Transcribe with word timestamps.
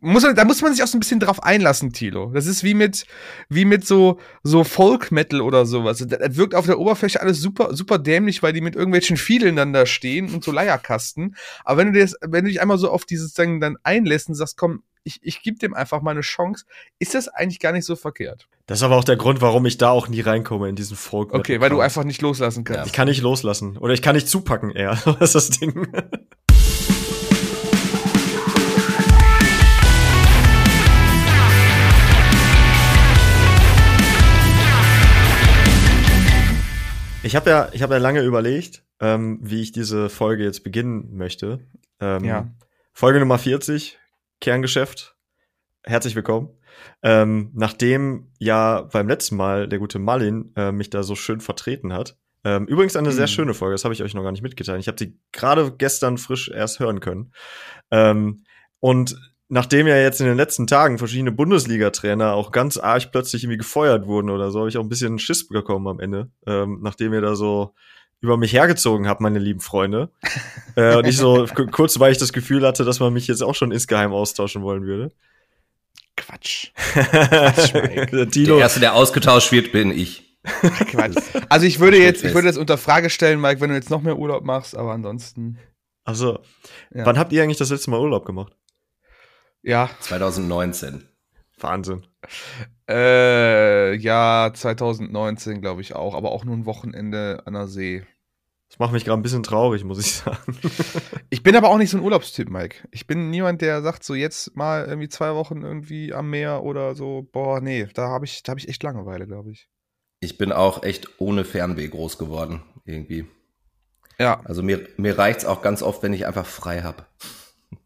muss 0.00 0.22
man, 0.22 0.34
da 0.34 0.44
muss 0.44 0.62
man 0.62 0.72
sich 0.72 0.82
auch 0.82 0.86
so 0.86 0.96
ein 0.96 1.00
bisschen 1.00 1.20
drauf 1.20 1.42
einlassen, 1.42 1.92
Tilo. 1.92 2.30
Das 2.32 2.46
ist 2.46 2.64
wie 2.64 2.74
mit, 2.74 3.04
wie 3.48 3.64
mit 3.64 3.86
so, 3.86 4.18
so 4.42 4.64
Folk-Metal 4.64 5.40
oder 5.40 5.66
sowas. 5.66 5.98
Das, 5.98 6.18
das 6.18 6.36
wirkt 6.36 6.54
auf 6.54 6.66
der 6.66 6.78
Oberfläche 6.78 7.20
alles 7.20 7.40
super, 7.40 7.74
super 7.74 7.98
dämlich, 7.98 8.42
weil 8.42 8.52
die 8.52 8.60
mit 8.60 8.76
irgendwelchen 8.76 9.16
Fiedeln 9.16 9.56
dann 9.56 9.72
da 9.72 9.86
stehen 9.86 10.32
und 10.32 10.42
so 10.44 10.52
Leierkasten. 10.52 11.36
Aber 11.64 11.78
wenn 11.78 11.92
du, 11.92 12.00
das, 12.00 12.14
wenn 12.22 12.44
du 12.44 12.50
dich 12.50 12.60
einmal 12.60 12.78
so 12.78 12.90
auf 12.90 13.04
dieses 13.04 13.34
Ding 13.34 13.60
dann 13.60 13.76
einlässt 13.82 14.28
und 14.28 14.34
sagst, 14.34 14.56
komm, 14.56 14.82
ich, 15.04 15.20
ich 15.22 15.42
gebe 15.42 15.58
dem 15.58 15.74
einfach 15.74 16.02
mal 16.02 16.10
eine 16.10 16.20
Chance, 16.20 16.64
ist 16.98 17.14
das 17.14 17.28
eigentlich 17.28 17.58
gar 17.58 17.72
nicht 17.72 17.84
so 17.84 17.96
verkehrt. 17.96 18.48
Das 18.66 18.78
ist 18.78 18.82
aber 18.82 18.96
auch 18.96 19.04
der 19.04 19.16
Grund, 19.16 19.40
warum 19.40 19.66
ich 19.66 19.78
da 19.78 19.90
auch 19.90 20.08
nie 20.08 20.20
reinkomme 20.20 20.68
in 20.68 20.76
diesen 20.76 20.96
folk 20.96 21.32
Okay, 21.32 21.60
weil 21.60 21.70
du 21.70 21.80
einfach 21.80 22.04
nicht 22.04 22.22
loslassen 22.22 22.64
kannst. 22.64 22.86
Ich 22.86 22.92
kann 22.92 23.08
nicht 23.08 23.22
loslassen. 23.22 23.76
Oder 23.78 23.94
ich 23.94 24.02
kann 24.02 24.14
nicht 24.14 24.28
zupacken 24.28 24.70
eher. 24.70 24.98
Das 25.20 25.34
ist 25.34 25.50
das 25.50 25.58
Ding. 25.58 25.88
Ich 37.22 37.36
habe 37.36 37.50
ja, 37.50 37.68
ich 37.72 37.82
habe 37.82 37.94
ja 37.94 38.00
lange 38.00 38.22
überlegt, 38.22 38.82
ähm, 39.00 39.38
wie 39.42 39.60
ich 39.62 39.72
diese 39.72 40.08
Folge 40.08 40.44
jetzt 40.44 40.64
beginnen 40.64 41.16
möchte. 41.16 41.60
Ähm, 42.00 42.24
Ja. 42.24 42.50
Folge 42.92 43.20
Nummer 43.20 43.38
40, 43.38 43.98
Kerngeschäft. 44.40 45.16
Herzlich 45.84 46.16
willkommen. 46.16 46.50
Ähm, 47.02 47.50
nachdem 47.54 48.30
ja 48.38 48.82
beim 48.82 49.08
letzten 49.08 49.36
Mal 49.36 49.68
der 49.68 49.78
gute 49.78 49.98
Marlin 49.98 50.52
äh, 50.56 50.72
mich 50.72 50.90
da 50.90 51.02
so 51.02 51.14
schön 51.14 51.40
vertreten 51.40 51.92
hat. 51.92 52.16
Ähm, 52.42 52.66
übrigens 52.66 52.96
eine 52.96 53.12
sehr 53.12 53.24
Mhm. 53.26 53.30
schöne 53.30 53.54
Folge, 53.54 53.74
das 53.74 53.84
habe 53.84 53.92
ich 53.92 54.02
euch 54.02 54.14
noch 54.14 54.22
gar 54.22 54.32
nicht 54.32 54.42
mitgeteilt. 54.42 54.80
Ich 54.80 54.88
habe 54.88 54.96
die 54.96 55.18
gerade 55.32 55.72
gestern 55.76 56.16
frisch 56.16 56.48
erst 56.50 56.80
hören 56.80 57.00
können. 57.00 57.32
Ähm, 57.90 58.44
und 58.80 59.16
nachdem 59.50 59.86
ja 59.86 59.96
jetzt 59.96 60.20
in 60.20 60.26
den 60.26 60.36
letzten 60.36 60.66
Tagen 60.66 60.96
verschiedene 60.98 61.32
Bundesliga-Trainer 61.32 62.34
auch 62.34 62.52
ganz 62.52 62.78
arg 62.78 63.10
plötzlich 63.12 63.42
irgendwie 63.44 63.58
gefeuert 63.58 64.06
wurden 64.06 64.30
oder 64.30 64.50
so, 64.50 64.60
habe 64.60 64.68
ich 64.68 64.78
auch 64.78 64.82
ein 64.82 64.88
bisschen 64.88 65.18
Schiss 65.18 65.48
bekommen 65.48 65.86
am 65.88 66.00
Ende, 66.00 66.30
ähm, 66.46 66.78
nachdem 66.82 67.12
ihr 67.12 67.20
da 67.20 67.34
so 67.34 67.74
über 68.20 68.36
mich 68.36 68.52
hergezogen 68.52 69.08
habt, 69.08 69.20
meine 69.20 69.38
lieben 69.38 69.60
Freunde. 69.60 70.10
äh, 70.76 70.96
und 70.96 71.06
ich 71.06 71.16
so 71.16 71.46
kurz, 71.72 71.98
weil 71.98 72.12
ich 72.12 72.18
das 72.18 72.32
Gefühl 72.32 72.66
hatte, 72.66 72.84
dass 72.84 73.00
man 73.00 73.12
mich 73.12 73.26
jetzt 73.26 73.42
auch 73.42 73.54
schon 73.54 73.72
insgeheim 73.72 74.12
austauschen 74.12 74.62
wollen 74.62 74.84
würde. 74.84 75.12
Quatsch. 76.16 76.70
Der 76.94 78.26
Der 78.26 78.56
erste, 78.58 78.80
der 78.80 78.94
ausgetauscht 78.94 79.52
wird, 79.52 79.72
bin 79.72 79.90
ich. 79.90 80.36
Quatsch. 80.42 81.16
Also 81.48 81.66
ich 81.66 81.80
würde 81.80 81.98
jetzt, 81.98 82.24
ich 82.24 82.34
würde 82.34 82.46
das 82.46 82.56
unter 82.58 82.78
Frage 82.78 83.10
stellen, 83.10 83.40
Mike, 83.40 83.60
wenn 83.60 83.70
du 83.70 83.76
jetzt 83.76 83.90
noch 83.90 84.02
mehr 84.02 84.18
Urlaub 84.18 84.44
machst, 84.44 84.76
aber 84.76 84.92
ansonsten, 84.92 85.58
also, 86.04 86.40
Ja. 86.92 87.06
wann 87.06 87.18
habt 87.18 87.32
ihr 87.32 87.42
eigentlich 87.42 87.58
das 87.58 87.70
letzte 87.70 87.90
Mal 87.90 88.00
Urlaub 88.00 88.24
gemacht? 88.24 88.56
Ja, 89.62 89.90
2019. 90.00 91.06
Wahnsinn. 91.58 92.06
äh, 92.88 93.94
ja, 93.96 94.50
2019 94.52 95.60
glaube 95.60 95.80
ich 95.82 95.94
auch, 95.94 96.14
aber 96.14 96.32
auch 96.32 96.44
nur 96.44 96.56
ein 96.56 96.66
Wochenende 96.66 97.42
an 97.44 97.54
der 97.54 97.66
See. 97.66 98.04
Das 98.68 98.78
macht 98.78 98.92
mich 98.92 99.04
gerade 99.04 99.18
ein 99.18 99.22
bisschen 99.22 99.42
traurig, 99.42 99.84
muss 99.84 99.98
ich 99.98 100.12
sagen. 100.14 100.58
Ich 101.32 101.44
bin 101.44 101.54
aber 101.54 101.68
auch 101.68 101.78
nicht 101.78 101.90
so 101.90 101.96
ein 101.96 102.02
Urlaubstyp, 102.02 102.50
Mike. 102.50 102.88
Ich 102.90 103.06
bin 103.06 103.30
niemand, 103.30 103.62
der 103.62 103.82
sagt, 103.82 104.02
so 104.02 104.14
jetzt 104.14 104.56
mal 104.56 104.84
irgendwie 104.84 105.08
zwei 105.08 105.34
Wochen 105.34 105.62
irgendwie 105.62 106.12
am 106.12 106.28
Meer 106.28 106.64
oder 106.64 106.96
so. 106.96 107.28
Boah, 107.30 107.60
nee, 107.60 107.86
da 107.94 108.08
habe 108.08 108.24
ich, 108.24 108.42
da 108.42 108.50
habe 108.50 108.60
ich 108.60 108.68
echt 108.68 108.82
Langeweile, 108.82 109.28
glaube 109.28 109.52
ich. 109.52 109.68
Ich 110.18 110.36
bin 110.36 110.50
auch 110.50 110.82
echt 110.82 111.20
ohne 111.20 111.44
Fernweh 111.44 111.86
groß 111.86 112.18
geworden, 112.18 112.62
irgendwie. 112.84 113.26
Ja, 114.18 114.40
Also 114.44 114.62
mir, 114.62 114.86
mir 114.96 115.16
reicht's 115.16 115.44
auch 115.44 115.62
ganz 115.62 115.82
oft, 115.82 116.02
wenn 116.02 116.12
ich 116.12 116.26
einfach 116.26 116.46
frei 116.46 116.82
hab 116.82 117.08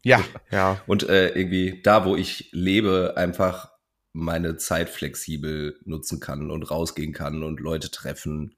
ja, 0.03 0.23
Ja, 0.51 0.81
Und 0.87 1.07
äh, 1.07 1.29
irgendwie 1.29 1.81
da, 1.81 2.05
wo 2.05 2.15
ich 2.15 2.49
lebe, 2.51 3.13
einfach 3.17 3.71
meine 4.13 4.55
Zeit 4.57 4.89
flexibel 4.89 5.77
nutzen 5.83 6.19
kann 6.19 6.49
und 6.49 6.63
rausgehen 6.63 7.13
kann 7.13 7.43
und 7.43 7.59
Leute 7.59 7.91
treffen. 7.91 8.55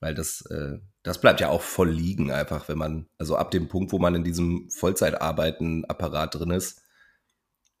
Weil 0.00 0.14
das, 0.14 0.42
äh, 0.46 0.78
das 1.02 1.20
bleibt 1.20 1.40
ja 1.40 1.48
auch 1.48 1.62
voll 1.62 1.90
liegen, 1.90 2.30
einfach, 2.30 2.68
wenn 2.68 2.78
man, 2.78 3.06
also 3.18 3.36
ab 3.36 3.50
dem 3.50 3.68
Punkt, 3.68 3.92
wo 3.92 3.98
man 3.98 4.14
in 4.14 4.24
diesem 4.24 4.70
Vollzeitarbeiten-Apparat 4.70 6.34
drin 6.34 6.50
ist, 6.50 6.82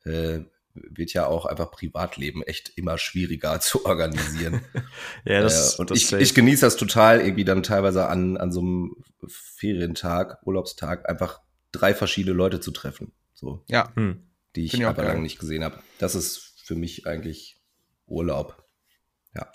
äh, 0.04 0.40
wird 0.74 1.12
ja 1.12 1.26
auch 1.26 1.46
einfach 1.46 1.70
Privatleben 1.70 2.42
echt 2.42 2.72
immer 2.76 2.98
schwieriger 2.98 3.60
zu 3.60 3.84
organisieren. 3.86 4.60
ja, 5.24 5.40
das, 5.40 5.74
äh, 5.74 5.80
und 5.80 5.90
das 5.90 5.98
ich, 5.98 6.12
ich 6.12 6.34
genieße 6.34 6.66
das 6.66 6.76
total, 6.76 7.20
irgendwie 7.20 7.44
dann 7.44 7.62
teilweise 7.62 8.06
an, 8.08 8.36
an 8.36 8.52
so 8.52 8.60
einem 8.60 8.96
Ferientag, 9.26 10.38
Urlaubstag, 10.44 11.08
einfach 11.08 11.40
drei 11.76 11.94
verschiedene 11.94 12.34
Leute 12.34 12.60
zu 12.60 12.70
treffen. 12.70 13.12
So 13.34 13.62
ja. 13.68 13.92
hm. 13.94 14.22
die 14.54 14.64
ich 14.64 14.74
ich 14.74 14.86
aber 14.86 15.04
lange 15.04 15.22
nicht 15.22 15.38
gesehen 15.38 15.64
habe. 15.64 15.78
Das 15.98 16.14
ist 16.14 16.54
für 16.64 16.74
mich 16.74 17.06
eigentlich 17.06 17.60
Urlaub. 18.06 18.64
Ja. 19.34 19.50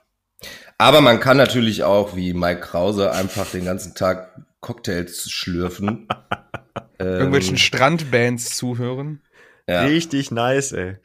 Aber 0.77 1.01
man 1.01 1.19
kann 1.19 1.37
natürlich 1.37 1.83
auch, 1.83 2.15
wie 2.15 2.33
Mike 2.33 2.61
Krause, 2.61 3.11
einfach 3.11 3.49
den 3.49 3.65
ganzen 3.65 3.95
Tag 3.95 4.45
Cocktails 4.59 5.29
schlürfen. 5.29 6.07
Irgendwelchen 6.99 7.55
Ähm, 7.55 7.57
Strandbands 7.57 8.55
zuhören. 8.55 9.23
ja. 9.67 9.81
Richtig 9.83 10.31
nice, 10.31 10.71
ey. 10.71 10.97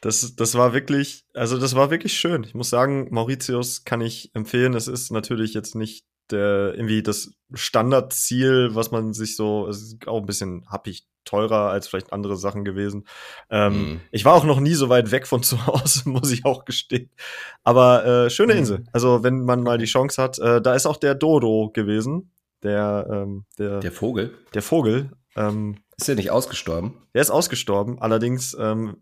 Das, 0.00 0.36
das 0.36 0.54
war 0.54 0.74
wirklich, 0.74 1.24
also 1.32 1.58
das 1.58 1.74
war 1.74 1.90
wirklich 1.90 2.12
schön. 2.12 2.44
Ich 2.44 2.54
muss 2.54 2.68
sagen, 2.68 3.08
Mauritius 3.10 3.84
kann 3.84 4.02
ich 4.02 4.30
empfehlen. 4.34 4.74
Es 4.74 4.86
ist 4.86 5.10
natürlich 5.10 5.54
jetzt 5.54 5.74
nicht 5.74 6.04
der, 6.30 6.74
irgendwie 6.74 7.02
das 7.02 7.30
Standardziel, 7.52 8.70
was 8.74 8.90
man 8.90 9.12
sich 9.12 9.36
so, 9.36 9.66
es 9.68 9.82
ist 9.82 10.08
auch 10.08 10.20
ein 10.20 10.26
bisschen 10.26 10.64
happig 10.68 11.06
teurer 11.24 11.70
als 11.70 11.88
vielleicht 11.88 12.12
andere 12.12 12.36
Sachen 12.36 12.64
gewesen. 12.64 13.06
Ähm, 13.50 13.72
Mhm. 13.72 14.00
Ich 14.10 14.24
war 14.24 14.34
auch 14.34 14.44
noch 14.44 14.60
nie 14.60 14.74
so 14.74 14.88
weit 14.90 15.10
weg 15.10 15.26
von 15.26 15.42
zu 15.42 15.66
Hause, 15.66 16.02
muss 16.08 16.30
ich 16.30 16.44
auch 16.44 16.64
gestehen. 16.64 17.10
Aber 17.62 18.04
äh, 18.04 18.30
schöne 18.30 18.52
Mhm. 18.54 18.58
Insel. 18.58 18.84
Also 18.92 19.22
wenn 19.22 19.44
man 19.44 19.62
mal 19.62 19.78
die 19.78 19.86
Chance 19.86 20.22
hat, 20.22 20.38
äh, 20.38 20.60
da 20.60 20.74
ist 20.74 20.86
auch 20.86 20.96
der 20.98 21.14
Dodo 21.14 21.70
gewesen, 21.72 22.30
der, 22.62 23.06
ähm, 23.10 23.44
der, 23.58 23.68
Der 23.68 23.80
der, 23.80 23.92
Vogel. 23.92 24.34
Vogel. 24.60 25.10
Ähm, 25.36 25.76
Ist 25.96 26.08
ja 26.08 26.14
nicht 26.14 26.30
ausgestorben. 26.30 26.94
der 27.14 27.22
ist 27.22 27.30
ausgestorben. 27.30 27.98
Allerdings, 28.00 28.56
ähm, 28.58 28.98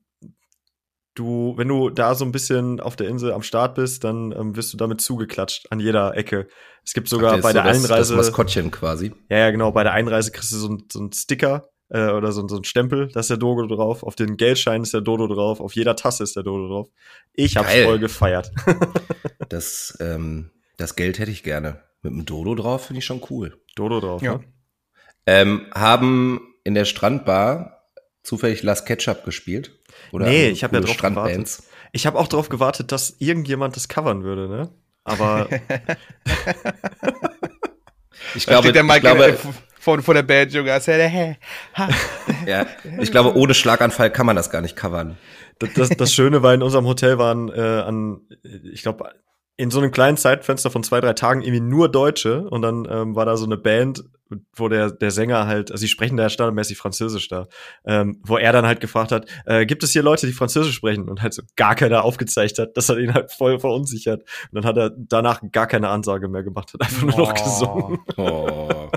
du, 1.15 1.55
wenn 1.57 1.69
du 1.69 1.91
da 1.91 2.15
so 2.15 2.25
ein 2.25 2.33
bisschen 2.33 2.81
auf 2.81 2.97
der 2.97 3.09
Insel 3.09 3.33
am 3.33 3.43
Start 3.43 3.75
bist, 3.75 4.05
dann 4.05 4.33
ähm, 4.33 4.57
wirst 4.57 4.73
du 4.73 4.77
damit 4.77 5.01
zugeklatscht 5.01 5.67
an 5.71 5.81
jeder 5.81 6.17
Ecke. 6.17 6.49
Es 6.85 6.95
gibt 6.95 7.09
sogar 7.09 7.35
Ach, 7.35 7.41
bei 7.43 7.51
so 7.51 7.55
der 7.55 7.65
das, 7.65 7.77
Einreise, 7.85 8.17
Das 8.17 8.27
Maskottchen 8.27 8.71
quasi. 8.71 9.13
ja, 9.29 9.39
ja, 9.39 9.51
genau, 9.51 9.73
bei 9.73 9.83
der 9.85 9.93
Einreise 9.93 10.31
kriegst 10.33 10.53
du 10.53 10.57
so, 10.57 10.69
ein, 10.69 10.85
so 10.91 10.99
einen 11.01 11.13
Sticker 11.13 11.69
äh, 11.91 12.09
oder 12.11 12.33
so, 12.33 12.47
so 12.49 12.57
einen 12.57 12.65
Stempel, 12.65 13.09
da 13.13 13.21
ist 13.21 13.31
der 13.31 13.37
Dodo 13.37 13.67
drauf. 13.73 14.03
Auf 14.03 14.17
den 14.17 14.37
Geldscheinen 14.37 14.83
ist 14.83 14.95
der 14.95 15.03
Dodo 15.03 15.27
drauf. 15.27 15.61
Auf 15.61 15.75
jeder 15.75 15.95
Tasse 15.97 16.23
ist 16.25 16.35
der 16.37 16.43
Dodo 16.43 16.69
drauf. 16.69 16.89
Ich 17.35 17.57
hab's 17.57 17.69
Geil. 17.69 17.85
voll 17.85 17.99
gefeiert. 17.99 18.51
Das, 19.49 19.97
ähm, 20.01 20.51
das 20.79 20.97
Geld 20.97 21.19
hätte 21.19 21.31
ich 21.31 21.43
gerne. 21.43 21.83
Mit 22.01 22.13
einem 22.15 22.25
Dodo 22.25 22.55
drauf 22.55 22.87
finde 22.87 23.01
ich 23.01 23.05
schon 23.05 23.21
cool. 23.29 23.61
Dodo 23.77 24.01
drauf, 24.01 24.23
Ja. 24.23 24.37
ne? 24.39 24.45
Ähm, 25.27 25.67
haben 25.75 26.41
in 26.65 26.75
der 26.75 26.85
Strandbar 26.87 27.85
zufällig 28.23 28.63
Las 28.63 28.85
Ketchup 28.87 29.25
gespielt? 29.25 29.79
Oder 30.13 30.27
Nee, 30.27 30.49
ich 30.49 30.65
hab 30.65 30.73
ja 30.73 30.81
drauf 30.81 30.95
Strandbands? 30.95 31.65
Ich 31.93 32.07
habe 32.07 32.19
auch 32.19 32.29
darauf 32.29 32.49
gewartet, 32.49 32.93
dass 32.93 33.17
irgendjemand 33.19 33.77
das 33.77 33.89
covern 33.89 34.25
würde, 34.25 34.49
ne? 34.49 34.71
Aber 35.05 35.49
Ich 38.35 38.47
glaube, 38.47 38.69
ich 38.69 38.83
Mike 38.83 39.01
glaube, 39.01 39.37
vor, 39.79 40.01
vor 40.01 40.15
der 40.15 40.23
Band, 40.23 40.53
Junge. 40.53 40.71
ja, 42.47 42.67
ich 43.01 43.11
glaube, 43.11 43.37
ohne 43.37 43.55
Schlaganfall 43.55 44.11
kann 44.11 44.27
man 44.27 44.37
das 44.37 44.51
gar 44.51 44.61
nicht 44.61 44.77
covern. 44.77 45.19
das, 45.59 45.73
das, 45.75 45.89
das 45.91 46.13
Schöne 46.13 46.43
war, 46.43 46.55
in 46.55 46.63
unserem 46.63 46.87
Hotel 46.87 47.19
waren 47.19 47.49
äh, 47.49 47.61
an, 47.61 48.21
ich 48.73 48.83
glaube, 48.83 49.11
in 49.57 49.71
so 49.71 49.81
einem 49.81 49.91
kleinen 49.91 50.17
Zeitfenster 50.17 50.71
von 50.71 50.83
zwei, 50.83 51.01
drei 51.01 51.13
Tagen 51.13 51.43
irgendwie 51.43 51.61
nur 51.61 51.91
Deutsche 51.91 52.49
und 52.49 52.63
dann 52.63 52.87
ähm, 52.91 53.15
war 53.15 53.27
da 53.27 53.37
so 53.37 53.45
eine 53.45 53.57
Band, 53.57 54.05
wo 54.55 54.69
der, 54.69 54.91
der 54.91 55.11
Sänger 55.11 55.47
halt, 55.47 55.71
also 55.71 55.81
sie 55.81 55.89
sprechen 55.89 56.17
da 56.17 56.29
standardmäßig 56.29 56.79
Französisch 56.79 57.29
da, 57.29 57.49
ähm, 57.85 58.21
wo 58.25 58.37
er 58.37 58.53
dann 58.53 58.67
halt 58.67 58.81
gefragt 58.81 59.13
hat, 59.13 59.27
äh, 59.47 59.67
gibt 59.67 59.83
es 59.83 59.93
hier 59.93 60.03
Leute, 60.03 60.27
die 60.27 60.33
Französisch 60.33 60.75
sprechen? 60.75 61.09
Und 61.09 61.23
halt 61.23 61.35
so 61.35 61.43
gar 61.57 61.75
keiner 61.75 62.05
aufgezeigt 62.05 62.59
hat, 62.59 62.77
das 62.77 62.89
hat 62.89 62.99
ihn 62.99 63.15
halt 63.15 63.31
voll 63.33 63.59
verunsichert. 63.59 64.23
Und 64.51 64.55
dann 64.57 64.65
hat 64.65 64.77
er 64.77 64.91
danach 64.97 65.41
gar 65.53 65.67
keine 65.67 65.89
Ansage 65.89 66.29
mehr 66.29 66.43
gemacht, 66.43 66.73
hat 66.75 66.81
einfach 66.83 67.03
nur 67.03 67.17
noch 67.17 67.33
Oh. 67.33 67.45
gesungen. 67.45 67.99
Oh. 68.17 68.89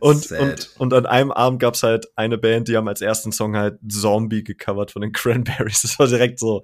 Und, 0.00 0.22
Sad. 0.24 0.40
und, 0.40 0.80
und 0.80 0.94
an 0.94 1.06
einem 1.06 1.32
Abend 1.32 1.58
gab's 1.60 1.82
halt 1.82 2.06
eine 2.14 2.38
Band, 2.38 2.68
die 2.68 2.76
haben 2.76 2.86
als 2.86 3.00
ersten 3.00 3.32
Song 3.32 3.56
halt 3.56 3.78
Zombie 3.88 4.44
gecovert 4.44 4.92
von 4.92 5.02
den 5.02 5.12
Cranberries. 5.12 5.82
Das 5.82 5.98
war 5.98 6.06
direkt 6.06 6.38
so, 6.38 6.62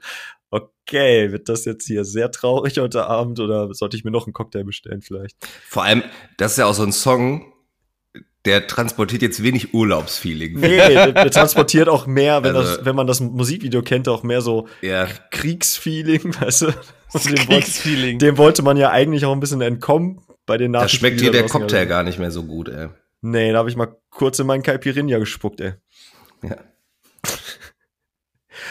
okay, 0.50 1.32
wird 1.32 1.49
das 1.49 1.64
jetzt 1.64 1.87
hier 1.87 2.05
sehr 2.05 2.31
traurig 2.31 2.79
heute 2.79 3.06
Abend 3.06 3.41
oder 3.41 3.73
sollte 3.75 3.96
ich 3.96 4.05
mir 4.05 4.12
noch 4.12 4.26
einen 4.26 4.32
Cocktail 4.32 4.62
bestellen 4.64 5.02
vielleicht? 5.02 5.37
Vor 5.67 5.82
allem, 5.82 6.05
das 6.37 6.52
ist 6.52 6.58
ja 6.58 6.67
auch 6.67 6.75
so 6.75 6.85
ein 6.85 6.93
Song, 6.93 7.52
der 8.44 8.66
transportiert 8.66 9.22
jetzt 9.22 9.43
wenig 9.43 9.72
Urlaubsfeeling. 9.72 10.61
Nee, 10.61 10.76
der, 10.76 11.12
der 11.12 11.31
transportiert 11.31 11.88
auch 11.88 12.06
mehr, 12.06 12.43
wenn, 12.43 12.55
Also- 12.56 12.76
das, 12.76 12.84
wenn 12.84 12.94
man 12.96 13.06
das 13.06 13.20
Musikvideo 13.20 13.82
kennt, 13.82 14.08
auch 14.08 14.22
mehr 14.22 14.40
so 14.43 14.69
Ja, 14.82 15.08
Kriegsfeeling, 15.31 16.34
weißt 16.40 16.62
du? 16.62 16.66
Das 17.12 17.22
Dem 17.25 17.32
wollte, 17.32 17.46
Kriegsfeeling. 17.46 18.19
dem 18.19 18.37
wollte 18.38 18.62
man 18.62 18.76
ja 18.76 18.90
eigentlich 18.90 19.25
auch 19.25 19.32
ein 19.32 19.40
bisschen 19.40 19.61
entkommen 19.61 20.20
bei 20.46 20.58
den 20.58 20.72
da 20.72 20.81
Nachrichten. 20.81 20.99
schmeckt 20.99 21.20
die 21.20 21.25
dir 21.25 21.31
da 21.31 21.32
der 21.38 21.43
draußen 21.43 21.61
Cocktail 21.61 21.87
gar 21.87 22.02
nicht 22.02 22.19
mehr 22.19 22.31
so 22.31 22.43
gut, 22.44 22.69
ey. 22.69 22.88
Nee, 23.22 23.52
da 23.52 23.58
habe 23.58 23.70
ich 23.70 23.76
mal 23.76 23.96
kurz 24.11 24.38
in 24.38 24.46
meinen 24.46 24.62
Caipirinha 24.62 25.19
gespuckt, 25.19 25.60
ey. 25.60 25.72
Ja. 26.43 26.56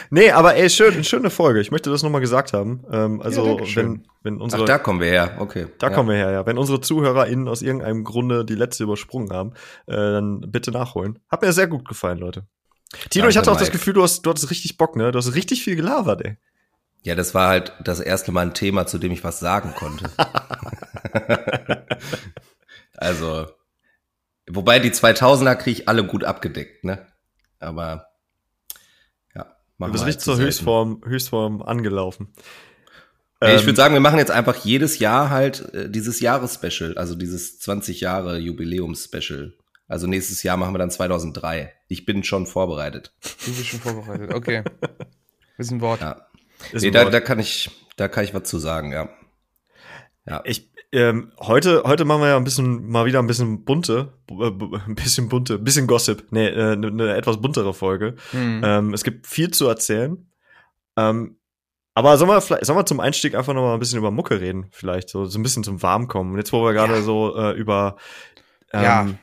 Nee, 0.09 0.31
aber 0.31 0.55
ey, 0.55 0.69
schön, 0.69 1.03
schöne 1.03 1.29
Folge. 1.29 1.59
Ich 1.59 1.71
möchte 1.71 1.89
das 1.89 2.03
nochmal 2.03 2.21
gesagt 2.21 2.53
haben. 2.53 2.83
Ähm, 2.91 3.21
also, 3.21 3.45
Dankeschön. 3.45 4.03
wenn, 4.23 4.35
wenn 4.35 4.41
unsere. 4.41 4.63
Ach, 4.63 4.67
da 4.67 4.77
kommen 4.77 4.99
wir 4.99 5.07
her. 5.07 5.37
Okay. 5.39 5.67
Da 5.79 5.89
ja. 5.89 5.93
kommen 5.93 6.09
wir 6.09 6.15
her, 6.15 6.31
ja. 6.31 6.45
Wenn 6.45 6.57
unsere 6.57 6.81
ZuhörerInnen 6.81 7.47
aus 7.47 7.61
irgendeinem 7.61 8.03
Grunde 8.03 8.45
die 8.45 8.55
letzte 8.55 8.83
übersprungen 8.83 9.31
haben, 9.31 9.53
äh, 9.87 9.93
dann 9.95 10.41
bitte 10.47 10.71
nachholen. 10.71 11.19
Hat 11.29 11.41
mir 11.41 11.51
sehr 11.53 11.67
gut 11.67 11.87
gefallen, 11.87 12.19
Leute. 12.19 12.45
Tino, 13.09 13.27
ich 13.27 13.33
Danke, 13.33 13.37
hatte 13.39 13.51
auch 13.51 13.57
das 13.57 13.69
Mike. 13.69 13.77
Gefühl, 13.79 13.93
du 13.93 14.03
hast, 14.03 14.21
du 14.21 14.29
hattest 14.29 14.49
richtig 14.49 14.77
Bock, 14.77 14.95
ne? 14.95 15.11
Du 15.11 15.17
hast 15.17 15.35
richtig 15.35 15.63
viel 15.63 15.75
gelabert, 15.75 16.25
ey. 16.25 16.37
Ja, 17.03 17.15
das 17.15 17.35
war 17.35 17.49
halt 17.49 17.73
das 17.83 17.99
erste 17.99 18.31
Mal 18.31 18.47
ein 18.47 18.53
Thema, 18.53 18.85
zu 18.85 18.97
dem 18.97 19.11
ich 19.11 19.23
was 19.23 19.39
sagen 19.39 19.73
konnte. 19.75 20.09
also, 22.97 23.47
wobei 24.49 24.79
die 24.79 24.91
2000er 24.91 25.55
kriege 25.55 25.81
ich 25.81 25.89
alle 25.89 26.05
gut 26.05 26.23
abgedeckt, 26.23 26.85
ne? 26.85 27.05
Aber, 27.59 28.07
ja. 29.83 29.87
Du 29.87 29.91
machen 29.91 29.91
bist 29.93 30.03
wir 30.03 30.07
richtig 30.07 30.23
zur. 30.23 30.37
Höchstform, 30.37 31.01
Höchstform 31.05 31.61
angelaufen. 31.61 32.33
Nee, 33.41 33.55
ich 33.55 33.61
Ähm, 33.61 33.65
würde 33.67 33.75
sagen, 33.77 33.93
wir 33.93 33.99
machen 34.01 34.19
jetzt 34.19 34.31
einfach 34.31 34.55
jedes 34.63 34.99
Jahr 34.99 35.29
halt 35.29 35.73
äh, 35.73 35.89
dieses 35.89 36.19
Jahres-Special, 36.21 36.97
also 36.97 37.15
dieses 37.15 37.59
20 37.59 37.99
Jahre 38.01 38.37
Jubiläums-Special. 38.37 39.53
Also 39.87 40.07
nächstes 40.07 40.43
Jahr 40.43 40.55
machen 40.57 40.73
wir 40.73 40.79
dann 40.79 40.89
2003. 40.91 41.73
Ich 41.89 42.05
bin 42.05 42.23
schon 42.23 42.47
vorbereitet. 42.47 43.13
Du 43.45 43.51
bist 43.53 43.65
schon 43.67 43.79
vorbereitet. 43.81 44.33
Okay. 44.33 44.63
Ist 45.57 45.71
ein 45.71 45.81
Wort. 45.81 46.01
Ja. 46.01 46.25
ist 46.71 46.81
Nee, 46.81 46.87
ein 46.87 46.93
da, 46.93 47.03
Wort. 47.03 47.13
da 47.13 47.19
kann 47.19 47.37
ich, 47.39 47.69
da 47.97 48.07
kann 48.07 48.23
ich 48.23 48.33
was 48.33 48.43
zu 48.43 48.57
sagen, 48.59 48.91
ja. 48.91 49.09
Ja. 50.25 50.41
Ich, 50.45 50.71
ähm, 50.93 51.31
heute, 51.39 51.83
heute 51.85 52.05
machen 52.05 52.21
wir 52.21 52.29
ja 52.29 52.37
ein 52.37 52.43
bisschen, 52.43 52.87
mal 52.89 53.05
wieder 53.05 53.19
ein 53.19 53.27
bisschen 53.27 53.65
bunte, 53.65 54.13
bu- 54.27 54.43
äh, 54.43 54.51
ein 54.87 54.95
bisschen 54.95 55.27
bunte, 55.29 55.55
ein 55.55 55.63
bisschen 55.63 55.87
Gossip. 55.87 56.25
Nee, 56.31 56.47
äh, 56.47 56.73
eine 56.73 56.91
ne 56.91 57.15
etwas 57.15 57.41
buntere 57.41 57.73
Folge. 57.73 58.15
Hm. 58.31 58.61
Ähm, 58.63 58.93
es 58.93 59.03
gibt 59.03 59.27
viel 59.27 59.51
zu 59.51 59.67
erzählen. 59.67 60.29
Ähm, 60.97 61.37
aber 61.95 62.17
sollen 62.17 62.31
wir, 62.31 62.41
vielleicht, 62.41 62.65
sollen 62.65 62.79
wir 62.79 62.85
zum 62.85 62.99
Einstieg 62.99 63.35
einfach 63.35 63.53
noch 63.53 63.61
mal 63.61 63.73
ein 63.75 63.79
bisschen 63.79 63.99
über 63.99 64.11
Mucke 64.11 64.39
reden? 64.41 64.67
Vielleicht 64.71 65.09
so, 65.09 65.25
so 65.25 65.37
ein 65.39 65.43
bisschen 65.43 65.63
zum 65.63 65.81
Warmkommen. 65.83 66.33
Und 66.33 66.39
jetzt, 66.39 66.51
wo 66.53 66.63
wir 66.63 66.73
gerade 66.73 66.93
Ja. 66.95 67.01
so 67.01 67.35
äh, 67.35 67.51
über 67.51 67.97
Ja. 68.73 69.01
ähm, 69.01 69.17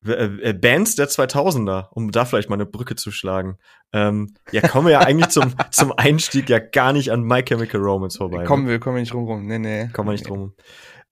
w- 0.00 0.12
äh, 0.14 0.52
Bands 0.54 0.94
der 0.96 1.08
2000er, 1.08 1.88
um 1.90 2.10
da 2.10 2.24
vielleicht 2.24 2.48
mal 2.48 2.54
eine 2.56 2.64
Brücke 2.64 2.96
zu 2.96 3.10
schlagen. 3.10 3.58
Ähm, 3.92 4.32
ja, 4.50 4.66
kommen 4.66 4.86
wir 4.86 4.92
ja 4.92 5.00
eigentlich 5.00 5.28
zum, 5.28 5.52
zum 5.72 5.92
Einstieg 5.92 6.48
ja 6.48 6.58
gar 6.58 6.92
nicht 6.94 7.12
an 7.12 7.22
My 7.22 7.42
Chemical 7.42 7.80
Romance 7.82 8.16
vorbei. 8.16 8.38
ne? 8.38 8.44
Kommen 8.44 8.66
wir, 8.66 8.78
kommen 8.80 8.96
wir 8.96 9.00
nicht 9.02 9.12
rum 9.14 9.24
rum. 9.24 9.46
Nee, 9.46 9.58
nee. 9.58 9.88
Kommen 9.92 10.08
wir 10.08 10.12
nicht 10.12 10.28
drum. 10.28 10.54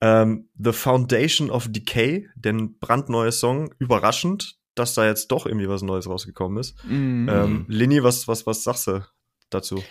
Ähm, 0.01 0.49
The 0.57 0.73
Foundation 0.73 1.51
of 1.51 1.67
Decay, 1.69 2.29
den 2.37 2.79
brandneue 2.79 3.33
Song, 3.33 3.75
überraschend, 3.79 4.59
dass 4.75 4.95
da 4.95 5.07
jetzt 5.07 5.29
doch 5.29 5.47
irgendwie 5.47 5.69
was 5.69 5.83
Neues 5.83 6.09
rausgekommen 6.09 6.59
ist. 6.59 6.77
Mhm. 6.85 7.29
Ähm, 7.29 7.67
Lini, 7.69 8.03
was, 8.03 8.29
was, 8.29 8.47
was 8.47 8.63
sagst 8.63 8.87
du 8.87 9.05
dazu? 9.51 9.83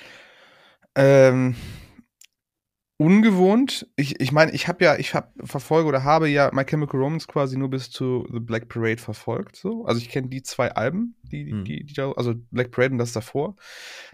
Ähm, 0.95 1.55
ungewohnt. 2.97 3.87
Ich, 3.95 4.19
ich 4.19 4.31
meine, 4.31 4.51
ich 4.51 4.67
habe 4.67 4.83
ja, 4.83 4.97
ich 4.97 5.13
hab, 5.13 5.33
verfolge 5.43 5.87
oder 5.87 6.03
habe 6.03 6.27
ja 6.29 6.49
My 6.53 6.65
Chemical 6.65 6.99
Romance 6.99 7.27
quasi 7.27 7.57
nur 7.57 7.69
bis 7.69 7.91
zu 7.91 8.27
The 8.31 8.39
Black 8.39 8.69
Parade 8.69 9.01
verfolgt. 9.01 9.55
So. 9.55 9.85
Also 9.85 10.01
ich 10.01 10.09
kenne 10.09 10.29
die 10.29 10.41
zwei 10.41 10.71
Alben, 10.71 11.15
die, 11.23 11.63
die, 11.63 11.85
die 11.85 11.93
da, 11.93 12.11
also 12.13 12.33
Black 12.51 12.71
Parade 12.71 12.93
und 12.93 12.97
das 12.97 13.11
davor. 13.11 13.55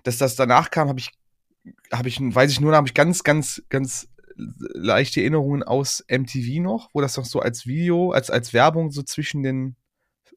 Dass 0.03 0.17
das 0.17 0.35
danach 0.35 0.71
kam, 0.71 0.89
habe 0.89 0.99
ich, 0.99 1.11
habe 1.91 2.09
ich, 2.09 2.19
weiß 2.19 2.51
ich 2.51 2.59
nur, 2.59 2.71
da 2.71 2.77
habe 2.77 2.87
ich 2.87 2.93
ganz, 2.93 3.23
ganz, 3.23 3.63
ganz 3.69 4.09
leichte 4.35 5.21
Erinnerungen 5.21 5.63
aus 5.63 6.03
MTV 6.09 6.61
noch, 6.61 6.89
wo 6.93 7.01
das 7.01 7.17
noch 7.17 7.25
so 7.25 7.39
als 7.39 7.65
Video, 7.67 8.11
als, 8.11 8.29
als 8.29 8.53
Werbung 8.53 8.91
so 8.91 9.03
zwischen 9.03 9.43
den 9.43 9.75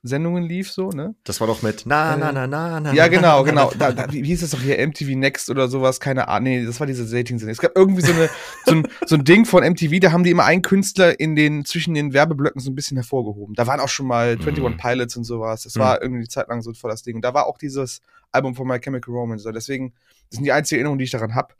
Sendungen 0.03 0.45
lief, 0.45 0.71
so, 0.71 0.91
ne? 0.91 1.17
Das 1.25 1.41
war 1.41 1.49
doch 1.49 1.63
mit 1.63 1.83
Na, 1.85 2.15
Äh, 2.15 2.19
na, 2.19 2.31
na, 2.31 2.47
na, 2.47 2.79
na. 2.79 2.93
Ja, 2.93 3.05
na, 3.05 3.09
genau, 3.09 3.39
na, 3.45 3.51
genau. 3.51 3.71
na, 3.73 3.77
Da, 3.93 4.07
da, 4.07 4.13
wie 4.13 4.23
hieß 4.23 4.41
das 4.43 4.51
doch 4.51 4.61
hier? 4.61 4.79
MTV 4.87 5.17
Next 5.17 5.51
oder 5.51 5.67
sowas? 5.67 5.99
Keine 5.99 6.29
Ahnung. 6.29 6.45
Nee, 6.45 6.65
das 6.65 6.79
war 6.79 6.87
diese 6.87 7.05
Dating-Sendung. 7.07 7.51
Es 7.53 7.59
gab 7.59 7.73
irgendwie 7.75 8.03
so, 8.03 8.13
eine, 8.13 8.29
so, 8.67 8.73
ein, 8.73 8.89
so 9.07 9.17
ein 9.17 9.25
Ding 9.25 9.47
von 9.47 9.65
MTV, 9.65 9.99
da 10.01 10.13
haben 10.13 10.23
die 10.23 10.31
immer 10.31 10.45
einen 10.45 10.63
Künstler 10.63 11.19
in 11.19 11.35
den, 11.35 11.65
zwischen 11.65 11.95
den 11.95 12.13
Werbeblöcken 12.13 12.61
so 12.61 12.71
ein 12.71 12.77
bisschen 12.77 12.97
hervorgehoben. 12.99 13.57
Da 13.57 13.67
waren 13.67 13.81
auch 13.81 13.89
schon 13.89 14.07
mal 14.07 14.37
21 14.39 14.63
Mhm. 14.63 14.77
Pilots 14.77 15.17
und 15.17 15.25
sowas. 15.25 15.63
Das 15.65 15.75
Mhm. 15.75 15.81
war 15.81 16.01
irgendwie 16.03 16.21
eine 16.21 16.29
Zeit 16.29 16.47
lang 16.49 16.63
so 16.63 16.73
voll 16.73 16.91
das 16.91 17.03
Ding. 17.03 17.17
Und 17.17 17.23
da 17.23 17.35
war 17.35 17.47
auch 17.47 17.59
dieses 17.59 18.01
Album 18.31 18.55
von 18.55 18.69
My 18.69 18.79
Chemical 18.79 19.13
Romance. 19.13 19.51
Deswegen, 19.53 19.93
das 20.31 20.37
sind 20.37 20.45
die 20.45 20.53
einzigen 20.53 20.79
Erinnerungen, 20.81 20.99
die 20.99 21.05
ich 21.07 21.11
daran 21.11 21.35
habe. 21.35 21.55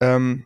Ähm, 0.00 0.44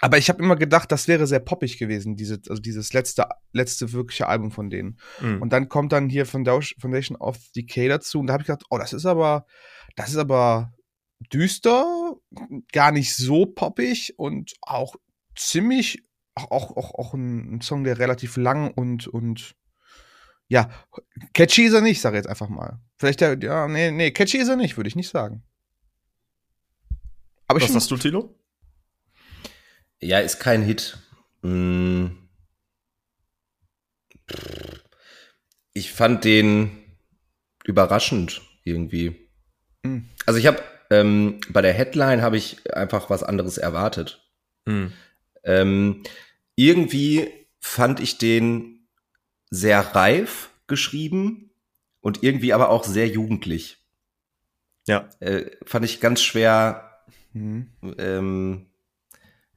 aber 0.00 0.18
ich 0.18 0.28
habe 0.28 0.42
immer 0.42 0.56
gedacht, 0.56 0.92
das 0.92 1.08
wäre 1.08 1.26
sehr 1.26 1.40
poppig 1.40 1.78
gewesen, 1.78 2.14
diese, 2.14 2.40
also 2.48 2.62
dieses 2.62 2.92
letzte, 2.92 3.26
letzte 3.52 3.92
wirkliche 3.92 4.28
Album 4.28 4.52
von 4.52 4.70
denen. 4.70 4.98
Mhm. 5.20 5.42
Und 5.42 5.52
dann 5.52 5.68
kommt 5.68 5.92
dann 5.92 6.08
hier 6.08 6.24
Foundation 6.24 7.16
of 7.16 7.38
Decay 7.56 7.88
dazu. 7.88 8.20
Und 8.20 8.28
da 8.28 8.34
habe 8.34 8.42
ich 8.42 8.46
gedacht, 8.46 8.64
oh, 8.70 8.78
das 8.78 8.92
ist 8.92 9.06
aber, 9.06 9.46
das 9.96 10.10
ist 10.10 10.16
aber 10.16 10.72
düster, 11.32 12.14
gar 12.72 12.92
nicht 12.92 13.16
so 13.16 13.46
poppig 13.46 14.14
und 14.18 14.54
auch 14.62 14.94
ziemlich, 15.34 16.04
auch, 16.34 16.50
auch, 16.50 16.76
auch, 16.76 16.94
auch 16.94 17.14
ein, 17.14 17.60
Song, 17.60 17.82
der 17.82 17.98
relativ 17.98 18.36
lang 18.36 18.70
und, 18.70 19.08
und 19.08 19.56
ja, 20.46 20.70
catchy 21.34 21.64
ist 21.64 21.74
er 21.74 21.80
nicht, 21.80 22.00
sag 22.00 22.12
ich 22.12 22.18
jetzt 22.18 22.28
einfach 22.28 22.48
mal. 22.48 22.80
Vielleicht 22.96 23.20
der, 23.20 23.36
ja, 23.42 23.66
nee, 23.66 23.90
nee, 23.90 24.12
catchy 24.12 24.38
ist 24.38 24.48
er 24.48 24.56
nicht, 24.56 24.76
würde 24.76 24.88
ich 24.88 24.96
nicht 24.96 25.10
sagen. 25.10 25.42
Aber 27.48 27.58
ich 27.58 27.64
Was 27.64 27.72
find- 27.72 27.80
sagst 27.82 27.90
du, 27.90 27.96
Tilo? 27.96 28.37
Ja, 30.00 30.20
ist 30.20 30.38
kein 30.38 30.62
Hit. 30.62 30.98
Mm. 31.42 32.06
Ich 35.72 35.92
fand 35.92 36.24
den 36.24 36.70
überraschend 37.64 38.42
irgendwie. 38.64 39.28
Mm. 39.82 40.00
Also 40.26 40.38
ich 40.38 40.46
habe 40.46 40.62
ähm, 40.90 41.40
bei 41.50 41.62
der 41.62 41.72
Headline 41.72 42.22
habe 42.22 42.36
ich 42.36 42.74
einfach 42.74 43.10
was 43.10 43.22
anderes 43.22 43.58
erwartet. 43.58 44.24
Mhm. 44.64 44.92
Ähm, 45.44 46.02
irgendwie 46.56 47.30
fand 47.60 48.00
ich 48.00 48.18
den 48.18 48.88
sehr 49.50 49.80
reif 49.80 50.50
geschrieben 50.66 51.50
und 52.00 52.22
irgendwie 52.22 52.52
aber 52.52 52.70
auch 52.70 52.84
sehr 52.84 53.08
jugendlich. 53.08 53.78
Ja. 54.86 55.08
Äh, 55.20 55.50
fand 55.64 55.84
ich 55.84 56.00
ganz 56.00 56.22
schwer 56.22 56.84
Mhm. 57.32 57.68
ähm, 57.98 58.66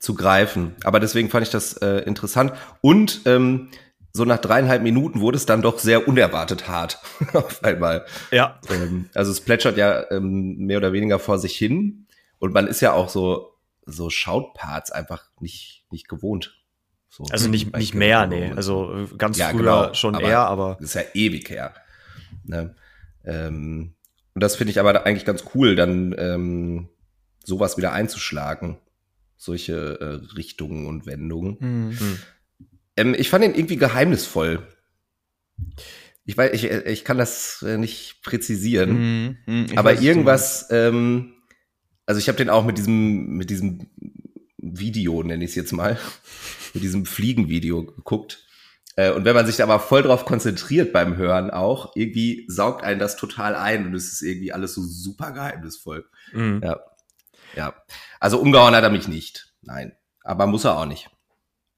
zu 0.01 0.15
greifen. 0.15 0.75
Aber 0.83 0.99
deswegen 0.99 1.29
fand 1.29 1.45
ich 1.45 1.51
das 1.51 1.73
äh, 1.77 1.99
interessant. 1.99 2.51
Und 2.81 3.21
ähm, 3.25 3.69
so 4.11 4.25
nach 4.25 4.39
dreieinhalb 4.39 4.81
Minuten 4.83 5.21
wurde 5.21 5.37
es 5.37 5.45
dann 5.45 5.61
doch 5.61 5.79
sehr 5.79 6.07
unerwartet 6.07 6.67
hart 6.67 6.99
auf 7.33 7.63
einmal. 7.63 8.05
Ja. 8.31 8.59
Ähm, 8.69 9.09
also 9.13 9.31
es 9.31 9.39
plätschert 9.39 9.77
ja 9.77 10.09
ähm, 10.11 10.57
mehr 10.57 10.77
oder 10.79 10.91
weniger 10.91 11.19
vor 11.19 11.37
sich 11.39 11.55
hin. 11.55 12.07
Und 12.39 12.53
man 12.53 12.67
ist 12.67 12.81
ja 12.81 12.91
auch 12.93 13.07
so, 13.07 13.53
so 13.85 14.09
Shoutparts 14.09 14.91
einfach 14.91 15.23
nicht, 15.39 15.85
nicht 15.91 16.09
gewohnt. 16.09 16.57
So, 17.09 17.23
Also 17.29 17.47
nicht, 17.47 17.75
nicht 17.77 17.93
mehr, 17.93 18.25
nee. 18.25 18.35
Romance. 18.49 18.57
Also 18.57 18.93
äh, 18.95 19.17
ganz 19.17 19.37
Ja, 19.37 19.49
früher 19.49 19.59
genau, 19.59 19.93
schon 19.93 20.15
aber- 20.15 20.27
eher, 20.27 20.39
aber 20.39 20.77
Das 20.79 20.89
ist 20.89 20.95
ja 20.95 21.03
ewig 21.13 21.49
her. 21.49 21.73
Ne? 22.43 22.75
Ähm, 23.23 23.93
und 24.33 24.41
das 24.43 24.55
finde 24.55 24.71
ich 24.71 24.79
aber 24.79 25.05
eigentlich 25.05 25.25
ganz 25.25 25.43
cool, 25.53 25.75
dann 25.75 26.15
ähm, 26.17 26.89
sowas 27.43 27.77
wieder 27.77 27.91
einzuschlagen. 27.91 28.77
Solche 29.43 29.97
äh, 29.99 30.35
Richtungen 30.35 30.85
und 30.85 31.07
Wendungen. 31.07 31.57
Mhm. 31.59 32.19
Ähm, 32.95 33.15
ich 33.17 33.31
fand 33.31 33.43
ihn 33.43 33.55
irgendwie 33.55 33.77
geheimnisvoll. 33.77 34.67
Ich 36.25 36.37
weiß, 36.37 36.53
ich, 36.53 36.65
ich 36.69 37.03
kann 37.03 37.17
das 37.17 37.63
äh, 37.67 37.79
nicht 37.79 38.21
präzisieren. 38.21 38.91
Mhm. 38.91 39.37
Mhm. 39.47 39.77
Aber 39.77 39.93
weiß, 39.93 40.01
irgendwas, 40.03 40.67
ähm, 40.69 41.33
also 42.05 42.19
ich 42.19 42.27
habe 42.27 42.37
den 42.37 42.51
auch 42.51 42.63
mit 42.63 42.77
diesem, 42.77 43.35
mit 43.35 43.49
diesem 43.49 43.87
Video, 44.57 45.23
nenne 45.23 45.43
ich 45.43 45.49
es 45.49 45.55
jetzt 45.55 45.71
mal, 45.71 45.97
mit 46.75 46.83
diesem 46.83 47.07
Fliegenvideo 47.07 47.83
geguckt. 47.83 48.45
Äh, 48.95 49.11
und 49.11 49.25
wenn 49.25 49.33
man 49.33 49.47
sich 49.47 49.55
da 49.55 49.63
aber 49.63 49.79
voll 49.79 50.03
drauf 50.03 50.23
konzentriert 50.23 50.93
beim 50.93 51.17
Hören 51.17 51.49
auch, 51.49 51.95
irgendwie 51.95 52.45
saugt 52.47 52.83
einen 52.83 52.99
das 52.99 53.15
total 53.17 53.55
ein 53.55 53.87
und 53.87 53.95
es 53.95 54.11
ist 54.11 54.21
irgendwie 54.21 54.53
alles 54.53 54.75
so 54.75 54.83
super 54.83 55.31
geheimnisvoll. 55.31 56.05
mhm. 56.31 56.61
Ja. 56.63 56.79
Ja. 57.55 57.73
Also 58.19 58.39
umgehauen 58.39 58.75
hat 58.75 58.83
er 58.83 58.89
mich 58.89 59.07
nicht. 59.07 59.53
Nein. 59.61 59.93
Aber 60.23 60.47
muss 60.47 60.65
er 60.65 60.77
auch 60.77 60.85
nicht. 60.85 61.09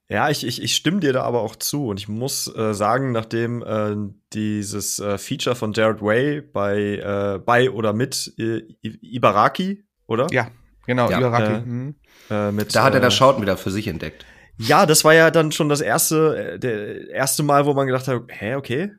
Ja, 0.09 0.29
ich, 0.29 0.45
ich, 0.45 0.61
ich 0.61 0.75
stimme 0.75 0.99
dir 0.99 1.13
da 1.13 1.23
aber 1.23 1.41
auch 1.41 1.55
zu. 1.55 1.87
Und 1.87 1.99
ich 1.99 2.07
muss 2.07 2.53
äh, 2.55 2.73
sagen, 2.73 3.11
nachdem 3.11 3.63
äh, 3.63 3.95
dieses 4.33 4.99
äh, 4.99 5.17
Feature 5.17 5.55
von 5.55 5.73
Jared 5.73 6.01
Way 6.01 6.41
bei, 6.41 6.77
äh, 6.77 7.39
bei 7.39 7.71
oder 7.71 7.93
mit 7.93 8.33
äh, 8.37 8.61
Ibaraki, 8.81 9.85
oder? 10.05 10.27
Ja, 10.31 10.49
genau, 10.85 11.09
Ja. 11.09 11.19
Ibaraki. 11.19 11.53
Äh, 11.53 11.59
Mhm. 11.61 11.95
Äh, 12.29 12.51
mit, 12.51 12.75
Da 12.75 12.83
hat 12.83 12.93
er 12.93 12.99
äh, 12.99 13.03
das 13.03 13.15
Schauten 13.15 13.41
wieder 13.41 13.57
für 13.57 13.71
sich 13.71 13.87
entdeckt. 13.87 14.25
Ja, 14.57 14.85
das 14.85 15.03
war 15.03 15.13
ja 15.13 15.31
dann 15.31 15.51
schon 15.51 15.67
das 15.69 15.81
erste, 15.81 16.53
äh, 16.53 16.59
der 16.59 17.09
erste 17.09 17.43
Mal, 17.43 17.65
wo 17.65 17.73
man 17.73 17.87
gedacht 17.87 18.07
hat, 18.07 18.21
hä, 18.27 18.55
okay, 18.55 18.91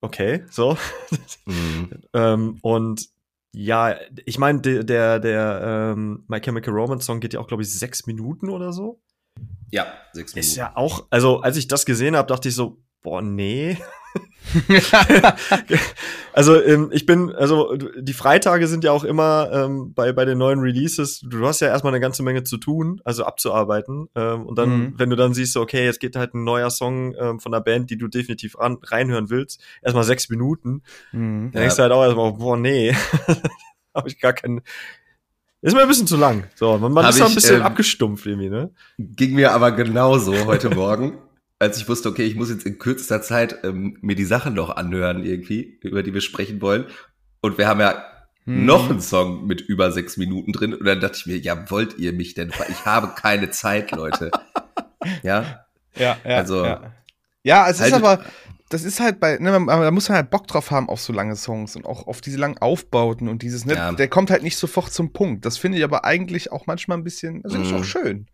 okay, 0.00 0.44
so. 0.50 0.76
Mhm. 1.46 1.90
ähm, 2.14 2.58
und 2.62 3.08
ja, 3.52 3.96
ich 4.24 4.38
meine, 4.38 4.60
der, 4.60 4.84
der, 4.84 5.18
der 5.18 5.92
ähm, 5.94 6.24
My 6.28 6.40
Chemical 6.40 6.72
Romance 6.72 7.04
Song 7.04 7.20
geht 7.20 7.34
ja 7.34 7.40
auch, 7.40 7.48
glaube 7.48 7.62
ich, 7.62 7.72
sechs 7.76 8.06
Minuten 8.06 8.48
oder 8.48 8.72
so. 8.72 9.02
Ja, 9.70 9.86
sechs 10.12 10.34
Minuten. 10.34 10.50
Ist 10.50 10.56
ja 10.56 10.76
auch, 10.76 11.06
also 11.10 11.40
als 11.40 11.56
ich 11.56 11.66
das 11.66 11.84
gesehen 11.84 12.16
habe, 12.16 12.28
dachte 12.28 12.48
ich 12.48 12.54
so, 12.54 12.82
boah, 13.02 13.22
nee. 13.22 13.76
also 16.32 16.60
ähm, 16.60 16.90
ich 16.92 17.06
bin, 17.06 17.32
also 17.32 17.76
die 17.76 18.12
Freitage 18.12 18.66
sind 18.66 18.84
ja 18.84 18.92
auch 18.92 19.04
immer 19.04 19.50
ähm, 19.52 19.94
bei, 19.94 20.12
bei 20.12 20.24
den 20.24 20.38
neuen 20.38 20.60
Releases, 20.60 21.20
du 21.20 21.46
hast 21.46 21.60
ja 21.60 21.68
erstmal 21.68 21.92
eine 21.92 22.00
ganze 22.00 22.22
Menge 22.22 22.42
zu 22.42 22.56
tun, 22.56 23.00
also 23.04 23.24
abzuarbeiten. 23.24 24.08
Ähm, 24.14 24.46
und 24.46 24.58
dann, 24.58 24.70
mhm. 24.70 24.94
wenn 24.96 25.10
du 25.10 25.16
dann 25.16 25.34
siehst, 25.34 25.56
okay, 25.56 25.84
jetzt 25.84 26.00
geht 26.00 26.16
halt 26.16 26.34
ein 26.34 26.44
neuer 26.44 26.70
Song 26.70 27.14
ähm, 27.18 27.40
von 27.40 27.54
einer 27.54 27.62
Band, 27.62 27.90
die 27.90 27.98
du 27.98 28.08
definitiv 28.08 28.58
ran, 28.58 28.78
reinhören 28.82 29.30
willst, 29.30 29.62
erstmal 29.82 30.04
sechs 30.04 30.28
Minuten, 30.28 30.82
mhm. 31.12 31.50
dann 31.52 31.62
denkst 31.62 31.76
du 31.76 31.82
halt 31.82 31.92
auch 31.92 32.02
erstmal, 32.02 32.32
boah, 32.32 32.56
nee, 32.56 32.94
habe 33.94 34.08
ich 34.08 34.18
gar 34.18 34.32
keinen. 34.32 34.62
Ist 35.62 35.74
mir 35.74 35.82
ein 35.82 35.88
bisschen 35.88 36.06
zu 36.06 36.16
lang. 36.16 36.44
So, 36.54 36.78
man, 36.78 36.92
man 36.92 37.06
ist 37.06 37.20
da 37.20 37.26
ein 37.26 37.34
bisschen 37.34 37.56
ähm, 37.56 37.62
abgestumpft 37.62 38.24
irgendwie, 38.24 38.48
ne? 38.48 38.70
Ging 38.98 39.34
mir 39.34 39.52
aber 39.52 39.72
genauso 39.72 40.46
heute 40.46 40.70
Morgen 40.70 41.18
als 41.60 41.76
ich 41.76 41.88
wusste, 41.88 42.08
okay, 42.08 42.24
ich 42.24 42.34
muss 42.34 42.50
jetzt 42.50 42.66
in 42.66 42.78
kürzester 42.78 43.20
Zeit 43.20 43.58
ähm, 43.64 43.98
mir 44.00 44.16
die 44.16 44.24
Sachen 44.24 44.54
noch 44.54 44.70
anhören 44.70 45.22
irgendwie, 45.22 45.78
über 45.82 46.02
die 46.02 46.14
wir 46.14 46.22
sprechen 46.22 46.60
wollen. 46.62 46.86
Und 47.42 47.58
wir 47.58 47.68
haben 47.68 47.80
ja 47.80 48.02
hm. 48.44 48.64
noch 48.64 48.88
einen 48.88 49.02
Song 49.02 49.46
mit 49.46 49.60
über 49.60 49.92
sechs 49.92 50.16
Minuten 50.16 50.52
drin. 50.52 50.72
Und 50.72 50.86
dann 50.86 51.00
dachte 51.00 51.18
ich 51.18 51.26
mir, 51.26 51.36
ja, 51.36 51.70
wollt 51.70 51.98
ihr 51.98 52.14
mich 52.14 52.32
denn? 52.32 52.50
Ich 52.70 52.86
habe 52.86 53.12
keine 53.14 53.50
Zeit, 53.50 53.92
Leute. 53.92 54.30
ja. 55.22 55.66
Ja, 55.96 56.16
ja. 56.24 56.36
Also. 56.36 56.64
Ja, 56.64 56.92
ja 57.42 57.68
es 57.68 57.78
halt, 57.78 57.92
ist 57.92 57.96
aber, 57.96 58.24
das 58.70 58.84
ist 58.84 58.98
halt 58.98 59.20
bei, 59.20 59.36
ne, 59.36 59.50
da 59.52 59.90
muss 59.90 60.08
man 60.08 60.16
halt 60.16 60.30
Bock 60.30 60.46
drauf 60.46 60.70
haben 60.70 60.88
auf 60.88 61.02
so 61.02 61.12
lange 61.12 61.36
Songs 61.36 61.76
und 61.76 61.84
auch 61.84 62.06
auf 62.06 62.22
diese 62.22 62.38
langen 62.38 62.56
Aufbauten 62.56 63.28
und 63.28 63.42
dieses, 63.42 63.66
ne, 63.66 63.74
ja. 63.74 63.92
der 63.92 64.08
kommt 64.08 64.30
halt 64.30 64.42
nicht 64.42 64.56
sofort 64.56 64.94
zum 64.94 65.12
Punkt. 65.12 65.44
Das 65.44 65.58
finde 65.58 65.76
ich 65.76 65.84
aber 65.84 66.06
eigentlich 66.06 66.52
auch 66.52 66.66
manchmal 66.66 66.96
ein 66.96 67.04
bisschen, 67.04 67.44
also 67.44 67.60
ist 67.60 67.72
auch 67.74 67.80
mhm. 67.80 67.84
schön. 67.84 68.26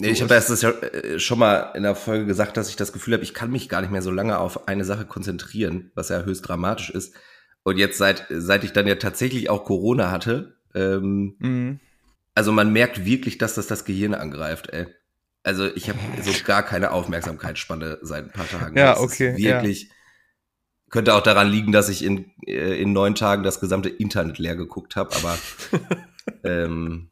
Nee, 0.00 0.10
ich 0.10 0.22
habe 0.22 0.32
das 0.34 0.62
ja 0.62 0.70
äh, 0.70 1.18
schon 1.18 1.38
mal 1.38 1.72
in 1.74 1.82
der 1.82 1.94
Folge 1.94 2.24
gesagt, 2.24 2.56
dass 2.56 2.70
ich 2.70 2.76
das 2.76 2.92
Gefühl 2.92 3.14
habe, 3.14 3.22
ich 3.24 3.34
kann 3.34 3.50
mich 3.50 3.68
gar 3.68 3.82
nicht 3.82 3.90
mehr 3.90 4.02
so 4.02 4.10
lange 4.10 4.38
auf 4.38 4.66
eine 4.66 4.84
Sache 4.84 5.04
konzentrieren, 5.04 5.90
was 5.94 6.08
ja 6.08 6.22
höchst 6.22 6.48
dramatisch 6.48 6.90
ist. 6.90 7.14
Und 7.62 7.76
jetzt 7.76 7.98
seit 7.98 8.26
seit 8.30 8.64
ich 8.64 8.72
dann 8.72 8.86
ja 8.86 8.94
tatsächlich 8.94 9.50
auch 9.50 9.64
Corona 9.64 10.10
hatte, 10.10 10.56
ähm, 10.74 11.36
mhm. 11.38 11.80
also 12.34 12.52
man 12.52 12.72
merkt 12.72 13.04
wirklich, 13.04 13.36
dass 13.36 13.54
das 13.54 13.66
das 13.66 13.84
Gehirn 13.84 14.14
angreift. 14.14 14.70
Ey. 14.70 14.86
Also 15.42 15.66
ich 15.66 15.90
habe 15.90 15.98
so 16.22 16.32
gar 16.44 16.62
keine 16.62 16.92
Aufmerksamkeitsspanne 16.92 17.98
seit 18.00 18.24
ein 18.24 18.32
paar 18.32 18.48
Tagen. 18.48 18.76
Ja, 18.76 18.94
das 18.94 19.00
okay. 19.00 19.36
wirklich 19.36 19.82
ja. 19.84 19.88
könnte 20.88 21.14
auch 21.14 21.22
daran 21.22 21.48
liegen, 21.48 21.72
dass 21.72 21.90
ich 21.90 22.02
in 22.02 22.30
äh, 22.46 22.80
in 22.80 22.94
neun 22.94 23.14
Tagen 23.14 23.42
das 23.42 23.60
gesamte 23.60 23.90
Internet 23.90 24.38
leer 24.38 24.56
geguckt 24.56 24.96
habe, 24.96 25.14
aber 25.16 25.38
ähm, 26.44 27.09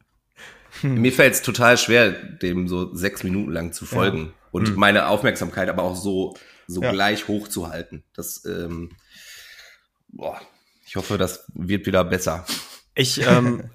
hm. 0.80 0.94
Mir 1.00 1.12
fällt 1.12 1.34
es 1.34 1.42
total 1.42 1.78
schwer, 1.78 2.10
dem 2.10 2.68
so 2.68 2.94
sechs 2.94 3.22
Minuten 3.22 3.52
lang 3.52 3.72
zu 3.72 3.86
folgen 3.86 4.18
ja. 4.18 4.32
und 4.52 4.68
hm. 4.68 4.74
meine 4.76 5.08
Aufmerksamkeit 5.08 5.68
aber 5.68 5.82
auch 5.82 5.96
so, 5.96 6.36
so 6.66 6.82
ja. 6.82 6.92
gleich 6.92 7.28
hoch 7.28 7.48
zu 7.48 7.68
halten. 7.68 8.04
Das, 8.14 8.44
ähm, 8.44 8.90
boah, 10.08 10.40
ich 10.86 10.96
hoffe, 10.96 11.18
das 11.18 11.44
wird 11.54 11.86
wieder 11.86 12.04
besser. 12.04 12.44
Ich, 12.94 13.24
ähm, 13.26 13.70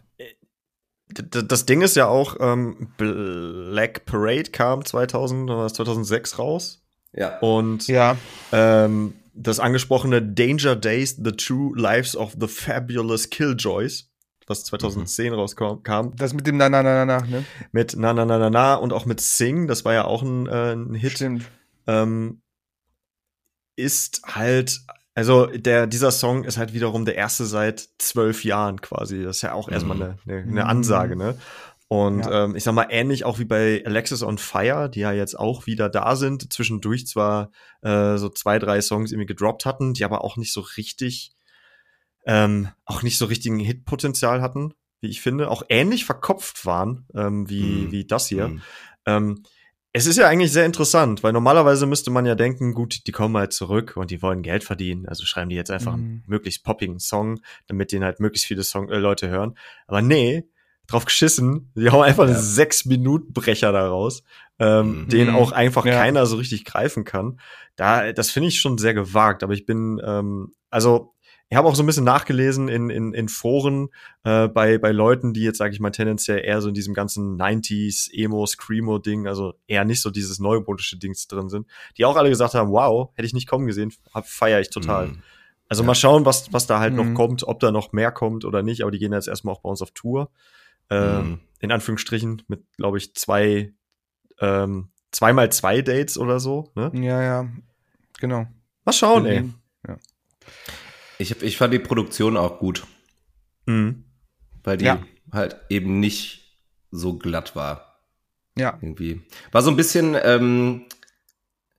das 1.14 1.66
Ding 1.66 1.82
ist 1.82 1.96
ja 1.96 2.08
auch, 2.08 2.38
ähm, 2.40 2.90
Black 2.98 4.06
Parade 4.06 4.52
kam 4.52 4.84
2000, 4.84 5.50
2006 5.74 6.40
raus. 6.40 6.82
Ja. 7.14 7.38
Und 7.40 7.88
ja. 7.88 8.18
Ähm, 8.52 9.14
das 9.36 9.60
angesprochene 9.60 10.22
Danger 10.22 10.76
Days, 10.76 11.18
The 11.24 11.32
True 11.32 11.74
Lives 11.76 12.16
of 12.16 12.36
the 12.40 12.48
Fabulous 12.48 13.30
Killjoys 13.30 14.13
was 14.48 14.64
2010 14.66 15.32
mhm. 15.32 15.40
rauskam. 15.40 16.16
Das 16.16 16.34
mit 16.34 16.48
dem 16.48 16.58
Na 16.58 16.70
Na 16.70 16.84
Na 16.84 17.06
Na 17.06 17.20
Na, 17.20 17.26
ne? 17.26 17.46
Mit 17.72 17.96
Na 17.96 18.14
Na 18.14 18.26
Na 18.26 18.38
Na 18.38 18.50
Na 18.50 18.76
und 18.76 18.94
auch 18.94 19.06
mit 19.06 19.22
Sing, 19.22 19.68
das 19.68 19.86
war 19.86 19.94
ja 19.94 20.06
auch 20.06 20.22
ein, 20.22 20.48
äh, 20.48 20.74
ein 20.74 20.94
Hit. 20.96 21.14
Stimmt. 21.14 21.50
Ähm, 21.88 22.42
ist 23.76 24.22
halt, 24.26 24.82
also 25.16 25.48
der, 25.48 25.88
dieser 25.88 26.12
Song 26.12 26.44
ist 26.44 26.58
halt 26.58 26.74
wiederum 26.74 27.06
der 27.06 27.16
erste 27.16 27.46
seit 27.46 27.88
zwölf 27.98 28.44
Jahren 28.44 28.82
quasi. 28.82 29.24
Das 29.24 29.38
ist 29.38 29.42
ja 29.42 29.54
auch 29.54 29.68
mhm. 29.68 29.74
erstmal 29.74 30.02
eine, 30.02 30.18
eine, 30.28 30.38
eine 30.44 30.66
Ansage, 30.66 31.16
ne? 31.16 31.38
Und 31.94 32.26
ja. 32.26 32.46
ähm, 32.46 32.56
ich 32.56 32.64
sag 32.64 32.74
mal, 32.74 32.88
ähnlich 32.90 33.24
auch 33.24 33.38
wie 33.38 33.46
bei 33.46 33.84
Alexis 33.86 34.24
on 34.24 34.40
Fire, 34.40 34.90
die 34.90 35.02
ja 35.02 35.12
jetzt 35.12 35.38
auch 35.38 35.68
wieder 35.68 35.90
da 35.90 36.16
sind, 36.16 36.52
zwischendurch 36.52 37.06
zwar 37.06 37.52
äh, 37.84 38.18
so 38.18 38.30
zwei, 38.30 38.58
drei 38.58 38.82
Songs 38.82 39.12
irgendwie 39.12 39.28
gedroppt 39.28 39.66
hatten, 39.66 39.94
die 39.94 40.04
aber 40.04 40.24
auch 40.24 40.36
nicht 40.36 40.54
so 40.54 40.62
richtig 40.62 41.34
ähm, 42.26 42.70
auch 42.86 43.04
nicht 43.04 43.18
so 43.18 43.26
richtigen 43.26 43.60
Hitpotenzial 43.60 44.42
hatten, 44.42 44.74
wie 45.02 45.10
ich 45.10 45.22
finde, 45.22 45.52
auch 45.52 45.64
ähnlich 45.70 46.06
verkopft 46.06 46.66
waren 46.66 47.06
ähm, 47.14 47.50
wie, 47.50 47.64
mm. 47.64 47.92
wie 47.92 48.06
das 48.06 48.28
hier. 48.28 48.48
Mm. 48.48 48.62
Ähm, 49.06 49.44
es 49.92 50.08
ist 50.08 50.18
ja 50.18 50.28
eigentlich 50.28 50.52
sehr 50.52 50.66
interessant, 50.66 51.22
weil 51.22 51.34
normalerweise 51.34 51.86
müsste 51.86 52.10
man 52.10 52.26
ja 52.26 52.34
denken, 52.34 52.74
gut, 52.74 53.06
die 53.06 53.12
kommen 53.12 53.38
halt 53.38 53.54
zurück 53.54 53.94
und 53.96 54.10
die 54.10 54.24
wollen 54.24 54.42
Geld 54.42 54.64
verdienen, 54.64 55.08
also 55.08 55.26
schreiben 55.26 55.50
die 55.50 55.56
jetzt 55.56 55.70
einfach 55.70 55.92
mm. 55.92 56.00
einen 56.00 56.14
mhm. 56.14 56.24
möglichst 56.26 56.64
poppigen 56.64 57.00
Song, 57.00 57.42
damit 57.68 57.92
den 57.92 58.04
halt 58.04 58.20
möglichst 58.20 58.48
viele 58.48 58.64
Song 58.64 58.90
äh, 58.90 58.98
Leute 58.98 59.30
hören. 59.30 59.56
Aber 59.86 60.02
nee, 60.02 60.48
drauf 60.88 61.06
geschissen, 61.06 61.72
die 61.76 61.90
hauen 61.90 62.04
einfach 62.04 62.28
ja. 62.28 62.34
einen 62.34 62.42
sechs 62.42 62.86
Minuten 62.86 63.34
Brecher 63.34 63.72
daraus, 63.72 64.24
ähm, 64.60 65.04
mhm. 65.04 65.10
den 65.10 65.30
auch 65.30 65.52
einfach 65.52 65.86
ja. 65.86 65.94
keiner 65.94 66.26
so 66.26 66.38
richtig 66.38 66.66
greifen 66.66 67.04
kann. 67.04 67.40
Da, 67.76 68.14
das 68.14 68.32
finde 68.32 68.50
ich 68.50 68.60
schon 68.60 68.78
sehr 68.78 68.94
gewagt, 68.94 69.44
aber 69.44 69.54
ich 69.54 69.66
bin, 69.66 70.02
ähm, 70.04 70.54
also 70.70 71.14
ich 71.54 71.58
habe 71.58 71.68
auch 71.68 71.76
so 71.76 71.84
ein 71.84 71.86
bisschen 71.86 72.04
nachgelesen 72.04 72.68
in, 72.68 72.90
in, 72.90 73.14
in 73.14 73.30
Foren 73.30 73.90
äh, 74.24 74.48
bei, 74.48 74.80
bei 74.80 74.92
Leuten, 74.92 75.36
die 75.36 75.44
jetzt, 75.44 75.60
sage 75.60 75.72
ich 75.72 75.80
mal, 75.80 75.92
tendenziell 75.92 76.44
eher 76.44 76.60
so 76.62 76.68
in 76.68 76.74
diesem 76.74 76.96
ganzen 76.96 77.40
90s, 77.40 78.12
Emo, 78.12 78.44
Screamo-Ding, 78.44 79.28
also 79.28 79.54
eher 79.68 79.86
nicht 79.86 80.02
so 80.02 80.10
dieses 80.10 80.40
neumodische 80.40 80.98
Dings 80.98 81.28
drin 81.28 81.50
sind, 81.50 81.68
die 81.96 82.06
auch 82.06 82.16
alle 82.16 82.30
gesagt 82.30 82.56
haben, 82.56 82.72
wow, 82.72 83.12
hätte 83.14 83.28
ich 83.28 83.36
nicht 83.36 83.48
kommen 83.48 83.68
gesehen, 83.68 83.94
feiere 84.24 84.62
ich 84.62 84.72
total. 84.72 85.10
Mhm. 85.10 85.22
Also 85.70 85.84
ja. 85.84 85.88
mal 85.88 85.94
schauen, 85.94 86.26
was, 86.26 86.52
was 86.52 86.66
da 86.66 86.80
halt 86.80 86.94
mhm. 86.94 87.10
noch 87.10 87.14
kommt, 87.14 87.44
ob 87.44 87.60
da 87.60 87.72
noch 87.72 87.92
mehr 87.92 88.12
kommt 88.12 88.46
oder 88.46 88.64
nicht, 88.64 88.82
aber 88.82 88.90
die 88.90 88.98
gehen 88.98 89.14
jetzt 89.14 89.28
erstmal 89.28 89.54
auch 89.54 89.62
bei 89.62 89.70
uns 89.70 89.84
auf 89.84 89.92
Tour. 89.92 90.32
Äh, 90.90 91.22
mhm. 91.22 91.40
In 91.60 91.72
Anführungsstrichen 91.72 92.42
mit, 92.48 92.64
glaube 92.78 92.98
ich, 92.98 93.14
zwei, 93.14 93.72
ähm, 94.40 94.90
zweimal 95.12 95.52
zwei 95.52 95.84
Dates 95.84 96.18
oder 96.18 96.40
so. 96.40 96.72
Ne? 96.74 96.90
Ja, 96.96 97.22
ja, 97.22 97.48
genau. 98.20 98.48
Mal 98.86 98.94
schauen, 98.94 99.28
ey. 99.28 99.44
Ja. 99.88 99.98
Ich, 101.24 101.42
ich 101.42 101.58
fand 101.58 101.74
die 101.74 101.80
Produktion 101.80 102.38
auch 102.38 102.60
gut. 102.60 102.84
Mhm. 103.66 104.04
Weil 104.64 104.78
die 104.78 104.86
ja. 104.86 105.02
halt 105.32 105.58
eben 105.70 106.00
nicht 106.00 106.60
so 106.92 107.18
glatt 107.18 107.56
war. 107.56 108.00
Ja. 108.58 108.78
Irgendwie. 108.82 109.22
War 109.52 109.62
so 109.62 109.70
ein 109.70 109.76
bisschen 109.76 110.16
ähm, 110.22 110.86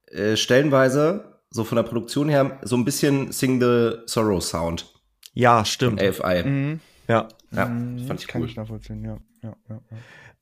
äh, 0.07 0.37
stellenweise, 0.37 1.41
so 1.51 1.65
von 1.65 1.77
der 1.77 1.85
Produktion 1.85 2.29
her, 2.29 2.59
so 2.63 2.77
ein 2.77 2.85
bisschen 2.85 3.33
Sing 3.33 3.61
the 3.61 3.99
Sorrow 4.07 4.43
Sound. 4.43 4.93
Ja, 5.35 5.65
stimmt. 5.65 6.01
Von 6.01 6.09
AFI. 6.09 6.49
Mhm. 6.49 6.81
Ja. 7.07 7.29
Ja, 7.53 7.67
mhm. 7.67 8.07
fand 8.07 8.21
ich 8.21 8.27
Kann 8.27 8.43
cool. 8.43 8.49
ich 8.49 8.57
nachvollziehen, 8.57 9.05
ja. 9.05 9.19
ja, 9.43 9.57
ja, 9.69 9.81
ja. 9.91 9.97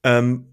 Ähm, 0.04 0.46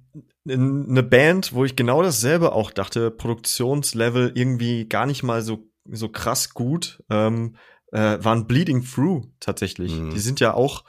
eine 0.47 1.03
Band, 1.03 1.53
wo 1.53 1.65
ich 1.65 1.75
genau 1.75 2.01
dasselbe 2.01 2.53
auch 2.53 2.71
dachte, 2.71 3.11
Produktionslevel 3.11 4.31
irgendwie 4.33 4.87
gar 4.87 5.05
nicht 5.05 5.23
mal 5.23 5.41
so, 5.41 5.69
so 5.85 6.09
krass 6.09 6.53
gut, 6.53 7.03
ähm, 7.09 7.55
äh, 7.91 8.17
waren 8.21 8.47
Bleeding 8.47 8.83
Through 8.83 9.23
tatsächlich. 9.39 9.93
Mhm. 9.93 10.11
Die 10.11 10.19
sind 10.19 10.39
ja 10.39 10.53
auch 10.53 10.83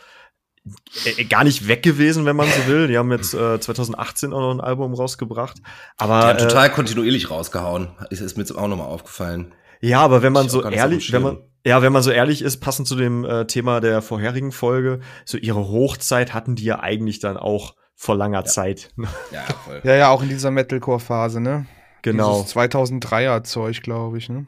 äh, 1.04 1.24
gar 1.24 1.44
nicht 1.44 1.68
weg 1.68 1.82
gewesen, 1.82 2.26
wenn 2.26 2.36
man 2.36 2.48
so 2.48 2.66
will. 2.66 2.88
Die 2.88 2.98
haben 2.98 3.10
jetzt 3.12 3.34
äh, 3.34 3.60
2018 3.60 4.32
auch 4.32 4.40
noch 4.40 4.50
ein 4.52 4.60
Album 4.60 4.94
rausgebracht. 4.94 5.58
Aber, 5.96 6.20
die 6.20 6.26
haben 6.26 6.38
total 6.38 6.66
äh, 6.66 6.70
kontinuierlich 6.70 7.30
rausgehauen. 7.30 7.88
Ist, 8.10 8.20
ist 8.20 8.36
mir 8.36 8.42
jetzt 8.42 8.52
auch 8.52 8.68
nochmal 8.68 8.88
aufgefallen. 8.88 9.54
Ja, 9.80 10.00
aber 10.00 10.22
wenn 10.22 10.32
man 10.32 10.48
so 10.48 10.62
ehrlich, 10.62 11.12
wenn 11.12 11.22
man, 11.22 11.38
ja, 11.64 11.80
wenn 11.80 11.92
man 11.92 12.02
so 12.02 12.10
ehrlich 12.10 12.42
ist, 12.42 12.58
passend 12.58 12.86
zu 12.86 12.96
dem 12.96 13.24
äh, 13.24 13.46
Thema 13.46 13.80
der 13.80 14.02
vorherigen 14.02 14.52
Folge, 14.52 15.00
so 15.24 15.38
ihre 15.38 15.68
Hochzeit 15.68 16.34
hatten 16.34 16.54
die 16.54 16.64
ja 16.64 16.80
eigentlich 16.80 17.18
dann 17.18 17.38
auch 17.38 17.74
vor 17.94 18.16
langer 18.16 18.40
ja. 18.40 18.44
Zeit. 18.44 18.90
Ja, 19.32 19.42
voll. 19.64 19.80
ja, 19.84 19.94
ja, 19.94 20.08
auch 20.10 20.22
in 20.22 20.28
dieser 20.28 20.50
Metalcore-Phase, 20.50 21.40
ne? 21.40 21.66
Genau. 22.02 22.42
Dieses 22.42 22.56
2003er 22.56 23.42
Zeug, 23.44 23.82
glaube 23.82 24.18
ich, 24.18 24.28
ne? 24.28 24.46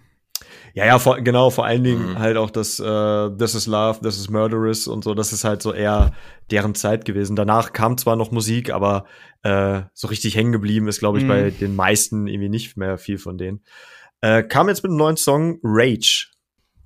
Ja, 0.75 0.87
ja, 0.87 0.99
vor, 0.99 1.21
genau, 1.21 1.51
vor 1.51 1.67
allen 1.67 1.85
Dingen 1.85 2.11
mhm. 2.11 2.19
halt 2.19 2.37
auch 2.37 2.51
das 2.51 2.81
äh, 2.81 3.31
This 3.37 3.55
is 3.55 3.67
Love, 3.67 4.01
This 4.01 4.19
is 4.19 4.31
Murderous 4.31 4.87
und 4.87 5.05
so, 5.05 5.15
das 5.15 5.33
ist 5.33 5.45
halt 5.45 5.63
so 5.63 5.73
eher 5.73 6.13
deren 6.51 6.75
Zeit 6.75 7.05
gewesen. 7.05 7.37
Danach 7.37 7.73
kam 7.73 7.99
zwar 7.99 8.17
noch 8.17 8.31
Musik, 8.31 8.71
aber 8.71 9.05
äh, 9.43 9.83
so 9.93 10.09
richtig 10.09 10.37
hängen 10.37 10.53
geblieben 10.53 10.89
ist, 10.89 11.01
glaube 11.01 11.19
ich, 11.19 11.25
mhm. 11.25 11.29
bei 11.29 11.51
den 11.51 11.77
meisten 11.77 12.27
irgendwie 12.27 12.49
nicht 12.49 12.77
mehr 12.77 12.99
viel 12.99 13.19
von 13.19 13.39
denen. 13.39 13.63
Äh, 14.21 14.43
kam 14.43 14.69
jetzt 14.69 14.83
mit 14.83 14.91
einem 14.91 14.99
neuen 14.99 15.17
Song 15.17 15.59
Rage. 15.63 16.29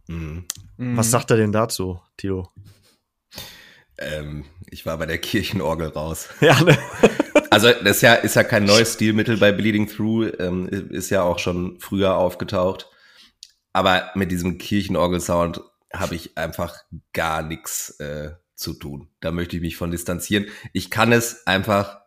Mhm. 0.08 0.46
Was 0.78 1.10
sagt 1.10 1.30
er 1.30 1.36
denn 1.36 1.52
dazu, 1.52 2.00
Tilo? 2.16 2.50
Ähm, 3.98 4.44
ich 4.70 4.84
war 4.84 4.98
bei 4.98 5.06
der 5.06 5.18
Kirchenorgel 5.18 5.88
raus. 5.88 6.28
Ja, 6.40 6.60
ne? 6.62 6.76
Also 7.48 7.68
das 7.70 7.96
ist 7.96 8.02
ja, 8.02 8.14
ist 8.14 8.34
ja 8.34 8.42
kein 8.42 8.64
neues 8.64 8.94
Stilmittel 8.94 9.36
bei 9.36 9.52
Bleeding 9.52 9.86
Through, 9.86 10.32
ähm, 10.40 10.68
ist 10.68 11.10
ja 11.10 11.22
auch 11.22 11.38
schon 11.38 11.78
früher 11.78 12.16
aufgetaucht. 12.16 12.90
Aber 13.76 14.10
mit 14.14 14.32
diesem 14.32 14.56
Kirchenorgel-Sound 14.56 15.60
habe 15.92 16.14
ich 16.14 16.38
einfach 16.38 16.74
gar 17.12 17.42
nichts 17.42 17.90
äh, 18.00 18.30
zu 18.54 18.72
tun. 18.72 19.10
Da 19.20 19.32
möchte 19.32 19.56
ich 19.56 19.60
mich 19.60 19.76
von 19.76 19.90
distanzieren. 19.90 20.46
Ich 20.72 20.90
kann 20.90 21.12
es 21.12 21.46
einfach 21.46 22.00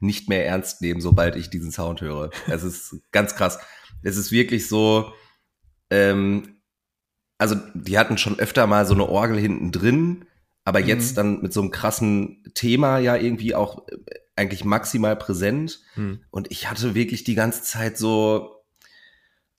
nicht 0.00 0.28
mehr 0.28 0.44
ernst 0.44 0.82
nehmen, 0.82 1.00
sobald 1.00 1.36
ich 1.36 1.48
diesen 1.48 1.70
Sound 1.70 2.00
höre. 2.00 2.30
Es 2.48 2.64
ist 2.64 2.96
ganz 3.12 3.36
krass. 3.36 3.60
Es 4.02 4.16
ist 4.16 4.32
wirklich 4.32 4.66
so, 4.66 5.12
ähm, 5.90 6.56
also 7.38 7.54
die 7.72 8.00
hatten 8.00 8.18
schon 8.18 8.40
öfter 8.40 8.66
mal 8.66 8.84
so 8.84 8.94
eine 8.94 9.08
Orgel 9.08 9.38
hinten 9.38 9.70
drin, 9.70 10.24
aber 10.64 10.80
jetzt 10.80 11.18
dann 11.18 11.40
mit 11.40 11.52
so 11.52 11.60
einem 11.60 11.70
krassen 11.70 12.42
Thema 12.54 12.98
ja 12.98 13.14
irgendwie 13.14 13.54
auch 13.54 13.86
äh, 13.86 14.18
eigentlich 14.34 14.64
maximal 14.64 15.14
präsent. 15.14 15.82
Hm. 15.94 16.24
Und 16.32 16.50
ich 16.50 16.68
hatte 16.68 16.96
wirklich 16.96 17.22
die 17.22 17.36
ganze 17.36 17.62
Zeit 17.62 17.96
so, 17.96 18.64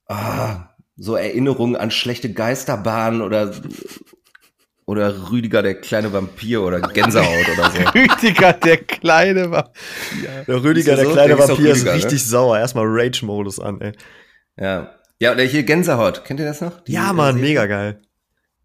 ah, 0.08 0.73
so 0.96 1.16
Erinnerungen 1.16 1.76
an 1.76 1.92
schlechte 1.92 2.32
Geisterbahnen 2.34 3.22
oder, 3.22 3.54
oder 4.86 5.32
Rüdiger, 5.32 5.62
der 5.64 5.76
kleine 5.82 6.12
Vampir 6.14 6.62
oder 6.62 6.80
Gänsehaut 6.94 7.48
oder 7.58 7.72
so. 7.72 7.78
Rüdiger, 8.00 8.54
der 8.54 8.78
Kleine. 8.78 9.42
Ja. 9.52 10.44
Der 10.48 10.64
Rüdiger, 10.64 10.94
Ist 10.94 11.00
der 11.00 11.06
so? 11.06 11.14
kleine 11.14 11.34
ist 11.34 11.40
Vampir, 11.40 11.72
ist 11.72 11.78
Rüdiger, 11.82 11.92
ne? 11.92 11.98
richtig 11.98 12.24
sauer. 12.26 12.60
Erstmal 12.60 12.86
Rage-Modus 12.88 13.60
an, 13.60 13.82
ey. 13.82 13.94
Ja. 14.60 14.94
Ja, 15.20 15.32
oder 15.32 15.44
hier 15.44 15.64
Gänsehaut. 15.64 16.26
Kennt 16.26 16.40
ihr 16.42 16.46
das 16.46 16.60
noch? 16.62 16.82
Die, 16.82 16.92
Ja, 16.94 17.12
äh, 17.12 17.14
Mann, 17.14 17.36
Serie? 17.36 17.50
mega 17.50 17.66
geil. 17.66 18.02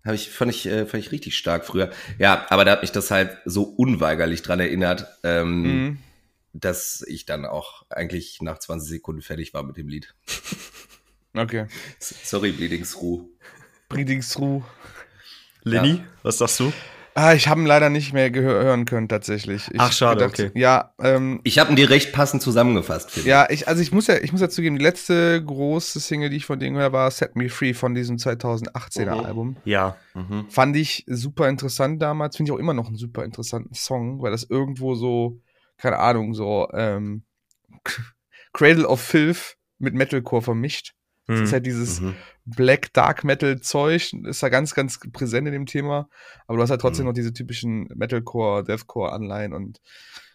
Hab 0.04 0.14
ich, 0.14 0.30
fand 0.30 0.50
ich, 0.50 0.66
äh, 0.66 0.86
fand 0.86 1.02
ich 1.04 1.12
richtig 1.12 1.36
stark 1.36 1.64
früher. 1.64 1.90
Ja, 2.18 2.46
aber 2.50 2.64
da 2.64 2.72
hat 2.72 2.82
mich 2.82 2.92
das 2.92 3.10
halt 3.10 3.36
so 3.44 3.62
unweigerlich 3.62 4.42
dran 4.42 4.58
erinnert, 4.58 5.06
ähm, 5.22 5.62
Mhm. 5.62 5.98
dass 6.52 7.04
ich 7.06 7.26
dann 7.26 7.44
auch 7.46 7.84
eigentlich 7.90 8.38
nach 8.40 8.58
20 8.58 8.88
Sekunden 8.90 9.22
fertig 9.22 9.54
war 9.54 9.62
mit 9.62 9.76
dem 9.76 9.88
Lied. 9.88 10.14
Okay. 11.34 11.66
Sorry, 12.00 12.52
Bleeding 12.52 12.84
Through. 12.84 13.28
Breedingsruh. 13.88 14.62
Lenny, 15.62 16.02
was 16.22 16.38
sagst 16.38 16.60
du? 16.60 16.72
Ah, 17.14 17.34
ich 17.34 17.48
habe 17.48 17.60
ihn 17.60 17.66
leider 17.66 17.90
nicht 17.90 18.12
mehr 18.12 18.30
gehör 18.30 18.62
hören 18.62 18.84
können, 18.84 19.08
tatsächlich. 19.08 19.68
Ich 19.72 19.80
Ach, 19.80 19.90
schade, 19.92 20.20
gedacht, 20.20 20.38
okay. 20.38 20.50
Ja, 20.54 20.94
ähm, 21.00 21.40
Ich 21.42 21.58
habe 21.58 21.70
ihn 21.70 21.76
dir 21.76 21.90
recht 21.90 22.12
passend 22.12 22.42
zusammengefasst, 22.42 23.10
finde 23.10 23.28
ja, 23.28 23.50
ich, 23.50 23.66
also 23.66 23.82
ich 23.82 23.90
muss 23.90 24.06
ja, 24.06 24.18
ich 24.18 24.30
muss 24.30 24.40
ja 24.40 24.48
zugeben, 24.48 24.78
die 24.78 24.84
letzte 24.84 25.42
große 25.44 25.98
Single, 25.98 26.30
die 26.30 26.36
ich 26.36 26.46
von 26.46 26.60
denen 26.60 26.76
gehört 26.76 26.92
war 26.92 27.10
Set 27.10 27.34
Me 27.34 27.48
Free 27.48 27.74
von 27.74 27.94
diesem 27.94 28.18
2018er 28.18 29.16
Mhm. 29.16 29.24
Album. 29.24 29.56
Ja. 29.64 29.96
Mhm. 30.14 30.48
Fand 30.48 30.76
ich 30.76 31.04
super 31.08 31.48
interessant 31.48 32.00
damals, 32.00 32.36
finde 32.36 32.50
ich 32.50 32.54
auch 32.54 32.60
immer 32.60 32.74
noch 32.74 32.86
einen 32.86 32.96
super 32.96 33.24
interessanten 33.24 33.74
Song, 33.74 34.22
weil 34.22 34.30
das 34.30 34.44
irgendwo 34.44 34.94
so, 34.94 35.40
keine 35.76 35.98
Ahnung, 35.98 36.34
so 36.34 36.68
ähm, 36.72 37.24
Cradle 38.52 38.86
of 38.86 39.00
Filth 39.00 39.56
mit 39.78 39.94
Metalcore 39.94 40.42
vermischt. 40.42 40.94
Das 41.28 41.36
Hm. 41.38 41.44
ist 41.44 41.52
halt 41.52 41.66
dieses 41.66 42.00
Mhm. 42.00 42.14
Black 42.46 42.92
Dark 42.94 43.22
Metal 43.22 43.60
Zeug, 43.60 44.12
ist 44.24 44.42
da 44.42 44.48
ganz, 44.48 44.74
ganz 44.74 44.98
präsent 45.12 45.46
in 45.46 45.52
dem 45.52 45.66
Thema. 45.66 46.08
Aber 46.48 46.56
du 46.56 46.62
hast 46.62 46.70
halt 46.70 46.80
trotzdem 46.80 47.04
Mhm. 47.04 47.10
noch 47.10 47.14
diese 47.14 47.32
typischen 47.32 47.88
Metalcore, 47.94 48.64
Deathcore 48.64 49.12
Anleihen 49.12 49.52
und 49.52 49.80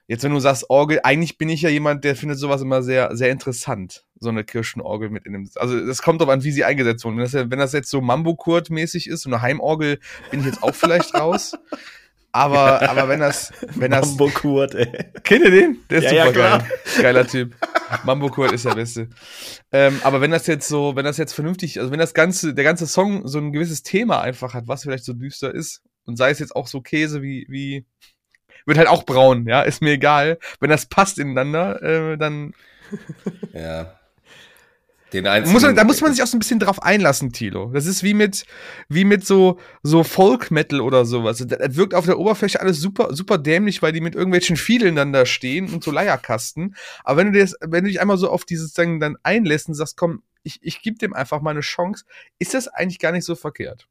jetzt, 0.08 0.24
wenn 0.24 0.32
du 0.34 0.40
sagst 0.40 0.70
Orgel, 0.70 1.00
eigentlich 1.04 1.38
bin 1.38 1.50
ich 1.50 1.62
ja 1.64 1.70
jemand, 1.70 2.04
der 2.04 2.16
findet 2.16 2.38
sowas 2.38 2.62
immer 2.62 2.84
sehr, 2.84 3.16
sehr 3.16 3.32
interessant. 3.32 4.04
So 4.20 4.30
eine 4.30 4.44
Kirchenorgel 4.44 5.10
mit 5.10 5.26
in 5.26 5.34
dem, 5.34 5.50
also 5.56 5.86
das 5.86 6.02
kommt 6.02 6.22
drauf 6.22 6.30
an, 6.30 6.44
wie 6.44 6.52
sie 6.52 6.64
eingesetzt 6.64 7.04
wurden. 7.04 7.16
Wenn 7.18 7.24
das, 7.24 7.34
ja- 7.34 7.50
wenn 7.50 7.60
das 7.60 7.74
jetzt 7.74 7.90
so 7.90 8.00
Mambo-Kurt-mäßig 8.02 9.08
ist, 9.08 9.22
so 9.24 9.30
eine 9.30 9.42
Heimorgel, 9.42 10.00
bin 10.30 10.42
ich 10.42 10.46
jetzt 10.46 10.62
auch 10.64 10.76
vielleicht 10.76 11.14
raus. 11.16 11.54
Aber, 12.36 12.90
aber 12.90 13.08
wenn 13.10 13.20
das, 13.20 13.54
wenn 13.75 13.92
das, 13.92 14.08
Mambo 14.08 14.28
Kurt, 14.30 14.74
ey. 14.74 14.88
Kennt 15.24 15.46
ihr 15.46 15.52
den? 15.52 15.78
Der 15.90 16.00
ist 16.00 16.06
Ja, 16.06 16.13
ja, 16.13 16.25
super 16.25 16.40
klar. 16.40 16.60
geil. 16.60 16.70
Geiler 17.02 17.28
Typ. 17.28 17.56
Mambo 18.06 18.30
Kurt 18.30 18.52
ist 18.52 18.66
der 18.66 18.74
Beste. 18.74 19.08
Ähm, 19.72 20.02
aber 20.04 20.20
wenn 20.20 20.32
das 20.32 20.48
jetzt 20.48 20.68
so, 20.68 20.96
wenn 20.96 21.06
das 21.06 21.18
jetzt 21.18 21.34
vernünftig, 21.34 21.80
also 21.80 21.92
wenn 21.92 22.00
das 22.00 22.16
ganze, 22.16 22.56
der 22.56 22.63
ganze 22.63 22.88
Song 22.88 23.28
so 23.28 23.38
ein 23.38 23.54
gewisses 23.54 23.84
Thema 23.84 24.22
einfach 24.22 24.56
hat, 24.56 24.68
was 24.68 24.82
vielleicht 24.82 25.06
so 25.06 25.13
düster 25.13 25.54
ist, 25.54 25.84
und 26.06 26.18
sei 26.18 26.32
es 26.32 26.40
jetzt 26.40 26.56
auch 26.56 26.68
so 26.68 26.82
Käse 26.82 27.22
wie, 27.22 27.46
wie, 27.50 27.86
wird 28.66 28.80
halt 28.80 28.88
auch 28.88 29.06
braun, 29.06 29.48
ja, 29.48 29.62
ist 29.62 29.82
mir 29.82 29.92
egal. 29.92 30.40
Wenn 30.60 30.72
das 30.72 30.88
passt 30.88 31.20
ineinander, 31.20 31.82
äh, 31.84 32.18
dann 32.18 32.54
Ja. 33.54 34.00
Den 35.13 35.27
einzigen, 35.27 35.53
muss 35.53 35.62
man, 35.62 35.75
da 35.75 35.84
muss 35.84 36.01
man 36.01 36.12
sich 36.12 36.24
auch 36.24 36.27
so 36.27 36.36
ein 36.36 36.39
bisschen 36.39 36.60
drauf 36.60 36.82
einlassen, 36.82 37.32
Tilo. 37.32 37.72
Das 37.72 37.86
ist 37.86 38.01
wie 38.01 38.15
mit, 38.15 38.46
wie 38.89 39.05
mit 39.05 39.25
so, 39.25 39.60
so 39.84 40.03
Folk 40.03 40.50
Metal 40.50 40.82
oder 40.82 41.05
sowas. 41.05 41.38
Das, 41.38 41.77
wirkt 41.77 41.93
auf 41.93 42.05
der 42.05 42.17
Oberfläche 42.17 42.60
alles 42.60 42.79
super, 42.79 43.13
super 43.13 43.38
dämlich, 43.38 43.82
weil 43.82 43.91
die 43.91 44.01
mit 44.01 44.15
irgendwelchen 44.15 44.58
Fiedeln 44.58 44.96
dann 44.96 45.13
da 45.13 45.25
stehen 45.27 45.72
und 45.72 45.84
so 45.84 45.91
Leierkasten. 45.91 46.75
Aber 47.03 47.17
wenn 47.17 47.27
du 47.27 47.34
dir 47.34 47.41
das, 47.41 47.55
wenn 47.62 47.84
du 47.84 47.91
dich 47.91 48.01
einmal 48.01 48.17
so 48.17 48.29
auf 48.29 48.44
dieses 48.44 48.74
Ding 48.74 49.00
dann 49.00 49.18
einlässt 49.22 49.68
und 49.68 49.75
sagst, 49.75 49.98
komm, 49.98 50.24
ich, 50.42 50.59
ich 50.64 50.81
gebe 50.81 50.98
dem 50.98 51.14
einfach 51.14 51.42
mal 51.42 51.51
eine 51.51 51.61
Chance, 51.61 52.05
ist 52.40 52.53
das 52.55 52.68
eigentlich 52.68 53.00
gar 53.00 53.11
nicht 53.11 53.25
so 53.25 53.35
verkehrt. 53.35 53.88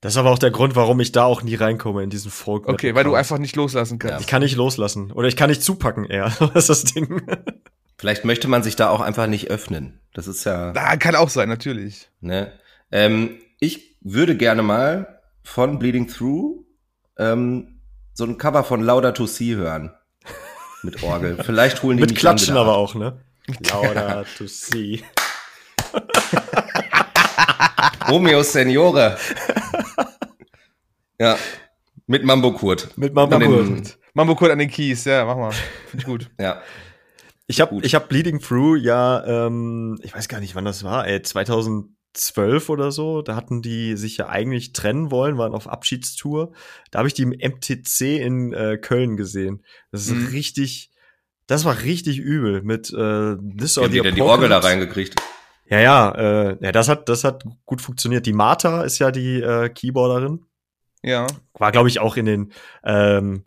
Das 0.00 0.14
ist 0.14 0.16
aber 0.16 0.30
auch 0.30 0.38
der 0.38 0.50
Grund, 0.50 0.76
warum 0.76 0.98
ich 1.00 1.12
da 1.12 1.24
auch 1.24 1.42
nie 1.42 1.56
reinkomme 1.56 2.02
in 2.02 2.08
diesen 2.08 2.30
folk 2.30 2.66
Okay, 2.66 2.94
weil 2.94 3.04
du 3.04 3.14
einfach 3.14 3.36
nicht 3.36 3.54
loslassen 3.54 3.98
kannst. 3.98 4.22
Ich 4.22 4.26
kann 4.26 4.40
nicht 4.40 4.56
loslassen. 4.56 5.12
Oder 5.12 5.28
ich 5.28 5.36
kann 5.36 5.50
nicht 5.50 5.62
zupacken 5.62 6.06
eher. 6.06 6.32
Das 6.54 6.70
ist 6.70 6.70
das 6.70 6.94
Ding. 6.94 7.22
Vielleicht 8.00 8.24
möchte 8.24 8.48
man 8.48 8.62
sich 8.62 8.76
da 8.76 8.88
auch 8.88 9.02
einfach 9.02 9.26
nicht 9.26 9.50
öffnen. 9.50 10.00
Das 10.14 10.26
ist 10.26 10.44
ja. 10.44 10.72
Da 10.72 10.96
kann 10.96 11.14
auch 11.14 11.28
sein, 11.28 11.50
natürlich. 11.50 12.08
Ne? 12.22 12.50
Ähm, 12.90 13.42
ich 13.58 13.94
würde 14.00 14.38
gerne 14.38 14.62
mal 14.62 15.20
von 15.44 15.78
Bleeding 15.78 16.08
Through 16.08 16.64
ähm, 17.18 17.82
so 18.14 18.24
ein 18.24 18.38
Cover 18.38 18.64
von 18.64 18.82
Lauda 18.82 19.12
to 19.12 19.26
See 19.26 19.54
hören. 19.54 19.92
Mit 20.82 21.02
Orgel. 21.02 21.36
Vielleicht 21.44 21.82
holen 21.82 21.98
die 21.98 22.00
Mit 22.00 22.12
mich 22.12 22.18
Klatschen 22.20 22.56
aber 22.56 22.70
ab. 22.72 22.78
auch, 22.78 22.94
ne? 22.94 23.20
Lauda 23.70 24.24
to 24.38 24.46
see. 24.46 25.04
Romeo 28.08 28.42
Seniore. 28.42 29.18
ja. 31.18 31.36
Mit 32.06 32.24
Mambo 32.24 32.54
Kurt. 32.54 32.96
Mit 32.96 33.12
Mambo 33.12 33.34
An 33.36 33.40
den- 33.42 33.74
Kurt. 33.76 33.98
Mambo 34.14 34.34
Kurt 34.36 34.52
an 34.52 34.58
den 34.58 34.70
Keys, 34.70 35.04
ja, 35.04 35.26
mach 35.26 35.36
mal. 35.36 35.52
Finde 35.52 35.98
ich 35.98 36.04
gut. 36.06 36.30
Ja. 36.40 36.62
Ich 37.50 37.60
habe 37.60 37.80
ich 37.82 37.96
hab 37.96 38.08
Bleeding 38.08 38.40
Through 38.40 38.76
ja, 38.76 39.24
ähm, 39.46 39.98
ich 40.02 40.14
weiß 40.14 40.28
gar 40.28 40.38
nicht, 40.38 40.54
wann 40.54 40.64
das 40.64 40.84
war, 40.84 41.08
ey, 41.08 41.20
2012 41.20 42.68
oder 42.68 42.92
so. 42.92 43.22
Da 43.22 43.34
hatten 43.34 43.60
die 43.60 43.96
sich 43.96 44.18
ja 44.18 44.28
eigentlich 44.28 44.72
trennen 44.72 45.10
wollen, 45.10 45.36
waren 45.36 45.52
auf 45.54 45.66
Abschiedstour. 45.68 46.52
Da 46.92 47.00
habe 47.00 47.08
ich 47.08 47.14
die 47.14 47.22
im 47.22 47.30
MTC 47.30 48.20
in 48.20 48.52
äh, 48.52 48.78
Köln 48.78 49.16
gesehen. 49.16 49.64
Das 49.90 50.02
ist 50.06 50.12
Mhm. 50.12 50.26
richtig, 50.28 50.92
das 51.48 51.64
war 51.64 51.82
richtig 51.82 52.18
übel 52.18 52.62
mit 52.62 52.90
äh, 52.92 53.36
This 53.58 53.78
or 53.78 53.84
haben 53.84 53.92
the 53.92 53.98
die 53.98 54.02
denn 54.02 54.14
die 54.14 54.22
Orgel 54.22 54.48
da 54.48 54.58
reingekriegt? 54.58 55.16
Ja, 55.68 55.80
ja, 55.80 56.10
äh, 56.12 56.56
ja, 56.60 56.70
das 56.70 56.88
hat, 56.88 57.08
das 57.08 57.24
hat 57.24 57.44
gut 57.66 57.80
funktioniert. 57.80 58.26
Die 58.26 58.32
Martha 58.32 58.82
ist 58.82 59.00
ja 59.00 59.10
die 59.10 59.40
äh, 59.40 59.68
Keyboarderin. 59.70 60.46
Ja. 61.02 61.26
War, 61.54 61.72
glaube 61.72 61.88
ich, 61.88 61.98
auch 61.98 62.16
in 62.16 62.26
den, 62.26 62.52
ähm, 62.84 63.44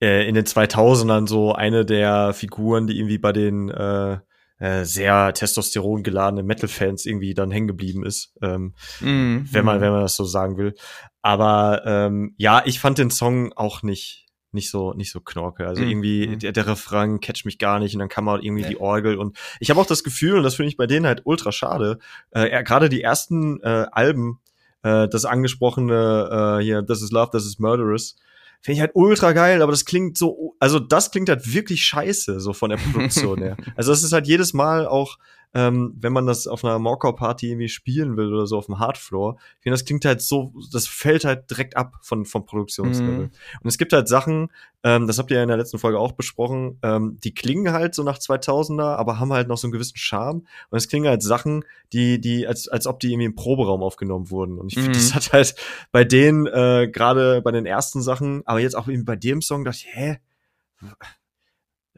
äh, 0.00 0.28
in 0.28 0.34
den 0.34 0.44
2000ern 0.44 1.26
so 1.26 1.52
eine 1.52 1.84
der 1.84 2.32
Figuren, 2.34 2.86
die 2.86 2.98
irgendwie 2.98 3.18
bei 3.18 3.32
den 3.32 3.70
äh, 3.70 4.18
äh, 4.58 4.84
sehr 4.84 5.32
Testosteron 5.34 6.02
geladenen 6.02 6.46
Metal-Fans 6.46 7.06
irgendwie 7.06 7.34
dann 7.34 7.50
hängen 7.50 7.66
geblieben 7.66 8.04
ist, 8.06 8.32
ähm, 8.40 8.74
Mhm. 9.00 9.48
wenn 9.50 9.64
man, 9.64 9.80
wenn 9.80 9.90
man 9.92 10.02
das 10.02 10.14
so 10.16 10.24
sagen 10.24 10.56
will. 10.56 10.74
Aber 11.22 11.82
ähm, 11.84 12.34
ja, 12.38 12.62
ich 12.64 12.78
fand 12.80 12.98
den 12.98 13.10
Song 13.10 13.52
auch 13.54 13.82
nicht 13.82 14.20
nicht 14.52 14.70
so 14.70 14.92
nicht 14.92 15.10
so 15.10 15.18
knorke. 15.20 15.66
Also 15.66 15.82
Mhm. 15.82 15.88
irgendwie 15.88 16.26
Mhm. 16.28 16.38
der, 16.38 16.52
der 16.52 16.66
Refrain 16.68 17.18
catcht 17.18 17.44
mich 17.44 17.58
gar 17.58 17.80
nicht 17.80 17.94
und 17.94 17.98
dann 17.98 18.08
kam 18.08 18.30
halt 18.30 18.44
irgendwie 18.44 18.62
Nee. 18.62 18.68
die 18.68 18.76
Orgel 18.80 19.16
und 19.16 19.36
ich 19.58 19.68
habe 19.70 19.80
auch 19.80 19.86
das 19.86 20.04
Gefühl 20.04 20.36
und 20.36 20.44
das 20.44 20.54
finde 20.54 20.68
ich 20.68 20.76
bei 20.76 20.86
denen 20.86 21.06
halt 21.06 21.22
ultra 21.24 21.50
schade. 21.50 21.98
Äh, 22.30 22.52
ja, 22.52 22.62
Gerade 22.62 22.88
die 22.88 23.02
ersten 23.02 23.60
äh, 23.62 23.86
Alben, 23.90 24.38
äh, 24.84 25.08
das 25.08 25.24
angesprochene 25.24 26.58
äh, 26.60 26.62
hier 26.62 26.86
This 26.86 27.02
is 27.02 27.10
Love, 27.10 27.30
This 27.32 27.44
is 27.46 27.58
Murderous, 27.58 28.16
finde 28.64 28.76
ich 28.76 28.80
halt 28.80 28.92
ultra 28.94 29.32
geil, 29.32 29.60
aber 29.60 29.72
das 29.72 29.84
klingt 29.84 30.16
so, 30.16 30.56
also 30.58 30.78
das 30.78 31.10
klingt 31.10 31.28
halt 31.28 31.52
wirklich 31.52 31.84
scheiße 31.84 32.40
so 32.40 32.54
von 32.54 32.70
der 32.70 32.78
Produktion 32.78 33.42
her. 33.42 33.58
Also 33.76 33.92
das 33.92 34.02
ist 34.02 34.12
halt 34.12 34.26
jedes 34.26 34.54
Mal 34.54 34.86
auch 34.86 35.18
ähm, 35.54 35.94
wenn 36.00 36.12
man 36.12 36.26
das 36.26 36.46
auf 36.46 36.64
einer 36.64 36.78
Morecore-Party 36.78 37.50
irgendwie 37.50 37.68
spielen 37.68 38.16
will 38.16 38.32
oder 38.32 38.46
so 38.46 38.58
auf 38.58 38.66
dem 38.66 38.78
Hardfloor, 38.78 39.36
ich 39.58 39.62
finde, 39.62 39.74
das 39.74 39.84
klingt 39.84 40.04
halt 40.04 40.20
so, 40.20 40.52
das 40.72 40.86
fällt 40.86 41.24
halt 41.24 41.48
direkt 41.50 41.76
ab 41.76 41.94
von, 42.02 42.24
vom 42.24 42.44
Produktionslevel. 42.44 43.26
Mhm. 43.26 43.30
Und 43.62 43.68
es 43.68 43.78
gibt 43.78 43.92
halt 43.92 44.08
Sachen, 44.08 44.48
ähm, 44.82 45.06
das 45.06 45.18
habt 45.18 45.30
ihr 45.30 45.36
ja 45.38 45.42
in 45.42 45.48
der 45.48 45.56
letzten 45.56 45.78
Folge 45.78 45.98
auch 45.98 46.12
besprochen, 46.12 46.78
ähm, 46.82 47.18
die 47.22 47.32
klingen 47.32 47.72
halt 47.72 47.94
so 47.94 48.02
nach 48.02 48.18
2000er, 48.18 48.96
aber 48.96 49.18
haben 49.18 49.32
halt 49.32 49.48
noch 49.48 49.56
so 49.56 49.66
einen 49.66 49.72
gewissen 49.72 49.96
Charme. 49.96 50.46
Und 50.70 50.76
es 50.76 50.88
klingen 50.88 51.06
halt 51.08 51.22
Sachen, 51.22 51.64
die, 51.92 52.20
die, 52.20 52.46
als, 52.46 52.68
als 52.68 52.86
ob 52.86 53.00
die 53.00 53.12
irgendwie 53.12 53.26
im 53.26 53.34
Proberaum 53.34 53.82
aufgenommen 53.82 54.30
wurden. 54.30 54.58
Und 54.58 54.68
ich 54.68 54.74
finde, 54.74 54.90
Mhm. 54.90 54.94
das 54.94 55.14
hat 55.14 55.32
halt 55.32 55.54
bei 55.92 56.04
denen, 56.04 56.46
äh, 56.46 56.88
gerade 56.92 57.40
bei 57.42 57.52
den 57.52 57.64
ersten 57.64 58.02
Sachen, 58.02 58.42
aber 58.46 58.60
jetzt 58.60 58.76
auch 58.76 58.88
eben 58.88 59.04
bei 59.04 59.16
dem 59.16 59.40
Song, 59.40 59.64
dachte 59.64 59.78
ich, 59.78 59.86
hä? 59.94 60.18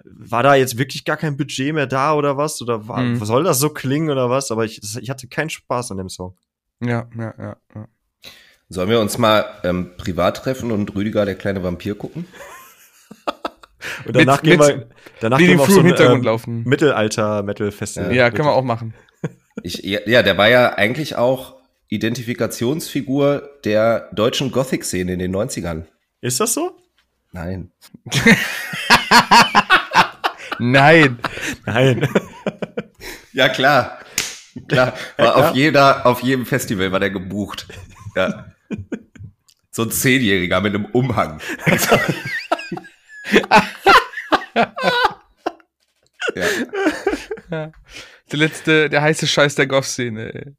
War 0.09 0.43
da 0.43 0.55
jetzt 0.55 0.79
wirklich 0.79 1.05
gar 1.05 1.17
kein 1.17 1.37
Budget 1.37 1.75
mehr 1.75 1.87
da 1.87 2.15
oder 2.15 2.37
was? 2.37 2.63
Oder 2.63 2.87
war, 2.89 3.01
Mhm. 3.01 3.25
soll 3.25 3.43
das 3.45 3.59
so 3.59 3.71
klingen 3.71 4.09
oder 4.11 4.31
was? 4.31 4.51
Aber 4.51 4.65
ich, 4.65 4.81
das, 4.81 4.97
ich 4.97 5.11
hatte 5.11 5.27
keinen 5.29 5.51
Spaß 5.51 5.91
an 5.91 5.97
dem 5.99 6.09
Song. 6.09 6.37
Ja, 6.81 7.09
ja, 7.17 7.35
ja. 7.39 7.57
ja. 7.75 7.89
Sollen 8.69 8.89
wir 8.91 9.01
uns 9.01 9.19
mal 9.19 9.45
ähm, 9.65 9.91
privat 9.97 10.37
treffen 10.39 10.71
und 10.73 10.95
Rüdiger, 10.95 11.25
der 11.25 11.35
kleine 11.37 11.63
Vampir, 11.63 11.95
gucken? 11.97 12.27
Und 14.05 14.17
danach 14.17 14.43
Mit- 14.43 14.51
gehen 14.51 14.59
mit 14.59 14.69
wir, 14.69 14.89
danach 15.21 15.39
gehen 15.39 15.51
wir 15.59 15.61
auf 15.61 15.69
so 15.69 15.79
im 15.81 15.87
ein 15.87 15.95
Hintergrund 15.97 16.47
ähm. 16.49 16.63
Mittelalter-Metal-Festival. 16.65 18.13
Ja, 18.15 18.31
können 18.31 18.49
wir 18.49 18.53
auch 18.55 18.65
machen. 18.65 18.95
Ich, 19.63 19.79
ja, 19.85 20.01
ja, 20.07 20.23
der 20.23 20.37
war 20.37 20.49
ja 20.51 20.75
eigentlich 20.75 21.17
auch 21.17 21.55
Identifikationsfigur 21.89 23.49
der 23.65 24.11
deutschen 24.13 24.53
Gothic-Szene 24.53 25.15
in 25.15 25.19
den 25.19 25.35
90ern. 25.35 25.85
Ist 26.21 26.41
das 26.41 26.53
so? 26.53 26.77
Nein. 27.33 27.71
Nein. 30.59 31.19
Nein. 31.65 32.09
Ja, 33.33 33.49
klar. 33.49 33.99
Klar, 34.69 34.95
war 35.19 35.37
auf 35.37 35.55
jeder, 35.55 36.07
auf 36.07 36.23
jedem 36.23 36.47
Festival 36.47 36.91
war 36.93 37.01
der 37.01 37.11
gebucht. 37.11 37.67
Ja. 38.15 38.47
So 39.71 39.83
ein 39.83 39.91
Zehnjähriger 39.91 40.63
mit 40.63 40.75
einem 40.75 40.87
Umhang. 40.87 41.39
ja. 47.51 47.73
Der 48.33 48.39
letzte, 48.39 48.89
der 48.89 49.03
heiße 49.03 49.27
Scheiß 49.27 49.55
der 49.55 49.67
Goth-Szene. 49.67 50.57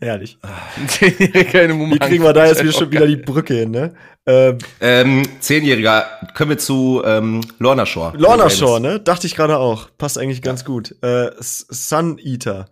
Herrlich. 0.00 0.38
Zehnjähriger 0.86 1.64
in 1.64 1.70
einem 1.72 1.90
Wie 1.90 1.98
kriegen 1.98 2.22
wir 2.22 2.32
da 2.32 2.46
jetzt 2.46 2.62
wieder 2.62 2.72
schon 2.72 2.90
wieder 2.90 3.06
die 3.06 3.16
Brücke 3.16 3.54
hin, 3.54 3.70
ne? 3.72 3.94
Ähm, 4.26 4.58
ähm, 4.80 5.22
Zehnjähriger, 5.40 6.06
kommen 6.34 6.50
wir 6.50 6.58
zu 6.58 7.02
ähm, 7.04 7.40
Lorna 7.58 7.86
Shore. 7.86 8.16
Lorna 8.16 8.48
Shore, 8.48 8.80
ne? 8.80 9.00
Dachte 9.00 9.26
ich 9.26 9.34
gerade 9.34 9.58
auch. 9.58 9.88
Passt 9.98 10.18
eigentlich 10.18 10.42
ganz 10.42 10.64
gut. 10.64 10.94
Äh, 11.02 11.30
Sun 11.40 12.18
Eater. 12.18 12.66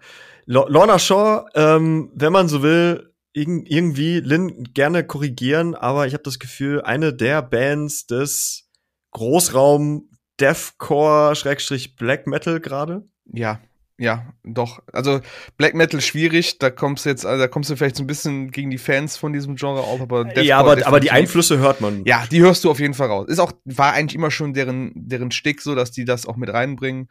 Lorna 0.44 0.98
Shore, 0.98 1.46
ähm, 1.54 2.12
wenn 2.14 2.32
man 2.32 2.48
so 2.48 2.62
will, 2.62 3.12
irgendwie, 3.32 4.20
Lin, 4.20 4.68
gerne 4.72 5.04
korrigieren, 5.04 5.74
aber 5.74 6.06
ich 6.06 6.14
habe 6.14 6.22
das 6.22 6.38
Gefühl, 6.38 6.82
eine 6.82 7.12
der 7.12 7.42
Bands 7.42 8.06
des 8.06 8.70
Großraum 9.10 10.08
Deathcore 10.40 11.34
Schrägstrich 11.34 11.96
Black 11.96 12.26
Metal 12.26 12.60
gerade. 12.60 13.02
Ja, 13.32 13.60
ja, 13.98 14.26
doch. 14.44 14.82
Also 14.92 15.20
Black 15.56 15.74
Metal 15.74 16.00
schwierig, 16.02 16.59
da 16.59 16.68
kommst 16.68 17.06
du 17.06 17.09
jetzt, 17.09 17.24
also 17.24 17.40
da 17.40 17.48
kommst 17.48 17.70
du 17.70 17.76
vielleicht 17.76 17.96
so 17.96 18.02
ein 18.02 18.06
bisschen 18.06 18.50
gegen 18.50 18.70
die 18.70 18.78
Fans 18.78 19.16
von 19.16 19.32
diesem 19.32 19.56
Genre 19.56 19.80
auf, 19.80 20.02
aber 20.02 20.24
Deathcore 20.24 20.46
Ja, 20.46 20.59
aber, 20.59 20.87
aber 20.87 21.00
die 21.00 21.11
Einflüsse 21.11 21.59
hört 21.59 21.80
man. 21.80 22.04
Ja, 22.04 22.24
die 22.30 22.40
hörst 22.40 22.64
du 22.64 22.70
auf 22.70 22.78
jeden 22.78 22.92
Fall 22.92 23.09
raus. 23.09 23.26
Ist 23.28 23.38
auch, 23.38 23.52
war 23.64 23.94
eigentlich 23.94 24.14
immer 24.14 24.30
schon 24.30 24.52
deren, 24.52 24.92
deren 24.94 25.30
Stick 25.30 25.62
so, 25.62 25.74
dass 25.74 25.92
die 25.92 26.04
das 26.04 26.26
auch 26.26 26.37
mit 26.37 26.52
reinbringen. 26.52 27.09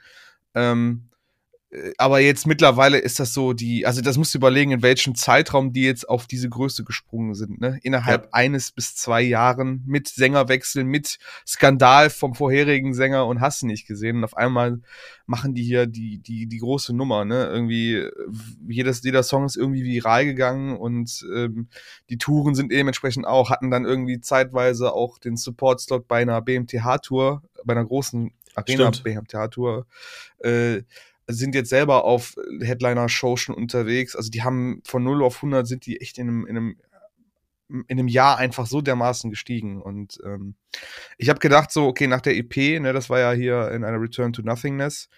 Ähm, 0.53 1.09
äh, 1.11 1.14
aber 1.97 2.19
jetzt 2.19 2.47
mittlerweile 2.47 2.97
ist 2.97 3.19
das 3.19 3.33
so 3.33 3.53
die, 3.53 3.85
also 3.85 4.01
das 4.01 4.17
musst 4.17 4.33
du 4.33 4.37
überlegen, 4.37 4.71
in 4.71 4.81
welchem 4.81 5.15
Zeitraum 5.15 5.73
die 5.73 5.83
jetzt 5.83 6.07
auf 6.07 6.27
diese 6.27 6.47
Größe 6.47 6.83
gesprungen 6.83 7.33
sind, 7.33 7.59
ne? 7.59 7.79
Innerhalb 7.81 8.25
ja. 8.25 8.29
eines 8.33 8.71
bis 8.71 8.95
zwei 8.95 9.21
Jahren 9.21 9.83
mit 9.85 10.07
Sängerwechsel, 10.07 10.83
mit 10.83 11.17
Skandal 11.45 12.09
vom 12.09 12.35
vorherigen 12.35 12.93
Sänger 12.93 13.25
und 13.25 13.41
hast 13.41 13.61
du 13.61 13.67
nicht 13.67 13.87
gesehen. 13.87 14.17
Und 14.17 14.23
auf 14.23 14.37
einmal 14.37 14.79
machen 15.25 15.53
die 15.53 15.63
hier 15.63 15.87
die, 15.87 16.19
die, 16.19 16.47
die 16.47 16.57
große 16.59 16.95
Nummer, 16.95 17.25
ne? 17.25 17.45
Irgendwie, 17.47 18.07
jedes, 18.67 19.03
jeder 19.03 19.23
Song 19.23 19.45
ist 19.45 19.57
irgendwie 19.57 19.83
viral 19.83 20.25
gegangen 20.25 20.77
und 20.77 21.25
ähm, 21.35 21.67
die 22.09 22.17
Touren 22.17 22.55
sind 22.55 22.71
dementsprechend 22.71 23.25
auch, 23.25 23.49
hatten 23.49 23.71
dann 23.71 23.85
irgendwie 23.85 24.21
zeitweise 24.21 24.93
auch 24.93 25.17
den 25.17 25.35
Support-Slot 25.35 26.07
bei 26.07 26.21
einer 26.21 26.41
BMTH-Tour, 26.41 27.41
bei 27.63 27.73
einer 27.73 27.85
großen 27.85 28.31
Arena-BMTH-Tour. 28.55 29.85
Äh, 30.39 30.83
sind 31.27 31.55
jetzt 31.55 31.69
selber 31.69 32.03
auf 32.03 32.35
Headliner-Show 32.61 33.37
schon 33.37 33.55
unterwegs. 33.55 34.15
Also 34.15 34.29
die 34.29 34.43
haben 34.43 34.81
von 34.85 35.03
0 35.03 35.23
auf 35.23 35.37
100 35.37 35.67
sind 35.67 35.85
die 35.85 35.99
echt 36.01 36.17
in 36.17 36.27
einem, 36.27 36.45
in 36.45 36.57
einem, 36.57 36.77
in 37.67 37.99
einem 37.99 38.07
Jahr 38.07 38.37
einfach 38.37 38.67
so 38.67 38.81
dermaßen 38.81 39.29
gestiegen. 39.31 39.81
Und 39.81 40.19
ähm, 40.23 40.55
ich 41.17 41.29
habe 41.29 41.39
gedacht 41.39 41.71
so, 41.71 41.87
okay, 41.87 42.07
nach 42.07 42.21
der 42.21 42.35
EP, 42.35 42.79
ne, 42.79 42.93
das 42.93 43.09
war 43.09 43.19
ja 43.19 43.31
hier 43.31 43.71
in 43.71 43.83
einer 43.83 43.99
Return 43.99 44.33
to 44.33 44.43
Nothingness, 44.43 45.09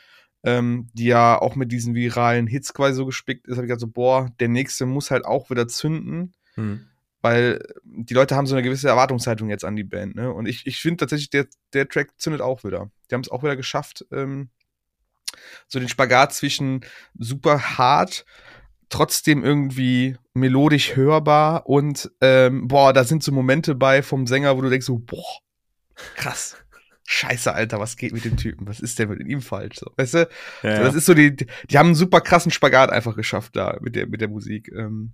ähm, 0.44 0.88
die 0.94 1.08
ja 1.08 1.42
auch 1.42 1.56
mit 1.56 1.72
diesen 1.72 1.94
viralen 1.94 2.48
Hits 2.48 2.74
quasi 2.74 2.96
so 2.96 3.06
gespickt 3.06 3.48
ist, 3.48 3.58
habe 3.58 3.66
ich 3.66 3.70
gedacht 3.70 3.82
so, 3.82 3.88
boah, 3.88 4.30
der 4.40 4.48
nächste 4.48 4.86
muss 4.86 5.12
halt 5.12 5.26
auch 5.26 5.50
wieder 5.50 5.68
zünden. 5.68 6.34
Hm. 6.54 6.88
Weil 7.22 7.68
die 7.84 8.14
Leute 8.14 8.36
haben 8.36 8.46
so 8.46 8.56
eine 8.56 8.64
gewisse 8.64 8.88
Erwartungshaltung 8.88 9.50
jetzt 9.50 9.66
an 9.66 9.76
die 9.76 9.84
Band, 9.84 10.16
ne? 10.16 10.32
Und 10.32 10.48
ich, 10.48 10.68
ich 10.68 10.80
finde 10.80 10.98
tatsächlich, 10.98 11.32
der, 11.32 11.48
der 11.74 11.90
Track 11.90 12.12
zündet 12.20 12.42
auch 12.42 12.64
wieder. 12.64 12.92
Die 13.10 13.16
haben 13.16 13.22
es 13.22 13.30
auch 13.30 13.42
wieder 13.42 13.56
geschafft, 13.56 14.06
ähm, 14.12 14.50
so 15.68 15.80
den 15.80 15.90
Spagat 15.90 16.34
zwischen 16.34 16.82
super 17.18 17.78
hart, 17.78 18.26
trotzdem 18.90 19.44
irgendwie 19.44 20.18
melodisch 20.34 20.96
hörbar 20.96 21.68
und 21.68 22.12
ähm, 22.22 22.68
boah, 22.68 22.94
da 22.94 23.04
sind 23.04 23.24
so 23.24 23.32
Momente 23.32 23.76
bei 23.76 24.02
vom 24.02 24.28
Sänger, 24.28 24.56
wo 24.58 24.62
du 24.62 24.70
denkst 24.70 24.86
so, 24.86 25.00
boah, 25.00 25.40
krass. 26.16 26.56
Scheiße, 27.10 27.54
Alter, 27.54 27.80
was 27.80 27.96
geht 27.96 28.12
mit 28.12 28.26
dem 28.26 28.36
Typen? 28.36 28.68
Was 28.68 28.82
ist 28.82 29.00
denn 29.00 29.08
mit 29.08 29.26
ihm 29.26 29.42
falsch? 29.42 29.78
So, 29.78 29.90
weißt 29.96 30.14
du? 30.16 30.30
Ja, 30.64 30.72
ja. 30.72 30.84
Das 30.84 30.94
ist 30.94 31.06
so 31.06 31.14
die, 31.14 31.34
die 31.38 31.78
haben 31.78 31.88
einen 31.88 31.96
super 31.96 32.20
krassen 32.20 32.52
Spagat 32.52 32.90
einfach 32.90 33.16
geschafft 33.16 33.56
da 33.56 33.78
mit 33.80 33.96
der, 33.96 34.08
mit 34.08 34.20
der 34.20 34.28
Musik. 34.28 34.70
Ähm, 34.74 35.14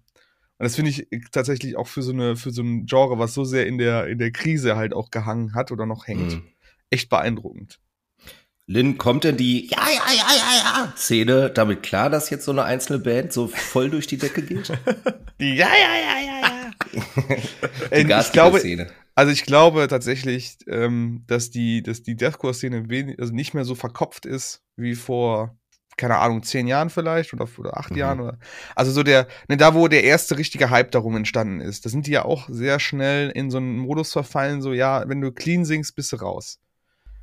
und 0.57 0.63
das 0.63 0.75
finde 0.75 0.89
ich 0.89 1.07
tatsächlich 1.31 1.77
auch 1.77 1.87
für 1.87 2.01
so 2.01 2.11
eine, 2.11 2.35
für 2.35 2.49
so 2.49 2.63
ein 2.63 2.87
Genre, 2.87 3.19
was 3.19 3.35
so 3.35 3.43
sehr 3.43 3.67
in 3.67 3.77
der, 3.77 4.07
in 4.07 4.17
der 4.17 4.31
Krise 4.31 4.75
halt 4.75 4.93
auch 4.93 5.11
gehangen 5.11 5.53
hat 5.53 5.71
oder 5.71 5.85
noch 5.85 6.07
hängt, 6.07 6.33
mhm. 6.33 6.47
echt 6.89 7.09
beeindruckend. 7.09 7.79
Lynn, 8.65 8.97
kommt 8.97 9.25
denn 9.25 9.35
die 9.35 9.69
Ja, 9.69 9.85
ja, 9.89 10.13
ja, 10.13 10.25
ja, 10.35 10.85
ja 10.85 10.93
Szene 10.95 11.49
damit 11.49 11.83
klar, 11.83 12.09
dass 12.09 12.29
jetzt 12.29 12.45
so 12.45 12.51
eine 12.51 12.63
einzelne 12.63 12.99
Band 12.99 13.33
so 13.33 13.47
voll 13.47 13.89
durch 13.89 14.07
die 14.07 14.17
Decke 14.17 14.41
geht? 14.41 14.71
Die 15.39 15.55
Ja, 15.55 15.67
ja, 15.67 15.95
ja, 15.95 16.19
ja, 16.19 16.41
ja. 16.41 17.35
die 17.91 18.11
ähm, 18.11 18.19
ich 18.19 18.31
glaube, 18.31 18.59
Szene. 18.59 18.89
Also 19.15 19.31
ich 19.31 19.43
glaube 19.43 19.87
tatsächlich, 19.87 20.57
ähm, 20.67 21.23
dass 21.27 21.49
die, 21.49 21.83
dass 21.83 22.03
die 22.03 22.15
Deathcore-Szene 22.15 23.15
also 23.19 23.33
nicht 23.33 23.53
mehr 23.53 23.65
so 23.65 23.75
verkopft 23.75 24.25
ist 24.25 24.61
wie 24.75 24.95
vor, 24.95 25.57
keine 25.97 26.17
Ahnung, 26.17 26.43
zehn 26.43 26.67
Jahren 26.67 26.89
vielleicht 26.89 27.33
oder, 27.33 27.47
oder 27.57 27.77
acht 27.77 27.91
mhm. 27.91 27.97
Jahren. 27.97 28.19
Oder, 28.21 28.39
also 28.75 28.91
so 28.91 29.03
der, 29.03 29.27
ne, 29.49 29.57
da 29.57 29.75
wo 29.75 29.87
der 29.87 30.03
erste 30.03 30.37
richtige 30.37 30.69
Hype 30.69 30.91
darum 30.91 31.15
entstanden 31.15 31.61
ist, 31.61 31.85
da 31.85 31.89
sind 31.89 32.07
die 32.07 32.11
ja 32.11 32.25
auch 32.25 32.47
sehr 32.49 32.79
schnell 32.79 33.29
in 33.31 33.51
so 33.51 33.57
einen 33.57 33.77
Modus 33.77 34.13
verfallen, 34.13 34.61
so 34.61 34.71
ja, 34.73 35.07
wenn 35.07 35.21
du 35.21 35.31
clean 35.31 35.65
singst, 35.65 35.95
bist 35.95 36.11
du 36.11 36.17
raus. 36.17 36.59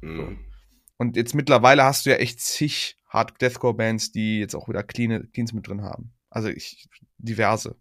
Mhm. 0.00 0.38
Und 1.00 1.16
jetzt 1.16 1.34
mittlerweile 1.34 1.82
hast 1.84 2.04
du 2.04 2.10
ja 2.10 2.16
echt 2.16 2.40
zig 2.40 2.98
Hard 3.08 3.40
Deathcore 3.40 3.72
Bands, 3.72 4.12
die 4.12 4.38
jetzt 4.38 4.54
auch 4.54 4.68
wieder 4.68 4.82
clean, 4.82 5.32
Cleans 5.32 5.54
mit 5.54 5.66
drin 5.66 5.80
haben. 5.80 6.12
Also 6.28 6.50
ich, 6.50 6.90
diverse. 7.16 7.76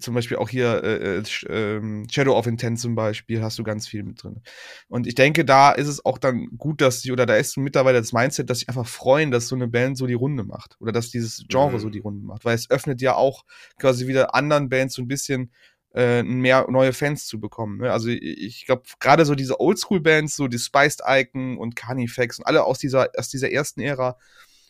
Zum 0.00 0.14
Beispiel 0.14 0.36
auch 0.38 0.48
hier 0.48 0.82
äh, 0.82 1.18
äh, 1.18 2.04
Shadow 2.10 2.36
of 2.36 2.48
Intent 2.48 2.80
zum 2.80 2.96
Beispiel 2.96 3.40
hast 3.40 3.56
du 3.60 3.62
ganz 3.62 3.86
viel 3.86 4.02
mit 4.02 4.20
drin. 4.20 4.42
Und 4.88 5.06
ich 5.06 5.14
denke, 5.14 5.44
da 5.44 5.70
ist 5.70 5.86
es 5.86 6.04
auch 6.04 6.18
dann 6.18 6.48
gut, 6.58 6.80
dass 6.80 7.02
die, 7.02 7.12
oder 7.12 7.24
da 7.24 7.36
ist 7.36 7.56
mittlerweile 7.56 7.98
das 7.98 8.12
Mindset, 8.12 8.50
dass 8.50 8.58
sich 8.58 8.68
einfach 8.68 8.88
freuen, 8.88 9.30
dass 9.30 9.46
so 9.46 9.54
eine 9.54 9.68
Band 9.68 9.96
so 9.96 10.08
die 10.08 10.14
Runde 10.14 10.42
macht. 10.42 10.76
Oder 10.80 10.90
dass 10.90 11.10
dieses 11.10 11.44
Genre 11.46 11.74
mhm. 11.74 11.78
so 11.78 11.88
die 11.88 12.00
Runde 12.00 12.26
macht. 12.26 12.44
Weil 12.44 12.56
es 12.56 12.68
öffnet 12.68 13.00
ja 13.00 13.14
auch 13.14 13.44
quasi 13.78 14.08
wieder 14.08 14.34
anderen 14.34 14.68
Bands 14.68 14.96
so 14.96 15.02
ein 15.02 15.08
bisschen 15.08 15.52
äh, 15.98 16.22
mehr 16.22 16.66
neue 16.70 16.92
Fans 16.92 17.26
zu 17.26 17.40
bekommen. 17.40 17.78
Ne? 17.78 17.92
Also 17.92 18.08
ich 18.08 18.66
glaube, 18.66 18.82
gerade 19.00 19.24
so 19.24 19.34
diese 19.34 19.58
Oldschool-Bands, 19.58 20.36
so 20.36 20.46
die 20.46 20.58
Spiced 20.58 21.02
Icon 21.04 21.58
und 21.58 21.74
Carnifex 21.74 22.38
und 22.38 22.46
alle 22.46 22.62
aus 22.62 22.78
dieser, 22.78 23.08
aus 23.16 23.28
dieser 23.28 23.50
ersten 23.50 23.80
Ära, 23.80 24.16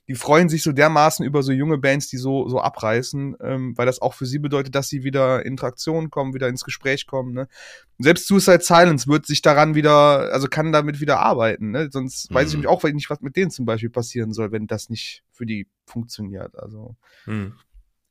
die 0.08 0.14
freuen 0.14 0.48
sich 0.48 0.62
so 0.62 0.72
dermaßen 0.72 1.26
über 1.26 1.42
so 1.42 1.52
junge 1.52 1.76
Bands, 1.76 2.08
die 2.08 2.16
so, 2.16 2.48
so 2.48 2.60
abreißen, 2.60 3.36
ähm, 3.42 3.76
weil 3.76 3.84
das 3.84 4.00
auch 4.00 4.14
für 4.14 4.24
sie 4.24 4.38
bedeutet, 4.38 4.74
dass 4.74 4.88
sie 4.88 5.04
wieder 5.04 5.44
in 5.44 5.52
Interaktion 5.52 6.08
kommen, 6.08 6.32
wieder 6.32 6.48
ins 6.48 6.64
Gespräch 6.64 7.06
kommen. 7.06 7.34
Ne? 7.34 7.46
Selbst 7.98 8.26
Suicide 8.26 8.62
Silence 8.62 9.06
wird 9.06 9.26
sich 9.26 9.42
daran 9.42 9.74
wieder, 9.74 10.32
also 10.32 10.48
kann 10.48 10.72
damit 10.72 11.02
wieder 11.02 11.20
arbeiten. 11.20 11.72
Ne? 11.72 11.90
Sonst 11.92 12.30
mhm. 12.30 12.36
weiß 12.36 12.48
ich 12.48 12.54
mhm. 12.54 12.60
nämlich 12.62 12.70
auch 12.70 12.82
nicht, 12.84 13.10
was 13.10 13.20
mit 13.20 13.36
denen 13.36 13.50
zum 13.50 13.66
Beispiel 13.66 13.90
passieren 13.90 14.32
soll, 14.32 14.50
wenn 14.50 14.66
das 14.66 14.88
nicht 14.88 15.24
für 15.30 15.44
die 15.44 15.66
funktioniert. 15.84 16.58
Also 16.58 16.96
mhm. 17.26 17.52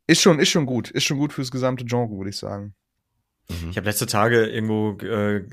ist 0.06 0.21
schon, 0.21 0.38
ist 0.38 0.49
schon 0.49 0.67
gut, 0.67 0.91
ist 0.91 1.06
schon 1.06 1.17
gut 1.17 1.34
fürs 1.34 1.49
gesamte 1.49 1.84
Genre, 1.84 2.15
würde 2.15 2.30
ich 2.30 2.38
sagen. 2.38 2.75
Mhm. 3.49 3.69
Ich 3.69 3.77
habe 3.77 3.88
letzte 3.88 4.05
Tage 4.05 4.45
irgendwo, 4.45 4.97
äh, 5.05 5.45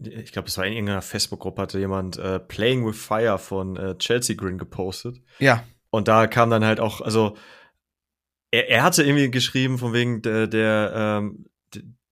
ich 0.00 0.32
glaube, 0.32 0.48
es 0.48 0.56
war 0.58 0.66
in 0.66 0.72
irgendeiner 0.74 1.02
Facebook-Gruppe, 1.02 1.62
hatte 1.62 1.78
jemand 1.78 2.18
äh, 2.18 2.38
Playing 2.38 2.86
with 2.86 2.96
Fire 2.96 3.38
von 3.38 3.76
äh, 3.76 3.96
Chelsea 3.98 4.36
Grin 4.36 4.58
gepostet. 4.58 5.20
Ja. 5.38 5.64
Und 5.90 6.08
da 6.08 6.26
kam 6.26 6.50
dann 6.50 6.64
halt 6.64 6.80
auch, 6.80 7.00
also 7.00 7.36
er, 8.50 8.68
er 8.68 8.82
hatte 8.82 9.02
irgendwie 9.02 9.30
geschrieben 9.30 9.78
von 9.78 9.92
wegen 9.92 10.22
der, 10.22 10.46
der 10.46 10.92
ähm, 10.94 11.46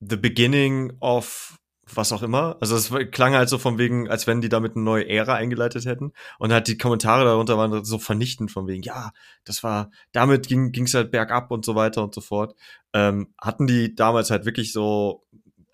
The 0.00 0.16
Beginning 0.16 0.92
of 1.00 1.58
was 1.94 2.12
auch 2.12 2.22
immer. 2.22 2.56
Also 2.60 2.76
es 2.76 2.92
klang 3.12 3.34
halt 3.34 3.48
so 3.48 3.58
von 3.58 3.78
wegen, 3.78 4.08
als 4.08 4.26
wenn 4.26 4.40
die 4.40 4.48
damit 4.48 4.74
eine 4.74 4.84
neue 4.84 5.08
Ära 5.08 5.34
eingeleitet 5.34 5.86
hätten. 5.86 6.12
Und 6.38 6.52
halt 6.52 6.66
die 6.66 6.78
Kommentare 6.78 7.24
darunter 7.24 7.56
waren 7.56 7.84
so 7.84 7.98
vernichtend 7.98 8.50
von 8.50 8.66
wegen, 8.66 8.82
ja, 8.82 9.12
das 9.44 9.62
war, 9.62 9.90
damit 10.12 10.48
ging 10.48 10.72
es 10.74 10.94
halt 10.94 11.10
bergab 11.10 11.50
und 11.50 11.64
so 11.64 11.74
weiter 11.74 12.02
und 12.02 12.14
so 12.14 12.20
fort. 12.20 12.56
Ähm, 12.92 13.32
hatten 13.40 13.66
die 13.66 13.94
damals 13.94 14.30
halt 14.30 14.44
wirklich 14.46 14.72
so, 14.72 15.24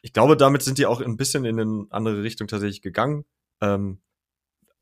ich 0.03 0.13
glaube, 0.13 0.37
damit 0.37 0.63
sind 0.63 0.79
die 0.79 0.87
auch 0.87 1.01
ein 1.01 1.17
bisschen 1.17 1.45
in 1.45 1.59
eine 1.59 1.87
andere 1.91 2.23
Richtung 2.23 2.49
tatsächlich 2.49 2.83
gegangen. 2.83 3.25
Ähm, 3.61 3.99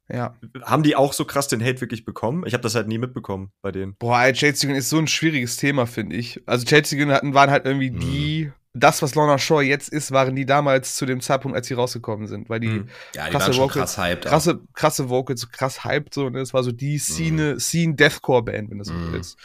ja. 0.08 0.36
Haben 0.62 0.82
die 0.82 0.96
auch 0.96 1.12
so 1.12 1.24
krass 1.24 1.46
den 1.46 1.62
Hate 1.62 1.80
wirklich 1.80 2.04
bekommen? 2.04 2.44
Ich 2.46 2.54
habe 2.54 2.62
das 2.62 2.74
halt 2.74 2.88
nie 2.88 2.98
mitbekommen 2.98 3.52
bei 3.62 3.70
denen. 3.70 3.94
Boah, 3.96 4.32
Chelsea 4.32 4.74
ist 4.74 4.88
so 4.88 4.98
ein 4.98 5.06
schwieriges 5.06 5.56
Thema, 5.56 5.86
finde 5.86 6.16
ich. 6.16 6.42
Also 6.46 6.66
Chelsea 6.66 7.06
hatten 7.08 7.34
waren 7.34 7.50
halt 7.50 7.66
irgendwie 7.66 7.90
mhm. 7.90 8.00
die 8.00 8.52
das, 8.72 9.02
was 9.02 9.14
Lorna 9.14 9.38
Shore 9.38 9.64
jetzt 9.64 9.88
ist, 9.88 10.12
waren 10.12 10.36
die 10.36 10.46
damals 10.46 10.94
zu 10.94 11.04
dem 11.04 11.20
Zeitpunkt, 11.20 11.56
als 11.56 11.66
sie 11.66 11.74
rausgekommen 11.74 12.28
sind, 12.28 12.48
weil 12.48 12.60
die, 12.60 12.68
mhm. 12.68 12.88
ja, 13.14 13.26
die 13.26 13.32
krasse 13.32 13.56
Vocals, 13.56 13.94
krass 13.94 13.98
hyped, 13.98 14.24
krasse, 14.26 14.60
krasse 14.74 15.08
Vocals, 15.08 15.50
krass 15.50 15.84
hyped 15.84 16.14
so, 16.14 16.26
und 16.26 16.34
ne? 16.34 16.40
es 16.40 16.54
war 16.54 16.62
so 16.62 16.70
die 16.70 16.98
Scene, 16.98 17.54
mhm. 17.54 17.60
Scene 17.60 17.94
Deathcore 17.94 18.44
Band, 18.44 18.70
wenn 18.70 18.78
du 18.78 18.84
so 18.84 18.92
mhm. 18.92 19.12
willst. 19.12 19.38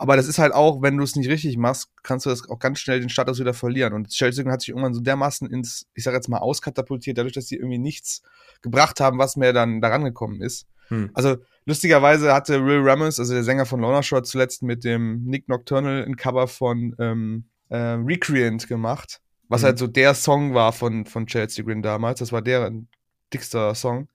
Aber 0.00 0.16
das 0.16 0.28
ist 0.28 0.38
halt 0.38 0.54
auch, 0.54 0.80
wenn 0.80 0.96
du 0.96 1.02
es 1.02 1.16
nicht 1.16 1.28
richtig 1.28 1.56
machst, 1.56 1.90
kannst 2.04 2.24
du 2.24 2.30
das 2.30 2.48
auch 2.48 2.60
ganz 2.60 2.78
schnell 2.78 3.00
den 3.00 3.08
Status 3.08 3.40
wieder 3.40 3.52
verlieren. 3.52 3.94
Und 3.94 4.10
Chelsea 4.10 4.48
hat 4.48 4.60
sich 4.60 4.68
irgendwann 4.68 4.94
so 4.94 5.00
dermaßen 5.00 5.50
ins, 5.50 5.88
ich 5.94 6.04
sag 6.04 6.14
jetzt 6.14 6.28
mal, 6.28 6.38
auskatapultiert, 6.38 7.18
dadurch, 7.18 7.32
dass 7.32 7.48
sie 7.48 7.56
irgendwie 7.56 7.78
nichts 7.78 8.22
gebracht 8.62 9.00
haben, 9.00 9.18
was 9.18 9.34
mehr 9.34 9.52
dann 9.52 9.80
daran 9.80 10.04
gekommen 10.04 10.40
ist. 10.40 10.68
Hm. 10.86 11.10
Also 11.14 11.38
lustigerweise 11.66 12.32
hatte 12.32 12.64
Will 12.64 12.80
Ramos, 12.80 13.18
also 13.18 13.34
der 13.34 13.42
Sänger 13.42 13.66
von 13.66 13.80
Lorna 13.80 14.04
Shore, 14.04 14.22
zuletzt 14.22 14.62
mit 14.62 14.84
dem 14.84 15.24
Nick 15.24 15.48
Nocturnal 15.48 16.04
ein 16.04 16.16
Cover 16.16 16.46
von 16.46 16.94
ähm, 17.00 17.48
äh, 17.70 17.76
Recreant 17.76 18.66
gemacht, 18.68 19.20
was 19.48 19.62
Mhm. 19.62 19.66
halt 19.66 19.78
so 19.78 19.86
der 19.86 20.14
Song 20.14 20.54
war 20.54 20.72
von, 20.72 21.04
von 21.06 21.26
Chelsea 21.26 21.64
Green 21.64 21.82
damals. 21.82 22.18
Das 22.20 22.32
war 22.32 22.42
deren 22.42 22.88
dickster 23.32 23.74
Song. 23.74 24.08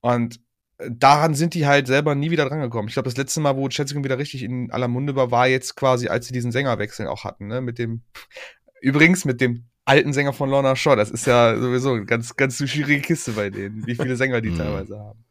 Und 0.00 0.40
äh, 0.78 0.88
daran 0.90 1.34
sind 1.34 1.54
die 1.54 1.66
halt 1.66 1.86
selber 1.86 2.14
nie 2.14 2.30
wieder 2.30 2.48
drangekommen. 2.48 2.88
Ich 2.88 2.94
glaube, 2.94 3.08
das 3.08 3.16
letzte 3.16 3.40
Mal, 3.40 3.56
wo 3.56 3.68
Chelsea 3.68 3.94
Green 3.94 4.04
wieder 4.04 4.18
richtig 4.18 4.42
in 4.42 4.70
aller 4.70 4.88
Munde 4.88 5.16
war, 5.16 5.30
war 5.30 5.46
jetzt 5.48 5.76
quasi, 5.76 6.08
als 6.08 6.26
sie 6.26 6.32
diesen 6.32 6.52
Sängerwechsel 6.52 7.06
auch 7.06 7.24
hatten, 7.24 7.46
ne? 7.48 7.60
Mit 7.60 7.78
dem, 7.78 8.02
übrigens 8.80 9.24
mit 9.24 9.40
dem 9.40 9.64
alten 9.84 10.12
Sänger 10.12 10.32
von 10.32 10.48
Lorna 10.50 10.76
Shore. 10.76 10.96
Das 10.96 11.10
ist 11.10 11.26
ja 11.26 11.56
sowieso 11.58 11.94
eine 11.94 12.04
ganz, 12.04 12.36
ganz 12.36 12.56
schwierige 12.58 13.00
Kiste 13.00 13.32
bei 13.32 13.50
denen, 13.50 13.84
wie 13.86 13.94
viele 13.96 14.14
Sänger 14.16 14.40
die 14.40 14.50
Mhm. 14.50 14.56
teilweise 14.58 14.98
haben. 14.98 15.24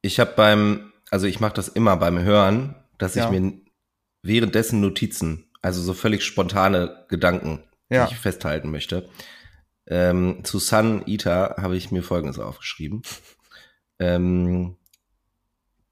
Ich 0.00 0.18
habe 0.18 0.32
beim, 0.34 0.92
also 1.10 1.26
ich 1.26 1.38
mache 1.38 1.54
das 1.54 1.68
immer 1.68 1.96
beim 1.96 2.18
Hören, 2.18 2.74
dass 2.98 3.14
Ja. 3.14 3.24
ich 3.30 3.38
mir 3.40 3.52
währenddessen 4.22 4.80
Notizen, 4.80 5.44
also 5.62 5.80
so 5.80 5.94
völlig 5.94 6.24
spontane 6.24 7.04
Gedanken, 7.08 7.62
Ja. 7.88 8.06
die 8.06 8.14
ich 8.14 8.20
festhalten 8.20 8.70
möchte. 8.70 9.08
Ähm, 9.86 10.44
zu 10.44 10.58
Sun 10.58 11.06
Eater 11.06 11.56
habe 11.60 11.76
ich 11.76 11.90
mir 11.90 12.02
Folgendes 12.02 12.38
aufgeschrieben. 12.38 13.02
Ähm, 13.98 14.76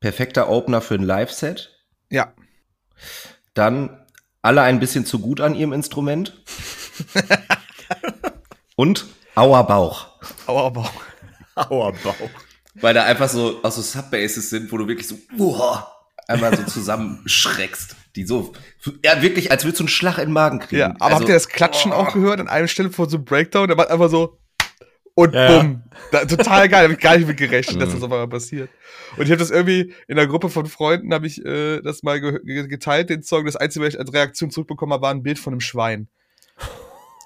perfekter 0.01 0.49
Opener 0.49 0.81
für 0.81 0.95
ein 0.95 1.03
Live-Set. 1.03 1.71
Ja. 2.11 2.33
Dann 3.55 4.05
alle 4.43 4.63
ein 4.63 4.81
bisschen 4.81 5.05
zu 5.07 5.19
gut 5.19 5.41
an 5.41 5.55
ihrem 5.55 5.73
Instrument. 5.73 6.43
Und 8.77 9.07
Auer 9.35 9.65
Bauch. 9.67 10.09
Aua, 10.47 10.67
aber 10.67 10.91
Aua, 11.55 11.93
Bauch. 12.03 12.31
Weil 12.75 12.95
da 12.95 13.05
einfach 13.05 13.29
so 13.29 13.61
auch 13.63 13.71
so 13.73 13.83
Subbasses 13.83 14.51
sind, 14.51 14.71
wo 14.73 14.79
du 14.79 14.87
wirklich 14.89 15.07
so 15.09 15.19
uah, 15.39 15.87
einmal 16.27 16.57
so 16.57 16.63
zusammenschreckst. 16.67 17.97
Die 18.17 18.25
so, 18.25 18.53
ja, 19.05 19.23
wirklich, 19.23 19.51
als 19.53 19.65
würdest 19.65 19.81
du 19.81 19.85
einen 19.85 19.89
Schlag 19.89 20.19
in 20.19 20.25
den 20.27 20.33
Magen 20.33 20.59
kriegen. 20.59 20.81
Ja, 20.81 20.87
aber 20.99 21.05
Also, 21.05 21.17
habt 21.19 21.29
ihr 21.29 21.35
das 21.35 21.49
Klatschen 21.49 21.93
oh. 21.93 21.97
auch 21.97 22.13
gehört 22.13 22.41
an 22.41 22.49
einer 22.49 22.67
Stelle 22.69 22.91
vor 22.91 23.09
so 23.09 23.17
einem 23.17 23.25
Breakdown? 23.25 23.69
Der 23.69 23.77
macht 23.77 23.89
einfach 23.91 24.09
so 24.11 24.39
und 25.15 25.35
Ja, 25.35 25.61
bumm. 25.61 25.83
Da, 26.13 26.25
total 26.25 26.69
geil, 26.69 26.85
habe 26.85 26.95
ich 26.95 26.99
gar 27.01 27.17
nicht 27.17 27.27
mit 27.27 27.37
gerechnet, 27.37 27.81
dass 27.81 27.91
Mhm. 27.91 27.95
das 27.95 28.03
auf 28.03 28.11
einmal 28.13 28.29
passiert. 28.29 28.71
Und 29.17 29.25
ich 29.25 29.31
habe 29.31 29.39
das 29.39 29.51
irgendwie 29.51 29.93
in 30.09 30.17
der 30.17 30.27
Gruppe 30.27 30.49
von 30.49 30.67
Freunden 30.67 31.13
habe 31.13 31.27
ich 31.27 31.45
äh, 31.45 31.81
das 31.83 32.03
mal 32.03 32.21
ge 32.21 32.39
ge- 32.45 32.69
geteilt, 32.69 33.11
den 33.11 33.23
Song. 33.23 33.45
Das 33.45 33.57
Einzige, 33.57 33.85
was 33.85 33.95
ich 33.95 34.01
als 34.01 34.13
Reaktion 34.13 34.51
zurückbekommen 34.51 34.93
habe, 34.93 35.03
war 35.03 35.11
ein 35.11 35.23
Bild 35.23 35.39
von 35.39 35.53
einem 35.53 35.61
Schwein. 35.61 36.09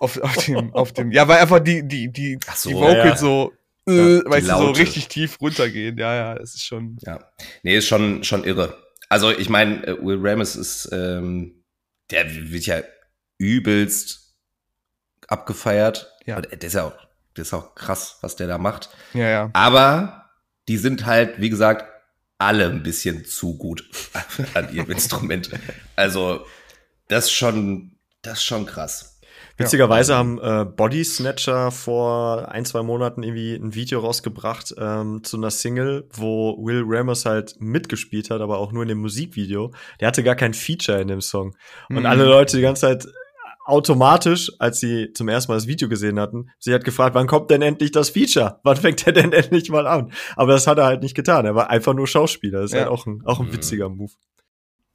Auf, 0.01 0.19
auf 0.21 0.37
dem, 0.45 0.75
auf 0.75 0.93
dem, 0.93 1.13
ja, 1.13 1.29
weil 1.29 1.39
einfach 1.39 1.61
die, 1.61 1.87
die, 1.87 2.11
die, 2.13 2.39
Ach 2.49 2.57
so, 2.57 2.69
die 2.71 2.75
Vocals 2.75 3.05
ja. 3.05 3.17
so, 3.17 3.53
äh, 3.89 4.17
Ja, 4.17 4.23
weißt 4.27 4.49
du, 4.49 4.57
so 4.57 4.71
richtig 4.73 5.09
tief 5.09 5.41
runtergehen. 5.41 5.97
Ja, 5.97 6.15
ja, 6.15 6.35
das 6.35 6.55
ist 6.55 6.65
schon. 6.67 6.97
Ja. 7.07 7.21
Nee, 7.63 7.77
ist 7.77 7.87
schon, 7.87 8.25
schon 8.25 8.45
irre. 8.45 8.77
Also, 9.15 9.31
ich 9.31 9.49
meine, 9.49 9.87
äh, 9.87 10.05
Will 10.05 10.19
Ramis 10.21 10.57
ist, 10.57 10.89
ähm, 10.91 11.63
der 12.11 12.51
wird 12.51 12.67
ja 12.67 12.83
übelst 13.39 14.35
abgefeiert. 15.29 16.13
Ja. 16.27 16.39
Und, 16.39 16.51
Der 16.51 16.61
ist 16.65 16.73
ja 16.73 16.83
auch, 16.83 16.97
der 17.37 17.43
ist 17.43 17.55
auch 17.55 17.77
krass, 17.77 18.19
was 18.23 18.35
der 18.35 18.49
da 18.49 18.59
macht. 18.59 18.89
Ja, 19.13 19.29
ja. 19.29 19.51
Aber 19.53 20.31
die 20.67 20.79
sind 20.79 21.07
halt, 21.07 21.41
wie 21.41 21.49
gesagt, 21.49 21.85
alle 22.39 22.69
ein 22.69 22.83
bisschen 22.83 23.25
zu 23.25 23.57
gut 23.57 23.89
an 24.55 24.75
ihrem 24.75 24.91
Instrument. 24.91 25.49
Also, 25.95 26.45
das 27.07 27.27
ist 27.27 27.35
schon, 27.35 27.97
das 28.23 28.39
ist 28.39 28.45
schon 28.47 28.67
krass. 28.67 29.14
Witzigerweise 29.57 30.17
haben 30.17 30.39
äh, 30.41 30.65
Body 30.65 31.05
Snatcher 31.05 31.71
vor 31.71 32.49
ein, 32.51 32.65
zwei 32.65 32.83
Monaten 32.83 33.23
irgendwie 33.23 33.55
ein 33.55 33.75
Video 33.75 34.01
rausgebracht 34.01 34.75
ähm, 34.79 35.23
zu 35.23 35.37
einer 35.37 35.51
Single, 35.51 36.09
wo 36.13 36.57
Will 36.65 36.83
Ramos 36.85 37.25
halt 37.25 37.55
mitgespielt 37.61 38.31
hat, 38.31 38.41
aber 38.41 38.59
auch 38.59 38.73
nur 38.73 38.83
in 38.83 38.89
dem 38.89 38.99
Musikvideo. 38.99 39.73
Der 40.01 40.09
hatte 40.09 40.23
gar 40.25 40.35
kein 40.35 40.55
Feature 40.55 41.01
in 41.01 41.09
dem 41.09 41.21
Song. 41.21 41.55
Und 41.89 42.01
Mhm. 42.01 42.07
alle 42.07 42.25
Leute 42.25 42.57
die 42.57 42.63
ganze 42.63 42.81
Zeit 42.83 43.07
automatisch, 43.67 44.51
als 44.59 44.81
sie 44.81 45.13
zum 45.15 45.29
ersten 45.29 45.51
Mal 45.51 45.57
das 45.57 45.67
Video 45.67 45.89
gesehen 45.89 46.21
hatten, 46.21 46.51
sie 46.59 46.75
hat 46.75 46.85
gefragt, 46.85 47.15
wann 47.15 47.27
kommt 47.27 47.51
denn 47.51 47.63
endlich 47.63 47.93
das 47.93 48.11
Feature? 48.11 48.61
Wann 48.63 48.77
fängt 48.77 49.07
er 49.07 49.13
denn 49.13 49.33
endlich 49.33 49.71
mal 49.71 49.87
an? 49.87 50.13
Aber 50.37 50.53
das 50.53 50.67
hat 50.67 50.79
er 50.79 50.85
halt 50.85 51.03
nicht 51.03 51.15
getan. 51.15 51.47
Er 51.47 51.55
war 51.55 51.71
einfach 51.71 51.95
nur 51.95 52.07
Schauspieler. 52.07 52.61
Das 52.61 52.71
ist 52.71 52.75
Ja. 52.75 52.81
halt 52.81 52.91
auch 52.91 53.07
ein, 53.07 53.23
auch 53.25 53.41
ein 53.41 53.47
Mhm. 53.47 53.53
witziger 53.53 53.89
Move. 53.89 54.13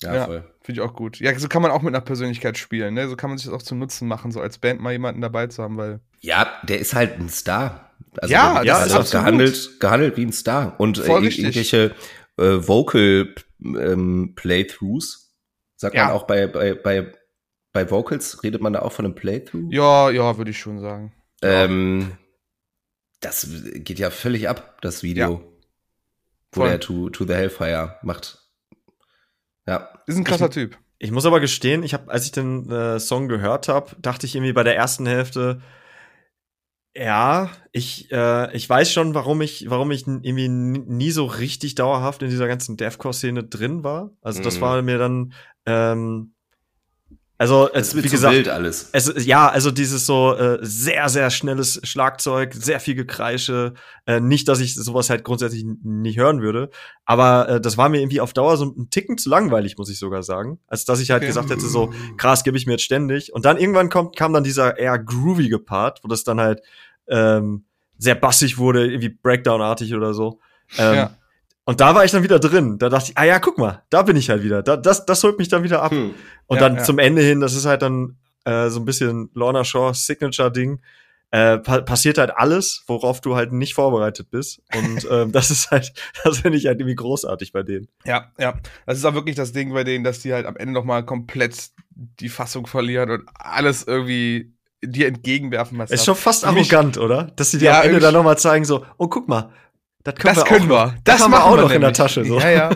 Ja, 0.04 0.16
Ja. 0.16 0.26
voll. 0.26 0.44
Finde 0.62 0.82
ich 0.82 0.88
auch 0.88 0.94
gut. 0.96 1.20
Ja, 1.20 1.38
so 1.38 1.48
kann 1.48 1.62
man 1.62 1.72
auch 1.72 1.82
mit 1.82 1.94
einer 1.94 2.04
Persönlichkeit 2.04 2.58
spielen, 2.58 2.94
ne? 2.94 3.08
So 3.10 3.16
kann 3.16 3.30
man 3.30 3.38
sich 3.38 3.48
das 3.48 3.54
auch 3.54 3.62
zum 3.64 3.80
Nutzen 3.80 4.08
machen, 4.08 4.32
so 4.32 4.40
als 4.40 4.58
Band 4.58 4.80
mal 4.82 4.92
jemanden 4.92 5.22
dabei 5.22 5.48
zu 5.48 5.62
haben, 5.64 5.78
weil. 5.78 6.00
Ja, 6.22 6.60
der 6.64 6.80
ist 6.80 6.94
halt 6.94 7.20
ein 7.20 7.30
Star. 7.30 7.92
Also 8.18 8.32
Ja, 8.34 8.56
der 8.64 8.64
das 8.66 8.80
halt 8.80 8.88
ist 8.88 8.94
auch 8.96 9.00
absolut. 9.00 9.26
gehandelt, 9.26 9.80
gehandelt 9.80 10.18
wie 10.18 10.26
ein 10.26 10.32
Star. 10.34 10.80
Und 10.80 10.98
äh, 11.00 11.04
Voll 11.04 11.22
richtig. 11.22 11.44
irgendwelche 11.44 11.96
äh, 12.38 12.68
Vocal 12.68 13.34
ähm, 13.62 14.34
Playthroughs, 14.36 15.36
sagt 15.76 15.96
Ja. 15.96 16.06
man 16.06 16.14
auch 16.14 16.24
bei, 16.24 16.48
bei, 16.48 16.74
bei, 16.76 17.12
bei 17.74 17.90
Vocals, 17.92 18.42
redet 18.44 18.62
man 18.62 18.74
da 18.74 18.82
auch 18.82 18.92
von 18.94 19.06
einem 19.06 19.16
Playthrough? 19.16 19.72
Ja, 19.72 20.10
ja, 20.10 20.38
würde 20.38 20.52
ich 20.52 20.60
schon 20.60 20.80
sagen. 20.80 21.14
Ähm, 21.42 22.12
das 23.22 23.48
geht 23.76 24.00
ja 24.00 24.10
völlig 24.12 24.48
ab, 24.50 24.78
das 24.82 25.04
Video. 25.04 25.42
Wo 26.52 26.62
Voll. 26.62 26.70
der 26.70 26.80
to, 26.80 27.10
to 27.10 27.26
the 27.26 27.34
Hellfire 27.34 27.98
macht. 28.02 28.40
Ja. 29.70 29.90
Ist 30.08 30.18
ein 30.18 30.24
krasser 30.24 30.50
Typ. 30.50 30.78
Ich 30.98 31.12
muss 31.12 31.26
aber 31.26 31.40
gestehen, 31.40 31.84
ich 31.84 31.94
habe, 31.94 32.12
als 32.12 32.26
ich 32.26 32.32
den 32.32 32.70
äh, 32.72 33.00
Song 33.00 33.28
gehört 33.28 33.68
habe, 33.70 33.96
dachte 34.00 34.26
ich 34.26 34.36
irgendwie 34.36 34.54
bei 34.54 34.64
der 34.64 34.76
ersten 34.76 35.06
Hälfte, 35.06 35.62
ja, 36.96 37.52
ich, 37.72 38.12
äh, 38.12 38.54
ich 38.56 38.68
weiß 38.68 38.92
schon, 38.92 39.14
warum 39.14 39.42
ich, 39.42 39.70
warum 39.70 39.92
ich 39.92 40.08
irgendwie 40.08 40.50
nie 40.50 41.12
so 41.12 41.26
richtig 41.26 41.76
dauerhaft 41.76 42.22
in 42.24 42.30
dieser 42.30 42.48
ganzen 42.48 42.78
Deathcore-Szene 42.78 43.44
drin 43.44 43.84
war. 43.84 44.12
Also 44.22 44.42
das 44.42 44.58
Mhm. 44.58 44.62
war 44.62 44.82
mir 44.82 44.98
dann, 44.98 45.34
ähm, 45.66 46.34
also 47.40 47.70
es, 47.74 47.96
wie 47.96 48.02
gesagt, 48.02 48.36
wild 48.36 48.50
alles. 48.50 48.90
es, 48.92 49.26
ja, 49.26 49.48
also 49.50 49.72
dieses 49.72 50.06
so 50.06 50.36
äh, 50.36 50.60
sehr, 50.62 51.10
sehr 51.10 51.30
schnelles 51.32 51.80
Schlagzeug, 51.84 52.54
sehr 52.54 52.80
viel 52.80 52.94
Gekreische. 52.96 53.74
Äh, 54.06 54.20
nicht, 54.20 54.48
dass 54.48 54.60
ich 54.60 54.76
sowas 54.76 55.10
halt 55.10 55.24
grundsätzlich 55.24 55.66
nicht 55.82 56.18
hören 56.20 56.42
würde, 56.42 56.70
aber 57.06 57.48
äh, 57.48 57.62
das 57.62 57.78
war 57.78 57.90
mir 57.90 58.02
irgendwie 58.02 58.20
auf 58.22 58.34
Dauer 58.34 58.58
so 58.58 58.66
ein 58.66 58.90
Ticken 58.92 59.18
zu 59.18 59.30
langweilig, 59.30 59.78
muss 59.78 59.90
ich 59.90 59.98
sogar 59.98 60.22
sagen. 60.22 60.60
Als 60.68 60.84
dass 60.86 61.00
ich 61.00 61.10
halt 61.12 61.22
Okay. 61.22 61.28
gesagt 61.28 61.50
hätte, 61.50 61.66
so 61.68 61.92
krass, 62.18 62.44
gebe 62.44 62.58
ich 62.58 62.66
mir 62.68 62.74
jetzt 62.74 62.84
ständig. 62.84 63.34
Und 63.34 63.46
dann 63.46 63.58
irgendwann 63.58 63.90
kommt, 63.90 64.16
kam 64.16 64.34
dann 64.34 64.44
dieser 64.44 64.78
eher 64.78 65.00
groovige 65.00 65.60
Part, 65.60 66.04
wo 66.04 66.08
das 66.08 66.24
dann 66.24 66.40
halt 66.40 66.62
ähm, 67.08 67.64
sehr 67.98 68.16
bassig 68.16 68.58
wurde, 68.58 68.86
irgendwie 68.86 69.10
Breakdown-artig 69.10 69.96
oder 69.96 70.14
so. 70.14 70.40
Ähm, 70.78 70.96
Ja. 70.96 71.16
Und 71.70 71.82
da 71.82 71.94
war 71.94 72.04
ich 72.04 72.10
dann 72.10 72.24
wieder 72.24 72.40
drin. 72.40 72.80
Da 72.80 72.90
dachte 72.90 73.12
ich, 73.12 73.18
ah 73.20 73.26
ja, 73.26 73.38
guck 73.38 73.60
mal, 73.60 73.84
da 73.92 74.02
bin 74.02 74.18
ich 74.18 74.32
halt 74.32 74.42
wieder. 74.42 74.64
Da, 74.64 74.76
das, 74.76 75.06
das 75.06 75.24
holt 75.24 75.38
mich 75.38 75.50
dann 75.50 75.62
wieder 75.62 75.84
ab. 75.84 75.92
Hm. 75.92 76.16
Und 76.48 76.56
Ja, 76.58 76.68
dann 76.68 76.78
ja. 76.78 76.84
zum 76.84 76.98
Ende 76.98 77.22
hin, 77.22 77.42
das 77.42 77.54
ist 77.54 77.68
halt 77.68 77.84
dann 77.84 78.18
äh, 78.44 78.70
so 78.70 78.80
ein 78.80 78.86
bisschen 78.86 79.30
Lorna 79.36 79.64
Shaw 79.64 79.94
Signature-Ding. 79.94 80.82
Äh, 81.30 81.60
pa 81.60 81.82
passiert 81.82 82.18
halt 82.18 82.32
alles, 82.36 82.84
worauf 82.88 83.22
du 83.22 83.36
halt 83.36 83.52
nicht 83.52 83.76
vorbereitet 83.76 84.32
bist. 84.32 84.64
Und 84.76 85.08
ähm, 85.12 85.32
das 85.32 85.52
ist 85.52 85.70
halt, 85.70 85.94
das 86.24 86.40
finde 86.40 86.58
ich 86.58 86.66
halt 86.66 86.80
irgendwie 86.80 86.96
großartig 86.96 87.52
bei 87.54 87.62
denen. 87.62 87.88
Ja, 88.04 88.32
ja. 88.40 88.56
Das 88.88 88.98
ist 88.98 89.06
auch 89.06 89.14
wirklich 89.14 89.36
das 89.36 89.52
Ding 89.52 89.72
bei 89.72 89.84
denen, 89.84 90.04
dass 90.04 90.22
die 90.22 90.34
halt 90.34 90.48
am 90.48 90.58
Ende 90.58 90.74
nochmal 90.74 91.06
komplett 91.06 91.70
die 91.92 92.30
Fassung 92.30 92.66
verlieren 92.66 93.12
und 93.12 93.30
alles 93.36 93.84
irgendwie 93.84 94.54
dir 94.82 95.06
entgegenwerfen. 95.06 95.78
Was 95.78 95.92
Ist 95.92 96.06
schon 96.06 96.16
fast 96.16 96.46
arrogant, 96.46 96.98
oder? 96.98 97.26
Dass 97.36 97.52
sie 97.52 97.60
dir 97.60 97.66
Ja, 97.66 97.82
am 97.82 97.90
Ende 97.90 98.00
dann 98.00 98.16
nochmal 98.16 98.40
zeigen, 98.40 98.66
so, 98.66 98.84
oh, 98.98 99.08
guck 99.08 99.28
mal, 99.28 99.52
das 100.04 100.16
können 100.16 100.36
das 100.36 100.38
wir 100.38 100.44
können 100.50 100.72
auch 100.72 100.86
wir. 100.86 100.86
noch. 100.94 101.04
Das 101.04 101.22
haben 101.22 101.32
machen 101.32 101.42
wir 101.42 101.46
auch 101.60 101.62
noch 101.64 101.72
in 101.72 101.82
der. 101.82 101.94
Tasche. 101.94 102.24
So. 102.26 102.40
Ja, 102.40 102.50
ja. 102.50 102.70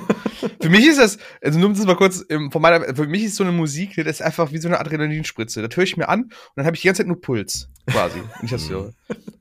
für 0.61 0.69
mich 0.69 0.85
ist 0.85 0.99
das, 0.99 1.17
also 1.41 1.57
nur 1.57 1.69
um 1.69 1.75
das 1.75 1.85
mal 1.85 1.95
kurz, 1.95 2.25
von 2.51 2.61
meiner, 2.61 2.95
für 2.95 3.07
mich 3.07 3.23
ist 3.23 3.35
so 3.37 3.43
eine 3.43 3.53
Musik, 3.53 3.95
das 3.95 4.05
ist 4.07 4.21
einfach 4.21 4.51
wie 4.51 4.57
so 4.57 4.67
eine 4.67 4.79
Adrenalinspritze. 4.79 5.61
Das 5.65 5.75
höre 5.77 5.83
ich 5.85 5.95
mir 5.97 6.09
an 6.09 6.23
und 6.23 6.31
dann 6.55 6.65
habe 6.65 6.75
ich 6.75 6.81
die 6.81 6.87
ganze 6.87 6.99
Zeit 6.99 7.07
nur 7.07 7.21
Puls, 7.21 7.69
quasi, 7.87 8.21
ich 8.41 8.51
das 8.51 8.69
höre. 8.69 8.91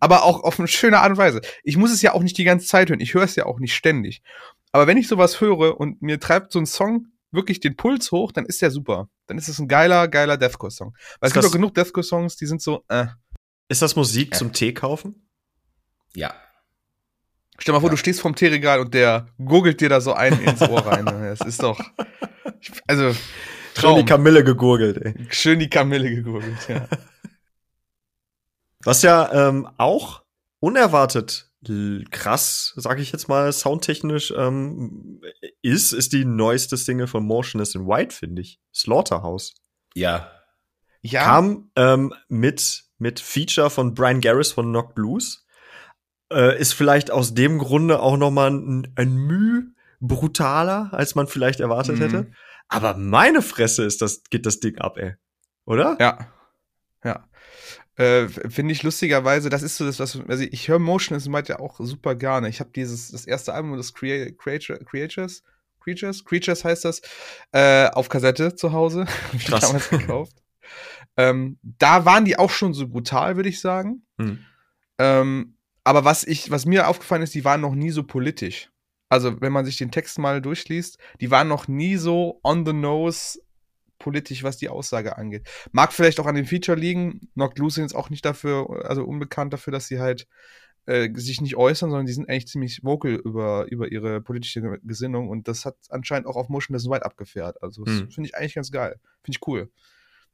Aber 0.00 0.22
auch 0.24 0.44
auf 0.44 0.58
eine 0.58 0.68
schöne 0.68 1.00
Art 1.00 1.10
und 1.10 1.16
Weise. 1.16 1.40
Ich 1.64 1.76
muss 1.76 1.90
es 1.92 2.02
ja 2.02 2.12
auch 2.12 2.22
nicht 2.22 2.38
die 2.38 2.44
ganze 2.44 2.66
Zeit 2.66 2.88
hören. 2.90 3.00
Ich 3.00 3.14
höre 3.14 3.24
es 3.24 3.34
ja 3.36 3.46
auch 3.46 3.58
nicht 3.58 3.74
ständig. 3.74 4.22
Aber 4.70 4.86
wenn 4.86 4.96
ich 4.96 5.08
sowas 5.08 5.40
höre 5.40 5.78
und 5.78 6.00
mir 6.02 6.18
treibt 6.20 6.52
so 6.52 6.58
ein 6.60 6.66
Song 6.66 7.08
wirklich 7.30 7.60
den 7.60 7.76
Puls 7.76 8.10
hoch, 8.12 8.30
dann 8.32 8.46
ist 8.46 8.62
der 8.62 8.70
super. 8.70 9.08
Dann 9.26 9.38
ist 9.38 9.48
es 9.48 9.58
ein 9.58 9.66
geiler, 9.68 10.06
geiler 10.08 10.36
Deathcore-Song. 10.36 10.94
Weil 10.94 11.00
es 11.20 11.28
Ist 11.30 11.32
gibt 11.34 11.44
das- 11.44 11.50
auch 11.50 11.52
genug 11.54 11.74
Deathcore-Songs, 11.74 12.36
die 12.36 12.46
sind 12.46 12.62
so, 12.62 12.84
äh. 12.88 13.06
Ist 13.68 13.82
das 13.82 13.96
Musik 13.96 14.30
Ja. 14.32 14.38
zum 14.38 14.52
Tee 14.52 14.72
kaufen? 14.74 15.28
Ja. 16.14 16.32
Stell 17.58 17.72
mal 17.74 17.80
vor, 17.80 17.90
Ja. 17.90 17.92
du 17.92 17.96
stehst 17.96 18.20
vorm 18.20 18.34
Teeregal 18.34 18.80
und 18.80 18.94
der 18.94 19.26
gurgelt 19.44 19.80
dir 19.80 19.88
da 19.88 20.00
so 20.00 20.12
einen 20.14 20.40
ins 20.42 20.62
Ohr 20.62 20.84
rein. 20.86 21.04
ne? 21.04 21.34
Das 21.38 21.46
ist 21.46 21.62
doch. 21.62 21.78
Also, 22.86 23.12
Schön 23.12 23.20
Traum. 23.74 23.98
die 23.98 24.04
Kamille 24.04 24.44
gegurgelt, 24.44 24.98
ey. 24.98 25.14
Schön 25.30 25.58
die 25.58 25.70
Kamille 25.70 26.10
gegurgelt, 26.14 26.68
ja. 26.68 26.86
Was 28.84 29.02
ja 29.02 29.48
ähm, 29.48 29.68
auch 29.78 30.22
unerwartet 30.60 31.50
l- 31.66 32.04
krass, 32.10 32.72
sage 32.76 33.00
ich 33.02 33.12
jetzt 33.12 33.28
mal, 33.28 33.52
soundtechnisch 33.52 34.32
ähm, 34.36 35.20
ist, 35.62 35.92
ist 35.92 36.12
die 36.12 36.24
neueste 36.24 36.76
Single 36.76 37.06
von 37.06 37.24
Motionless 37.24 37.74
in 37.74 37.86
White, 37.86 38.14
finde 38.14 38.42
ich. 38.42 38.60
Slaughterhouse. 38.74 39.54
Ja. 39.94 40.30
Ja, 41.02 41.22
Kam 41.24 41.70
ähm, 41.76 42.12
mit, 42.28 42.84
mit 42.98 43.20
Feature 43.20 43.70
von 43.70 43.94
Brian 43.94 44.20
Garris 44.20 44.52
von 44.52 44.66
Knock 44.66 44.94
Blues. 44.94 45.41
Äh, 46.34 46.58
ist 46.60 46.72
vielleicht 46.74 47.10
aus 47.10 47.34
dem 47.34 47.58
Grunde 47.58 48.00
auch 48.00 48.16
noch 48.16 48.30
mal 48.30 48.50
ein, 48.50 48.92
ein 48.96 49.14
Müh 49.16 49.72
brutaler, 50.00 50.90
als 50.92 51.14
man 51.14 51.26
vielleicht 51.26 51.60
erwartet 51.60 51.98
Mhm. 51.98 52.02
hätte. 52.02 52.26
Aber 52.68 52.96
meine 52.96 53.42
Fresse 53.42 53.84
ist 53.84 54.02
das, 54.02 54.22
geht 54.30 54.46
das 54.46 54.60
Ding 54.60 54.78
ab, 54.78 54.96
ey. 54.98 55.14
Oder? 55.64 55.96
Ja. 56.00 56.28
Ja. 57.04 57.28
Äh, 57.96 58.28
Finde 58.28 58.72
ich 58.72 58.82
lustigerweise, 58.82 59.50
das 59.50 59.62
ist 59.62 59.76
so 59.76 59.84
das, 59.84 60.00
was, 60.00 60.18
also 60.26 60.44
ich 60.50 60.68
höre 60.68 60.78
Motion 60.78 61.16
is 61.16 61.28
Might 61.28 61.48
ja 61.48 61.58
auch 61.60 61.78
super 61.78 62.14
gerne. 62.14 62.48
Ich 62.48 62.60
habe 62.60 62.70
dieses, 62.74 63.10
das 63.10 63.26
erste 63.26 63.52
Album 63.52 63.76
des 63.76 63.92
Crea 63.92 64.30
Creature, 64.32 64.78
Creatures, 64.84 65.42
Creatures, 65.80 66.24
Creatures 66.24 66.64
heißt 66.64 66.84
das, 66.84 67.02
äh, 67.52 67.88
auf 67.90 68.08
Kassette 68.08 68.54
zu 68.54 68.72
Hause. 68.72 69.06
Ich 69.34 69.44
damals 69.44 69.90
gekauft. 69.90 70.32
ähm, 71.16 71.58
da 71.62 72.04
waren 72.06 72.24
die 72.24 72.38
auch 72.38 72.50
schon 72.50 72.72
so 72.72 72.88
brutal, 72.88 73.36
würde 73.36 73.50
ich 73.50 73.60
sagen. 73.60 74.06
Hm. 74.18 74.38
Ähm, 74.98 75.56
aber 75.84 76.04
was 76.04 76.24
ich, 76.24 76.50
was 76.50 76.66
mir 76.66 76.88
aufgefallen 76.88 77.22
ist, 77.22 77.34
die 77.34 77.44
waren 77.44 77.60
noch 77.60 77.74
nie 77.74 77.90
so 77.90 78.02
politisch. 78.04 78.70
Also, 79.08 79.40
wenn 79.40 79.52
man 79.52 79.64
sich 79.66 79.76
den 79.76 79.90
Text 79.90 80.18
mal 80.18 80.40
durchliest, 80.40 80.98
die 81.20 81.30
waren 81.30 81.48
noch 81.48 81.68
nie 81.68 81.96
so 81.96 82.40
on 82.42 82.64
the 82.64 82.72
nose 82.72 83.38
politisch, 83.98 84.42
was 84.42 84.56
die 84.56 84.68
Aussage 84.68 85.16
angeht. 85.18 85.46
Mag 85.70 85.92
vielleicht 85.92 86.18
auch 86.18 86.26
an 86.26 86.34
dem 86.34 86.46
Feature 86.46 86.78
liegen. 86.78 87.28
Knocked 87.34 87.58
Loose 87.58 87.76
sind 87.76 87.84
jetzt 87.84 87.94
auch 87.94 88.10
nicht 88.10 88.24
dafür, 88.24 88.84
also 88.88 89.04
unbekannt 89.04 89.52
dafür, 89.52 89.72
dass 89.72 89.86
sie 89.86 90.00
halt 90.00 90.26
äh, 90.86 91.10
sich 91.14 91.40
nicht 91.40 91.56
äußern, 91.56 91.90
sondern 91.90 92.06
die 92.06 92.12
sind 92.12 92.28
eigentlich 92.28 92.48
ziemlich 92.48 92.80
vocal 92.82 93.12
über, 93.12 93.66
über 93.70 93.92
ihre 93.92 94.20
politische 94.20 94.60
Gesinnung 94.82 95.28
und 95.28 95.46
das 95.46 95.64
hat 95.64 95.76
anscheinend 95.90 96.26
auch 96.26 96.36
auf 96.36 96.48
Motion 96.48 96.72
das 96.72 96.88
Weit 96.88 97.04
abgefährt. 97.04 97.62
Also, 97.62 97.84
das 97.84 98.00
Hm. 98.00 98.10
finde 98.10 98.28
ich 98.28 98.34
eigentlich 98.36 98.54
ganz 98.54 98.72
geil. 98.72 98.98
Finde 99.22 99.38
ich 99.38 99.46
cool. 99.46 99.70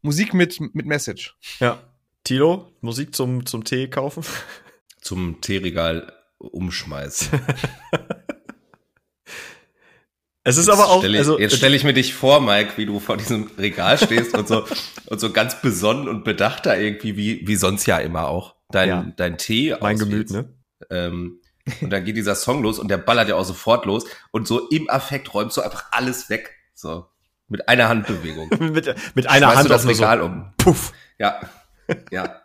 Musik 0.03 0.33
mit, 0.33 0.61
mit 0.75 0.87
Message. 0.87 1.37
Ja. 1.59 1.83
Tilo, 2.25 2.73
Musik 2.81 3.15
zum, 3.15 3.45
zum 3.45 3.65
Tee 3.65 3.89
kaufen? 3.89 4.25
Zum 5.09 5.41
Teeregal 5.41 6.13
umschmeißen. 6.37 7.41
Es 10.45 10.57
ist 10.57 10.69
aber 10.71 10.89
auch, 10.89 11.01
stell 11.01 11.13
ich, 11.15 11.19
also, 11.19 11.39
jetzt 11.39 11.57
stelle 11.57 11.77
ich 11.77 11.85
mir 11.85 11.93
dich 11.93 12.15
vor, 12.15 12.41
Mike, 12.41 12.73
wie 12.77 12.87
du 12.87 13.01
vor 13.01 13.17
diesem 13.19 13.51
Regal 13.59 13.99
stehst 13.99 14.35
und 14.37 14.49
so 14.49 14.65
und 15.07 15.19
so 15.21 15.31
ganz 15.31 15.61
besonnen 15.61 16.09
und 16.09 16.25
bedacht 16.25 16.65
da 16.65 16.75
irgendwie, 16.75 17.17
wie, 17.19 17.47
wie 17.47 17.57
sonst 17.57 17.85
ja 17.87 17.99
immer 17.99 18.29
auch, 18.29 18.55
dein, 18.71 18.89
Ja. 18.89 19.13
dein 19.17 19.37
Tee 19.37 19.75
mein 19.81 19.99
Gemüt, 19.99 20.29
auswählst. 20.31 20.33
ne? 20.33 20.55
Ähm, 20.91 21.41
und 21.83 21.91
dann 21.91 22.05
geht 22.05 22.17
dieser 22.17 22.35
Song 22.35 22.63
los 22.63 22.79
und 22.79 22.89
der 22.89 22.97
ballert 22.97 23.29
ja 23.29 23.35
auch 23.37 23.45
sofort 23.45 23.85
los 23.85 24.07
und 24.31 24.47
so 24.49 24.69
im 24.69 24.89
Affekt 24.89 25.35
räumst 25.35 25.57
du 25.57 25.61
einfach 25.61 25.85
alles 25.91 26.31
weg. 26.31 26.55
So. 26.75 27.07
Mit 27.49 27.69
einer 27.69 27.89
Handbewegung. 27.91 28.49
mit, 28.73 28.95
mit 29.15 29.27
einer 29.29 29.55
Hand 29.55 29.67
du 29.67 29.69
das 29.69 29.85
nur 29.85 29.95
so, 29.95 30.03
Regal 30.03 30.23
um. 30.23 30.53
Puff. 30.57 30.93
Ja. 31.19 31.41
Ja. 32.11 32.41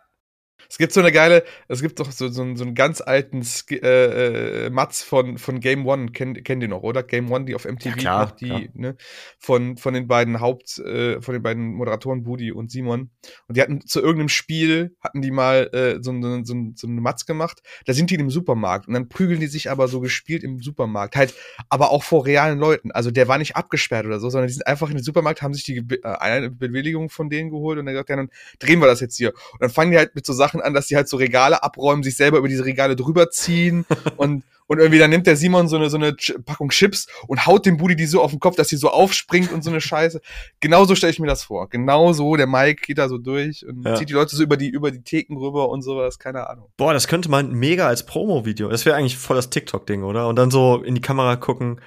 Es 0.68 0.78
gibt 0.78 0.92
so 0.92 1.00
eine 1.00 1.12
geile, 1.12 1.44
es 1.68 1.82
gibt 1.82 2.00
doch 2.00 2.10
so, 2.10 2.28
so, 2.28 2.42
einen- 2.42 2.56
so 2.56 2.64
einen 2.64 2.74
ganz 2.74 3.00
alten 3.00 3.42
Sk 3.42 3.72
äh, 3.72 4.66
äh, 4.66 4.70
Matz 4.70 5.02
von, 5.02 5.38
von 5.38 5.60
Game 5.60 5.86
One, 5.86 6.10
kennt, 6.12 6.44
kennt 6.44 6.62
ihr 6.62 6.68
noch, 6.68 6.82
oder? 6.82 7.02
Game 7.02 7.30
One, 7.30 7.44
die 7.44 7.54
auf 7.54 7.64
MTV 7.64 7.86
Ja, 7.90 7.94
klar, 7.96 8.20
noch 8.26 8.30
die, 8.32 8.70
ne, 8.74 8.96
von, 9.38 9.76
von 9.76 9.94
den 9.94 10.06
beiden 10.08 10.40
Haupt, 10.40 10.78
äh, 10.78 11.20
von 11.20 11.32
den 11.34 11.42
beiden 11.42 11.74
Moderatoren 11.74 12.22
Budi 12.24 12.52
und 12.52 12.70
Simon. 12.70 13.10
Und 13.48 13.56
die 13.56 13.60
hatten 13.62 13.86
zu 13.86 14.00
irgendeinem 14.00 14.28
Spiel, 14.28 14.96
hatten 15.00 15.22
die 15.22 15.30
mal 15.30 15.68
äh, 15.72 16.02
so, 16.02 16.12
so, 16.20 16.54
eine- 16.54 16.72
so 16.74 16.86
eine 16.86 17.00
Matz 17.00 17.26
gemacht. 17.26 17.62
Da 17.86 17.92
sind 17.92 18.10
die 18.10 18.14
in 18.14 18.20
dem 18.20 18.30
Supermarkt 18.30 18.88
und 18.88 18.94
dann 18.94 19.08
prügeln 19.08 19.40
die 19.40 19.46
sich 19.46 19.70
aber 19.70 19.88
so 19.88 20.00
gespielt 20.00 20.42
im 20.44 20.60
Supermarkt. 20.60 21.16
Halt, 21.16 21.34
aber 21.68 21.90
auch 21.90 22.02
vor 22.02 22.26
realen 22.26 22.58
Leuten. 22.58 22.90
Also 22.92 23.10
der 23.10 23.28
war 23.28 23.38
nicht 23.38 23.56
abgesperrt 23.56 24.06
oder 24.06 24.20
so, 24.20 24.30
sondern 24.30 24.48
die 24.48 24.54
sind 24.54 24.66
einfach 24.66 24.88
in 24.90 24.96
den 24.96 25.04
Supermarkt, 25.04 25.42
haben 25.42 25.54
sich 25.54 25.64
die 25.64 25.74
Ge- 25.86 26.00
äh, 26.02 26.08
eine 26.18 26.50
Bewilligung 26.50 27.10
von 27.10 27.30
denen 27.30 27.50
geholt 27.50 27.78
und 27.78 27.86
dann 27.86 27.94
gesagt, 27.94 28.08
ja, 28.10 28.16
dann 28.16 28.30
drehen 28.58 28.80
wir 28.80 28.86
das 28.86 29.00
jetzt 29.00 29.16
hier. 29.16 29.30
Und 29.52 29.60
dann 29.62 29.70
fangen 29.70 29.90
die 29.90 29.98
halt 29.98 30.14
mit 30.14 30.24
so 30.26 30.32
Sachen 30.32 30.53
an, 30.60 30.74
dass 30.74 30.86
die 30.86 30.96
halt 30.96 31.08
so 31.08 31.16
Regale 31.16 31.62
abräumen, 31.62 32.02
sich 32.02 32.16
selber 32.16 32.38
über 32.38 32.48
diese 32.48 32.64
Regale 32.64 32.96
drüber 32.96 33.30
ziehen 33.30 33.84
und, 34.16 34.44
und 34.66 34.78
irgendwie 34.78 34.98
dann 34.98 35.10
nimmt 35.10 35.26
der 35.26 35.36
Simon 35.36 35.68
so 35.68 35.76
eine, 35.76 35.90
so 35.90 35.96
eine 35.96 36.14
Packung 36.46 36.70
Chips 36.70 37.06
und 37.26 37.46
haut 37.46 37.66
dem 37.66 37.76
Budi 37.76 37.96
die 37.96 38.06
so 38.06 38.22
auf 38.22 38.30
den 38.30 38.40
Kopf, 38.40 38.56
dass 38.56 38.68
sie 38.68 38.76
so 38.76 38.88
aufspringt 38.90 39.52
und 39.52 39.62
so 39.62 39.70
eine 39.70 39.80
Scheiße. 39.80 40.20
Genauso 40.60 40.94
stelle 40.94 41.12
ich 41.12 41.18
mir 41.18 41.26
das 41.26 41.44
vor. 41.44 41.68
Genauso, 41.68 42.36
der 42.36 42.46
Mike 42.46 42.82
geht 42.86 42.98
da 42.98 43.08
so 43.08 43.18
durch 43.18 43.66
und 43.66 43.84
Ja. 43.84 43.94
zieht 43.96 44.08
die 44.08 44.14
Leute 44.14 44.34
so 44.36 44.42
über 44.42 44.56
die, 44.56 44.68
über 44.68 44.90
die 44.90 45.02
Theken 45.02 45.36
rüber 45.36 45.68
und 45.68 45.82
sowas, 45.82 46.18
keine 46.18 46.48
Ahnung. 46.48 46.68
Boah, 46.76 46.92
das 46.92 47.08
könnte 47.08 47.30
man 47.30 47.52
mega 47.52 47.86
als 47.86 48.06
Promo-Video. 48.06 48.68
Das 48.68 48.86
wäre 48.86 48.96
eigentlich 48.96 49.18
voll 49.18 49.36
das 49.36 49.50
TikTok-Ding, 49.50 50.02
oder? 50.02 50.28
Und 50.28 50.36
dann 50.36 50.50
so 50.50 50.82
in 50.82 50.94
die 50.94 51.00
Kamera 51.02 51.36
gucken. 51.36 51.80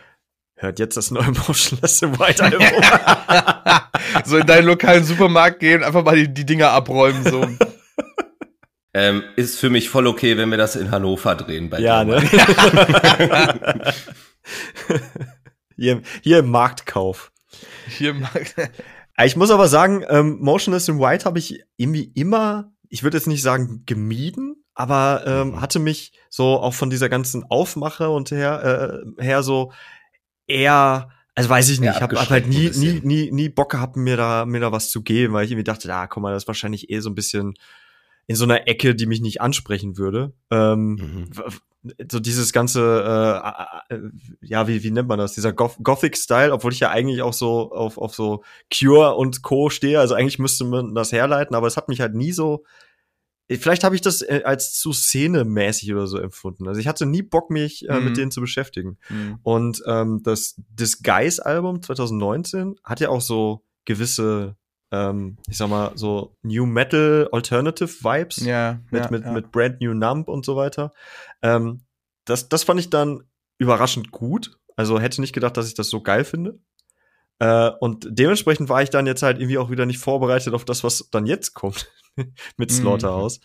Hört 0.59 0.79
jetzt 0.79 0.97
das 0.97 1.11
neue 1.11 1.29
Motionless 1.47 2.01
White 2.01 2.43
Album. 2.43 2.65
so 4.25 4.37
in 4.37 4.47
deinen 4.47 4.65
lokalen 4.65 5.03
Supermarkt 5.03 5.59
gehen, 5.59 5.83
einfach 5.83 6.03
mal 6.03 6.15
die, 6.15 6.33
die 6.33 6.47
Dinger 6.47 6.71
abräumen, 6.71 7.23
so. 7.23 7.41
Ähm, 8.99 9.23
ist 9.35 9.59
für 9.59 9.69
mich 9.69 9.89
voll 9.89 10.07
okay, 10.07 10.37
wenn 10.37 10.49
wir 10.49 10.57
das 10.57 10.75
in 10.75 10.89
Hannover 10.89 11.35
drehen 11.35 11.69
bei 11.69 11.79
ja, 11.79 12.03
dir, 12.03 12.19
ne? 12.19 12.23
Hier, 15.75 16.01
hier 16.23 16.39
im 16.39 16.49
Marktkauf. 16.49 17.31
Hier, 17.87 18.15
Mike. 18.15 18.71
Ich 19.23 19.35
muss 19.35 19.51
aber 19.51 19.67
sagen, 19.67 20.03
ähm, 20.09 20.39
Motionless 20.39 20.87
in 20.87 20.99
White 20.99 21.25
habe 21.25 21.37
ich 21.37 21.63
irgendwie 21.75 22.11
immer, 22.15 22.71
ich 22.89 23.03
würde 23.03 23.17
jetzt 23.17 23.27
nicht 23.27 23.43
sagen 23.43 23.83
gemieden, 23.85 24.63
aber 24.73 25.23
ähm, 25.27 25.49
Mhm. 25.49 25.61
hatte 25.61 25.77
mich 25.79 26.13
so 26.29 26.59
auch 26.59 26.73
von 26.73 26.89
dieser 26.89 27.09
ganzen 27.09 27.43
Aufmache 27.43 28.09
und 28.09 28.31
her, 28.31 29.03
äh, 29.19 29.23
her 29.23 29.43
so 29.43 29.71
eher, 30.47 31.09
also 31.35 31.49
weiß 31.49 31.69
ich 31.69 31.79
nicht, 31.79 31.87
Ja, 31.89 31.95
ich 31.95 32.01
habe 32.01 32.19
hab 32.19 32.29
halt 32.31 32.47
nie, 32.47 32.71
nie, 32.71 33.01
nie, 33.03 33.31
nie 33.31 33.49
Bock 33.49 33.69
gehabt, 33.71 33.95
mir 33.95 34.17
da, 34.17 34.45
mir 34.45 34.61
da 34.61 34.71
was 34.71 34.89
zu 34.89 35.03
geben, 35.03 35.33
weil 35.33 35.45
ich 35.45 35.51
irgendwie 35.51 35.63
dachte, 35.65 35.93
ah, 35.93 36.07
guck 36.07 36.23
mal, 36.23 36.33
das 36.33 36.43
ist 36.43 36.47
wahrscheinlich 36.47 36.89
eh 36.89 36.99
so 36.99 37.09
ein 37.11 37.15
bisschen 37.15 37.53
in 38.27 38.35
so 38.35 38.43
einer 38.43 38.67
Ecke, 38.67 38.93
die 38.93 39.05
mich 39.07 39.21
nicht 39.21 39.41
ansprechen 39.41 39.97
würde. 39.97 40.33
Ähm, 40.51 40.95
Mhm. 40.95 41.29
so 42.11 42.19
dieses 42.19 42.51
ganze, 42.51 42.81
äh, 43.89 43.95
äh, 43.95 43.99
ja, 44.41 44.67
wie, 44.67 44.83
wie 44.83 44.91
nennt 44.91 45.07
man 45.07 45.19
das? 45.19 45.33
Dieser 45.33 45.53
Goth 45.53 45.77
Gothic-Style, 45.81 46.51
obwohl 46.51 46.73
ich 46.73 46.81
ja 46.81 46.89
eigentlich 46.89 47.21
auch 47.21 47.31
so 47.33 47.71
auf, 47.71 47.97
auf 47.97 48.13
so 48.13 48.43
Cure 48.73 49.15
und 49.15 49.41
Co. 49.41 49.69
stehe. 49.69 49.99
Also 49.99 50.13
eigentlich 50.13 50.39
müsste 50.39 50.65
man 50.65 50.93
das 50.95 51.11
herleiten, 51.13 51.55
aber 51.55 51.67
es 51.67 51.77
hat 51.77 51.87
mich 51.87 52.01
halt 52.01 52.13
nie 52.15 52.33
so. 52.33 52.65
Vielleicht 53.49 53.85
habe 53.85 53.95
ich 53.95 54.01
das 54.01 54.21
äh, 54.21 54.41
als 54.43 54.73
zu 54.73 54.91
szenemäßig 54.91 55.93
oder 55.93 56.05
so 56.07 56.17
empfunden. 56.17 56.67
Also 56.67 56.81
ich 56.81 56.87
hatte 56.89 57.05
nie 57.05 57.21
Bock, 57.21 57.49
mich 57.49 57.87
äh, 57.87 57.97
Mhm. 57.99 58.03
mit 58.05 58.17
denen 58.17 58.31
zu 58.31 58.41
beschäftigen. 58.41 58.97
Hm. 59.07 59.39
Und 59.43 59.81
ähm, 59.87 60.21
das 60.23 60.55
Disguise-Album 60.69 61.81
2019 61.81 62.75
hat 62.83 62.99
ja 62.99 63.07
auch 63.07 63.21
so 63.21 63.63
gewisse, 63.85 64.57
ähm, 64.91 65.37
ich 65.49 65.57
sag 65.57 65.69
mal, 65.69 65.91
so 65.95 66.35
New 66.43 66.65
Metal 66.65 67.27
Alternative 67.31 67.89
Vibes 67.89 68.37
Ja, 68.45 68.79
mit, 68.91 69.03
ja, 69.05 69.11
mit, 69.11 69.25
ja. 69.25 69.31
mit 69.31 69.51
Brand 69.51 69.81
New 69.81 69.93
Numb 69.93 70.27
und 70.27 70.45
so 70.45 70.55
weiter. 70.55 70.93
Ähm, 71.41 71.81
das, 72.25 72.49
das 72.49 72.63
fand 72.63 72.79
ich 72.79 72.89
dann 72.89 73.23
überraschend 73.57 74.11
gut. 74.11 74.57
Also 74.75 74.99
hätte 74.99 75.21
nicht 75.21 75.33
gedacht, 75.33 75.57
dass 75.57 75.67
ich 75.67 75.73
das 75.73 75.89
so 75.89 76.01
geil 76.01 76.23
finde. 76.23 76.59
Äh, 77.39 77.71
und 77.79 78.07
dementsprechend 78.09 78.69
war 78.69 78.81
ich 78.81 78.89
dann 78.89 79.07
jetzt 79.07 79.23
halt 79.23 79.39
irgendwie 79.39 79.57
auch 79.57 79.69
wieder 79.69 79.85
nicht 79.85 79.99
vorbereitet 79.99 80.53
auf 80.53 80.65
das, 80.65 80.83
was 80.83 81.09
dann 81.11 81.25
jetzt 81.25 81.53
kommt 81.53 81.91
mit 82.57 82.71
Mhm. 82.71 82.75
Slaughterhouse. 82.75 83.39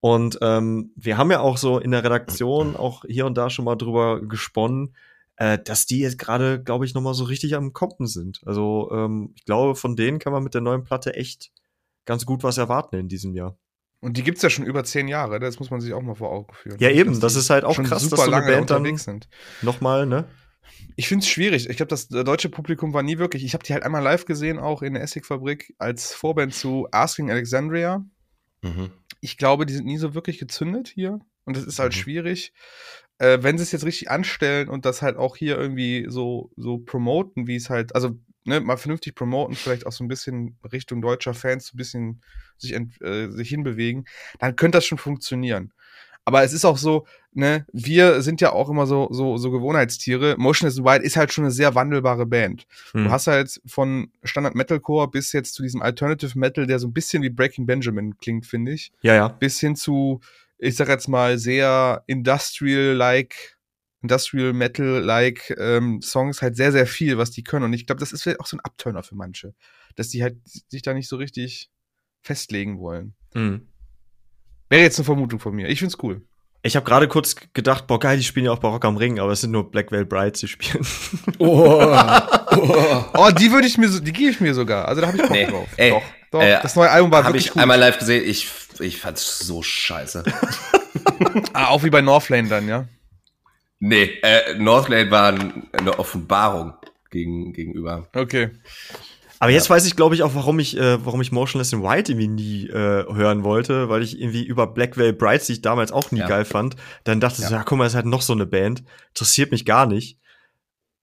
Und 0.00 0.38
ähm, 0.42 0.92
wir 0.96 1.16
haben 1.16 1.30
ja 1.30 1.40
auch 1.40 1.56
so 1.56 1.78
in 1.78 1.90
der 1.90 2.04
Redaktion 2.04 2.76
auch 2.76 3.04
hier 3.08 3.24
und 3.26 3.38
da 3.38 3.48
schon 3.48 3.64
mal 3.64 3.76
drüber 3.76 4.20
gesponnen, 4.20 4.94
äh, 5.36 5.58
dass 5.62 5.86
die 5.86 6.00
jetzt 6.00 6.18
gerade, 6.18 6.62
glaube 6.62 6.84
ich, 6.84 6.94
noch 6.94 7.02
mal 7.02 7.14
so 7.14 7.24
richtig 7.24 7.54
am 7.54 7.72
Kompen 7.72 8.06
sind. 8.06 8.40
Also 8.46 8.90
ähm, 8.92 9.32
ich 9.34 9.44
glaube, 9.44 9.74
von 9.74 9.96
denen 9.96 10.18
kann 10.18 10.32
man 10.32 10.42
mit 10.44 10.54
der 10.54 10.60
neuen 10.60 10.84
Platte 10.84 11.14
echt 11.14 11.50
ganz 12.04 12.26
gut 12.26 12.42
was 12.42 12.58
erwarten 12.58 12.96
in 12.96 13.08
diesem 13.08 13.34
Jahr. 13.34 13.58
Und 14.00 14.16
die 14.18 14.22
gibt's 14.22 14.42
ja 14.42 14.50
schon 14.50 14.66
über 14.66 14.84
zehn 14.84 15.08
Jahre, 15.08 15.40
das 15.40 15.58
muss 15.58 15.70
man 15.70 15.80
sich 15.80 15.94
auch 15.94 16.02
mal 16.02 16.14
vor 16.14 16.30
Augen 16.30 16.52
führen. 16.54 16.78
Ja, 16.78 16.90
eben, 16.90 17.10
Dass 17.12 17.20
das 17.20 17.36
ist 17.36 17.48
halt 17.50 17.64
auch 17.64 17.76
krass, 17.82 18.06
dass 18.08 18.20
so 18.20 18.20
eine 18.20 18.30
lange 18.32 18.52
Band 18.52 18.70
dann 18.70 18.78
unterwegs 18.82 19.04
sind. 19.04 19.28
noch 19.62 19.80
mal, 19.80 20.04
ne? 20.04 20.26
Ich 20.96 21.08
finde 21.08 21.24
es 21.24 21.28
schwierig. 21.30 21.68
Ich 21.70 21.76
glaube, 21.78 21.88
das 21.88 22.08
deutsche 22.08 22.48
Publikum 22.50 22.92
war 22.92 23.02
nie 23.02 23.18
wirklich. 23.18 23.44
Ich 23.44 23.54
habe 23.54 23.64
die 23.64 23.72
halt 23.72 23.82
einmal 23.82 24.02
live 24.02 24.26
gesehen, 24.26 24.58
auch 24.58 24.82
in 24.82 24.94
der 24.94 25.02
Essigfabrik, 25.02 25.74
als 25.78 26.12
Vorband 26.12 26.54
zu 26.54 26.86
Asking 26.92 27.30
Alexandria. 27.30 28.04
Mhm. 28.62 28.90
Ich 29.20 29.36
glaube, 29.38 29.66
die 29.66 29.72
sind 29.74 29.86
nie 29.86 29.96
so 29.98 30.14
wirklich 30.14 30.38
gezündet 30.38 30.88
hier. 30.88 31.18
Und 31.46 31.56
das 31.56 31.64
ist 31.64 31.78
halt 31.78 31.92
Mhm. 31.92 31.98
schwierig. 31.98 32.52
Äh, 33.18 33.38
wenn 33.42 33.58
sie 33.58 33.62
es 33.62 33.72
jetzt 33.72 33.84
richtig 33.84 34.10
anstellen 34.10 34.68
und 34.68 34.84
das 34.84 35.02
halt 35.02 35.16
auch 35.16 35.36
hier 35.36 35.56
irgendwie 35.56 36.06
so, 36.08 36.50
so 36.56 36.78
promoten, 36.78 37.46
wie 37.46 37.56
es 37.56 37.70
halt, 37.70 37.94
also 37.94 38.18
ne, 38.44 38.60
mal 38.60 38.76
vernünftig 38.76 39.14
promoten, 39.14 39.54
vielleicht 39.54 39.86
auch 39.86 39.92
so 39.92 40.04
ein 40.04 40.08
bisschen 40.08 40.56
Richtung 40.72 41.00
deutscher 41.00 41.34
Fans, 41.34 41.66
so 41.66 41.74
ein 41.74 41.78
bisschen 41.78 42.22
sich, 42.58 42.72
ent, 42.72 43.00
äh, 43.02 43.28
sich 43.30 43.48
hinbewegen, 43.48 44.06
dann 44.38 44.56
könnte 44.56 44.78
das 44.78 44.86
schon 44.86 44.98
funktionieren. 44.98 45.72
Aber 46.26 46.42
es 46.42 46.54
ist 46.54 46.64
auch 46.64 46.78
so, 46.78 47.06
ne, 47.32 47.66
wir 47.72 48.22
sind 48.22 48.40
ja 48.40 48.52
auch 48.52 48.70
immer 48.70 48.86
so, 48.86 49.08
so, 49.10 49.36
so 49.36 49.50
Gewohnheitstiere. 49.50 50.36
Motionless 50.38 50.78
in 50.78 50.84
White 50.84 51.04
ist 51.04 51.16
halt 51.16 51.32
schon 51.32 51.44
eine 51.44 51.50
sehr 51.50 51.74
wandelbare 51.74 52.24
Band. 52.24 52.66
Hm. 52.92 53.04
Du 53.04 53.10
hast 53.10 53.26
halt 53.26 53.60
von 53.66 54.10
Standard 54.22 54.54
Metalcore 54.54 55.10
bis 55.10 55.32
jetzt 55.32 55.54
zu 55.54 55.62
diesem 55.62 55.82
Alternative 55.82 56.38
Metal, 56.38 56.66
der 56.66 56.78
so 56.78 56.88
ein 56.88 56.94
bisschen 56.94 57.22
wie 57.22 57.28
Breaking 57.28 57.66
Benjamin 57.66 58.16
klingt, 58.16 58.46
finde 58.46 58.72
ich, 58.72 58.90
ja, 59.02 59.14
ja. 59.14 59.28
bis 59.28 59.60
hin 59.60 59.76
zu, 59.76 60.20
ich 60.64 60.76
sag 60.76 60.88
jetzt 60.88 61.08
mal, 61.08 61.38
sehr 61.38 62.02
industrial-like, 62.06 63.58
industrial 64.02 64.52
Metal-like 64.52 65.54
ähm, 65.58 66.00
Songs 66.02 66.42
halt 66.42 66.56
sehr, 66.56 66.72
sehr 66.72 66.86
viel, 66.86 67.18
was 67.18 67.30
die 67.30 67.44
können. 67.44 67.64
Und 67.64 67.72
ich 67.72 67.86
glaube, 67.86 68.00
das 68.00 68.12
ist 68.12 68.22
vielleicht 68.22 68.40
auch 68.40 68.46
so 68.46 68.56
ein 68.56 68.60
Abturner 68.60 69.02
für 69.02 69.14
manche, 69.14 69.54
dass 69.96 70.08
die 70.08 70.22
halt 70.22 70.36
sich 70.68 70.82
da 70.82 70.94
nicht 70.94 71.08
so 71.08 71.16
richtig 71.16 71.70
festlegen 72.22 72.78
wollen. 72.78 73.14
Hm. 73.34 73.68
Wäre 74.70 74.82
jetzt 74.82 74.98
eine 74.98 75.04
Vermutung 75.04 75.38
von 75.38 75.54
mir. 75.54 75.68
Ich 75.68 75.80
find's 75.80 75.98
cool. 76.02 76.22
Ich 76.62 76.76
habe 76.76 76.86
gerade 76.86 77.08
kurz 77.08 77.36
gedacht, 77.52 77.86
boah, 77.86 78.00
geil, 78.00 78.16
die 78.16 78.24
spielen 78.24 78.46
ja 78.46 78.52
auch 78.52 78.58
bei 78.58 78.68
Rock 78.68 78.86
am 78.86 78.96
Ring, 78.96 79.20
aber 79.20 79.32
es 79.32 79.42
sind 79.42 79.50
nur 79.50 79.70
Black 79.70 79.92
Veil 79.92 80.06
Brides, 80.06 80.40
die 80.40 80.48
spielen. 80.48 80.84
Oh, 81.38 81.68
oh. 81.68 83.04
oh 83.18 83.30
die 83.38 83.52
würde 83.52 83.66
ich 83.66 83.76
mir 83.76 83.88
so, 83.90 84.00
die 84.00 84.14
gebe 84.14 84.30
ich 84.30 84.40
mir 84.40 84.54
sogar. 84.54 84.88
Also 84.88 85.02
da 85.02 85.08
habe 85.08 85.18
ich 85.18 85.22
Bock 85.22 85.32
Nee, 85.32 85.46
drauf. 85.46 85.68
ey, 85.76 85.90
doch, 85.90 86.02
doch. 86.34 86.42
äh, 86.42 86.58
das 86.62 86.76
neue 86.76 86.90
Album 86.90 87.10
war 87.10 87.24
Habe 87.24 87.30
wirklich 87.34 87.46
ich 87.46 87.52
gut. 87.52 87.62
einmal 87.62 87.78
live 87.78 87.98
gesehen. 87.98 88.24
Ich, 88.26 88.48
ich 88.80 89.00
fand's 89.00 89.38
so 89.40 89.62
scheiße. 89.62 90.22
ah, 91.52 91.68
auch 91.68 91.82
wie 91.84 91.90
bei 91.90 92.00
Northlane 92.02 92.48
dann, 92.48 92.68
ja. 92.68 92.86
nee, 93.78 94.10
äh, 94.22 94.54
Northlane 94.58 95.10
war 95.10 95.32
ein- 95.32 95.68
eine 95.72 95.98
Offenbarung 95.98 96.74
gegen, 97.10 97.52
gegenüber. 97.52 98.06
Okay. 98.14 98.50
Aber 99.40 99.50
jetzt 99.50 99.68
weiß 99.68 99.84
ich, 99.86 99.94
glaube 99.96 100.14
ich, 100.14 100.22
auch, 100.22 100.34
warum 100.34 100.58
ich, 100.58 100.76
äh, 100.78 101.04
warum 101.04 101.20
ich 101.20 101.30
Motionless 101.32 101.72
in 101.72 101.82
White 101.82 102.12
irgendwie 102.12 102.28
nie 102.28 102.66
äh, 102.68 103.04
hören 103.12 103.44
wollte, 103.44 103.88
weil 103.90 104.02
ich 104.02 104.18
irgendwie 104.18 104.42
über 104.44 104.66
Black 104.66 104.96
Veil 104.96 105.12
Brides, 105.12 105.46
die 105.46 105.52
ich 105.54 105.60
damals 105.62 105.92
auch 105.92 106.10
nie 106.12 106.20
Ja. 106.20 106.28
geil 106.28 106.44
fand, 106.44 106.76
dann 107.02 107.20
dachte 107.20 107.40
ich 107.42 107.46
so, 107.48 107.52
Ja. 107.52 107.58
ja, 107.60 107.64
guck 107.64 107.76
mal, 107.76 107.84
es 107.84 107.92
ist 107.92 107.96
halt 107.96 108.06
noch 108.06 108.22
so 108.22 108.32
eine 108.32 108.46
Band, 108.46 108.84
interessiert 109.08 109.50
mich 109.50 109.66
gar 109.66 109.86
nicht. 109.86 110.18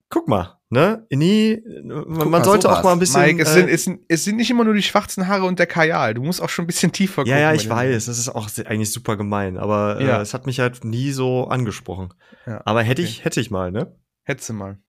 Guck 0.10 0.28
mal, 0.28 0.58
ne? 0.72 1.06
Nie, 1.12 1.62
man, 1.84 2.30
man 2.30 2.44
sollte 2.44 2.64
sowas. 2.64 2.80
auch 2.80 2.84
mal 2.84 2.94
ein 2.94 3.00
bisschen. 3.00 3.22
Mike, 3.22 3.42
es, 3.44 3.50
äh, 3.50 3.54
sind, 3.54 3.70
es, 3.70 3.84
sind, 3.84 4.00
es 4.08 4.24
sind 4.24 4.38
nicht 4.38 4.50
immer 4.50 4.64
nur 4.64 4.74
die 4.74 4.82
schwarzen 4.82 5.28
Haare 5.28 5.46
und 5.46 5.60
der 5.60 5.68
Kajal. 5.68 6.16
Du 6.16 6.24
musst 6.24 6.42
auch 6.42 6.50
schon 6.50 6.64
ein 6.64 6.68
bisschen 6.68 6.92
tiefer 6.92 7.26
ja, 7.28 7.38
ja, 7.38 7.52
gucken 7.52 7.62
ich 7.66 7.70
weiß, 7.70 8.06
das 8.06 8.18
ist 8.18 8.30
auch 8.30 8.50
eigentlich 8.66 8.92
super 8.92 9.18
gemein, 9.18 9.58
aber 9.58 10.00
äh, 10.00 10.08
Ja. 10.08 10.22
es 10.22 10.34
hat 10.34 10.46
mich 10.48 10.60
halt 10.60 10.84
nie 10.84 11.12
so 11.12 11.46
angesprochen. 11.48 12.14
Ja, 12.48 12.62
Aber 12.66 12.82
hätte 12.82 13.02
okay. 13.04 13.12
ich, 13.12 13.24
hätte 13.26 13.40
ich 13.40 13.52
mal, 13.52 13.72
ne? 13.72 13.96
Hetze 14.24 14.54
mal. 14.54 14.80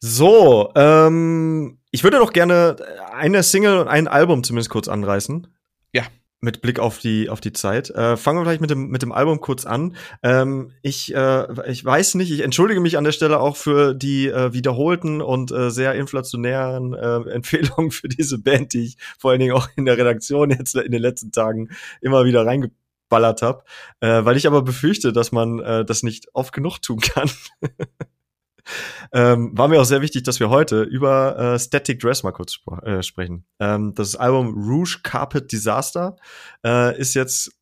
So, 0.00 0.72
ähm, 0.76 1.78
ich 1.90 2.04
würde 2.04 2.18
doch 2.18 2.32
gerne 2.32 2.76
eine 3.12 3.42
Single 3.42 3.78
und 3.78 3.88
ein 3.88 4.06
Album 4.08 4.44
zumindest 4.44 4.70
kurz 4.70 4.88
anreißen. 4.88 5.48
Ja. 5.92 6.04
Mit 6.40 6.60
Blick 6.60 6.78
auf 6.78 6.98
die, 6.98 7.28
auf 7.30 7.40
die 7.40 7.52
Zeit. 7.52 7.90
Äh, 7.90 8.16
fangen 8.16 8.38
wir 8.38 8.44
vielleicht 8.44 8.60
mit 8.60 8.70
dem, 8.70 8.88
mit 8.88 9.02
dem 9.02 9.10
Album 9.10 9.40
kurz 9.40 9.66
an. 9.66 9.96
Ähm, 10.22 10.70
ich, 10.82 11.12
äh, 11.12 11.68
ich 11.68 11.84
weiß 11.84 12.14
nicht, 12.14 12.30
ich 12.30 12.40
entschuldige 12.40 12.80
mich 12.80 12.96
an 12.96 13.04
der 13.04 13.12
Stelle 13.12 13.40
auch 13.40 13.56
für 13.56 13.92
die 13.92 14.28
äh, 14.28 14.52
wiederholten 14.52 15.20
und 15.20 15.50
äh, 15.50 15.70
sehr 15.70 15.94
inflationären 15.94 16.94
äh, 16.94 17.30
Empfehlungen 17.30 17.90
für 17.90 18.08
diese 18.08 18.38
Band, 18.38 18.72
die 18.72 18.84
ich 18.84 18.98
vor 19.18 19.32
allen 19.32 19.40
Dingen 19.40 19.54
auch 19.54 19.68
in 19.76 19.84
der 19.84 19.98
Redaktion 19.98 20.50
jetzt 20.50 20.76
in 20.76 20.92
den 20.92 21.02
letzten 21.02 21.32
Tagen 21.32 21.70
immer 22.00 22.24
wieder 22.24 22.46
reingeballert 22.46 23.42
habe. 23.42 23.64
Äh, 24.00 24.24
weil 24.24 24.36
ich 24.36 24.46
aber 24.46 24.62
befürchte, 24.62 25.12
dass 25.12 25.32
man 25.32 25.58
äh, 25.58 25.84
das 25.84 26.04
nicht 26.04 26.28
oft 26.34 26.52
genug 26.52 26.80
tun 26.80 27.00
kann. 27.00 27.30
ähm, 29.12 29.56
war 29.56 29.68
mir 29.68 29.80
auch 29.80 29.84
sehr 29.84 30.02
wichtig, 30.02 30.24
dass 30.24 30.40
wir 30.40 30.50
heute 30.50 30.82
über 30.82 31.38
äh, 31.38 31.58
Static 31.58 32.00
Dress 32.00 32.22
mal 32.22 32.32
kurz 32.32 32.54
spr 32.54 32.82
äh, 32.84 33.02
sprechen. 33.02 33.46
Ähm, 33.60 33.94
das 33.94 34.16
Album 34.16 34.54
Rouge 34.54 35.00
Carpet 35.02 35.50
Disaster 35.52 36.16
äh, 36.64 36.98
ist 36.98 37.14
jetzt 37.14 37.52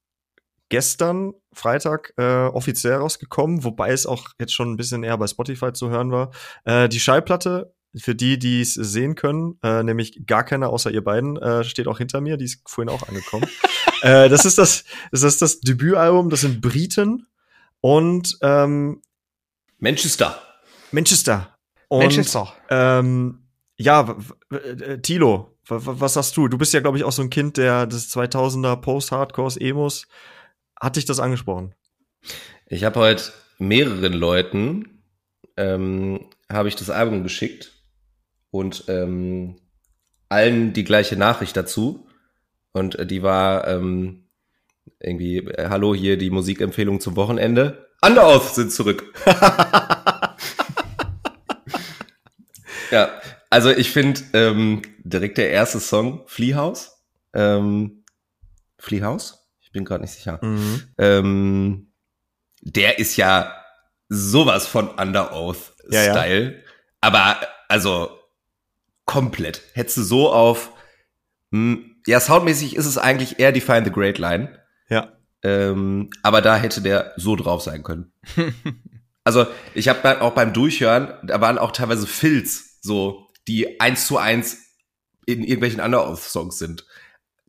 gestern 0.69 1.33
Freitag 1.53 2.13
äh, 2.17 2.47
offiziell 2.47 2.95
rausgekommen, 2.95 3.65
wobei 3.65 3.93
es 3.93 4.07
auch 4.07 4.29
jetzt 4.39 4.53
schon 4.53 4.73
ein 4.73 4.77
bisschen 4.77 5.03
eher 5.03 5.17
bei 5.19 5.27
Spotify 5.27 5.73
zu 5.73 5.91
hören 5.91 6.11
war. 6.11 6.33
Äh, 6.65 6.89
die 6.89 7.01
Schallplatte 7.01 7.73
für 7.97 8.15
die, 8.15 8.39
die 8.39 8.61
es 8.61 8.75
sehen 8.75 9.15
können, 9.15 9.59
äh, 9.63 9.83
nämlich 9.83 10.27
gar 10.27 10.45
keiner 10.45 10.71
außer 10.71 10.91
ihr 10.91 11.03
beiden, 11.03 11.37
äh, 11.37 11.65
steht 11.65 11.89
auch 11.89 11.99
hinter 11.99 12.21
mir, 12.21 12.37
die 12.37 12.45
ist 12.45 12.61
vorhin 12.67 12.93
auch 12.93 13.09
angekommen. 13.09 13.47
äh, 14.03 14.29
das 14.29 14.45
ist 14.45 14.59
das, 14.59 14.85
das 15.11 15.23
ist 15.23 15.41
das 15.43 15.61
Debütalbum, 15.61 16.29
das 16.29 16.43
sind 16.43 16.61
Briten 16.61 17.27
und 17.81 18.37
ähm, 18.43 19.01
Manchester. 19.79 20.43
Manchester. 20.97 21.57
Und, 21.89 22.01
Manchester. 22.01 22.53
Ähm, 22.71 23.43
ja, 23.77 24.09
w- 24.09 24.57
äh, 24.57 24.99
Tilo, 25.01 25.59
was 25.69 26.15
sagst 26.15 26.37
du? 26.37 26.49
Du 26.49 26.57
bist 26.59 26.73
ja, 26.73 26.81
glaube 26.81 26.97
ich, 26.97 27.05
auch 27.05 27.13
so 27.13 27.21
ein 27.23 27.29
Kind 27.31 27.59
der 27.59 27.87
des 27.87 28.11
2000er 28.17 28.77
Post-Hardcores, 28.77 29.57
Emos. 29.59 30.07
Hat 30.81 30.97
dich 30.97 31.05
das 31.05 31.21
angesprochen? 31.21 31.75
Ich 32.67 32.83
habe 32.85 32.99
heute 32.99 33.25
mehreren 33.59 34.13
Leuten 34.15 35.03
ähm, 35.57 36.31
habe 36.51 36.69
ich 36.69 36.77
das 36.77 36.91
Album 36.91 37.23
geschickt 37.23 37.73
und 38.51 38.85
ähm, 38.89 39.57
allen 40.29 40.73
die 40.73 40.85
gleiche 40.85 41.17
Nachricht 41.17 41.57
dazu 41.57 42.07
und 42.73 42.95
äh, 42.99 43.07
die 43.07 43.23
war 43.23 43.67
ähm, 43.69 44.29
irgendwie 45.01 45.39
äh, 45.39 45.69
hallo 45.69 45.95
hier 45.95 46.17
die 46.19 46.31
Musikempfehlung 46.31 47.01
zum 47.01 47.17
Wochenende. 47.17 47.87
Underoath 48.03 48.55
sind 48.55 48.73
zurück. 48.73 49.05
ja, 52.91 53.11
also 53.51 53.71
ich 53.71 53.91
finde 53.91 54.21
ähm, 54.33 54.83
direkt 55.05 55.39
der 55.39 55.51
erste 55.51 55.81
Song 55.81 56.23
Fleehouse. 56.27 57.03
Ähm, 57.33 58.05
Fleehouse? 58.79 59.47
Ich 59.61 59.73
bin 59.73 59.85
gerade 59.85 60.03
nicht 60.03 60.13
sicher. 60.13 60.39
Mhm. 60.43 60.83
Ähm, 60.99 61.93
der 62.63 62.99
ist 62.99 63.17
ja 63.17 63.55
sowas 64.09 64.67
von 64.67 64.89
Under 64.89 65.35
Oath 65.35 65.75
Ja, 65.91 66.03
ja. 66.03 66.13
Style. 66.13 66.63
Aber 67.01 67.37
also 67.69 68.11
komplett. 69.05 69.63
Hättest 69.75 69.99
du 69.99 70.03
so 70.03 70.33
auf. 70.33 70.73
Mh, 71.51 71.79
ja, 72.07 72.21
soundmäßig 72.21 72.77
ist 72.77 72.87
es 72.87 72.99
eigentlich 72.99 73.39
eher 73.39 73.53
Define 73.53 73.85
the 73.85 73.93
Great 73.93 74.19
Line. 74.19 74.59
Ja. 74.89 75.13
Ähm, 75.43 76.11
aber 76.23 76.41
da 76.43 76.57
hätte 76.57 76.81
der 76.81 77.13
so 77.17 77.37
drauf 77.37 77.63
sein 77.63 77.83
können. 77.83 78.13
also 79.25 79.47
ich 79.75 79.89
habe 79.89 80.21
auch 80.21 80.33
beim 80.33 80.53
Durchhören, 80.53 81.15
da 81.23 81.41
waren 81.41 81.59
auch 81.59 81.73
teilweise 81.73 82.07
Filz, 82.07 82.66
so 82.87 83.27
die 83.49 83.81
eins 83.81 84.07
zu 84.07 84.17
eins 84.19 84.59
in 85.27 85.43
irgendwelchen 85.43 85.81
Under 85.81 86.09
Oath 86.09 86.21
Songs 86.21 86.59
sind. 86.59 86.87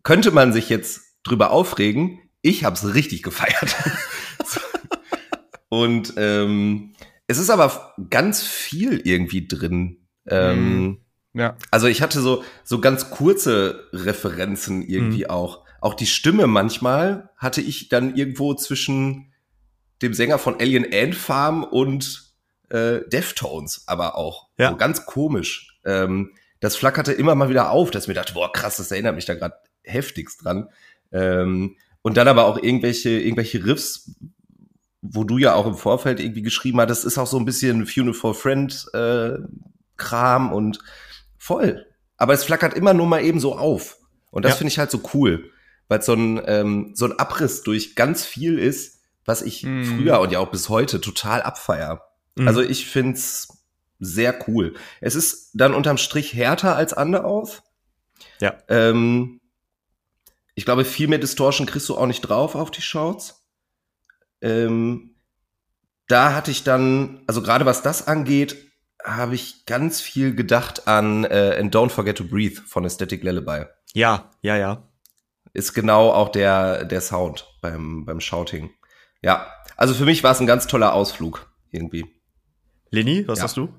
Könnte 0.04 0.32
man 0.32 0.52
sich 0.52 0.70
jetzt 0.70 1.02
drüber 1.24 1.52
aufregen? 1.52 2.20
Ich 2.42 2.64
hab's 2.66 2.94
richtig 2.94 3.24
gefeiert. 3.24 3.76
Und 5.70 6.14
ähm, 6.18 6.94
es 7.28 7.38
ist 7.38 7.50
aber 7.50 7.94
ganz 8.10 8.42
viel 8.44 9.02
irgendwie 9.04 9.48
drin. 9.48 9.98
Ähm, 10.28 11.02
Ja. 11.34 11.56
also 11.72 11.88
ich 11.88 12.02
hatte 12.02 12.22
so, 12.22 12.44
so 12.64 12.80
ganz 12.80 13.10
kurze 13.12 13.88
Referenzen 13.94 14.82
irgendwie 14.82 15.24
Mhm. 15.26 15.30
auch. 15.30 15.64
Auch 15.82 15.94
die 15.94 16.08
Stimme 16.08 16.48
manchmal 16.48 17.30
hatte 17.38 17.62
ich 17.62 17.90
dann 17.90 18.16
irgendwo 18.16 18.54
zwischen 18.56 19.34
dem 20.02 20.14
Sänger 20.14 20.40
von 20.40 20.60
Alien 20.60 20.86
Ant 20.92 21.16
Farm 21.16 21.64
und 21.64 22.27
äh, 22.70 23.00
Deftones, 23.08 23.84
aber 23.88 24.16
auch. 24.18 24.48
Ja. 24.58 24.72
So 24.72 24.78
ganz 24.78 25.06
komisch. 25.06 25.78
Ähm, 25.86 26.32
das 26.60 26.76
flackerte 26.76 27.14
immer 27.14 27.36
mal 27.36 27.50
wieder 27.50 27.72
auf, 27.72 27.92
dass 27.92 28.04
ich 28.04 28.08
mir 28.08 28.14
dachte, 28.16 28.34
boah, 28.34 28.52
krass, 28.52 28.78
das 28.78 28.92
erinnert 28.92 29.16
mich 29.16 29.26
da 29.26 29.36
gerade 29.36 29.56
heftigst 29.84 30.44
dran. 30.44 30.70
Ähm, 31.12 31.76
und 32.02 32.18
dann 32.18 32.28
aber 32.28 32.46
auch 32.46 32.58
irgendwelche, 32.62 33.10
irgendwelche 33.10 33.66
Riffs, 33.66 34.12
wo 35.02 35.24
du 35.24 35.38
ja 35.38 35.54
auch 35.54 35.66
im 35.68 35.76
Vorfeld 35.76 36.20
irgendwie 36.20 36.42
geschrieben 36.42 36.80
hattest, 36.82 37.06
ist 37.06 37.18
auch 37.18 37.28
so 37.28 37.38
ein 37.38 37.46
bisschen 37.46 37.86
Funeral 37.86 38.14
for 38.14 38.34
Friend 38.34 38.88
äh, 38.94 39.34
Kram 39.98 40.52
und 40.52 40.80
voll. 41.38 41.86
Aber 42.18 42.34
es 42.34 42.44
flackert 42.44 42.74
immer 42.74 42.94
nur 42.94 43.06
mal 43.06 43.24
eben 43.24 43.40
so 43.40 43.56
auf. 43.58 43.98
Und 44.32 44.44
das 44.44 44.54
Ja. 44.54 44.58
finde 44.58 44.72
ich 44.72 44.80
halt 44.80 44.92
so 44.92 45.02
cool, 45.14 45.52
weil 45.88 46.02
so 46.02 46.14
ein, 46.14 46.42
ähm, 46.46 46.92
so 46.96 47.06
ein 47.06 47.18
Abriss 47.20 47.64
durch 47.64 47.96
ganz 47.96 48.26
viel 48.26 48.58
ist, 48.60 49.00
was 49.26 49.42
ich 49.42 49.64
Mhm. 49.64 49.84
früher 49.84 50.20
und 50.20 50.32
ja 50.32 50.40
auch 50.40 50.52
bis 50.52 50.70
heute 50.70 51.00
total 51.02 51.42
abfeier. 51.42 52.07
Mhm. 52.38 52.48
Also 52.48 52.62
ich 52.62 52.88
find's 52.88 53.66
sehr 54.00 54.48
cool. 54.48 54.76
Es 55.02 55.16
ist 55.16 55.52
dann 55.54 55.74
unterm 55.74 55.98
Strich 55.98 56.34
härter 56.34 56.76
als 56.76 56.94
Underoath. 56.94 57.64
Ja. 58.40 58.58
Ähm, 58.70 59.42
ich 60.56 60.66
glaube, 60.66 60.86
viel 60.86 61.08
mehr 61.08 61.20
Distortion 61.20 61.68
kriegst 61.68 61.90
du 61.90 61.98
auch 61.98 62.06
nicht 62.06 62.22
drauf 62.22 62.56
auf 62.56 62.72
die 62.72 62.82
Shouts. 62.82 63.46
Ähm, 64.42 65.16
da 66.08 66.34
hatte 66.34 66.52
ich 66.52 66.64
dann, 66.64 67.24
also 67.28 67.42
gerade 67.42 67.66
was 67.66 67.82
das 67.82 68.08
angeht, 68.08 68.56
habe 69.04 69.36
ich 69.36 69.66
ganz 69.66 70.02
viel 70.02 70.36
gedacht 70.36 70.88
an 70.88 71.24
äh, 71.26 71.58
And 71.60 71.76
Don't 71.76 71.90
Forget 71.90 72.18
to 72.18 72.24
Breathe 72.24 72.62
von 72.66 72.86
Aesthetic 72.86 73.24
Lullaby. 73.24 73.66
ja, 73.94 74.32
ja, 74.42 74.58
ja. 74.58 74.84
Ist 75.54 75.74
genau 75.74 76.12
auch 76.12 76.30
der, 76.30 76.86
der 76.86 77.02
Sound 77.02 77.48
beim, 77.62 78.06
beim 78.06 78.20
Shouting. 78.20 78.70
Ja, 79.24 79.52
also 79.76 79.94
für 79.94 80.06
mich 80.06 80.24
war 80.24 80.32
es 80.32 80.40
ein 80.40 80.46
ganz 80.46 80.68
toller 80.68 80.94
Ausflug 80.94 81.52
irgendwie. 81.72 82.06
Leni, 82.92 83.28
was 83.28 83.40
Ja. 83.40 83.44
sagst 83.44 83.58
du? 83.58 83.70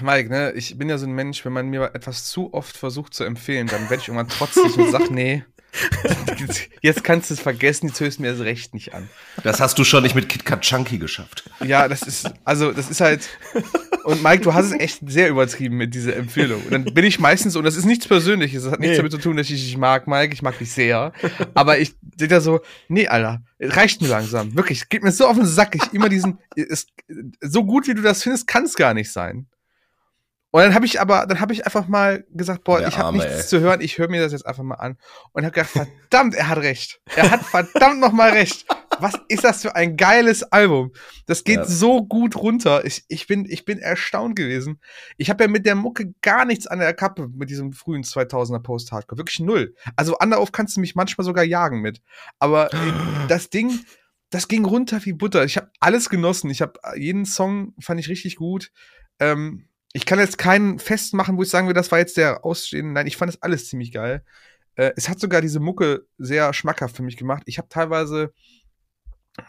Mike, 0.00 0.30
ne, 0.30 0.52
ich 0.52 0.78
bin 0.78 0.88
ja 0.88 0.96
so 0.96 1.06
ein 1.06 1.12
Mensch, 1.12 1.44
wenn 1.44 1.52
man 1.52 1.68
mir 1.68 1.90
etwas 1.94 2.24
zu 2.24 2.54
oft 2.54 2.76
versucht 2.76 3.12
zu 3.12 3.24
empfehlen, 3.24 3.66
dann 3.66 3.82
werde 3.90 4.02
ich 4.02 4.08
irgendwann 4.08 4.28
trotzig 4.28 4.76
und 4.78 4.90
sag, 4.90 5.10
nee, 5.10 5.44
jetzt 6.80 7.04
kannst 7.04 7.28
du 7.28 7.34
es 7.34 7.40
vergessen, 7.40 7.88
jetzt 7.88 8.00
hörst 8.00 8.18
du 8.18 8.22
mir 8.22 8.32
das 8.32 8.40
recht 8.40 8.72
nicht 8.72 8.94
an. 8.94 9.10
Das 9.42 9.60
hast 9.60 9.78
du 9.78 9.84
schon 9.84 10.02
nicht 10.02 10.14
mit 10.14 10.28
Kit 10.30 10.46
Kat 10.46 10.62
Chunky 10.62 10.96
geschafft. 10.98 11.50
Ja, 11.62 11.86
das 11.88 12.00
ist, 12.02 12.32
also, 12.44 12.72
das 12.72 12.88
ist 12.88 13.02
halt, 13.02 13.28
und 14.08 14.22
Mike, 14.22 14.42
du 14.42 14.54
hast 14.54 14.66
es 14.66 14.72
echt 14.72 15.00
sehr 15.06 15.28
übertrieben 15.28 15.76
mit 15.76 15.94
dieser 15.94 16.16
Empfehlung. 16.16 16.62
Und 16.62 16.70
dann 16.72 16.84
bin 16.84 17.04
ich 17.04 17.20
meistens, 17.20 17.56
und 17.56 17.64
das 17.64 17.76
ist 17.76 17.84
nichts 17.84 18.08
Persönliches, 18.08 18.62
das 18.62 18.72
hat 18.72 18.80
nichts 18.80 18.92
Nee. 18.92 18.96
damit 18.96 19.12
zu 19.12 19.18
tun, 19.18 19.36
dass 19.36 19.50
ich 19.50 19.62
dich 19.62 19.76
mag, 19.76 20.06
Mike, 20.08 20.32
ich 20.32 20.40
mag 20.40 20.58
dich 20.58 20.72
sehr. 20.72 21.12
Aber 21.52 21.78
ich 21.78 21.94
sehe 22.18 22.28
da 22.28 22.40
so, 22.40 22.60
nee, 22.88 23.06
Alter, 23.06 23.42
es 23.58 23.76
reicht 23.76 24.00
mir 24.00 24.08
langsam. 24.08 24.56
Wirklich, 24.56 24.78
es 24.82 24.88
geht 24.88 25.02
mir 25.02 25.12
so 25.12 25.26
auf 25.26 25.36
den 25.36 25.44
Sack. 25.44 25.74
Ich 25.74 25.92
immer 25.92 26.08
diesen, 26.08 26.38
es, 26.56 26.86
so 27.42 27.64
gut 27.64 27.86
wie 27.86 27.92
du 27.94 28.00
das 28.00 28.22
findest, 28.22 28.46
kann 28.46 28.64
es 28.64 28.76
gar 28.76 28.94
nicht 28.94 29.12
sein. 29.12 29.46
Und 30.50 30.62
dann 30.62 30.74
habe 30.74 30.86
ich 30.86 30.98
aber, 31.00 31.26
dann 31.26 31.40
habe 31.40 31.52
ich 31.52 31.66
einfach 31.66 31.88
mal 31.88 32.24
gesagt, 32.30 32.64
boah, 32.64 32.78
Der 32.78 32.88
ich 32.88 32.96
habe 32.96 33.16
nichts 33.16 33.32
ey. 33.32 33.46
zu 33.46 33.60
hören, 33.60 33.82
ich 33.82 33.98
höre 33.98 34.08
mir 34.08 34.22
das 34.22 34.32
jetzt 34.32 34.46
einfach 34.46 34.62
mal 34.62 34.76
an. 34.76 34.96
Und 35.32 35.44
habe 35.44 35.52
gedacht, 35.52 35.70
verdammt, 35.70 36.34
er 36.34 36.48
hat 36.48 36.58
recht. 36.58 37.00
Er 37.16 37.30
hat 37.30 37.42
verdammt 37.44 38.00
noch 38.00 38.12
mal 38.12 38.30
recht. 38.30 38.64
Was 39.00 39.12
ist 39.28 39.44
das 39.44 39.60
für 39.62 39.76
ein 39.76 39.96
geiles 39.96 40.42
Album? 40.44 40.92
Das 41.26 41.44
geht 41.44 41.58
Ja. 41.58 41.64
so 41.66 42.02
gut 42.04 42.34
runter. 42.34 42.84
Ich, 42.86 43.04
ich, 43.08 43.26
bin, 43.26 43.44
ich 43.48 43.64
bin 43.66 43.78
erstaunt 43.78 44.36
gewesen. 44.36 44.80
Ich 45.18 45.28
habe 45.28 45.44
ja 45.44 45.50
mit 45.50 45.66
der 45.66 45.74
Mucke 45.74 46.14
gar 46.22 46.46
nichts 46.46 46.66
an 46.66 46.78
der 46.78 46.94
Kappe 46.94 47.28
mit 47.28 47.50
diesem 47.50 47.72
frühen 47.74 48.02
2000er 48.02 48.60
Post-Hardcore. 48.60 49.18
Wirklich 49.18 49.40
null. 49.40 49.74
Also 49.96 50.16
Underoath 50.18 50.52
kannst 50.52 50.76
du 50.76 50.80
mich 50.80 50.94
manchmal 50.94 51.26
sogar 51.26 51.44
jagen 51.44 51.80
mit. 51.82 52.00
Aber 52.38 52.72
äh, 52.72 52.76
das 53.28 53.50
Ding, 53.50 53.80
das 54.30 54.48
ging 54.48 54.64
runter 54.64 55.04
wie 55.04 55.12
Butter. 55.12 55.44
Ich 55.44 55.58
habe 55.58 55.70
alles 55.78 56.08
genossen. 56.08 56.50
Ich 56.50 56.62
habe 56.62 56.80
jeden 56.96 57.26
Song 57.26 57.74
fand 57.80 58.00
ich 58.00 58.08
richtig 58.08 58.36
gut. 58.36 58.72
Ähm, 59.20 59.66
ich 59.92 60.04
kann 60.06 60.18
jetzt 60.18 60.38
keinen 60.38 60.78
festmachen, 60.78 61.36
wo 61.36 61.42
ich 61.42 61.50
sagen 61.50 61.66
will, 61.66 61.74
das 61.74 61.90
war 61.90 61.98
jetzt 61.98 62.16
der 62.16 62.44
ausstehende. 62.44 62.92
Nein, 62.92 63.06
ich 63.06 63.16
fand 63.16 63.32
das 63.32 63.42
alles 63.42 63.68
ziemlich 63.68 63.92
geil. 63.92 64.22
Äh, 64.76 64.92
es 64.96 65.08
hat 65.08 65.18
sogar 65.18 65.40
diese 65.40 65.60
Mucke 65.60 66.06
sehr 66.18 66.52
schmackhaft 66.52 66.96
für 66.96 67.02
mich 67.02 67.16
gemacht. 67.16 67.42
Ich 67.46 67.58
habe 67.58 67.68
teilweise 67.68 68.32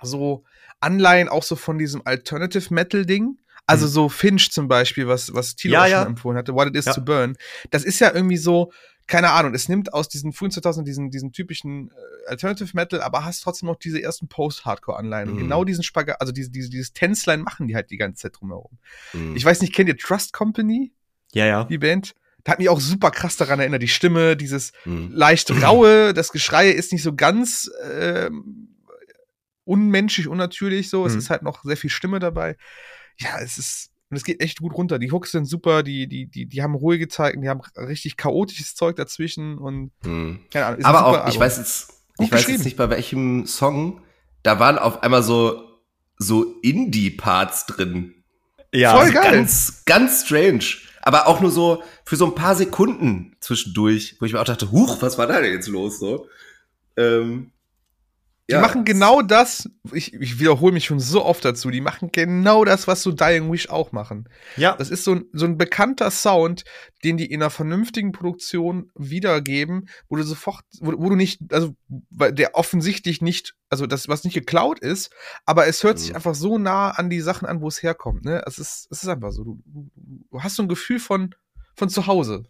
so 0.01 0.43
Anleihen 0.79 1.27
auch 1.29 1.43
so 1.43 1.55
von 1.55 1.77
diesem 1.77 2.01
Alternative 2.05 2.73
Metal 2.73 3.05
Ding. 3.05 3.37
Also 3.65 3.85
Mhm. 3.85 3.91
so 3.91 4.09
Finch 4.09 4.51
zum 4.51 4.67
Beispiel, 4.67 5.07
was, 5.07 5.33
was 5.33 5.55
Tilo 5.55 5.73
Ja, 5.75 5.83
auch 5.83 5.87
ja. 5.87 5.97
schon 5.99 6.07
empfohlen 6.13 6.37
hatte, 6.37 6.53
What 6.55 6.69
It 6.69 6.75
Is 6.75 6.85
Ja. 6.85 6.93
to 6.93 7.01
Burn. 7.01 7.35
Das 7.69 7.83
ist 7.83 7.99
ja 7.99 8.11
irgendwie 8.13 8.37
so, 8.37 8.71
keine 9.09 9.31
Ahnung, 9.31 9.53
es 9.55 9.67
nimmt 9.67 9.91
aus 9.93 10.07
diesen 10.07 10.31
frühen 10.33 10.51
2000 10.51 10.87
diesen, 10.87 11.09
diesen 11.09 11.31
typischen 11.33 11.89
äh, 11.89 12.29
Alternative 12.29 12.69
Metal, 12.73 13.01
aber 13.01 13.25
hast 13.25 13.41
trotzdem 13.41 13.67
noch 13.67 13.75
diese 13.75 14.01
ersten 14.01 14.27
Post-Hardcore-Anleihen. 14.27 15.29
Und 15.29 15.35
Mhm. 15.35 15.39
genau 15.39 15.63
diesen 15.65 15.83
Spagat, 15.83 16.21
also 16.21 16.31
diese, 16.31 16.51
diese, 16.51 16.69
dieses 16.69 16.93
Tänzlein 16.93 17.41
machen 17.41 17.67
die 17.67 17.75
halt 17.75 17.89
die 17.89 17.97
ganze 17.97 18.21
Zeit 18.21 18.39
drumherum. 18.39 18.77
Mhm. 19.13 19.35
Ich 19.35 19.43
weiß 19.43 19.61
nicht, 19.61 19.73
kennt 19.73 19.89
ihr 19.89 19.97
Trust 19.97 20.31
Company, 20.31 20.93
Ja, 21.33 21.45
ja. 21.45 21.63
die 21.65 21.79
Band? 21.79 22.13
Da 22.43 22.53
hat 22.53 22.59
mich 22.59 22.69
auch 22.69 22.79
super 22.79 23.11
krass 23.11 23.35
daran 23.35 23.59
erinnert, 23.59 23.81
die 23.81 23.87
Stimme, 23.89 24.37
dieses 24.37 24.71
Mhm. 24.85 25.09
leicht 25.11 25.51
raue, 25.61 26.13
das 26.13 26.31
Geschrei 26.31 26.69
ist 26.69 26.91
nicht 26.93 27.03
so 27.03 27.13
ganz 27.15 27.69
ähm, 27.91 28.75
unmenschlich, 29.65 30.27
unnatürlich 30.27 30.89
so. 30.89 31.05
Es 31.05 31.13
Mhm. 31.13 31.19
ist 31.19 31.29
halt 31.29 31.41
noch 31.43 31.63
sehr 31.63 31.77
viel 31.77 31.89
Stimme 31.89 32.19
dabei. 32.19 32.57
Ja, 33.17 33.39
es 33.41 33.57
ist, 33.57 33.89
und 34.09 34.17
es 34.17 34.23
geht 34.23 34.41
echt 34.41 34.59
gut 34.59 34.73
runter. 34.73 34.99
Die 34.99 35.11
Hooks 35.11 35.31
sind 35.31 35.45
super, 35.45 35.83
die, 35.83 36.07
die, 36.07 36.25
die, 36.27 36.45
die 36.47 36.61
haben 36.63 36.75
ruhige 36.75 37.07
Zeiten, 37.07 37.41
die 37.41 37.49
haben 37.49 37.61
richtig 37.77 38.17
chaotisches 38.17 38.75
Zeug 38.75 38.95
dazwischen 38.95 39.57
und 39.57 39.91
Mhm. 40.03 40.39
keine 40.51 40.65
Ahnung. 40.65 40.83
Aber 40.85 40.99
super 40.99 41.25
auch, 41.25 41.29
ich 41.29 41.39
weiß 41.39 41.57
jetzt, 41.57 41.93
ich 42.19 42.31
weiß 42.31 42.47
jetzt 42.47 42.65
nicht 42.65 42.77
bei 42.77 42.89
welchem 42.89 43.45
Song, 43.45 44.01
da 44.43 44.59
waren 44.59 44.77
auf 44.79 45.03
einmal 45.03 45.23
so, 45.23 45.61
so 46.17 46.55
Indie-Parts 46.61 47.67
drin. 47.67 48.15
Ja, 48.73 48.95
Voll 48.97 49.11
geil. 49.11 49.31
Ganz, 49.31 49.83
ganz 49.85 50.25
strange. 50.25 50.63
Aber 51.01 51.27
auch 51.27 51.39
nur 51.39 51.49
so 51.51 51.81
für 52.03 52.17
so 52.17 52.25
ein 52.25 52.35
paar 52.35 52.55
Sekunden 52.55 53.35
zwischendurch, 53.39 54.17
wo 54.19 54.25
ich 54.25 54.33
mir 54.33 54.41
auch 54.41 54.45
dachte, 54.45 54.71
huch, 54.71 55.01
was 55.01 55.17
war 55.17 55.27
da 55.27 55.39
denn 55.41 55.53
jetzt 55.53 55.67
los? 55.67 55.99
So. 55.99 56.27
Ähm, 56.97 57.51
Die 58.57 58.61
machen 58.61 58.83
genau 58.85 59.21
das, 59.21 59.69
ich, 59.93 60.13
ich 60.13 60.39
wiederhole 60.39 60.73
mich 60.73 60.85
schon 60.85 60.99
so 60.99 61.23
oft 61.23 61.45
dazu, 61.45 61.69
die 61.69 61.81
machen 61.81 62.09
genau 62.11 62.65
das, 62.65 62.87
was 62.87 63.01
so 63.03 63.11
Dying 63.11 63.51
Wish 63.51 63.69
auch 63.69 63.91
machen. 63.91 64.27
ja. 64.57 64.75
Das 64.75 64.89
ist 64.89 65.03
so 65.03 65.13
ein, 65.15 65.25
so 65.33 65.45
ein 65.45 65.57
bekannter 65.57 66.09
Sound, 66.11 66.63
den 67.03 67.17
die 67.17 67.25
in 67.25 67.41
einer 67.41 67.49
vernünftigen 67.49 68.11
Produktion 68.11 68.91
wiedergeben, 68.95 69.87
wo 70.09 70.15
du 70.15 70.23
sofort, 70.23 70.63
wo, 70.81 70.93
wo 70.97 71.09
du 71.09 71.15
nicht, 71.15 71.41
also 71.53 71.75
weil 72.09 72.33
der 72.33 72.55
offensichtlich 72.55 73.21
nicht, 73.21 73.55
also 73.69 73.85
das, 73.85 74.07
was 74.07 74.23
nicht 74.23 74.33
geklaut 74.33 74.79
ist, 74.79 75.11
aber 75.45 75.67
es 75.67 75.83
hört 75.83 75.99
sich 75.99 76.09
Mhm. 76.09 76.15
einfach 76.15 76.35
so 76.35 76.57
nah 76.57 76.89
an 76.91 77.09
die 77.09 77.21
Sachen 77.21 77.47
an, 77.47 77.61
wo 77.61 77.67
es 77.67 77.83
herkommt. 77.83 78.25
Ne? 78.25 78.41
Es 78.47 78.57
ist, 78.57 78.87
es 78.89 79.03
ist 79.03 79.09
einfach 79.09 79.31
so. 79.31 79.43
Du, 79.43 79.61
du, 79.65 79.89
du 80.31 80.41
hast 80.41 80.55
so 80.55 80.63
ein 80.63 80.69
Gefühl 80.69 80.99
von, 80.99 81.35
von 81.75 81.89
zu 81.89 82.07
Hause. 82.07 82.43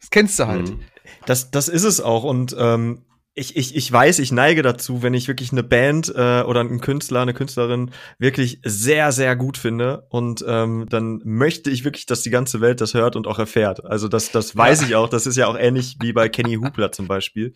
Das 0.00 0.10
kennst 0.10 0.38
du 0.38 0.46
halt. 0.46 0.70
Mhm. 0.70 0.80
Das, 1.26 1.50
das 1.50 1.68
ist 1.68 1.84
es 1.84 2.00
auch. 2.00 2.24
Und 2.24 2.54
ähm, 2.58 3.04
ich, 3.34 3.56
ich, 3.56 3.76
ich 3.76 3.90
weiß, 3.92 4.18
ich 4.18 4.32
neige 4.32 4.62
dazu, 4.62 5.02
wenn 5.02 5.14
ich 5.14 5.28
wirklich 5.28 5.52
eine 5.52 5.62
Band 5.62 6.08
äh, 6.08 6.42
oder 6.42 6.60
einen 6.60 6.80
Künstler, 6.80 7.22
eine 7.22 7.32
Künstlerin 7.32 7.92
wirklich 8.18 8.60
sehr, 8.64 9.12
sehr 9.12 9.36
gut 9.36 9.56
finde. 9.56 10.06
Und 10.10 10.44
ähm, 10.46 10.86
dann 10.90 11.20
möchte 11.24 11.70
ich 11.70 11.84
wirklich, 11.84 12.06
dass 12.06 12.22
die 12.22 12.30
ganze 12.30 12.60
Welt 12.60 12.80
das 12.80 12.92
hört 12.94 13.14
und 13.14 13.26
auch 13.26 13.38
erfährt. 13.38 13.84
Also 13.84 14.08
das, 14.08 14.32
das 14.32 14.56
weiß 14.56 14.82
ich 14.82 14.96
auch. 14.96 15.08
Das 15.08 15.26
ist 15.26 15.36
ja 15.36 15.46
auch 15.46 15.56
ähnlich 15.56 15.96
wie 16.00 16.12
bei 16.12 16.28
Kenny 16.28 16.54
Hoopla 16.56 16.90
zum 16.92 17.06
Beispiel. 17.06 17.52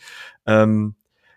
Ähm, 0.47 0.95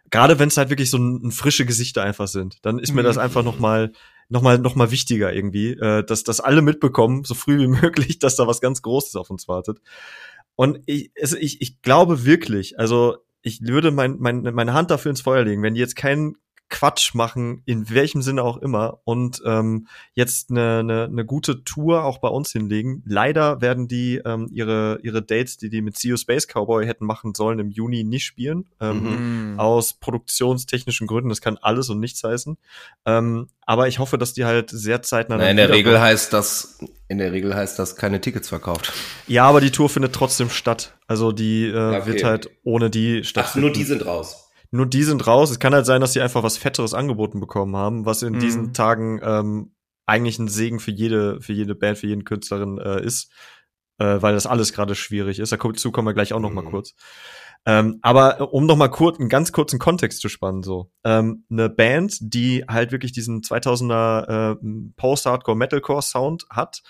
Gerade 0.09 0.39
wenn 0.39 0.47
es 0.47 0.55
halt 0.55 0.69
wirklich 0.69 0.89
so 0.89 0.97
ein, 0.97 1.27
ein 1.27 1.31
frische 1.31 1.65
Gesichter 1.65 2.03
einfach 2.03 2.27
sind, 2.29 2.59
dann 2.61 2.79
ist 2.79 2.93
mir 2.93 3.01
Mhm. 3.01 3.07
das 3.07 3.17
einfach 3.17 3.43
noch 3.43 3.59
mal 3.59 3.91
noch 4.29 4.41
mal 4.41 4.57
noch 4.59 4.75
mal 4.75 4.91
wichtiger 4.91 5.33
irgendwie, 5.33 5.71
äh, 5.71 6.03
dass 6.03 6.23
das 6.23 6.39
alle 6.41 6.61
mitbekommen, 6.61 7.23
so 7.23 7.33
früh 7.33 7.57
wie 7.59 7.67
möglich, 7.81 8.19
dass 8.19 8.35
da 8.35 8.45
was 8.47 8.61
ganz 8.61 8.81
Großes 8.81 9.15
auf 9.15 9.29
uns 9.29 9.47
wartet. 9.47 9.79
Und 10.55 10.79
ich, 10.85 11.11
also 11.21 11.37
ich, 11.37 11.61
ich 11.61 11.81
glaube 11.81 12.25
wirklich, 12.25 12.79
also 12.79 13.17
ich 13.47 13.61
würde 13.61 13.91
mein, 13.91 14.17
mein, 14.19 14.41
meine 14.41 14.73
Hand 14.73 14.91
dafür 14.91 15.09
ins 15.09 15.21
Feuer 15.21 15.43
legen, 15.43 15.63
wenn 15.63 15.73
die 15.73 15.79
jetzt 15.79 15.95
keinen 15.95 16.35
Quatsch 16.69 17.13
machen, 17.15 17.61
in 17.65 17.89
welchem 17.89 18.21
Sinne 18.21 18.43
auch 18.43 18.57
immer, 18.57 18.99
und 19.05 19.41
ähm, 19.45 19.87
jetzt 20.13 20.49
eine, 20.49 20.79
eine, 20.79 21.03
eine 21.05 21.25
gute 21.25 21.63
Tour 21.63 22.03
auch 22.03 22.17
bei 22.17 22.27
uns 22.27 22.51
hinlegen. 22.51 23.03
Leider 23.05 23.61
werden 23.61 23.87
die 23.87 24.21
ähm, 24.25 24.49
ihre, 24.51 24.99
ihre 25.01 25.21
Dates, 25.21 25.57
die 25.57 25.69
die 25.69 25.81
mit 25.81 25.95
CEO 25.97 26.17
Space 26.17 26.45
Cowboy 26.47 26.85
hätten 26.85 27.05
machen 27.05 27.33
sollen, 27.35 27.59
im 27.59 27.71
Juni 27.71 28.03
nicht 28.03 28.25
spielen. 28.25 28.65
Ähm, 28.81 28.97
Mhm. 28.97 29.59
aus 29.59 29.93
produktionstechnischen 29.93 31.07
Gründen. 31.07 31.29
Das 31.29 31.41
kann 31.41 31.57
alles 31.61 31.89
und 31.89 31.99
nichts 31.99 32.23
heißen. 32.23 32.57
Ähm, 33.05 33.47
aber 33.65 33.87
ich 33.87 33.99
hoffe, 33.99 34.17
dass 34.17 34.33
die 34.33 34.45
halt 34.45 34.69
sehr 34.69 35.01
zeitnah. 35.01 35.37
Na, 35.37 35.49
in 35.49 35.57
der. 35.57 35.69
Regel 35.69 35.99
heißt 35.99 36.31
das, 36.33 36.79
in 37.07 37.17
der 37.17 37.31
Regel 37.31 37.55
heißt 37.55 37.77
das 37.79 37.95
keine 37.95 38.21
Tickets 38.21 38.49
verkauft. 38.49 38.91
Ja, 39.27 39.45
aber 39.45 39.61
die 39.61 39.71
Tour 39.71 39.89
findet 39.89 40.13
trotzdem 40.13 40.49
statt. 40.49 40.97
Also 41.07 41.31
die 41.31 41.65
äh, 41.67 41.97
Okay. 41.97 42.05
wird 42.07 42.23
halt 42.23 42.49
ohne 42.63 42.89
die 42.89 43.23
stattfinden. 43.23 43.73
sind 43.85 44.05
raus. 44.05 44.46
Nur 44.71 44.85
die 44.85 45.03
sind 45.03 45.25
raus. 45.27 45.49
Es 45.51 45.59
kann 45.59 45.73
halt 45.73 45.85
sein, 45.85 46.01
dass 46.01 46.13
sie 46.13 46.21
einfach 46.21 46.43
was 46.43 46.57
Fetteres 46.57 46.93
angeboten 46.93 47.39
bekommen 47.39 47.75
haben, 47.75 48.05
was 48.05 48.21
in 48.21 48.33
Mhm. 48.33 48.39
diesen 48.39 48.73
Tagen 48.73 49.19
ähm, 49.23 49.73
eigentlich 50.05 50.39
ein 50.39 50.47
Segen 50.47 50.79
für 50.79 50.91
jede, 50.91 51.41
für 51.41 51.53
jede 51.53 51.75
Band, 51.75 51.97
für 51.97 52.07
jeden 52.07 52.23
Künstlerin 52.23 52.77
äh, 52.77 53.03
ist, 53.03 53.31
äh, 53.99 54.21
weil 54.21 54.33
das 54.33 54.45
alles 54.47 54.73
gerade 54.73 54.95
schwierig 54.95 55.39
ist. 55.39 55.51
Dazu 55.51 55.91
kommen 55.91 56.07
wir 56.07 56.13
gleich 56.13 56.33
auch 56.33 56.39
noch 56.39 56.51
mal 56.51 56.61
Mhm. 56.63 56.69
kurz. 56.69 56.93
Ähm, 57.65 57.99
aber 58.01 58.39
äh, 58.39 58.43
um 58.43 58.65
noch 58.65 58.77
mal 58.77 58.87
kurz 58.87 59.19
einen 59.19 59.27
ganz 59.27 59.51
kurzen 59.51 59.79
Kontext 59.79 60.21
zu 60.21 60.29
spannen, 60.29 60.63
so 60.63 60.91
ähm, 61.03 61.43
eine 61.49 61.69
Band, 61.69 62.15
die 62.21 62.63
halt 62.67 62.91
wirklich 62.93 63.11
diesen 63.11 63.41
2000er 63.41 64.53
äh, 64.53 64.55
Post-Hardcore 64.95 65.57
Metalcore 65.57 66.01
Sound 66.01 66.45
hat, 66.49 66.81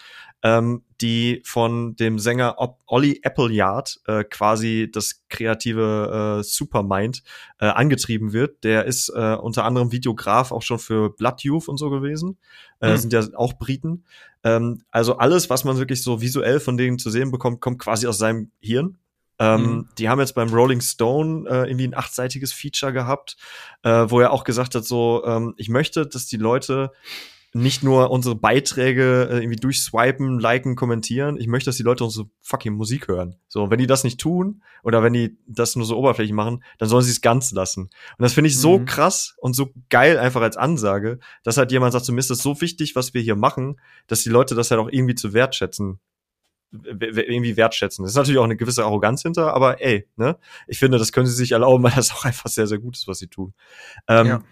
ähm, 0.43 0.83
die 1.01 1.41
von 1.45 1.95
dem 1.95 2.19
Sänger 2.19 2.55
Ob 2.57 2.79
Olli 2.85 3.21
Appleyard 3.23 3.99
äh, 4.05 4.23
quasi 4.23 4.89
das 4.91 5.23
kreative 5.29 6.39
äh, 6.39 6.43
Supermind 6.43 7.23
äh, 7.59 7.65
angetrieben 7.65 8.33
wird. 8.33 8.63
Der 8.63 8.85
ist 8.85 9.09
äh, 9.09 9.35
unter 9.35 9.65
anderem 9.65 9.91
Videograf 9.91 10.51
auch 10.51 10.61
schon 10.61 10.79
für 10.79 11.09
Blood 11.11 11.41
Youth 11.41 11.67
und 11.67 11.77
so 11.77 11.89
gewesen. 11.89 12.37
Äh, 12.79 12.91
Mhm. 12.91 12.97
Sind 12.97 13.13
ja 13.13 13.23
auch 13.35 13.53
Briten. 13.53 14.05
Ähm, 14.43 14.83
also 14.91 15.17
alles, 15.17 15.49
was 15.49 15.63
man 15.63 15.77
wirklich 15.77 16.03
so 16.03 16.21
visuell 16.21 16.59
von 16.59 16.77
denen 16.77 16.99
zu 16.99 17.09
sehen 17.09 17.31
bekommt, 17.31 17.59
kommt 17.61 17.79
quasi 17.79 18.07
aus 18.07 18.17
seinem 18.17 18.51
Hirn. 18.59 18.97
Ähm, 19.39 19.61
Mhm. 19.61 19.89
Die 19.97 20.09
haben 20.09 20.19
jetzt 20.19 20.33
beim 20.33 20.49
Rolling 20.49 20.81
Stone 20.81 21.47
äh, 21.49 21.69
irgendwie 21.69 21.87
ein 21.87 21.95
achtseitiges 21.95 22.53
Feature 22.53 22.93
gehabt, 22.93 23.37
äh, 23.83 24.05
wo 24.07 24.19
er 24.19 24.31
auch 24.31 24.43
gesagt 24.43 24.73
hat, 24.73 24.85
so, 24.85 25.23
ähm, 25.25 25.53
ich 25.57 25.69
möchte, 25.69 26.07
dass 26.07 26.25
die 26.25 26.37
Leute 26.37 26.91
nicht 27.53 27.81
nur 27.81 28.11
unsere 28.11 28.35
Beiträge 28.35 29.29
äh, 29.31 29.37
irgendwie 29.37 29.55
durchswipen, 29.55 30.39
liken, 30.39 30.75
kommentieren. 30.75 31.37
Ich 31.39 31.47
möchte, 31.47 31.69
dass 31.69 31.77
die 31.77 31.83
Leute 31.83 32.03
unsere 32.03 32.27
fucking 32.41 32.73
Musik 32.73 33.07
hören. 33.07 33.37
So, 33.47 33.71
wenn 33.71 33.79
die 33.79 33.87
das 33.87 34.03
nicht 34.03 34.19
tun 34.19 34.61
oder 34.83 35.01
wenn 35.01 35.13
die 35.13 35.37
das 35.47 35.75
nur 35.75 35.85
so 35.85 35.97
oberflächlich 35.97 36.33
machen, 36.35 36.63
dann 36.77 36.89
sollen 36.89 37.03
sie 37.03 37.11
es 37.11 37.21
ganz 37.21 37.51
lassen. 37.51 37.83
Und 37.83 37.91
das 38.19 38.33
finde 38.33 38.49
ich 38.49 38.59
so 38.59 38.79
Mhm. 38.79 38.85
krass 38.85 39.35
und 39.39 39.55
so 39.55 39.71
geil 39.89 40.19
einfach 40.19 40.41
als 40.41 40.57
Ansage, 40.57 41.19
dass 41.43 41.57
halt 41.57 41.71
jemand 41.71 41.93
sagt, 41.93 42.05
so, 42.05 42.11
mir 42.13 42.19
ist 42.19 42.29
das 42.29 42.39
so 42.39 42.59
wichtig, 42.61 42.95
was 42.95 43.13
wir 43.13 43.21
hier 43.21 43.35
machen, 43.35 43.79
dass 44.07 44.23
die 44.23 44.29
Leute 44.29 44.53
das 44.53 44.69
halt 44.69 44.79
auch 44.81 44.89
irgendwie 44.91 45.15
zu 45.15 45.33
wertschätzen 45.33 45.99
irgendwie 46.69 47.55
wertschätzen. 47.55 48.03
Das 48.03 48.11
ist 48.11 48.17
natürlich 48.17 48.39
auch 48.39 48.43
eine 48.43 48.57
gewisse 48.57 48.83
Arroganz 48.83 49.21
hinter, 49.21 49.53
aber 49.53 49.81
ey, 49.81 50.05
ne? 50.17 50.37
Ich 50.67 50.79
finde, 50.79 50.97
das 50.97 51.13
können 51.13 51.25
sie 51.25 51.33
sich 51.33 51.53
erlauben, 51.53 51.81
weil 51.85 51.93
das 51.95 52.11
auch 52.11 52.25
einfach 52.25 52.49
sehr, 52.49 52.67
sehr 52.67 52.77
gut 52.77 52.97
ist, 52.97 53.07
was 53.07 53.19
sie 53.19 53.27
tun. 53.27 53.53
Ähm, 54.09 54.27
Ja. 54.27 54.43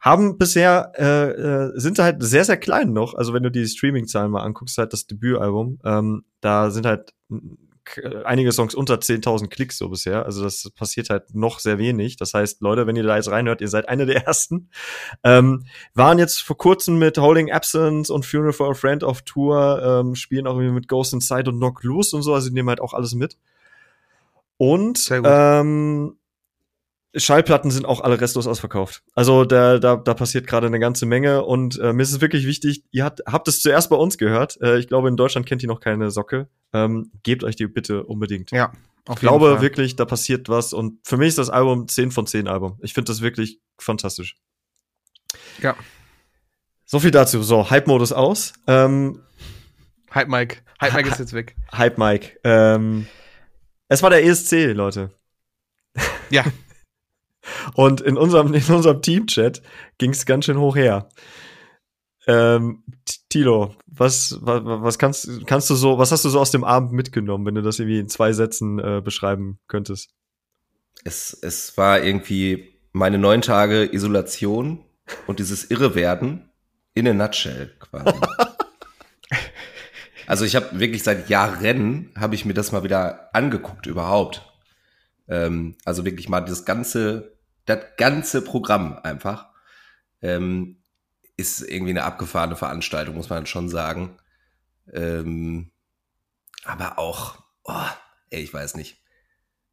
Haben 0.00 0.38
bisher, 0.38 0.92
äh, 0.96 1.30
äh, 1.30 1.72
sind 1.74 1.96
sie 1.96 2.02
halt 2.02 2.22
sehr, 2.22 2.44
sehr 2.44 2.56
klein 2.56 2.92
noch. 2.92 3.14
Also 3.14 3.34
wenn 3.34 3.42
du 3.42 3.50
die 3.50 3.66
Streaming-Zahlen 3.66 4.30
mal 4.30 4.42
anguckst, 4.42 4.78
halt 4.78 4.92
das 4.92 5.06
Debütalbum, 5.06 5.78
ähm, 5.84 6.24
da 6.40 6.70
sind 6.70 6.86
halt 6.86 7.12
einige 8.24 8.52
Songs 8.52 8.74
unter 8.74 8.94
10.000 8.94 9.48
Klicks 9.48 9.78
so 9.78 9.88
bisher. 9.88 10.24
Also 10.24 10.42
das 10.42 10.70
passiert 10.74 11.10
halt 11.10 11.34
noch 11.34 11.58
sehr 11.58 11.78
wenig. 11.78 12.16
Das 12.16 12.34
heißt, 12.34 12.60
Leute, 12.60 12.86
wenn 12.86 12.96
ihr 12.96 13.02
da 13.02 13.16
jetzt 13.16 13.30
reinhört, 13.30 13.60
ihr 13.60 13.68
seid 13.68 13.88
eine 13.88 14.06
der 14.06 14.26
ersten. 14.26 14.70
Ähm, 15.24 15.64
waren 15.94 16.18
jetzt 16.18 16.42
vor 16.42 16.56
kurzem 16.56 16.98
mit 16.98 17.18
Holding 17.18 17.50
Absence 17.50 18.10
und 18.10 18.26
Funeral 18.26 18.52
for 18.52 18.70
a 18.70 18.74
Friend 18.74 19.04
auf 19.04 19.22
Tour, 19.22 19.82
ähm, 19.82 20.14
spielen 20.14 20.46
auch 20.46 20.54
irgendwie 20.54 20.74
mit 20.74 20.88
Ghost 20.88 21.12
Inside 21.12 21.50
und 21.50 21.56
Knock 21.56 21.82
Loose 21.82 22.14
und 22.14 22.22
so, 22.22 22.34
also 22.34 22.48
die 22.48 22.54
nehmen 22.54 22.68
halt 22.68 22.80
auch 22.80 22.94
alles 22.94 23.14
mit. 23.14 23.36
Und 24.56 25.10
ähm, 25.24 26.16
Schallplatten 27.14 27.70
sind 27.70 27.86
auch 27.86 28.00
alle 28.00 28.20
restlos 28.20 28.46
ausverkauft. 28.46 29.02
Also 29.14 29.44
da, 29.44 29.78
da, 29.78 29.96
da 29.96 30.14
passiert 30.14 30.46
gerade 30.46 30.68
eine 30.68 30.78
ganze 30.78 31.06
Menge 31.06 31.44
und 31.44 31.78
äh, 31.78 31.92
mir 31.92 32.02
ist 32.02 32.12
es 32.12 32.20
wirklich 32.20 32.46
wichtig, 32.46 32.84
ihr 32.92 33.04
habt, 33.04 33.20
habt 33.26 33.48
es 33.48 33.62
zuerst 33.62 33.90
bei 33.90 33.96
uns 33.96 34.16
gehört. 34.16 34.60
Äh, 34.60 34.78
ich 34.78 34.86
glaube, 34.86 35.08
in 35.08 35.16
Deutschland 35.16 35.46
kennt 35.46 35.62
ihr 35.62 35.68
noch 35.68 35.80
keine 35.80 36.10
Socke. 36.10 36.48
Ähm, 36.72 37.10
gebt 37.24 37.42
euch 37.42 37.56
die 37.56 37.66
bitte 37.66 38.04
unbedingt. 38.04 38.52
Ja, 38.52 38.72
ich 39.08 39.16
glaube 39.16 39.60
wirklich, 39.60 39.96
da 39.96 40.04
passiert 40.04 40.48
was 40.48 40.72
und 40.72 40.98
für 41.04 41.16
mich 41.16 41.28
ist 41.28 41.38
das 41.38 41.50
Album 41.50 41.88
10 41.88 42.12
von 42.12 42.26
10 42.26 42.46
Album. 42.46 42.78
Ich 42.80 42.94
finde 42.94 43.10
das 43.10 43.22
wirklich 43.22 43.60
fantastisch. 43.78 44.36
Ja. 45.60 45.74
So 46.84 47.00
viel 47.00 47.10
dazu. 47.10 47.42
So, 47.42 47.70
Hype-Modus 47.70 48.12
aus. 48.12 48.52
Ähm, 48.66 49.20
Hype 50.12 50.28
Mike. 50.28 50.58
Hype 50.80 50.94
Mike 50.94 51.08
ist 51.08 51.18
jetzt 51.18 51.32
weg. 51.32 51.56
Hype 51.72 51.98
Mike. 51.98 52.38
Ähm, 52.44 53.06
es 53.88 54.02
war 54.02 54.10
der 54.10 54.24
ESC, 54.24 54.72
Leute. 54.72 55.10
Ja. 56.30 56.44
Und 57.74 58.00
in 58.00 58.16
unserem, 58.16 58.54
in 58.54 58.64
unserem 58.64 59.02
Team-Chat 59.02 59.62
ging 59.98 60.10
es 60.10 60.26
ganz 60.26 60.44
schön 60.44 60.58
hoch 60.58 60.76
her. 60.76 61.08
Ähm, 62.26 62.84
Tilo, 63.28 63.74
was, 63.86 64.38
was, 64.40 64.62
was 64.64 64.98
kannst, 64.98 65.46
kannst 65.46 65.70
du 65.70 65.74
so, 65.74 65.98
was 65.98 66.12
hast 66.12 66.24
du 66.24 66.28
so 66.28 66.40
aus 66.40 66.50
dem 66.50 66.64
Abend 66.64 66.92
mitgenommen, 66.92 67.46
wenn 67.46 67.54
du 67.54 67.62
das 67.62 67.78
irgendwie 67.78 67.98
in 67.98 68.08
zwei 68.08 68.32
Sätzen 68.32 68.78
äh, 68.78 69.00
beschreiben 69.02 69.58
könntest? 69.68 70.10
Es, 71.04 71.36
es 71.40 71.76
war 71.78 72.02
irgendwie 72.02 72.74
meine 72.92 73.18
neun 73.18 73.40
Tage 73.40 73.88
Isolation 73.92 74.84
und 75.26 75.38
dieses 75.38 75.70
Irrewerden 75.70 76.50
in 76.94 77.08
a 77.08 77.14
nutshell 77.14 77.72
quasi. 77.78 78.18
also 80.26 80.44
ich 80.44 80.56
habe 80.56 80.78
wirklich 80.78 81.02
seit 81.02 81.30
Jahren 81.30 82.12
habe 82.18 82.34
ich 82.34 82.44
mir 82.44 82.54
das 82.54 82.72
mal 82.72 82.84
wieder 82.84 83.34
angeguckt 83.34 83.86
überhaupt. 83.86 84.49
Ähm, 85.30 85.76
also 85.84 86.04
wirklich 86.04 86.28
mal 86.28 86.40
das 86.40 86.66
ganze, 86.66 87.38
das 87.64 87.78
ganze 87.96 88.42
Programm 88.42 88.98
einfach. 89.02 89.48
Ähm, 90.20 90.76
ist 91.36 91.62
irgendwie 91.62 91.92
eine 91.92 92.04
abgefahrene 92.04 92.56
Veranstaltung, 92.56 93.14
muss 93.14 93.30
man 93.30 93.46
schon 93.46 93.70
sagen. 93.70 94.18
Ähm, 94.92 95.70
aber 96.64 96.98
auch, 96.98 97.42
oh, 97.64 97.86
ey, 98.28 98.42
ich 98.42 98.52
weiß 98.52 98.74
nicht. 98.74 99.02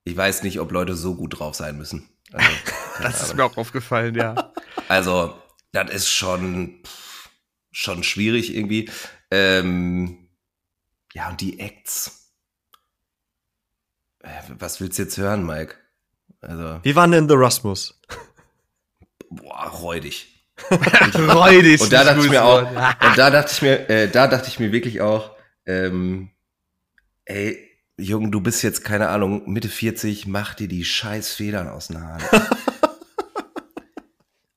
Ich 0.05 0.15
weiß 0.15 0.43
nicht, 0.43 0.61
ob 0.61 0.71
Leute 0.71 0.95
so 0.95 1.15
gut 1.15 1.39
drauf 1.39 1.55
sein 1.55 1.77
müssen. 1.77 2.09
Also, 2.31 2.49
das 3.01 3.21
ist 3.23 3.35
mir 3.35 3.43
auch 3.43 3.57
aufgefallen, 3.57 4.15
ja. 4.15 4.53
Also, 4.89 5.37
das 5.73 5.91
ist 5.91 6.09
schon, 6.09 6.81
schon 7.71 8.03
schwierig 8.03 8.55
irgendwie. 8.55 8.89
Ähm, 9.31 10.29
ja, 11.13 11.27
und 11.29 11.41
die 11.41 11.59
Acts. 11.59 12.26
Äh, 14.28 14.51
was 14.59 14.82
willst 14.82 14.97
du 14.97 15.03
jetzt 15.03 15.17
hören, 15.17 15.45
Mike? 15.45 15.75
Also, 16.41 16.80
Wie 16.84 16.95
waren 16.95 17.11
denn 17.11 17.30
The 17.30 17.36
Rasmus? 17.38 17.99
Boah, 19.30 19.67
räudig. 19.67 20.34
Räudig. 21.15 21.82
und 21.82 21.93
da 21.93 22.03
dachte 22.03 22.21
ich 22.21 22.30
mir 22.32 22.43
auch, 22.43 22.61
und 22.61 23.17
da 23.17 23.30
dachte 23.30 23.51
ich 23.51 23.61
mir, 23.61 23.89
äh, 23.89 24.09
da 24.09 24.28
dachte 24.28 24.47
ich 24.47 24.59
mir 24.59 24.71
wirklich 24.71 25.01
auch, 25.01 25.32
ähm, 25.67 26.32
ey, 27.25 27.59
Junge, 27.97 28.32
du 28.32 28.41
bist 28.41 28.63
jetzt, 28.63 28.84
keine 28.84 29.09
Ahnung, 29.09 29.51
Mitte 29.51 29.69
40, 29.69 30.25
mach 30.25 30.55
dir 30.55 30.67
die 30.67 30.84
scheiß 30.84 31.34
Federn 31.34 31.67
aus 31.67 31.88
den 31.88 32.01
Haaren. 32.01 32.23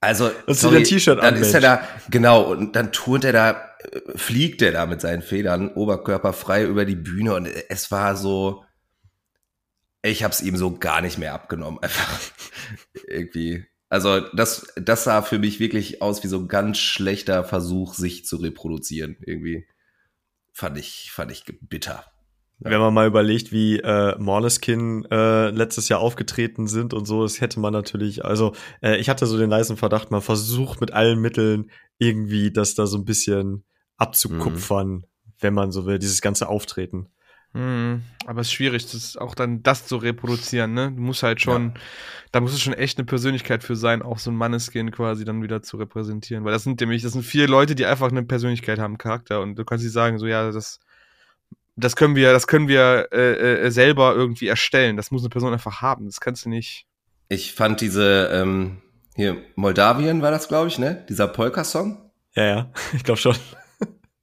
Also, 0.03 0.31
das 0.47 0.63
sorry, 0.63 0.83
T-Shirt 0.83 1.23
dann 1.23 1.37
ist 1.37 1.53
er 1.53 1.61
da, 1.61 1.83
genau, 2.11 2.51
und 2.51 2.75
dann 2.75 2.91
turnt 2.91 3.23
er 3.23 3.35
da, 3.35 3.51
äh, 3.81 4.17
fliegt 4.17 4.63
er 4.63 4.73
da 4.73 4.87
mit 4.87 5.03
seinen 5.03 5.21
Federn, 5.21 5.69
oberkörperfrei 5.75 6.65
über 6.65 6.87
die 6.87 6.97
Bühne 6.97 7.35
und 7.35 7.47
es 7.69 7.91
war 7.91 8.17
so, 8.17 8.65
ich 10.03 10.25
hab's 10.25 10.43
ihm 10.43 10.57
so 10.57 10.77
gar 10.77 11.01
nicht 11.01 11.19
mehr 11.19 11.35
abgenommen, 11.35 11.79
einfach 11.83 12.21
irgendwie. 13.07 13.65
Also 13.89 14.21
das, 14.21 14.73
das 14.77 15.05
sah 15.05 15.23
für 15.23 15.39
mich 15.39 15.59
wirklich 15.59 16.01
aus 16.01 16.23
wie 16.23 16.29
so 16.29 16.39
ein 16.39 16.49
ganz 16.49 16.79
schlechter 16.79 17.43
Versuch, 17.43 17.95
sich 17.95 18.25
zu 18.25 18.37
reproduzieren. 18.37 19.17
Irgendwie 19.21 19.67
fand 20.53 20.79
ich, 20.79 21.11
fand 21.13 21.33
ich 21.33 21.45
bitter. 21.61 22.05
Ja. 22.61 22.71
Wenn 22.71 22.81
man 22.81 22.95
mal 22.95 23.07
überlegt, 23.07 23.53
wie 23.53 23.79
äh, 23.79 24.17
Måneskin 24.19 25.07
äh, 25.11 25.49
letztes 25.51 25.89
Jahr 25.89 26.01
aufgetreten 26.01 26.67
sind 26.67 26.93
und 26.93 27.07
so, 27.07 27.23
das 27.23 27.41
hätte 27.41 27.59
man 27.59 27.73
natürlich, 27.73 28.25
also 28.25 28.55
äh, 28.83 28.97
ich 28.97 29.09
hatte 29.09 29.27
so 29.27 29.39
den 29.39 29.49
leisen 29.49 29.79
Verdacht, 29.79 30.11
man 30.11 30.21
versucht 30.21 30.81
mit 30.81 30.93
allen 30.93 31.21
Mitteln 31.21 31.71
irgendwie 31.99 32.53
das 32.53 32.75
da 32.75 32.87
so 32.87 32.99
ein 32.99 33.07
bisschen 33.07 33.65
abzukupfern, 33.97 34.89
mhm. 34.89 35.05
wenn 35.41 35.55
man 35.55 35.73
so 35.73 35.87
will, 35.87 35.99
dieses 35.99 36.21
ganze 36.21 36.49
Auftreten. 36.49 37.09
Mhm, 37.53 38.03
aber 38.27 38.43
es 38.43 38.47
ist 38.47 38.53
schwierig, 38.53 38.91
das 38.93 39.17
auch 39.17 39.35
dann 39.35 39.63
das 39.65 39.87
zu 39.87 39.97
reproduzieren, 39.97 40.73
ne? 40.73 40.93
Du 40.93 41.01
musst 41.01 41.25
halt 41.25 41.41
schon, 41.41 41.71
ja. 41.75 41.81
da 42.31 42.41
muss 42.41 42.53
es 42.53 42.61
schon 42.61 42.75
echt 42.75 42.99
eine 42.99 43.07
Persönlichkeit 43.07 43.65
für 43.65 43.75
sein, 43.75 44.03
auch 44.03 44.21
so 44.21 44.31
ein 44.31 44.37
Manneskin 44.37 44.93
quasi 44.93 45.25
dann 45.25 45.43
wieder 45.43 45.61
zu 45.61 45.77
repräsentieren. 45.77 46.45
Weil 46.45 46.53
das 46.53 46.63
sind 46.63 46.81
nämlich, 46.81 47.03
das 47.03 47.13
sind 47.13 47.25
vier 47.25 47.49
Leute, 47.49 47.75
die 47.75 47.87
einfach 47.87 48.09
eine 48.09 48.23
Persönlichkeit 48.23 48.79
haben, 48.79 48.99
Charakter. 48.99 49.41
Und 49.41 49.57
du 49.57 49.65
kannst 49.65 49.83
nicht 49.85 49.93
sagen, 49.93 50.21
so, 50.21 50.29
ja, 50.29 50.53
das, 50.53 50.79
das 51.75 51.97
können 51.97 52.15
wir, 52.15 52.33
das 52.33 52.47
können 52.47 52.69
wir 52.69 53.09
äh, 53.11 53.67
äh, 53.67 53.71
selber 53.71 54.15
irgendwie 54.15 54.47
erstellen. 54.47 54.97
Das 54.97 55.11
muss 55.11 55.23
eine 55.23 55.31
Person 55.31 55.53
einfach 55.53 55.83
haben. 55.83 56.07
Das 56.07 56.21
kannst 56.21 56.45
du 56.45 56.51
nicht. 56.51 56.87
Ich 57.29 57.55
fand 57.55 57.81
diese, 57.81 58.31
ähm, 58.33 58.81
hier, 59.17 59.39
Moldawien 59.57 60.23
war 60.23 60.31
das, 60.31 60.47
glaube 60.47 60.69
ich, 60.69 60.79
ne? 60.79 61.05
Dieser 61.09 61.27
Polka-Song. 61.27 62.11
Ja, 62.35 62.45
ja, 62.45 62.73
ich 62.93 63.03
glaube 63.03 63.21
schon. 63.21 63.37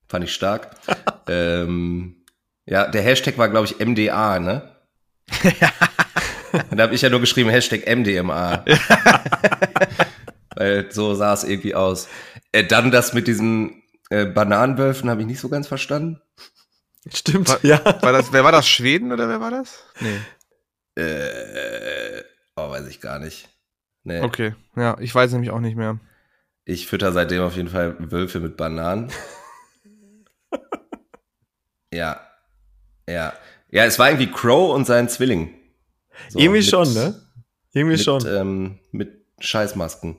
Fand 0.08 0.24
ich 0.24 0.34
stark. 0.34 0.72
ähm, 1.28 2.17
ja, 2.68 2.88
der 2.88 3.02
Hashtag 3.02 3.38
war, 3.38 3.50
glaube 3.50 3.66
ich, 3.66 3.80
MDA, 3.80 4.40
ne? 4.40 4.70
Und 5.44 6.78
da 6.78 6.84
habe 6.84 6.96
ich 6.96 7.02
ja 7.02 7.10
nur 7.10 7.22
geschrieben 7.22 7.50
Hashtag 7.50 7.88
MDMA. 7.88 8.66
Weil 10.56 10.92
so 10.92 11.16
sah 11.16 11.34
es 11.34 11.44
irgendwie 11.44 11.76
aus. 11.76 12.08
Äh, 12.52 12.66
dann 12.66 12.92
das 12.92 13.14
mit 13.14 13.28
diesen 13.28 13.84
äh, 14.10 14.26
Bananenwölfen 14.26 15.10
habe 15.10 15.22
ich 15.22 15.28
nicht 15.28 15.40
so 15.40 15.50
ganz 15.50 15.68
verstanden. 15.68 16.22
Stimmt, 17.14 17.50
war, 17.50 17.64
ja. 17.64 17.84
War 18.02 18.12
das, 18.12 18.34
wer 18.34 18.44
war 18.44 18.52
das? 18.52 18.68
Schweden 18.68 19.14
oder 19.14 19.30
wer 19.30 19.40
war 19.40 19.52
das? 19.52 19.84
Nee. 20.00 21.02
Äh, 21.02 22.24
oh, 22.56 22.70
weiß 22.70 22.88
ich 22.88 23.00
gar 23.00 23.20
nicht. 23.20 23.48
Nee. 24.04 24.22
Okay, 24.22 24.56
ja, 24.76 24.98
ich 25.00 25.14
weiß 25.14 25.32
nämlich 25.32 25.52
auch 25.52 25.60
nicht 25.60 25.78
mehr. 25.78 26.00
Ich 26.66 26.88
fütter 26.88 27.14
seitdem 27.14 27.44
auf 27.44 27.56
jeden 27.56 27.70
Fall 27.70 27.96
Wölfe 28.12 28.40
mit 28.40 28.58
Bananen. 28.58 29.12
ja, 31.94 32.27
ja. 33.08 33.34
Ja, 33.70 33.86
es 33.86 34.00
war 34.00 34.10
irgendwie 34.10 34.32
Crow 34.32 34.74
und 34.74 34.86
sein 34.86 35.10
Zwilling. 35.10 35.54
So, 36.30 36.40
irgendwie 36.40 36.60
mit, 36.60 36.70
schon, 36.70 36.94
ne? 36.94 37.22
Irgendwie 37.74 37.98
mit, 37.98 38.04
schon. 38.04 38.26
Ähm, 38.28 38.80
mit 38.92 39.26
Scheißmasken. 39.40 40.18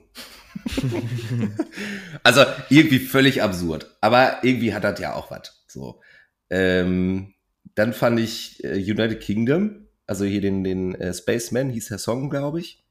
also 2.23 2.45
irgendwie 2.69 2.99
völlig 2.99 3.41
absurd. 3.41 3.97
Aber 4.01 4.43
irgendwie 4.43 4.73
hat 4.73 4.83
das 4.83 4.99
ja 4.99 5.13
auch 5.13 5.31
was. 5.31 5.63
So. 5.67 6.01
Ähm, 6.49 7.33
dann 7.75 7.93
fand 7.93 8.19
ich 8.19 8.63
äh, 8.63 8.75
United 8.75 9.21
Kingdom, 9.21 9.87
also 10.05 10.25
hier 10.25 10.41
den, 10.41 10.63
den 10.63 10.95
äh, 10.95 11.13
Spaceman, 11.13 11.69
hieß 11.69 11.89
der 11.89 11.97
Song, 11.97 12.29
glaube 12.29 12.59
ich. 12.59 12.83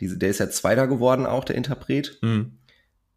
Diese, 0.00 0.18
der 0.18 0.30
ist 0.30 0.40
ja 0.40 0.50
Zweiter 0.50 0.86
geworden, 0.86 1.26
auch 1.26 1.44
der 1.44 1.56
Interpret. 1.56 2.18
Mhm. 2.22 2.58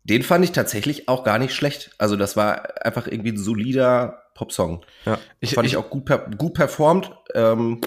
Den 0.03 0.24
fand 0.24 0.45
ich 0.45 0.51
tatsächlich 0.51 1.07
auch 1.07 1.24
gar 1.24 1.39
nicht 1.39 1.53
schlecht. 1.53 1.91
Also 1.97 2.15
das 2.15 2.36
war 2.36 2.86
einfach 2.86 3.07
irgendwie 3.07 3.32
ein 3.32 3.38
solider 3.38 4.18
Popsong. 4.39 4.85
Ja. 5.05 5.19
Ich, 5.41 5.53
fand 5.53 5.67
ich, 5.67 5.73
ich 5.73 5.77
auch 5.77 5.89
gut, 5.89 6.05
per, 6.05 6.29
gut 6.29 6.53
performt. 6.53 7.11
Ähm, 7.33 7.81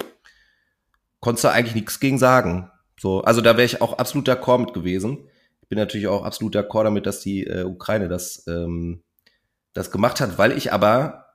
konntest 1.19 1.45
du 1.45 1.47
eigentlich 1.49 1.73
nichts 1.73 1.99
gegen 1.99 2.19
sagen. 2.19 2.69
So, 2.99 3.23
also 3.23 3.41
da 3.41 3.57
wäre 3.57 3.65
ich 3.65 3.81
auch 3.81 3.97
absolut 3.97 4.29
d'accord 4.29 4.59
mit 4.59 4.73
gewesen. 4.75 5.27
Ich 5.61 5.67
bin 5.67 5.79
natürlich 5.79 6.05
auch 6.05 6.23
absolut 6.23 6.55
d'accord 6.55 6.83
damit, 6.83 7.07
dass 7.07 7.21
die 7.21 7.47
äh, 7.47 7.63
Ukraine 7.63 8.07
das, 8.07 8.45
ähm, 8.45 9.01
das 9.73 9.89
gemacht 9.89 10.21
hat, 10.21 10.37
weil 10.37 10.55
ich 10.55 10.71
aber 10.71 11.25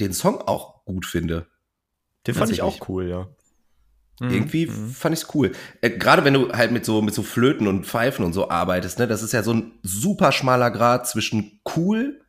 den 0.00 0.12
Song 0.12 0.40
auch 0.40 0.84
gut 0.86 1.06
finde. 1.06 1.46
Den 2.26 2.34
fand 2.34 2.50
ich 2.50 2.62
auch 2.62 2.88
cool, 2.88 3.08
ja. 3.08 3.28
Mhm. 4.18 4.30
Irgendwie 4.30 4.66
mhm. 4.66 4.90
fand 4.90 5.12
ich's 5.12 5.32
cool. 5.36 5.52
Äh, 5.82 5.90
Gerade 5.90 6.24
wenn 6.24 6.34
du 6.34 6.52
halt 6.52 6.72
mit 6.72 6.84
so 6.84 7.00
mit 7.00 7.14
so 7.14 7.22
Flöten 7.22 7.68
und 7.68 7.86
Pfeifen 7.86 8.24
und 8.24 8.32
so 8.32 8.50
arbeitest, 8.50 8.98
ne, 8.98 9.06
das 9.06 9.22
ist 9.22 9.32
ja 9.32 9.44
so 9.44 9.52
ein 9.52 9.78
super 9.84 10.32
schmaler 10.32 10.72
Grad 10.72 11.06
zwischen 11.06 11.60
cool, 11.76 12.23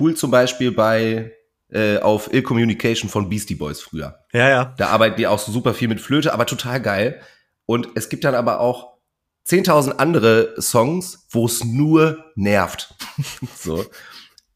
cool 0.00 0.14
zum 0.14 0.30
Beispiel 0.30 0.72
bei 0.72 1.32
äh, 1.70 1.98
auf 1.98 2.32
Ill 2.32 2.42
Communication 2.42 3.10
von 3.10 3.28
Beastie 3.28 3.54
Boys 3.54 3.80
früher. 3.80 4.20
Ja, 4.32 4.48
ja. 4.48 4.74
Da 4.76 4.88
arbeiten 4.88 5.16
die 5.16 5.26
auch 5.26 5.38
super 5.38 5.74
viel 5.74 5.88
mit 5.88 6.00
Flöte, 6.00 6.32
aber 6.32 6.46
total 6.46 6.80
geil. 6.80 7.20
Und 7.66 7.88
es 7.94 8.08
gibt 8.08 8.24
dann 8.24 8.34
aber 8.34 8.60
auch 8.60 8.96
10.000 9.46 9.96
andere 9.96 10.60
Songs, 10.60 11.26
wo 11.30 11.46
es 11.46 11.64
nur 11.64 12.24
nervt. 12.34 12.94
so. 13.56 13.84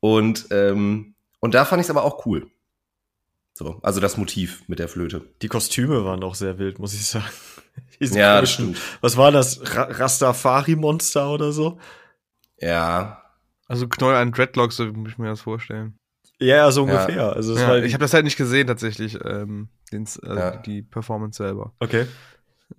Und, 0.00 0.46
ähm, 0.50 1.14
und 1.40 1.54
da 1.54 1.64
fand 1.64 1.80
ich 1.80 1.86
es 1.86 1.90
aber 1.90 2.04
auch 2.04 2.26
cool. 2.26 2.50
So, 3.54 3.78
also 3.82 4.00
das 4.00 4.16
Motiv 4.16 4.62
mit 4.68 4.78
der 4.78 4.88
Flöte. 4.88 5.22
Die 5.42 5.48
Kostüme 5.48 6.04
waren 6.04 6.24
auch 6.24 6.34
sehr 6.34 6.58
wild, 6.58 6.78
muss 6.78 6.94
ich 6.94 7.04
sagen. 7.06 7.26
ja, 8.00 8.40
das 8.40 8.52
stimmt. 8.52 8.78
Was 9.00 9.16
war 9.16 9.30
das? 9.32 9.60
Ra 9.76 9.82
Rastafari-Monster 9.82 11.30
oder 11.30 11.52
so? 11.52 11.78
Ja. 12.58 13.22
Also 13.70 13.86
Knoll 13.86 14.16
an 14.16 14.32
Dreadlocks, 14.32 14.74
so 14.74 14.86
muss 14.86 15.12
ich 15.12 15.18
mir 15.18 15.28
das 15.28 15.42
vorstellen. 15.42 15.96
Ja, 16.40 16.72
so 16.72 16.82
ungefähr. 16.82 17.14
Ja. 17.14 17.28
Also 17.30 17.56
ja, 17.56 17.76
ich 17.76 17.92
habe 17.92 18.02
das 18.02 18.12
halt 18.12 18.24
nicht 18.24 18.36
gesehen 18.36 18.66
tatsächlich, 18.66 19.16
ähm, 19.24 19.68
den, 19.92 20.00
also 20.00 20.26
ja. 20.26 20.56
die 20.56 20.82
Performance 20.82 21.36
selber. 21.36 21.72
Okay. 21.78 22.06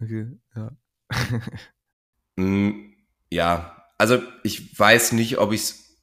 Okay, 0.02 0.28
ja. 0.54 0.72
Mm, 2.36 2.94
ja, 3.30 3.86
also 3.98 4.22
ich 4.44 4.78
weiß 4.78 5.14
nicht, 5.14 5.38
ob 5.38 5.54
ich's. 5.54 5.98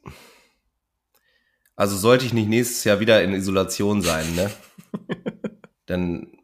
Also 1.77 1.97
sollte 1.97 2.25
ich 2.25 2.33
nicht 2.33 2.49
nächstes 2.49 2.85
Jahr 2.85 3.01
wieder 3.01 3.23
in 3.23 3.35
Isolation 3.35 4.01
sein, 4.01 4.35
ne? 4.35 4.51
Dann 5.87 6.38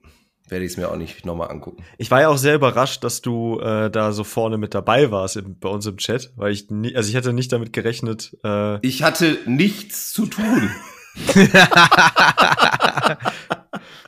werde 0.55 0.65
ich 0.65 0.71
es 0.71 0.77
mir 0.77 0.89
auch 0.89 0.95
nicht 0.95 1.27
nochmal 1.27 1.51
angucken. 1.51 1.83
Ich 1.99 2.13
war 2.13 2.21
ja 2.21 2.29
auch 2.29 2.37
sehr 2.37 2.55
überrascht, 2.55 3.03
dass 3.03 3.21
du 3.21 3.59
äh, 3.59 3.91
da 3.91 4.13
so 4.13 4.23
vorne 4.23 4.57
mit 4.57 4.73
dabei 4.73 5.11
warst 5.11 5.37
im, 5.37 5.59
bei 5.59 5.69
uns 5.69 5.85
im 5.85 5.97
Chat, 5.97 6.33
weil 6.37 6.53
ich 6.53 6.71
nie, 6.71 6.95
also 6.95 7.09
ich 7.09 7.17
hätte 7.17 7.33
nicht 7.33 7.53
damit 7.53 7.73
gerechnet. 7.73 8.37
Äh 8.45 8.79
Ich 8.87 9.03
hatte 9.03 9.37
nichts 9.47 10.13
zu 10.13 10.27
tun. 10.27 10.71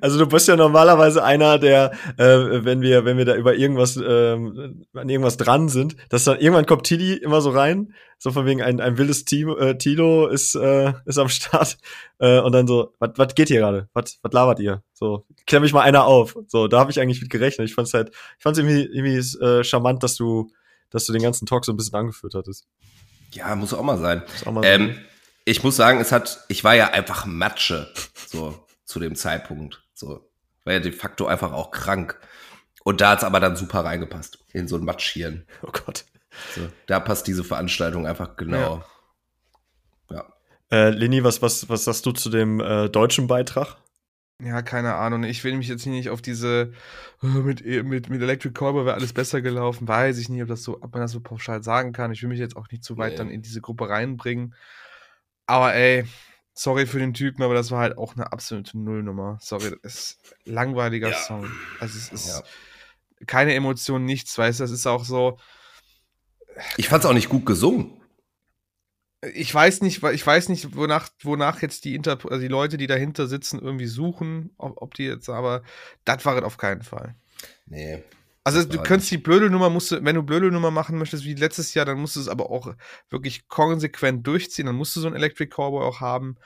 Also 0.00 0.18
du 0.18 0.26
bist 0.26 0.48
ja 0.48 0.56
normalerweise 0.56 1.22
einer, 1.24 1.58
der, 1.58 1.92
äh, 2.16 2.64
wenn 2.64 2.80
wir, 2.80 3.04
wenn 3.04 3.18
wir 3.18 3.24
da 3.24 3.34
über 3.36 3.54
irgendwas, 3.54 3.96
ähm, 3.96 4.86
an 4.94 5.08
irgendwas 5.08 5.36
dran 5.36 5.68
sind, 5.68 5.96
dass 6.08 6.24
dann 6.24 6.38
irgendwann 6.38 6.66
kommt 6.66 6.84
Tilly 6.84 7.14
immer 7.14 7.40
so 7.40 7.50
rein, 7.50 7.94
so 8.18 8.30
von 8.32 8.46
wegen 8.46 8.62
ein, 8.62 8.80
ein 8.80 8.96
wildes 8.98 9.24
Team, 9.24 9.48
äh, 9.58 9.76
Tilo 9.76 10.26
ist, 10.28 10.54
äh, 10.54 10.92
ist 11.04 11.18
am 11.18 11.28
Start 11.28 11.76
äh, 12.18 12.40
und 12.40 12.52
dann 12.52 12.66
so, 12.66 12.94
was 12.98 13.34
geht 13.34 13.48
hier 13.48 13.60
gerade? 13.60 13.88
Was 13.92 14.18
was 14.22 14.32
labert 14.32 14.60
ihr? 14.60 14.82
So, 14.94 15.26
klär 15.46 15.60
mich 15.60 15.72
mal 15.72 15.82
einer 15.82 16.06
auf. 16.06 16.36
So, 16.48 16.68
da 16.68 16.78
habe 16.80 16.90
ich 16.90 17.00
eigentlich 17.00 17.20
mit 17.20 17.30
gerechnet. 17.30 17.68
Ich 17.68 17.74
fand's 17.74 17.92
halt, 17.94 18.10
ich 18.10 18.42
fand's 18.42 18.58
irgendwie, 18.58 18.84
irgendwie 18.84 19.16
äh, 19.44 19.62
charmant, 19.64 20.02
dass 20.02 20.16
du, 20.16 20.50
dass 20.90 21.04
du 21.06 21.12
den 21.12 21.22
ganzen 21.22 21.46
Talk 21.46 21.64
so 21.64 21.72
ein 21.72 21.76
bisschen 21.76 21.94
angeführt 21.98 22.34
hattest. 22.34 22.66
Ja, 23.32 23.54
muss 23.54 23.74
auch 23.74 23.82
mal 23.82 23.98
sein. 23.98 24.22
Muss 24.32 24.46
auch 24.46 24.52
mal 24.52 24.64
Ähm, 24.64 24.86
sein. 24.86 25.04
ich 25.44 25.62
muss 25.62 25.76
sagen, 25.76 26.00
es 26.00 26.12
hat, 26.12 26.40
ich 26.48 26.64
war 26.64 26.74
ja 26.74 26.86
einfach 26.92 27.26
Matsche, 27.26 27.92
so 28.28 28.54
zu 28.86 28.98
dem 29.00 29.14
Zeitpunkt. 29.14 29.82
So, 29.92 30.26
war 30.64 30.72
ja 30.72 30.80
de 30.80 30.92
facto 30.92 31.26
einfach 31.26 31.52
auch 31.52 31.70
krank. 31.70 32.18
Und 32.84 33.00
da 33.00 33.10
hat's 33.10 33.24
aber 33.24 33.40
dann 33.40 33.56
super 33.56 33.84
reingepasst 33.84 34.38
in 34.52 34.68
so 34.68 34.76
ein 34.76 34.84
Matschhirn. 34.84 35.44
Oh 35.62 35.70
Gott. 35.72 36.06
So, 36.54 36.68
da 36.86 37.00
passt 37.00 37.26
diese 37.26 37.44
Veranstaltung 37.44 38.06
einfach 38.06 38.36
genau. 38.36 38.84
Ja. 40.10 40.24
Äh, 40.70 40.90
Leni, 40.90 41.24
was, 41.24 41.42
was, 41.42 41.68
was 41.68 41.84
sagst 41.84 42.06
du 42.06 42.12
zu 42.12 42.30
dem 42.30 42.60
äh, 42.60 42.88
deutschen 42.88 43.26
Beitrag? 43.26 43.76
Ja, 44.42 44.60
keine 44.60 44.94
Ahnung. 44.96 45.24
Ich 45.24 45.44
will 45.44 45.56
mich 45.56 45.68
jetzt 45.68 45.86
nicht 45.86 46.10
auf 46.10 46.20
diese 46.20 46.72
äh, 47.22 47.26
mit, 47.26 47.64
mit, 47.64 48.10
mit 48.10 48.20
Electric 48.22 48.52
Callboy 48.52 48.84
wäre 48.84 48.94
alles 48.94 49.12
besser 49.14 49.40
gelaufen. 49.40 49.88
Weiß 49.88 50.18
ich 50.18 50.28
nicht, 50.28 50.42
ob 50.42 50.48
das 50.48 50.62
so, 50.62 50.76
ob 50.82 50.92
man 50.92 51.00
das 51.00 51.12
so 51.12 51.20
pauschal 51.20 51.62
sagen 51.62 51.92
kann. 51.92 52.12
Ich 52.12 52.22
will 52.22 52.28
mich 52.28 52.38
jetzt 52.38 52.56
auch 52.56 52.70
nicht 52.70 52.84
zu 52.84 52.98
weit 52.98 53.12
Nee. 53.12 53.18
dann 53.18 53.30
in 53.30 53.40
diese 53.42 53.60
Gruppe 53.62 53.88
reinbringen. 53.88 54.54
Aber 55.46 55.74
ey, 55.74 56.04
sorry 56.58 56.86
für 56.86 56.98
den 56.98 57.14
Typen, 57.14 57.42
aber 57.42 57.54
das 57.54 57.70
war 57.70 57.80
halt 57.80 57.98
auch 57.98 58.16
eine 58.16 58.32
absolute 58.32 58.76
Nullnummer. 58.78 59.38
Sorry, 59.40 59.76
das 59.82 59.94
ist 59.94 60.18
ein 60.46 60.54
langweiliger 60.54 61.10
Ja. 61.10 61.16
Song. 61.18 61.50
Also 61.80 61.98
es 61.98 62.10
ist 62.10 62.28
Ja. 62.28 62.42
keine 63.26 63.54
Emotion, 63.54 64.04
nichts, 64.04 64.36
weißt 64.36 64.60
du, 64.60 64.64
das 64.64 64.70
ist 64.70 64.86
auch 64.86 65.04
so. 65.04 65.38
Ich 66.78 66.88
fand's 66.88 67.04
auch 67.06 67.12
nicht 67.12 67.28
gut 67.28 67.44
gesungen. 67.46 68.00
ich 69.34 69.52
weiß 69.52 69.82
nicht, 69.82 70.02
ich 70.02 70.26
weiß 70.26 70.48
nicht, 70.50 70.76
wonach, 70.76 71.08
wonach 71.22 71.60
jetzt 71.60 71.84
die 71.84 71.94
Inter 71.94 72.12
also 72.24 72.38
die 72.38 72.48
Leute, 72.48 72.76
die 72.76 72.86
dahinter 72.86 73.26
sitzen, 73.26 73.58
irgendwie 73.60 73.86
suchen, 73.86 74.54
ob, 74.56 74.80
ob 74.80 74.94
die 74.94 75.04
jetzt, 75.04 75.28
aber 75.28 75.62
das 76.04 76.24
war 76.24 76.36
es 76.36 76.44
auf 76.44 76.58
keinen 76.58 76.82
Fall. 76.82 77.16
Nee. 77.66 78.02
Also 78.46 78.62
du 78.62 78.80
könntest 78.80 79.10
die 79.10 79.18
Blödelnummer, 79.18 79.70
musst 79.70 79.90
du, 79.90 80.04
wenn 80.04 80.14
du 80.14 80.22
Blödelnummer 80.22 80.70
machen 80.70 80.98
möchtest 80.98 81.24
wie 81.24 81.34
letztes 81.34 81.74
Jahr, 81.74 81.84
dann 81.84 81.98
musst 81.98 82.14
du 82.14 82.20
es 82.20 82.28
aber 82.28 82.48
auch 82.48 82.74
wirklich 83.10 83.48
konsequent 83.48 84.24
durchziehen. 84.24 84.66
Dann 84.66 84.76
musst 84.76 84.94
du 84.94 85.00
so 85.00 85.08
einen 85.08 85.16
Electric 85.16 85.50
Cowboy 85.50 85.82
auch 85.82 86.00
haben. 86.00 86.36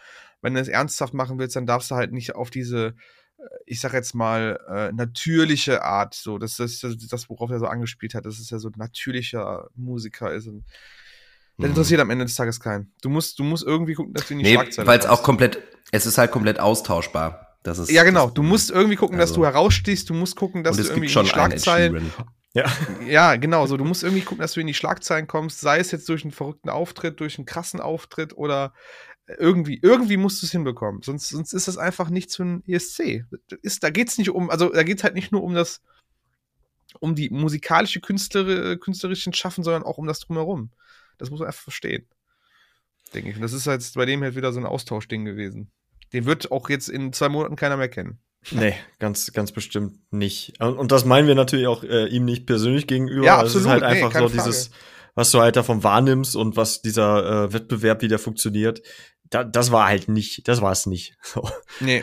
Wenn 0.41 0.55
du 0.55 0.61
es 0.61 0.69
ernsthaft 0.69 1.13
machen 1.13 1.39
willst, 1.39 1.57
dann 1.57 1.67
darfst 1.67 1.91
du 1.91 1.97
halt 1.97 2.13
nicht 2.13 2.35
auf 2.35 2.49
diese, 2.49 2.95
äh, 3.37 3.43
ich 3.67 3.81
sag 3.81 3.93
jetzt 3.93 4.15
mal, 4.15 4.59
äh, 4.67 4.93
natürliche 4.93 5.83
Art, 5.83 6.15
so, 6.15 6.39
das 6.39 6.59
ist 6.59 6.83
das, 6.83 6.97
das, 6.97 7.29
worauf 7.29 7.51
er 7.51 7.59
so 7.59 7.67
angespielt 7.67 8.15
hat, 8.15 8.25
dass 8.25 8.39
es 8.39 8.49
ja 8.49 8.59
so 8.59 8.69
ein 8.69 8.75
natürlicher 8.79 9.69
Musiker 9.75 10.33
ist. 10.33 10.47
Und 10.47 10.65
das 11.59 11.67
Mhm. 11.67 11.73
interessiert 11.73 12.01
am 12.01 12.09
Ende 12.09 12.25
des 12.25 12.35
Tages 12.35 12.61
keinen. 12.61 12.95
Du 13.03 13.11
musst, 13.11 13.39
du 13.39 13.45
musst 13.45 13.67
irgendwie 13.67 13.93
gucken, 13.93 14.15
dass 14.15 14.27
du 14.27 14.33
in 14.33 14.39
die 14.39 14.45
Nee, 14.47 14.57
weil 14.57 14.99
es 14.99 15.05
auch 15.05 15.23
komplett, 15.23 15.59
es 15.93 16.07
ist 16.07 16.17
halt 16.17 16.31
komplett 16.31 16.59
austauschbar. 16.59 17.50
Das 17.63 17.79
ist, 17.79 17.91
Ja, 17.91 18.05
genau. 18.05 18.31
Du 18.31 18.43
musst 18.43 18.71
irgendwie 18.71 18.97
gucken, 18.97 19.19
dass 19.19 19.31
Also- 19.31 19.43
du 19.43 19.47
herausstichst. 19.47 20.09
Du 20.09 20.15
musst 20.15 20.37
gucken, 20.37 20.65
dass 20.65 20.77
du 20.77 20.83
es 20.83 20.89
irgendwie 20.89 21.07
gibt 21.07 21.13
schon 21.13 21.23
in 21.23 21.27
die 21.27 21.33
Schlagzeilen. 21.33 22.13
Ja. 22.55 22.65
Ja, 23.07 23.37
genau. 23.37 23.67
So, 23.67 23.77
du 23.77 23.85
musst 23.85 24.03
irgendwie 24.03 24.23
gucken, 24.23 24.41
dass 24.41 24.55
du 24.55 24.61
in 24.61 24.67
die 24.67 24.75
Schlagzeilen 24.75 25.27
kommst. 25.27 25.61
Sei 25.61 25.79
es 25.79 25.91
jetzt 25.93 26.09
durch 26.09 26.25
einen 26.25 26.33
verrückten 26.33 26.69
Auftritt, 26.69 27.21
durch 27.21 27.39
einen 27.39 27.45
krassen 27.47 27.81
Auftritt 27.81 28.37
oder 28.37 28.73
irgendwie. 29.39 29.79
Irgendwie 29.83 30.17
musst 30.17 30.43
du 30.43 30.47
es 30.47 30.53
hinbekommen. 30.53 31.03
Sonst, 31.03 31.29
sonst 31.29 31.53
ist 31.53 31.69
das 31.69 31.79
einfach 31.79 32.11
nichts 32.11 32.35
für 32.37 32.45
ein 32.45 32.65
ESC. 32.67 33.25
Ist, 33.63 33.85
da 33.85 33.91
geht's 33.91 34.19
nicht 34.19 34.31
um, 34.31 34.51
also 34.51 34.69
da 34.71 34.83
geht's 34.83 35.05
halt 35.05 35.15
nicht 35.15 35.31
nur 35.31 35.45
um 35.45 35.55
das, 35.55 35.81
um 36.99 37.15
die 37.15 37.31
musikalische 37.31 38.01
Künstler, 38.01 38.77
künstlerischen 38.79 39.33
Schaffen, 39.33 39.63
sondern 39.63 39.85
auch 39.85 39.99
um 39.99 40.07
das 40.09 40.19
drumherum. 40.19 40.71
Das 41.19 41.31
muss 41.31 41.39
man 41.39 41.47
einfach 41.47 41.63
verstehen. 41.63 42.09
Denke 43.15 43.31
ich. 43.31 43.37
Und 43.37 43.43
das 43.43 43.53
ist 43.53 43.67
jetzt 43.67 43.95
bei 43.95 44.07
dem 44.07 44.23
halt 44.23 44.35
wieder 44.35 44.53
so 44.53 44.59
ein 44.59 44.67
Austauschding 44.67 45.25
gewesen. 45.25 45.71
Den 46.13 46.25
wird 46.27 46.51
auch 46.51 46.69
jetzt 46.69 46.89
in 46.89 47.13
zwei 47.13 47.29
Monaten 47.29 47.57
keiner 47.57 47.77
mehr 47.77 47.89
kennen. 47.89 48.21
Nee, 48.53 48.75
ganz, 48.99 49.33
ganz 49.33 49.53
bestimmt 49.53 49.99
nicht. 50.11 50.55
Und, 50.61 50.79
und 50.79 50.93
das 50.93 51.05
meinen 51.05 51.29
wir 51.29 51.35
natürlich 51.35 51.67
auch 51.67 51.85
äh, 51.85 52.07
ihm 52.07 52.25
nicht 52.25 52.47
persönlich 52.47 52.87
gegenüber. 52.87 53.27
Ja, 53.27 53.39
Also 53.39 53.59
Es 53.59 53.65
ist 53.65 53.71
absolut. 53.71 53.83
halt 53.83 53.95
Nee, 53.95 54.03
einfach 54.03 54.13
keine 54.13 54.29
so 54.29 54.35
dieses, 54.35 54.71
was 55.15 55.31
du 55.31 55.41
halt 55.41 55.57
davon 55.57 55.85
wahrnimmst 55.85 56.37
und 56.37 56.57
was 56.57 56.81
dieser 56.81 57.45
äh, 57.45 57.53
Wettbewerb, 57.53 58.03
wie 58.03 58.09
der 58.09 58.19
funktioniert. 58.19 58.81
Da, 59.29 59.45
das 59.45 59.71
war 59.71 59.87
halt 59.87 60.09
nicht, 60.09 60.49
das 60.49 60.63
war 60.63 60.73
es 60.73 60.87
nicht. 60.87 61.17
So. 61.23 61.49
Nee. 61.81 62.03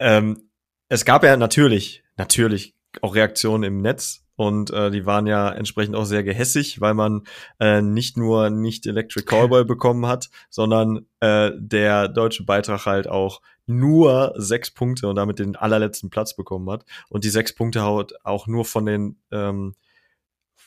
Ähm, 0.00 0.50
es 0.88 1.04
gab 1.04 1.22
ja 1.22 1.36
natürlich, 1.36 2.02
natürlich 2.16 2.74
auch 3.00 3.14
Reaktionen 3.14 3.62
im 3.62 3.80
Netz 3.80 4.24
und 4.38 4.70
äh, 4.70 4.90
die 4.92 5.04
waren 5.04 5.26
ja 5.26 5.50
entsprechend 5.50 5.96
auch 5.96 6.04
sehr 6.04 6.22
gehässig, 6.22 6.80
weil 6.80 6.94
man 6.94 7.24
äh, 7.58 7.82
nicht 7.82 8.16
nur 8.16 8.50
nicht 8.50 8.86
Electric 8.86 9.24
Callboy 9.26 9.64
bekommen 9.66 10.06
hat, 10.06 10.30
sondern 10.48 11.06
äh, 11.18 11.50
der 11.56 12.06
deutsche 12.08 12.44
Beitrag 12.44 12.86
halt 12.86 13.08
auch 13.08 13.42
nur 13.66 14.32
sechs 14.36 14.70
Punkte 14.70 15.08
und 15.08 15.16
damit 15.16 15.40
den 15.40 15.56
allerletzten 15.56 16.08
Platz 16.08 16.36
bekommen 16.36 16.70
hat. 16.70 16.84
Und 17.10 17.24
die 17.24 17.30
sechs 17.30 17.52
Punkte 17.52 17.82
haut 17.82 18.12
auch 18.22 18.46
nur 18.46 18.64
von 18.64 18.86
den 18.86 19.16
ähm, 19.32 19.74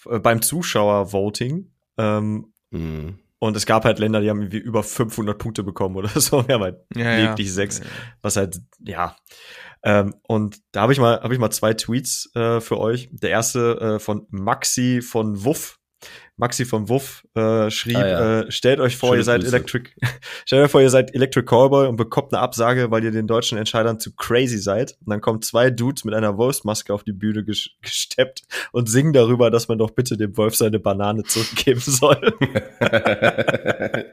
äh, 0.06 0.20
beim 0.20 0.42
Zuschauer-Voting. 0.42 1.72
Ähm, 1.98 2.48
Mhm. 2.72 3.20
und 3.40 3.56
es 3.58 3.66
gab 3.66 3.84
halt 3.86 4.00
Länder, 4.00 4.22
die 4.22 4.30
haben 4.30 4.40
irgendwie 4.42 4.58
über 4.60 4.84
500 4.84 5.38
Punkte 5.38 5.64
bekommen 5.64 5.96
oder 5.96 6.10
so. 6.20 6.46
Wir 6.48 6.56
haben 6.56 6.64
halt 6.64 6.80
Ja, 6.96 7.16
lediglich 7.16 7.54
sechs 7.54 7.82
was 8.22 8.36
halt, 8.36 8.60
ja. 8.80 9.16
Ähm, 9.84 10.14
und 10.28 10.58
da 10.72 10.82
habe 10.82 10.94
ich 10.94 11.00
mal, 11.00 11.22
habe 11.22 11.34
ich 11.34 11.40
mal 11.40 11.50
zwei 11.52 11.74
Tweets 11.74 12.30
äh, 12.36 12.60
für 12.62 12.78
euch. 12.80 13.10
Der 13.12 13.32
erste 13.32 13.80
äh, 13.96 14.00
von 14.00 14.28
Maxi 14.30 15.02
von 15.02 15.44
Wuff. 15.44 15.78
Maxi 16.36 16.66
von 16.66 16.90
Wuff 16.90 17.24
äh, 17.36 17.70
schrieb, 17.70 17.98
Ah, 17.98 18.08
ja. 18.08 18.40
äh, 18.40 18.52
stellt 18.52 18.80
euch 18.80 18.98
vor, 18.98 19.10
Schöne 19.10 19.20
ihr 19.20 19.24
seid 19.24 19.42
Grüße. 19.42 19.56
Electric, 19.56 19.92
stellt 20.46 20.66
euch 20.66 20.72
vor, 20.72 20.82
ihr 20.82 20.90
seid 20.90 21.14
Electric 21.14 21.46
Callboy 21.46 21.88
und 21.88 21.96
bekommt 21.98 22.34
eine 22.34 22.42
Absage, 22.42 22.90
weil 22.90 23.04
ihr 23.04 23.12
den 23.12 23.28
deutschen 23.28 23.60
Entscheidern 23.60 24.00
zu 24.00 24.16
crazy 24.16 24.58
seid. 24.58 24.98
Und 25.02 25.12
dann 25.12 25.22
kommen 25.22 25.44
zwei 25.44 25.70
Dudes 25.70 26.04
mit 26.04 26.16
einer 26.16 26.38
Wolfsmaske 26.38 26.92
auf 26.92 27.04
die 27.04 27.14
Bühne 27.14 27.44
ges 27.44 27.70
gesteppt 27.84 28.42
und 28.72 28.90
singen 28.90 29.14
darüber, 29.14 29.52
dass 29.52 29.68
man 29.68 29.78
doch 29.78 29.92
bitte 29.92 30.18
dem 30.18 30.36
Wolf 30.38 30.56
seine 30.56 30.80
Banane 30.80 31.22
zurückgeben 31.24 31.82
soll. 31.82 32.34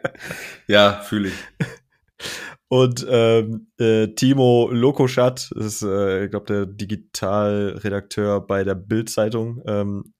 ja, 0.67 1.01
fühle 1.01 1.29
ich. 1.29 1.35
Und 2.69 3.07
ähm, 3.09 3.69
äh, 3.79 4.09
Timo 4.09 4.69
Lokoschat, 4.71 5.51
das 5.55 5.67
ist, 5.67 5.83
äh, 5.83 6.25
ich 6.25 6.31
glaube, 6.31 6.47
der 6.47 6.67
Digitalredakteur 6.67 8.47
bei 8.47 8.63
der 8.63 8.75
Bild-Zeitung, 8.75 9.63
ähm, 9.67 10.13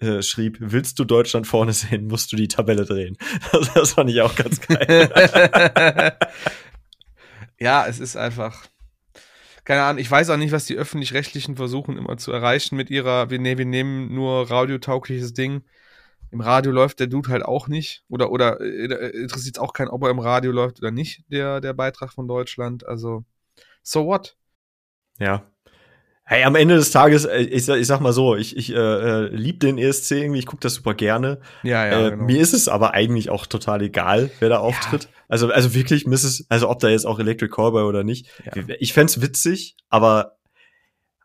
äh, 0.00 0.22
schrieb, 0.22 0.58
willst 0.60 0.98
du 0.98 1.04
Deutschland 1.04 1.46
vorne 1.46 1.72
sehen, 1.72 2.08
musst 2.08 2.32
du 2.32 2.36
die 2.36 2.48
Tabelle 2.48 2.84
drehen. 2.84 3.16
Das, 3.52 3.72
das 3.74 3.92
fand 3.92 4.10
ich 4.10 4.20
auch 4.20 4.34
ganz 4.34 4.60
geil. 4.60 5.08
ja, 7.60 7.86
es 7.86 8.00
ist 8.00 8.16
einfach. 8.16 8.66
Keine 9.64 9.82
Ahnung, 9.82 10.00
ich 10.00 10.10
weiß 10.10 10.28
auch 10.30 10.36
nicht, 10.36 10.52
was 10.52 10.66
die 10.66 10.76
öffentlich-rechtlichen 10.76 11.56
versuchen 11.56 11.96
immer 11.96 12.18
zu 12.18 12.32
erreichen 12.32 12.76
mit 12.76 12.90
ihrer, 12.90 13.30
wir, 13.30 13.38
nee, 13.38 13.56
wir 13.56 13.64
nehmen 13.64 14.12
nur 14.12 14.50
radiotaugliches 14.50 15.32
Ding. 15.32 15.62
Im 16.34 16.40
Radio 16.40 16.72
läuft 16.72 16.98
der 17.00 17.06
Dude 17.06 17.28
halt 17.30 17.44
auch 17.44 17.68
nicht. 17.68 18.02
Oder, 18.08 18.30
oder 18.32 18.60
äh, 18.60 19.10
interessiert 19.22 19.56
es 19.56 19.62
auch 19.62 19.72
keinen, 19.72 19.88
ob 19.88 20.02
er 20.02 20.10
im 20.10 20.18
Radio 20.18 20.50
läuft 20.50 20.80
oder 20.80 20.90
nicht, 20.90 21.22
der, 21.28 21.60
der 21.60 21.72
Beitrag 21.74 22.12
von 22.12 22.26
Deutschland. 22.28 22.84
Also, 22.86 23.24
so 23.82 24.04
what? 24.06 24.36
ja. 25.18 25.44
Hey, 26.26 26.42
am 26.44 26.54
Ende 26.54 26.74
des 26.76 26.90
Tages, 26.90 27.26
äh, 27.26 27.42
ich, 27.42 27.66
sag- 27.66 27.78
ich 27.78 27.86
sag 27.86 28.00
mal 28.00 28.14
so, 28.14 28.34
ich, 28.34 28.56
ich 28.56 28.72
äh, 28.72 28.76
äh, 28.78 29.26
lieb 29.28 29.60
den 29.60 29.76
ESC 29.76 30.12
irgendwie, 30.12 30.38
ich 30.38 30.46
gucke 30.46 30.60
das 30.62 30.72
super 30.72 30.94
gerne. 30.94 31.38
Ja, 31.62 31.86
ja, 31.86 32.06
äh, 32.06 32.10
genau. 32.12 32.24
Mir 32.24 32.40
ist 32.40 32.54
es 32.54 32.66
aber 32.66 32.94
eigentlich 32.94 33.28
auch 33.28 33.44
total 33.44 33.82
egal, 33.82 34.30
wer 34.40 34.48
da 34.48 34.58
auftritt. 34.58 35.08
Also, 35.28 35.50
also 35.50 35.74
wirklich, 35.74 36.06
es, 36.06 36.46
also 36.48 36.70
ob 36.70 36.78
da 36.80 36.88
jetzt 36.88 37.04
auch 37.06 37.18
Electric 37.18 37.50
Callboy 37.54 37.82
oder 37.84 38.04
nicht. 38.04 38.26
Ja. 38.46 38.52
Ich 38.78 38.94
fänd's 38.94 39.20
witzig, 39.20 39.76
aber 39.90 40.38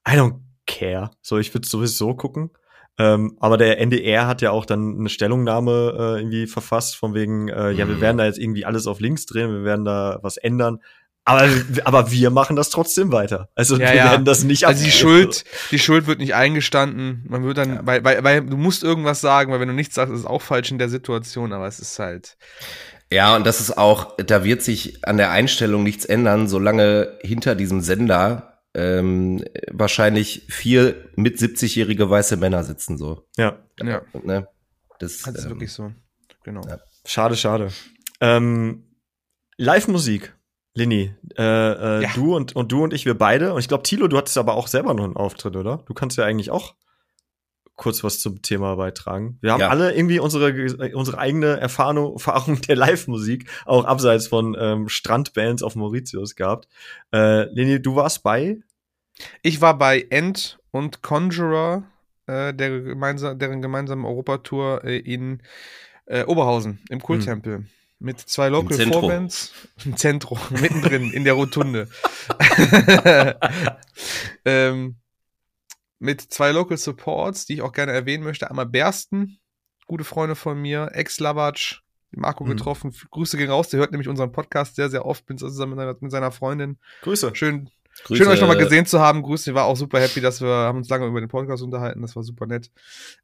I 0.05 0.11
don't 0.17 0.41
care. 0.67 1.11
So, 1.21 1.37
ich 1.37 1.53
würde 1.53 1.67
sowieso 1.67 2.13
gucken. 2.13 2.51
Ähm, 2.99 3.37
aber 3.39 3.57
der 3.57 3.79
NDR 3.79 4.27
hat 4.27 4.41
ja 4.41 4.51
auch 4.51 4.65
dann 4.65 4.99
eine 4.99 5.09
Stellungnahme 5.09 5.95
äh, 5.97 6.19
irgendwie 6.19 6.47
verfasst, 6.47 6.97
von 6.97 7.13
wegen, 7.13 7.47
äh, 7.47 7.71
ja, 7.71 7.87
wir 7.87 7.95
Mhm. 7.95 8.01
werden 8.01 8.17
da 8.17 8.25
jetzt 8.25 8.37
irgendwie 8.37 8.65
alles 8.65 8.85
auf 8.87 8.99
links 8.99 9.25
drehen, 9.25 9.51
wir 9.51 9.63
werden 9.63 9.85
da 9.85 10.19
was 10.21 10.35
ändern. 10.37 10.79
Aber, 11.25 11.47
aber 11.85 12.11
wir 12.11 12.29
machen 12.31 12.55
das 12.55 12.69
trotzdem 12.71 13.11
weiter. 13.11 13.49
Also 13.55 13.75
Ja, 13.75 13.89
wir 13.89 13.95
ja. 13.95 14.11
werden 14.11 14.25
das 14.25 14.43
nicht 14.43 14.65
Also 14.65 14.83
die. 14.83 14.89
Schuld, 14.91 15.43
die 15.71 15.77
Schuld 15.79 16.07
wird 16.07 16.19
nicht 16.19 16.33
eingestanden. 16.33 17.23
Man 17.29 17.43
wird 17.43 17.57
dann, 17.59 17.75
Ja. 17.75 17.81
weil, 17.85 18.03
weil, 18.03 18.23
weil 18.23 18.41
du 18.45 18.57
musst 18.57 18.83
irgendwas 18.83 19.21
sagen, 19.21 19.51
weil 19.51 19.59
wenn 19.59 19.67
du 19.67 19.73
nichts 19.75 19.95
sagst, 19.95 20.11
ist 20.13 20.21
es 20.21 20.25
auch 20.25 20.41
falsch 20.41 20.71
in 20.71 20.79
der 20.79 20.89
Situation, 20.89 21.53
aber 21.53 21.67
es 21.67 21.79
ist 21.79 21.99
halt. 21.99 22.35
Ja, 23.11 23.35
und 23.35 23.45
das 23.45 23.59
ist 23.59 23.77
auch, 23.77 24.17
da 24.17 24.43
wird 24.43 24.61
sich 24.61 25.05
an 25.07 25.17
der 25.17 25.31
Einstellung 25.31 25.83
nichts 25.83 26.03
ändern, 26.05 26.47
solange 26.47 27.17
hinter 27.21 27.55
diesem 27.55 27.81
Sender 27.81 28.48
ähm, 28.73 29.43
wahrscheinlich 29.71 30.45
vier 30.49 31.09
mit 31.15 31.37
70-jährige 31.37 32.09
weiße 32.09 32.37
Männer 32.37 32.63
sitzen 32.63 32.97
so. 32.97 33.27
Ja, 33.37 33.59
Ja, 33.81 34.01
Ne? 34.23 34.47
Das, 34.99 35.19
das 35.19 35.35
ist 35.35 35.43
ähm, 35.45 35.51
wirklich 35.51 35.71
so. 35.71 35.91
Genau. 36.43 36.61
ja. 36.67 36.77
schade, 37.05 37.35
schade. 37.35 37.69
Ähm, 38.21 38.83
Live-Musik. 39.57 40.35
Lini, 40.75 41.13
äh, 41.37 41.41
äh, 41.41 42.03
Ja. 42.03 42.09
du 42.13 42.35
und, 42.35 42.55
und 42.55 42.71
du 42.71 42.83
und 42.83 42.93
ich, 42.93 43.05
wir 43.05 43.17
beide. 43.17 43.53
Und 43.53 43.59
ich 43.59 43.67
glaube, 43.67 43.83
Tilo, 43.83 44.07
du 44.07 44.17
hattest 44.17 44.37
aber 44.37 44.53
auch 44.53 44.67
selber 44.67 44.93
noch 44.93 45.03
einen 45.03 45.15
Auftritt, 45.15 45.55
oder? 45.55 45.83
Du 45.87 45.93
kannst 45.93 46.17
ja 46.17 46.25
eigentlich 46.25 46.51
auch 46.51 46.75
kurz 47.79 48.03
was 48.03 48.19
zum 48.19 48.41
Thema 48.41 48.75
beitragen. 48.75 49.37
Wir 49.41 49.53
haben 49.53 49.61
Ja. 49.61 49.69
alle 49.69 49.95
irgendwie 49.95 50.19
unsere, 50.19 50.51
unsere 50.93 51.17
eigene 51.17 51.59
Erfahrung, 51.59 52.13
Erfahrung 52.17 52.61
der 52.61 52.75
Live-Musik, 52.75 53.49
auch 53.65 53.85
abseits 53.85 54.27
von 54.27 54.55
ähm, 54.59 54.89
Strandbands 54.89 55.63
auf 55.63 55.75
Mauritius 55.75 56.35
gehabt. 56.35 56.67
Äh, 57.13 57.45
Lini, 57.53 57.81
du 57.81 57.95
warst 57.95 58.21
bei? 58.21 58.57
Ich 59.41 59.61
war 59.61 59.77
bei 59.77 60.05
End 60.09 60.59
und 60.71 61.01
Conjurer, 61.01 61.83
äh, 62.27 62.53
der 62.53 62.81
gemeinsam, 62.81 63.39
deren 63.39 63.61
gemeinsamen 63.61 64.03
Europatour 64.05 64.83
äh, 64.83 64.97
in 64.97 65.41
äh, 66.05 66.25
Oberhausen 66.25 66.79
im 66.89 67.01
Kulttempel. 67.01 67.65
Mit 68.01 68.19
zwei 68.19 68.49
Local. 68.49 68.77
Vorbands. 68.77 69.53
Im 69.85 69.95
Zentrum, 69.97 70.39
mittendrin, 70.51 71.11
in 71.11 71.25
der 71.25 71.33
Rotunde. 71.33 71.89
ähm, 74.45 74.95
mit 75.99 76.21
zwei 76.21 76.51
Local 76.51 76.77
Supports, 76.77 77.45
die 77.45 77.55
ich 77.55 77.61
auch 77.61 77.71
gerne 77.73 77.91
erwähnen 77.91 78.23
möchte. 78.23 78.49
Einmal 78.49 78.65
Bersten, 78.65 79.39
gute 79.85 80.03
Freunde 80.03 80.35
von 80.35 80.59
mir, 80.61 80.89
Ex-Lavatsch, 80.93 81.81
Marco 82.11 82.43
Mhm. 82.43 82.49
getroffen. 82.49 82.95
Grüße 83.11 83.37
gehen 83.37 83.49
raus, 83.51 83.69
der 83.69 83.79
hört 83.79 83.91
nämlich 83.91 84.07
unseren 84.07 84.31
Podcast 84.31 84.75
sehr, 84.75 84.89
sehr 84.89 85.05
oft, 85.05 85.25
bin 85.25 85.37
zusammen 85.37 85.71
mit 85.71 85.79
seiner, 85.79 85.95
mit 85.99 86.11
seiner 86.11 86.31
Freundin. 86.31 86.77
Grüße. 87.01 87.31
Schön, 87.35 87.69
Grüße, 88.03 88.23
Schön, 88.23 88.31
euch 88.31 88.41
nochmal 88.41 88.57
gesehen 88.57 88.85
zu 88.85 88.99
haben. 88.99 89.21
Grüße, 89.21 89.51
ich 89.51 89.55
war 89.55 89.65
auch 89.65 89.75
super 89.75 89.99
happy, 89.99 90.21
dass 90.21 90.41
wir 90.41 90.49
haben 90.49 90.79
uns 90.79 90.89
lange 90.89 91.05
über 91.05 91.19
den 91.19 91.29
Podcast 91.29 91.63
unterhalten. 91.63 92.01
Das 92.01 92.15
war 92.15 92.23
super 92.23 92.45
nett. 92.45 92.71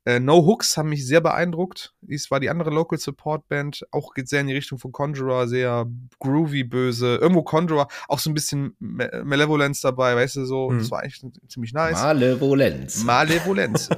Äh, 0.06 0.20
no 0.20 0.46
Hooks 0.46 0.78
haben 0.78 0.90
mich 0.90 1.06
sehr 1.06 1.22
beeindruckt. 1.22 1.94
Dies 2.02 2.30
war 2.32 2.40
die 2.40 2.50
andere 2.50 2.70
Local 2.70 2.98
Support 3.00 3.48
Band. 3.48 3.86
Auch 3.92 4.14
geht 4.14 4.30
sehr 4.30 4.42
in 4.42 4.48
die 4.48 4.54
Richtung 4.54 4.78
von 4.78 4.92
Conjurer, 4.92 5.48
sehr 5.48 5.86
groovy, 6.20 6.64
böse. 6.64 7.16
Irgendwo 7.16 7.44
Conjurer, 7.44 7.88
auch 8.08 8.20
so 8.20 8.30
ein 8.30 8.34
bisschen 8.34 8.76
Me 8.80 9.10
Malevolence 9.24 9.82
dabei, 9.82 10.16
weißt 10.16 10.38
du, 10.38 10.46
so. 10.46 10.70
Mhm. 10.70 10.80
Das 10.80 10.92
war 10.92 11.02
eigentlich 11.02 11.24
ziemlich 11.48 11.74
nice. 11.74 12.02
Malevolenz. 12.02 13.04
Malevolenz. 13.04 13.90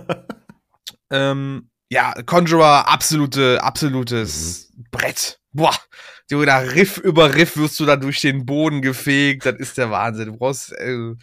ähm, 1.12 1.70
ja, 1.90 2.14
Conjurer, 2.26 2.90
absolute, 2.90 3.64
absolutes 3.64 4.74
Brett. 4.92 5.40
Boah, 5.58 5.76
du, 6.30 6.46
da 6.46 6.60
Riff 6.60 6.98
über 6.98 7.34
Riff 7.36 7.58
wirst 7.58 7.80
du 7.80 7.86
da 7.86 7.96
durch 7.98 8.22
den 8.22 8.46
Boden 8.46 8.82
gefegt. 8.82 9.46
Das 9.46 9.56
ist 9.56 9.78
der 9.78 9.90
Wahnsinn. 9.92 10.28
Du 10.28 10.38
brauchst, 10.38 10.72
äh, 10.74 11.14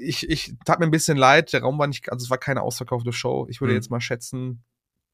ich, 0.00 0.28
ich 0.28 0.54
tat 0.64 0.80
mir 0.80 0.86
ein 0.86 0.90
bisschen 0.90 1.16
leid. 1.18 1.52
Der 1.52 1.60
Raum 1.62 1.78
war 1.78 1.86
nicht, 1.86 2.10
also 2.10 2.24
es 2.24 2.30
war 2.30 2.38
keine 2.38 2.62
ausverkaufte 2.62 3.12
Show. 3.12 3.46
Ich 3.50 3.60
würde 3.60 3.72
Mhm. 3.72 3.76
jetzt 3.76 3.90
mal 3.90 4.00
schätzen, 4.00 4.64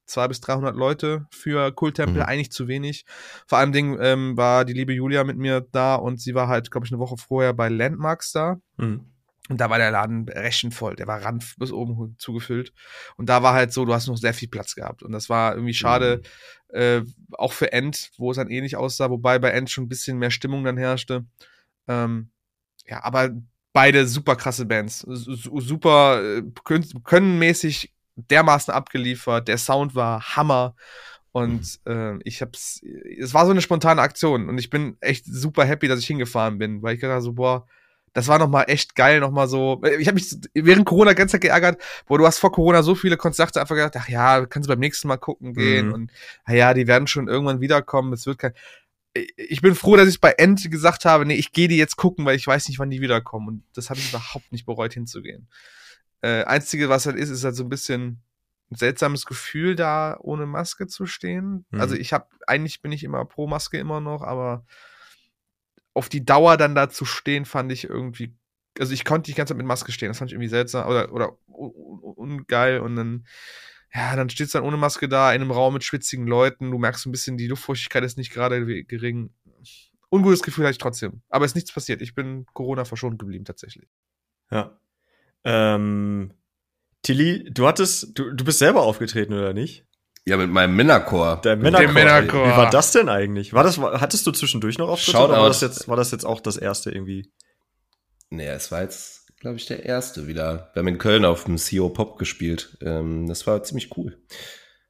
200 0.05 0.29
bis 0.29 0.39
300 0.41 0.75
Leute 0.75 1.25
für 1.31 1.71
Kulttempel, 1.73 2.21
Mhm. 2.21 2.27
eigentlich 2.27 2.51
zu 2.51 2.67
wenig. 2.69 3.05
Vor 3.47 3.57
allem 3.57 3.73
Ding 3.73 3.97
ähm, 3.99 4.37
war 4.37 4.63
die 4.63 4.73
liebe 4.73 4.93
Julia 4.93 5.23
mit 5.25 5.37
mir 5.37 5.61
da 5.71 5.95
und 5.95 6.21
sie 6.21 6.33
war 6.33 6.47
halt, 6.47 6.71
glaube 6.71 6.85
ich, 6.85 6.91
eine 6.93 6.99
Woche 6.99 7.17
vorher 7.17 7.53
bei 7.53 7.67
Landmarks 7.69 8.31
da. 8.31 8.57
Mhm. 8.77 9.01
Und 9.49 9.61
da 9.61 9.69
war 9.69 9.77
der 9.77 9.91
Laden 9.91 10.27
rechen 10.27 10.71
voll. 10.71 10.95
Der 10.95 11.07
war 11.07 11.23
ran 11.23 11.41
bis 11.57 11.71
oben 11.71 12.15
zugefüllt. 12.17 12.73
Und 13.15 13.29
da 13.29 13.43
war 13.43 13.53
halt 13.53 13.71
so, 13.71 13.85
du 13.85 13.93
hast 13.93 14.07
noch 14.07 14.17
sehr 14.17 14.33
viel 14.33 14.49
Platz 14.49 14.75
gehabt. 14.75 15.03
Und 15.03 15.11
das 15.11 15.29
war 15.29 15.53
irgendwie 15.53 15.73
schade, 15.73 16.21
äh, 16.69 17.01
auch 17.31 17.53
für 17.53 17.71
End, 17.71 18.11
wo 18.17 18.31
es 18.31 18.37
dann 18.37 18.49
ähnlich 18.49 18.75
aussah, 18.75 19.09
wobei 19.09 19.39
bei 19.39 19.51
End 19.51 19.69
schon 19.69 19.85
ein 19.85 19.89
bisschen 19.89 20.17
mehr 20.17 20.31
Stimmung 20.31 20.63
dann 20.63 20.77
herrschte. 20.77 21.25
Ähm, 21.87 22.29
ja, 22.85 23.03
aber 23.03 23.29
beide 23.73 24.07
super 24.07 24.35
krasse 24.35 24.65
Bands. 24.65 24.99
Su- 24.99 25.35
su- 25.35 25.61
Super 25.61 26.21
äh, 26.23 26.43
können, 26.63 27.03
könnenmäßig 27.03 27.93
dermaßen 28.15 28.73
abgeliefert. 28.73 29.47
Der 29.47 29.57
Sound 29.57 29.95
war 29.95 30.35
Hammer. 30.35 30.75
Und 31.31 31.79
äh, 31.85 32.17
ich 32.23 32.41
hab's, 32.41 32.81
es 33.19 33.33
war 33.33 33.45
so 33.45 33.51
eine 33.51 33.61
spontane 33.61 34.01
Aktion 34.01 34.49
und 34.49 34.57
ich 34.57 34.71
bin 34.71 34.97
echt 35.01 35.23
super 35.25 35.65
happy, 35.65 35.87
dass 35.87 35.99
ich 35.99 36.07
hingefahren 36.07 36.57
bin, 36.57 36.81
weil 36.81 36.95
ich 36.95 37.01
gedacht 37.01 37.21
so, 37.21 37.33
boah, 37.33 37.67
das 38.17 38.27
war 38.27 38.39
noch 38.39 38.49
mal 38.49 38.63
echt 38.63 38.95
geil, 38.95 39.19
noch 39.19 39.29
mal 39.29 39.47
so. 39.47 39.79
Ich 39.99 40.07
habe 40.07 40.15
mich 40.15 40.35
während 40.55 40.87
Corona 40.87 41.13
ganz 41.13 41.33
geärgert, 41.33 41.79
wo 42.07 42.17
du 42.17 42.25
hast 42.25 42.39
vor 42.39 42.51
Corona 42.51 42.81
so 42.81 42.95
viele 42.95 43.15
Konzerte 43.15 43.61
einfach 43.61 43.75
gedacht, 43.75 43.93
ach 43.95 44.09
ja, 44.09 44.43
kannst 44.47 44.67
du 44.67 44.73
beim 44.73 44.79
nächsten 44.79 45.07
Mal 45.07 45.17
gucken 45.17 45.53
gehen 45.53 45.89
Mhm. 45.89 45.93
und 45.93 46.11
ah 46.43 46.53
ja, 46.53 46.73
die 46.73 46.87
werden 46.87 47.05
schon 47.05 47.27
irgendwann 47.27 47.61
wiederkommen. 47.61 48.11
Es 48.13 48.25
wird 48.25 48.39
kein. 48.39 48.53
Ich 49.35 49.61
bin 49.61 49.75
froh, 49.75 49.97
dass 49.97 50.09
ich 50.09 50.19
bei 50.19 50.31
End 50.31 50.71
gesagt 50.71 51.05
habe, 51.05 51.27
nee, 51.27 51.35
ich 51.35 51.51
gehe 51.51 51.67
die 51.67 51.77
jetzt 51.77 51.95
gucken, 51.95 52.25
weil 52.25 52.35
ich 52.35 52.47
weiß 52.47 52.67
nicht, 52.69 52.79
wann 52.79 52.89
die 52.89 53.01
wiederkommen. 53.01 53.47
Und 53.47 53.63
das 53.75 53.91
habe 53.91 53.99
ich 53.99 54.09
überhaupt 54.09 54.51
nicht 54.51 54.65
bereut 54.65 54.95
hinzugehen. 54.95 55.47
Äh, 56.21 56.43
einzige, 56.45 56.89
was 56.89 57.05
halt 57.05 57.17
ist, 57.17 57.29
ist 57.29 57.43
halt 57.43 57.55
so 57.55 57.65
ein 57.65 57.69
bisschen 57.69 58.23
ein 58.71 58.77
seltsames 58.77 59.27
Gefühl, 59.27 59.75
da 59.75 60.17
ohne 60.21 60.47
Maske 60.47 60.87
zu 60.87 61.05
stehen. 61.05 61.65
Mhm. 61.69 61.81
Also 61.81 61.93
ich 61.93 62.13
habe, 62.13 62.25
eigentlich 62.47 62.81
bin 62.81 62.91
ich 62.91 63.03
immer 63.03 63.25
pro 63.25 63.45
Maske 63.45 63.77
immer 63.77 64.01
noch, 64.01 64.23
aber 64.23 64.65
auf 65.97 66.09
die 66.09 66.23
Dauer 66.23 66.57
dann 66.57 66.75
da 66.75 66.89
zu 66.89 67.05
stehen, 67.05 67.45
fand 67.45 67.71
ich 67.71 67.85
irgendwie, 67.85 68.35
also 68.79 68.93
ich 68.93 69.03
konnte 69.03 69.31
die 69.31 69.35
ganze 69.35 69.51
Zeit 69.51 69.57
mit 69.57 69.65
Maske 69.65 69.91
stehen, 69.91 70.09
das 70.09 70.19
fand 70.19 70.29
ich 70.29 70.35
irgendwie 70.35 70.49
seltsam 70.49 70.87
oder, 70.87 71.11
oder 71.11 71.37
un- 71.47 71.71
un- 71.73 72.13
ungeil 72.15 72.79
und 72.79 72.95
dann, 72.95 73.25
ja, 73.93 74.15
dann 74.15 74.29
stehst 74.29 74.53
du 74.53 74.59
dann 74.59 74.67
ohne 74.67 74.77
Maske 74.77 75.09
da 75.09 75.33
in 75.33 75.41
einem 75.41 75.51
Raum 75.51 75.73
mit 75.73 75.83
schwitzigen 75.83 76.27
Leuten, 76.27 76.71
du 76.71 76.77
merkst 76.77 77.03
so 77.03 77.09
ein 77.09 77.11
bisschen, 77.11 77.37
die 77.37 77.47
Luftfeuchtigkeit 77.47 78.03
ist 78.03 78.17
nicht 78.17 78.31
gerade 78.31 78.83
gering. 78.85 79.31
Ungutes 80.09 80.41
Gefühl 80.41 80.65
hatte 80.65 80.71
ich 80.71 80.77
trotzdem. 80.77 81.21
Aber 81.27 81.43
es 81.43 81.51
ist 81.51 81.55
nichts 81.55 81.73
passiert. 81.73 82.01
Ich 82.01 82.15
bin 82.15 82.45
Corona 82.53 82.85
verschont 82.85 83.19
geblieben, 83.19 83.43
tatsächlich. 83.43 83.89
Ja. 84.49 84.79
Ähm, 85.43 86.31
Tilly, 87.01 87.49
du 87.51 87.67
hattest, 87.67 88.17
du, 88.17 88.31
du 88.33 88.45
bist 88.45 88.59
selber 88.59 88.83
aufgetreten, 88.83 89.33
oder 89.33 89.53
nicht? 89.53 89.85
Ja, 90.27 90.37
mit 90.37 90.49
meinem 90.49 90.75
Männerchor. 90.75 91.41
Der 91.41 91.55
Männerchor. 91.55 91.93
Männerchor. 91.93 92.45
Wie 92.47 92.51
war 92.57 92.69
das 92.69 92.91
denn 92.91 93.07
eigentlich? 93.09 93.53
War 93.53 93.63
das, 93.63 93.77
hattest 93.79 94.27
du 94.27 94.31
zwischendurch 94.31 94.77
noch 94.77 94.89
Auftritte 94.89 95.17
oder 95.19 95.39
war 95.39 95.47
das 95.47 95.61
jetzt, 95.61 95.87
war 95.87 95.95
das 95.95 96.11
jetzt 96.11 96.25
auch 96.25 96.41
das 96.41 96.57
erste 96.57 96.91
irgendwie? 96.91 97.31
Nee, 98.29 98.47
es 98.49 98.71
war 98.71 98.81
jetzt, 98.81 99.31
glaube 99.39 99.55
ich, 99.55 99.65
der 99.67 99.85
erste 99.85 100.27
wieder. 100.27 100.69
Wir 100.73 100.81
haben 100.81 100.87
in 100.87 100.97
Köln 100.97 101.23
auf 101.23 101.45
dem 101.45 101.57
CO 101.57 101.89
Pop 101.89 102.19
gespielt. 102.19 102.77
Ähm, 102.81 103.27
das 103.27 103.47
war 103.47 103.63
ziemlich 103.63 103.95
cool. 103.97 104.21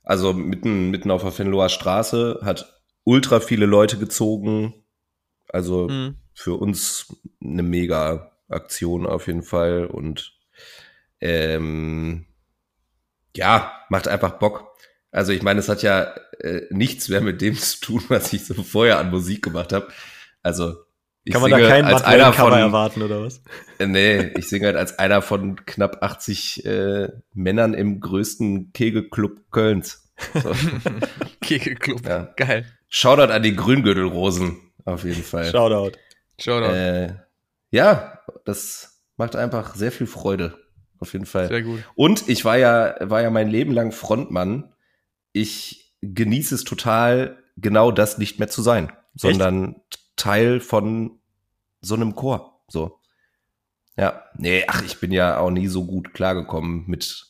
Also 0.03 0.33
mitten, 0.33 0.89
mitten 0.89 1.11
auf 1.11 1.21
der 1.21 1.38
Venloer 1.38 1.69
Straße 1.69 2.39
hat 2.43 2.81
ultra 3.03 3.39
viele 3.39 3.65
Leute 3.67 3.97
gezogen. 3.97 4.73
Also 5.49 5.88
Mhm. 5.88 6.15
für 6.33 6.55
uns 6.59 7.15
eine 7.43 7.63
mega 7.63 8.31
Aktion 8.49 9.05
auf 9.05 9.27
jeden 9.27 9.43
Fall 9.43 9.85
und 9.85 10.33
ähm, 11.21 12.25
ja, 13.35 13.71
macht 13.89 14.07
einfach 14.07 14.39
Bock. 14.39 14.75
Also 15.12 15.32
ich 15.32 15.41
meine, 15.41 15.60
es 15.60 15.70
hat 15.70 15.84
ja 15.84 16.14
äh, 16.39 16.62
nichts 16.70 17.10
mehr 17.10 17.22
mit 17.22 17.41
dem 17.41 17.55
zu 17.58 17.80
tun, 17.80 18.03
was 18.10 18.34
ich 18.34 18.45
so 18.45 18.62
vorher 18.64 18.99
an 18.99 19.10
Musik 19.10 19.43
gemacht 19.43 19.74
habe. 19.74 19.88
Also 20.43 20.76
ich 21.24 21.34
Kann 21.34 21.41
man 21.41 21.51
da 21.51 21.58
singe 21.58 21.70
kein 21.70 21.86
als 21.86 22.03
einer 22.03 22.32
von, 22.32 22.53
erwarten 22.53 23.01
oder 23.01 23.22
was? 23.22 23.41
äh, 23.80 23.86
Nee, 23.86 24.32
ich 24.38 24.47
singe 24.47 24.68
halt 24.68 24.78
als 24.78 24.97
einer 24.97 25.22
von 25.22 25.66
knapp 25.66 26.01
80 26.01 26.66
äh, 26.66 27.10
Männern 27.34 27.74
im 27.74 27.99
größten 27.99 28.72
Kegelclub 28.72 29.51
Kölns. 29.51 30.10
So. 30.34 30.53
Kegelclub. 31.41 32.05
Ja. 32.08 32.34
Geil. 32.38 32.66
Shoutout 32.88 33.34
an 33.34 33.43
die 33.43 33.55
Grüngürtelrosen, 33.55 34.58
auf 34.86 35.03
jeden 35.03 35.22
Fall. 35.24 35.51
Shoutout. 35.51 35.97
Shoutout. 36.39 36.74
Äh, 36.74 37.16
ja, 37.72 38.20
das 38.45 39.01
macht 39.18 39.36
einfach 39.36 39.76
sehr 39.76 39.91
viel 39.91 40.08
Freude, 40.08 40.58
auf 40.99 41.12
jeden 41.12 41.26
Fall. 41.26 41.49
Sehr 41.49 41.64
gut. 41.64 41.80
Und 41.95 42.30
ich 42.30 42.45
war 42.45 42.58
ja, 42.58 42.95
war 43.01 43.22
ja 43.22 43.30
mein 43.30 43.49
Leben 43.49 43.74
lang 43.74 43.91
Frontmann. 43.91 44.72
Ich 45.38 45.95
genieße 46.01 46.55
es 46.55 46.63
total, 46.63 47.38
genau 47.57 47.91
das 47.91 48.17
nicht 48.17 48.39
mehr 48.39 48.47
zu 48.47 48.61
sein, 48.61 48.91
sondern 49.13 49.75
Teil 50.15 50.59
von 50.59 51.19
so 51.81 51.95
einem 51.95 52.15
Chor. 52.15 52.63
So. 52.67 52.99
Ja, 53.97 54.23
nee, 54.35 54.63
ach, 54.67 54.83
ich 54.83 54.99
bin 54.99 55.11
ja 55.11 55.39
auch 55.39 55.49
nie 55.49 55.67
so 55.67 55.85
gut 55.85 56.13
klargekommen 56.13 56.85
mit 56.88 57.25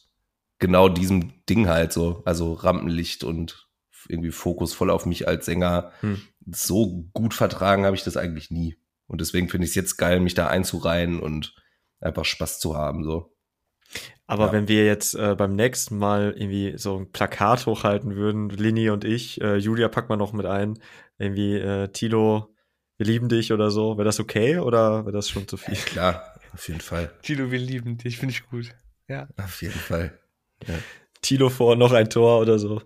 genau 0.60 0.89
diesem 0.89 1.45
Ding 1.45 1.68
halt 1.68 1.93
so. 1.93 2.24
Also 2.26 2.53
Rampenlicht 2.53 3.24
und 3.24 3.68
irgendwie 4.10 4.32
Fokus 4.32 4.74
voll 4.74 4.89
auf 4.89 5.05
mich 5.05 5.28
als 5.28 5.45
Sänger. 5.45 5.91
Hm. 6.01 6.22
So 6.49 7.10
gut 7.14 7.34
vertragen 7.34 7.86
habe 7.86 7.95
ich 7.95 8.03
das 8.03 8.18
eigentlich 8.18 8.51
nie. 8.51 8.78
Und 9.08 9.22
deswegen 9.22 9.49
finde 9.49 9.66
ich 9.66 9.72
es 9.72 9.76
jetzt 9.76 9.97
geil, 9.97 10.20
mich 10.20 10.34
da 10.34 10.47
einzureihen 10.47 11.20
und 11.20 11.55
einfach 11.99 12.26
Spaß 12.26 12.60
zu 12.60 12.76
haben. 12.76 13.03
So. 13.03 13.37
Aber 14.26 14.48
Ja. 14.48 14.52
wenn 14.52 14.68
wir 14.68 14.86
jetzt 14.86 15.16
äh, 15.16 15.36
beim 15.36 15.56
nächsten 15.56 15.98
Mal 15.98 16.34
irgendwie 16.38 16.78
so 16.78 16.98
ein 16.98 17.12
Plakat 17.12 17.66
hochhalten 17.66 18.16
würden, 18.16 18.50
Lini 18.50 18.90
und 18.90 19.06
ich, 19.06 19.40
äh, 19.42 19.56
Julia 19.58 19.88
packt 19.88 20.10
man 20.10 20.20
noch 20.20 20.34
mit 20.34 20.46
ein, 20.46 20.80
irgendwie 21.18 21.56
äh, 21.56 21.88
Tilo 21.90 22.54
wir 23.00 23.06
lieben 23.06 23.30
dich 23.30 23.54
oder 23.54 23.70
so. 23.70 23.96
Wäre 23.98 24.06
das 24.06 24.20
okay 24.20 24.58
oder 24.58 25.06
wäre 25.06 25.12
das 25.12 25.30
schon 25.30 25.48
zu 25.48 25.56
viel? 25.56 25.76
Klar, 25.76 26.34
auf 26.52 26.68
jeden 26.68 26.82
Fall. 26.82 27.12
Tilo, 27.22 27.52
wir 27.52 27.60
lieben 27.60 27.98
dich, 28.00 28.18
finde 28.18 28.34
ich 28.34 28.50
gut. 28.50 28.74
Ja. 29.08 29.28
Auf 29.38 29.62
jeden 29.62 29.80
Fall. 29.80 30.18
Ja. 30.68 30.74
Tilo 31.22 31.50
vor 31.50 31.76
noch 31.76 31.92
ein 31.92 32.10
Tor 32.10 32.42
oder 32.42 32.58
so. 32.58 32.82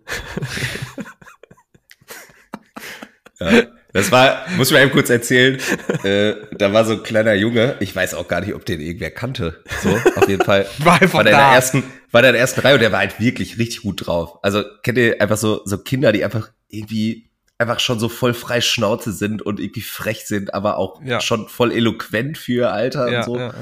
Ja. 3.39 3.64
Das 3.94 4.12
war, 4.12 4.46
muss 4.58 4.70
ich 4.70 4.74
mal 4.74 4.84
eben 4.84 4.92
kurz 4.92 5.10
erzählen, 5.10 5.60
äh, 6.04 6.34
da 6.58 6.72
war 6.74 6.86
so 6.86 6.94
ein 6.94 7.04
kleiner 7.04 7.34
Junge, 7.34 7.76
ich 7.80 7.96
weiß 7.96 8.14
auch 8.14 8.28
gar 8.28 8.42
nicht, 8.42 8.54
ob 8.54 8.66
den 8.66 8.80
irgendwer 8.80 9.12
kannte. 9.12 9.64
So, 9.84 9.89
auf 10.16 10.28
jeden 10.30 10.44
Fall. 10.46 10.66
War 10.80 11.02
einfach 11.02 11.16
war 11.16 11.24
der 11.24 11.34
in 11.34 11.38
da. 11.39 11.48
der 11.50 11.56
ersten, 11.56 11.84
war 12.12 12.22
der 12.22 12.30
in 12.32 12.34
der 12.36 12.42
ersten 12.42 12.62
Reihe 12.62 12.76
und 12.76 12.82
der 12.82 12.92
war 12.92 13.00
halt 13.00 13.20
wirklich 13.20 13.58
richtig 13.58 13.82
gut 13.82 14.06
drauf. 14.08 14.39
Also 14.44 14.64
kennt 14.84 14.98
ihr 14.98 15.22
einfach 15.22 15.38
so, 15.38 15.62
so 15.66 15.78
Kinder, 15.78 16.12
die 16.14 16.24
einfach 16.24 16.52
irgendwie 16.70 17.30
einfach 17.58 17.80
schon 17.80 18.00
so 18.00 18.10
voll 18.10 18.34
frei 18.34 18.60
Schnauze 18.62 19.12
sind 19.12 19.42
und 19.42 19.60
irgendwie 19.60 19.82
frech 19.82 20.26
sind, 20.26 20.54
aber 20.54 20.78
auch 20.78 21.02
Ja. 21.04 21.20
schon 21.22 21.48
voll 21.48 21.72
eloquent 21.72 22.38
für 22.38 22.52
ihr 22.54 22.72
Alter 22.74 23.12
Ja, 23.12 23.20
und 23.20 23.26
so. 23.26 23.38
ja. 23.38 23.54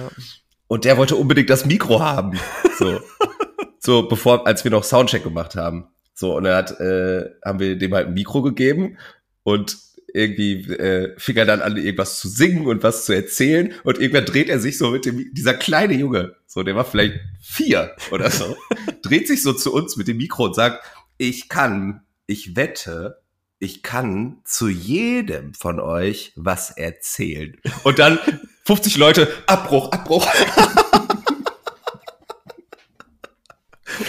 Und 0.68 0.86
der 0.86 0.98
wollte 0.98 1.16
unbedingt 1.16 1.50
das 1.50 1.66
Mikro 1.66 2.00
haben. 2.02 2.40
So, 2.78 3.02
so 3.80 4.08
bevor, 4.08 4.46
als 4.48 4.64
wir 4.64 4.72
noch 4.72 4.84
Soundcheck 4.84 5.24
gemacht 5.24 5.56
haben. 5.56 5.88
So, 6.14 6.36
und 6.38 6.44
dann 6.44 6.56
hat, 6.56 6.80
äh, 6.80 7.26
haben 7.44 7.60
wir 7.60 7.78
dem 7.78 7.94
halt 7.94 8.08
ein 8.08 8.14
Mikro 8.14 8.42
gegeben 8.42 8.98
und 9.44 9.76
irgendwie 10.14 10.72
äh, 10.74 11.14
fing 11.18 11.38
er 11.38 11.46
dann 11.46 11.62
an, 11.62 11.78
irgendwas 11.78 12.20
zu 12.20 12.28
singen 12.28 12.68
und 12.68 12.84
was 12.84 13.06
zu 13.06 13.14
erzählen. 13.14 13.74
Und 13.84 14.00
irgendwann 14.00 14.26
dreht 14.26 14.50
er 14.50 14.60
sich 14.60 14.78
so 14.78 14.92
mit 14.92 15.06
dem, 15.06 15.34
dieser 15.34 15.54
kleine 15.54 15.94
Junge, 15.94 16.36
so, 16.46 16.64
der 16.64 16.76
war 16.76 16.86
vielleicht 16.86 17.20
vier 17.42 17.96
oder 18.12 18.30
so, 18.32 18.58
dreht 19.02 19.28
sich 19.28 19.44
so 19.44 19.54
zu 19.54 19.74
uns 19.74 19.98
mit 19.98 20.08
dem 20.08 20.18
Mikro 20.18 20.46
und 20.46 20.56
sagt, 20.56 20.84
ich 21.18 21.50
kann, 21.50 22.02
ich 22.28 22.56
wette, 22.56 23.22
ich 23.60 23.84
kann 23.84 24.38
zu 24.46 24.70
jedem 24.70 25.54
von 25.54 25.80
euch 25.80 26.32
was 26.36 26.72
erzählen. 26.72 27.58
Und 27.84 28.00
dann 28.00 28.20
50 28.66 28.98
Leute, 28.98 29.28
Abbruch, 29.48 29.92
Abbruch. 29.92 30.26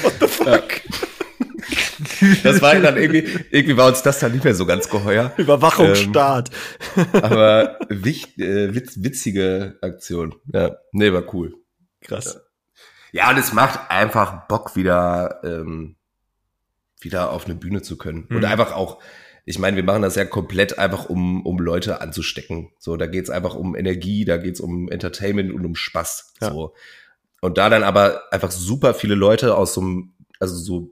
What 0.03 0.15
the 0.21 0.29
fuck? 0.29 0.81
Das 2.43 2.61
war 2.63 2.75
dann 2.79 2.97
irgendwie, 2.97 3.27
irgendwie 3.51 3.77
war 3.77 3.89
uns 3.89 4.03
das 4.03 4.19
dann 4.19 4.33
nicht 4.33 4.45
mehr 4.45 4.55
so 4.55 4.67
ganz 4.67 4.89
geheuer. 4.89 5.33
Überwachungsstaat. 5.37 6.51
Aber 7.13 7.79
wicht, 7.89 8.39
äh, 8.39 8.75
witz, 8.75 8.95
witzige 8.99 9.79
Aktion. 9.81 10.35
Ja, 10.53 10.77
nee, 10.93 11.13
war 11.13 11.33
cool. 11.35 11.55
Krass. 12.03 12.41
Ja, 13.13 13.31
und 13.31 13.39
es 13.39 13.53
macht 13.53 13.91
einfach 13.91 14.47
Bock, 14.49 14.77
wieder, 14.77 15.41
ähm, 15.45 15.97
wieder 17.01 17.31
auf 17.31 17.47
eine 17.47 17.55
Bühne 17.55 17.83
zu 17.83 17.97
können. 17.97 18.25
Und 18.31 18.39
Mhm. 18.39 18.45
einfach 18.45 18.73
auch, 18.73 19.03
ich 19.47 19.59
meine, 19.59 19.77
wir 19.77 19.83
machen 19.85 20.03
das 20.03 20.15
ja 20.17 20.25
komplett 20.25 20.79
einfach, 20.79 21.07
um, 21.09 21.45
um 21.45 21.59
Leute 21.59 22.01
anzustecken. 22.01 22.71
So, 22.79 22.97
da 22.97 23.07
geht's 23.07 23.31
einfach 23.31 23.55
um 23.55 23.75
Energie, 23.75 24.25
da 24.25 24.37
geht's 24.37 24.61
um 24.61 24.89
Entertainment 24.91 25.53
und 25.53 25.65
um 25.65 25.75
Spaß. 25.75 26.35
Ja. 26.41 26.51
So. 26.51 26.75
Und 27.41 27.57
da 27.59 27.71
dann 27.71 27.83
aber 27.83 28.23
einfach 28.33 28.51
super 28.51 28.93
viele 28.95 29.15
Leute 29.15 29.57
aus 29.57 29.75
so 29.75 29.81
einem, 29.81 30.13
also 30.39 30.55
so 30.57 30.91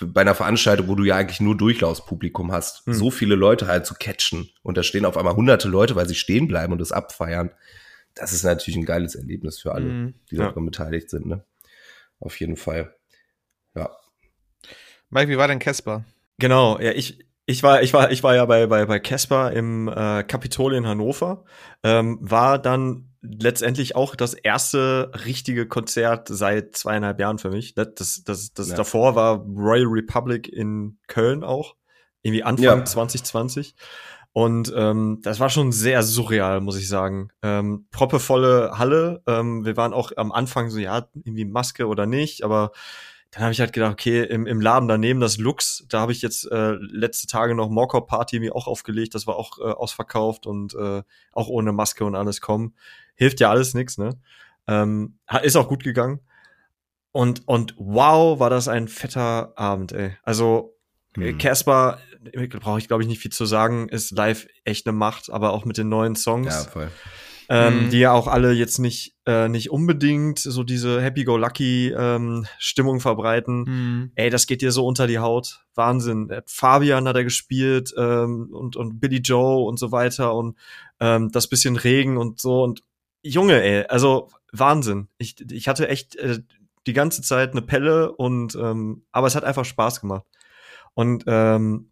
bei 0.00 0.20
einer 0.22 0.34
Veranstaltung, 0.34 0.88
wo 0.88 0.94
du 0.94 1.04
ja 1.04 1.16
eigentlich 1.16 1.40
nur 1.40 1.56
Durchlaufspublikum 1.56 2.50
hast, 2.52 2.86
Mhm. 2.86 2.94
so 2.94 3.10
viele 3.10 3.34
Leute 3.36 3.66
halt 3.66 3.86
zu 3.86 3.94
catchen. 3.94 4.50
Und 4.62 4.76
da 4.76 4.82
stehen 4.82 5.04
auf 5.04 5.16
einmal 5.16 5.36
hunderte 5.36 5.68
Leute, 5.68 5.94
weil 5.96 6.08
sie 6.08 6.14
stehen 6.16 6.48
bleiben 6.48 6.72
und 6.72 6.80
das 6.80 6.92
abfeiern. 6.92 7.50
Das 8.14 8.32
ist 8.32 8.42
natürlich 8.44 8.76
ein 8.76 8.84
geiles 8.86 9.14
Erlebnis 9.14 9.58
für 9.60 9.72
alle 9.72 9.86
Mhm. 9.86 10.14
die 10.30 10.36
Ja. 10.36 10.46
daran 10.48 10.64
beteiligt 10.66 11.10
sind, 11.10 11.26
ne? 11.26 11.44
Auf 12.20 12.38
jeden 12.40 12.56
Fall. 12.56 12.94
Ja. 13.74 13.90
Mike, 15.10 15.28
wie 15.28 15.36
war 15.38 15.48
denn 15.48 15.58
Casper? 15.58 16.04
Genau, 16.38 16.78
ja, 16.80 16.92
ich, 16.92 17.24
ich 17.46 17.62
war, 17.62 17.82
ich 17.82 17.92
war, 17.92 18.10
ich 18.10 18.22
war 18.22 18.34
ja 18.34 18.44
bei, 18.46 18.66
bei, 18.66 18.86
bei 18.86 18.98
Casper 18.98 19.52
im 19.52 19.88
äh, 19.88 20.22
Kapitol 20.24 20.74
in 20.74 20.86
Hannover, 20.86 21.44
ähm, 21.82 22.18
war 22.20 22.58
dann 22.58 23.10
letztendlich 23.20 23.96
auch 23.96 24.16
das 24.16 24.34
erste 24.34 25.10
richtige 25.24 25.66
Konzert 25.66 26.28
seit 26.28 26.76
zweieinhalb 26.76 27.18
Jahren 27.20 27.38
für 27.38 27.50
mich. 27.50 27.74
Das, 27.74 27.94
das, 27.94 28.24
das, 28.24 28.52
das 28.52 28.68
Ja. 28.70 28.76
davor 28.76 29.14
war 29.14 29.38
Royal 29.38 29.86
Republic 29.86 30.48
in 30.48 30.98
Köln 31.06 31.42
auch, 31.42 31.76
irgendwie 32.22 32.42
Anfang 32.42 32.78
Ja. 32.80 32.84
2020. 32.84 33.74
Und 34.32 34.72
ähm, 34.76 35.20
das 35.22 35.38
war 35.38 35.48
schon 35.48 35.70
sehr 35.70 36.02
surreal, 36.02 36.60
muss 36.60 36.76
ich 36.76 36.88
sagen. 36.88 37.28
Ähm, 37.42 37.86
proppevolle 37.92 38.72
Halle. 38.78 39.22
Ähm, 39.28 39.64
wir 39.64 39.76
waren 39.76 39.92
auch 39.92 40.10
am 40.16 40.32
Anfang 40.32 40.70
so, 40.70 40.78
ja, 40.80 41.06
irgendwie 41.14 41.44
Maske 41.44 41.86
oder 41.86 42.04
nicht, 42.06 42.42
aber 42.42 42.72
dann 43.34 43.42
habe 43.42 43.52
ich 43.52 43.58
halt 43.58 43.72
gedacht, 43.72 43.92
okay, 43.92 44.22
im, 44.22 44.46
im 44.46 44.60
Laden 44.60 44.88
daneben 44.88 45.18
das 45.18 45.38
Lux, 45.38 45.84
da 45.88 46.00
habe 46.00 46.12
ich 46.12 46.22
jetzt 46.22 46.50
äh, 46.52 46.72
letzte 46.78 47.26
Tage 47.26 47.56
noch 47.56 47.68
Morcop 47.68 48.06
Party 48.06 48.38
mir 48.38 48.54
auch 48.54 48.68
aufgelegt, 48.68 49.14
das 49.14 49.26
war 49.26 49.34
auch 49.34 49.58
äh, 49.58 49.62
ausverkauft 49.62 50.46
und 50.46 50.74
äh, 50.74 51.02
auch 51.32 51.48
ohne 51.48 51.72
Maske 51.72 52.04
und 52.04 52.14
alles 52.14 52.40
kommen. 52.40 52.76
Hilft 53.16 53.40
ja 53.40 53.50
alles 53.50 53.74
nix, 53.74 53.98
ne? 53.98 54.10
Ähm, 54.68 55.18
ist 55.42 55.56
auch 55.56 55.68
gut 55.68 55.82
gegangen. 55.82 56.20
Und, 57.10 57.46
und 57.46 57.74
wow, 57.76 58.38
war 58.38 58.50
das 58.50 58.68
ein 58.68 58.86
fetter 58.86 59.52
Abend, 59.56 59.92
ey. 59.92 60.16
Also 60.22 60.76
äh, 61.16 61.30
Hm. 61.30 61.38
Casper, 61.38 61.98
äh, 62.32 62.46
brauche 62.46 62.78
ich 62.78 62.86
glaube 62.86 63.02
ich 63.02 63.08
nicht 63.08 63.20
viel 63.20 63.32
zu 63.32 63.46
sagen, 63.46 63.88
ist 63.88 64.12
live 64.12 64.46
echt 64.64 64.86
eine 64.86 64.96
Macht, 64.96 65.30
aber 65.30 65.52
auch 65.52 65.64
mit 65.64 65.76
den 65.76 65.88
neuen 65.88 66.14
Songs 66.14 66.54
Ja, 66.54 66.70
voll. 66.70 66.90
Ähm, 67.48 67.86
Mhm. 67.86 67.90
die 67.90 67.98
ja 67.98 68.12
auch 68.12 68.26
alle 68.26 68.52
jetzt 68.52 68.78
nicht 68.78 69.14
äh, 69.26 69.48
nicht 69.48 69.70
unbedingt 69.70 70.38
so 70.38 70.62
diese 70.64 71.00
Happy-Go-Lucky 71.00 71.94
ähm, 71.96 72.46
Stimmung 72.58 73.00
verbreiten. 73.00 73.64
Mhm. 73.64 74.12
Ey, 74.14 74.30
das 74.30 74.46
geht 74.46 74.62
dir 74.62 74.72
so 74.72 74.86
unter 74.86 75.06
die 75.06 75.18
Haut. 75.18 75.64
Wahnsinn. 75.74 76.30
Äh, 76.30 76.42
Fabian 76.46 77.08
hat 77.08 77.16
er 77.16 77.24
gespielt 77.24 77.92
ähm, 77.96 78.48
und 78.52 78.76
und 78.76 79.00
Billy 79.00 79.18
Joe 79.18 79.64
und 79.66 79.78
so 79.78 79.92
weiter 79.92 80.34
und 80.34 80.56
ähm, 81.00 81.30
das 81.32 81.48
bisschen 81.48 81.76
Regen 81.76 82.16
und 82.16 82.40
so 82.40 82.62
und 82.62 82.82
Junge, 83.22 83.62
ey, 83.62 83.84
also 83.86 84.30
Wahnsinn. 84.52 85.08
Ich 85.18 85.36
ich 85.50 85.68
hatte 85.68 85.88
echt 85.88 86.16
äh, 86.16 86.40
die 86.86 86.92
ganze 86.92 87.22
Zeit 87.22 87.52
eine 87.52 87.62
Pelle 87.62 88.12
und 88.12 88.54
ähm, 88.56 89.04
aber 89.10 89.26
es 89.26 89.34
hat 89.34 89.44
einfach 89.44 89.64
Spaß 89.64 90.00
gemacht. 90.00 90.24
Und 90.92 91.24
ähm, 91.26 91.90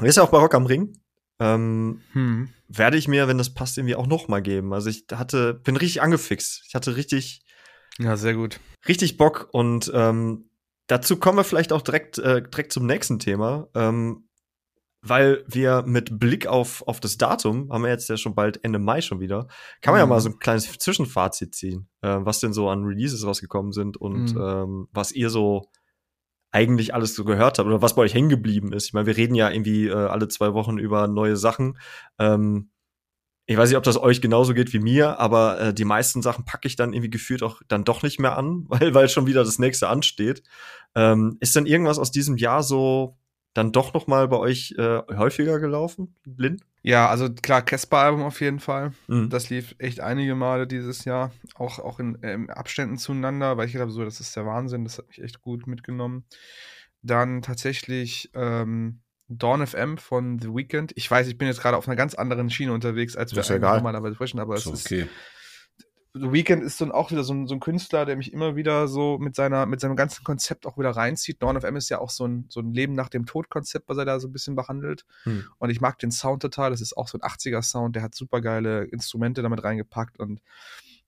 ist 0.00 0.16
ja 0.16 0.22
auch 0.22 0.30
bei 0.30 0.38
Rock 0.38 0.54
am 0.54 0.66
Ring. 0.66 0.94
Ähm, 1.42 2.00
Hm. 2.12 2.48
werde 2.68 2.96
ich 2.96 3.08
mir, 3.08 3.28
wenn 3.28 3.38
das 3.38 3.52
passt, 3.54 3.78
irgendwie 3.78 3.96
auch 3.96 4.06
noch 4.06 4.28
mal 4.28 4.40
geben. 4.42 4.72
Also 4.72 4.88
ich 4.90 5.04
hatte, 5.12 5.54
bin 5.54 5.76
richtig 5.76 6.02
angefixt. 6.02 6.64
Ich 6.68 6.74
hatte 6.74 6.96
richtig, 6.96 7.44
Ja, 7.98 8.16
sehr 8.16 8.34
gut. 8.34 8.60
richtig 8.88 9.16
Bock 9.16 9.48
und 9.52 9.90
ähm, 9.94 10.48
dazu 10.86 11.16
kommen 11.16 11.38
wir 11.38 11.44
vielleicht 11.44 11.72
auch 11.72 11.82
direkt, 11.82 12.18
äh, 12.18 12.42
direkt 12.42 12.72
zum 12.72 12.86
nächsten 12.86 13.18
Thema, 13.18 13.68
ähm, 13.74 14.28
weil 15.04 15.44
wir 15.48 15.82
mit 15.82 16.20
Blick 16.20 16.46
auf, 16.46 16.86
auf 16.86 17.00
das 17.00 17.18
Datum, 17.18 17.72
haben 17.72 17.82
wir 17.82 17.90
jetzt 17.90 18.08
ja 18.08 18.16
schon 18.16 18.34
bald 18.36 18.62
Ende 18.64 18.78
Mai 18.78 19.00
schon 19.00 19.18
wieder, 19.20 19.48
kann 19.80 19.92
man 19.94 19.98
ja 20.00 20.06
Mhm. 20.06 20.10
mal 20.10 20.20
so 20.20 20.30
ein 20.30 20.38
kleines 20.38 20.70
Zwischenfazit 20.78 21.54
ziehen, 21.56 21.88
äh, 22.02 22.18
was 22.20 22.38
denn 22.40 22.52
so 22.52 22.68
an 22.68 22.84
Releases 22.84 23.26
rausgekommen 23.26 23.72
sind 23.72 23.96
und 23.96 24.34
Mhm. 24.34 24.40
ähm, 24.40 24.88
was 24.92 25.10
ihr 25.12 25.28
so 25.28 25.68
eigentlich 26.52 26.94
alles 26.94 27.14
so 27.14 27.24
gehört 27.24 27.58
habt 27.58 27.66
oder 27.66 27.82
was 27.82 27.94
bei 27.94 28.02
euch 28.02 28.14
hängen 28.14 28.28
geblieben 28.28 28.72
ist. 28.72 28.86
Ich 28.86 28.92
meine, 28.92 29.06
wir 29.06 29.16
reden 29.16 29.34
ja 29.34 29.50
irgendwie 29.50 29.88
äh, 29.88 29.94
alle 29.94 30.28
zwei 30.28 30.52
Wochen 30.52 30.78
über 30.78 31.08
neue 31.08 31.36
Sachen. 31.36 31.78
Ähm, 32.18 32.70
ich 33.46 33.56
weiß 33.56 33.70
nicht, 33.70 33.78
ob 33.78 33.82
das 33.82 34.00
euch 34.00 34.20
genauso 34.20 34.54
geht 34.54 34.72
wie 34.72 34.78
mir, 34.78 35.18
aber 35.18 35.60
äh, 35.60 35.74
die 35.74 35.84
meisten 35.84 36.22
Sachen 36.22 36.44
packe 36.44 36.68
ich 36.68 36.76
dann 36.76 36.92
irgendwie 36.92 37.10
gefühlt 37.10 37.42
auch 37.42 37.60
dann 37.66 37.84
doch 37.84 38.02
nicht 38.02 38.20
mehr 38.20 38.36
an, 38.36 38.64
weil, 38.68 38.94
weil 38.94 39.08
schon 39.08 39.26
wieder 39.26 39.44
das 39.44 39.58
nächste 39.58 39.88
ansteht. 39.88 40.42
Ähm, 40.94 41.38
ist 41.40 41.56
denn 41.56 41.66
irgendwas 41.66 41.98
aus 41.98 42.10
diesem 42.10 42.36
Jahr 42.36 42.62
so 42.62 43.16
dann 43.54 43.72
doch 43.72 43.94
noch 43.94 44.06
mal 44.06 44.28
bei 44.28 44.36
euch 44.38 44.74
äh, 44.78 45.02
häufiger 45.14 45.58
gelaufen, 45.60 46.16
Lin? 46.24 46.60
Ja, 46.82 47.08
also 47.08 47.32
klar, 47.32 47.62
Casper-Album 47.62 48.22
auf 48.22 48.40
jeden 48.40 48.58
Fall. 48.58 48.92
Mhm. 49.06 49.30
Das 49.30 49.50
lief 49.50 49.74
echt 49.78 50.00
einige 50.00 50.34
Male 50.34 50.66
dieses 50.66 51.04
Jahr, 51.04 51.32
auch, 51.54 51.78
auch 51.78 52.00
in 52.00 52.18
ähm, 52.22 52.50
Abständen 52.50 52.98
zueinander, 52.98 53.56
weil 53.56 53.66
ich 53.66 53.72
gedacht 53.72 53.86
habe, 53.86 53.92
so, 53.92 54.04
das 54.04 54.20
ist 54.20 54.34
der 54.34 54.46
Wahnsinn, 54.46 54.84
das 54.84 54.98
hat 54.98 55.08
mich 55.08 55.22
echt 55.22 55.40
gut 55.40 55.66
mitgenommen. 55.66 56.24
Dann 57.02 57.42
tatsächlich 57.42 58.30
ähm, 58.34 59.00
Dawn 59.28 59.64
FM 59.66 59.98
von 59.98 60.38
The 60.40 60.48
Weeknd. 60.48 60.92
Ich 60.96 61.10
weiß, 61.10 61.28
ich 61.28 61.38
bin 61.38 61.48
jetzt 61.48 61.60
gerade 61.60 61.76
auf 61.76 61.86
einer 61.86 61.96
ganz 61.96 62.14
anderen 62.14 62.50
Schiene 62.50 62.72
unterwegs, 62.72 63.16
als 63.16 63.32
wir 63.34 63.40
ist 63.40 63.50
ja 63.50 63.58
normalerweise 63.58 64.14
sprechen, 64.14 64.40
aber 64.40 64.54
es 64.54 64.64
So, 64.64 64.72
ist 64.72 64.86
okay. 64.86 65.08
The 66.14 66.30
Weeknd 66.30 66.62
ist 66.62 66.80
dann 66.80 66.92
auch 66.92 67.10
wieder 67.10 67.24
so 67.24 67.32
ein, 67.32 67.46
so 67.46 67.54
ein 67.54 67.60
Künstler, 67.60 68.04
der 68.04 68.16
mich 68.16 68.34
immer 68.34 68.54
wieder 68.54 68.86
so 68.86 69.18
mit 69.18 69.34
seiner, 69.34 69.64
mit 69.64 69.80
seinem 69.80 69.96
ganzen 69.96 70.24
Konzept 70.24 70.66
auch 70.66 70.76
wieder 70.76 70.90
reinzieht. 70.90 71.42
Dawn 71.42 71.56
of 71.56 71.64
M 71.64 71.76
ist 71.76 71.88
ja 71.88 71.98
auch 71.98 72.10
so 72.10 72.26
ein, 72.26 72.44
so 72.50 72.60
ein 72.60 72.74
Leben 72.74 72.94
nach 72.94 73.08
dem 73.08 73.24
Tod-Konzept, 73.24 73.88
was 73.88 73.96
er 73.96 74.04
da 74.04 74.20
so 74.20 74.28
ein 74.28 74.32
bisschen 74.32 74.54
behandelt. 74.54 75.06
Hm. 75.22 75.44
Und 75.58 75.70
ich 75.70 75.80
mag 75.80 75.98
den 75.98 76.10
Sound 76.10 76.42
total. 76.42 76.70
Das 76.70 76.82
ist 76.82 76.96
auch 76.96 77.08
so 77.08 77.16
ein 77.16 77.22
80er-Sound, 77.22 77.96
der 77.96 78.02
hat 78.02 78.14
super 78.14 78.42
geile 78.42 78.84
Instrumente 78.84 79.40
damit 79.40 79.64
reingepackt 79.64 80.18
und 80.18 80.40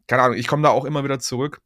keine 0.07 0.23
Ahnung, 0.23 0.37
ich 0.37 0.47
komme 0.47 0.63
da 0.63 0.69
auch 0.71 0.85
immer 0.85 1.05
wieder 1.05 1.19
zurück. 1.19 1.61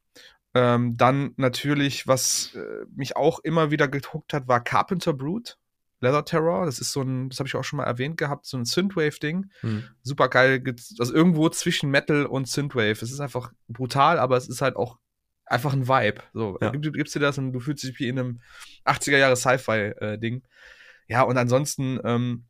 Ähm, 0.55 0.97
dann 0.97 1.35
natürlich, 1.37 2.07
was 2.07 2.55
äh, 2.55 2.87
mich 2.95 3.17
auch 3.17 3.39
immer 3.41 3.71
wieder 3.71 3.89
gehuckt 3.89 4.33
hat, 4.33 4.49
war 4.49 4.63
Carpenter 4.63 5.13
Brute. 5.13 5.55
Leather 6.01 6.25
Terror, 6.25 6.67
das 6.67 6.79
ist 6.79 6.93
so 6.93 7.03
ein, 7.03 7.29
das 7.29 7.39
habe 7.41 7.49
ich 7.49 7.55
auch 7.57 7.65
schon 7.65 7.79
mal 7.79 7.85
erwähnt 7.85 8.17
gehabt, 8.17 8.47
so 8.47 8.57
ein 8.57 8.65
Synthwave-Ding 8.65 9.51
Hm. 9.61 9.85
super 10.03 10.29
geil, 10.29 10.63
also 10.99 11.13
irgendwo 11.15 11.49
zwischen 11.49 11.91
Metal 11.91 12.27
und 12.27 12.49
Synthwave. 12.49 13.03
Es 13.03 13.11
ist 13.11 13.21
einfach 13.21 13.53
brutal, 13.69 14.19
aber 14.19 14.37
es 14.37 14.49
ist 14.49 14.61
halt 14.63 14.77
auch 14.77 14.99
einfach 15.45 15.73
ein 15.73 15.89
Vibe. 15.89 16.23
So, 16.33 16.59
Ja. 16.61 16.71
gib, 16.71 16.93
gibst 16.95 17.15
dir 17.15 17.21
das 17.21 17.39
und 17.39 17.53
du 17.53 17.61
fühlst 17.61 17.83
dich 17.83 17.99
wie 17.99 18.09
in 18.09 18.19
einem 18.19 18.41
80er 18.85 19.19
Jahre 19.19 19.37
Sci-Fi-Ding. 19.37 20.43
ja, 21.09 21.23
und 21.23 21.37
ansonsten, 21.39 21.99
ähm, 22.05 22.45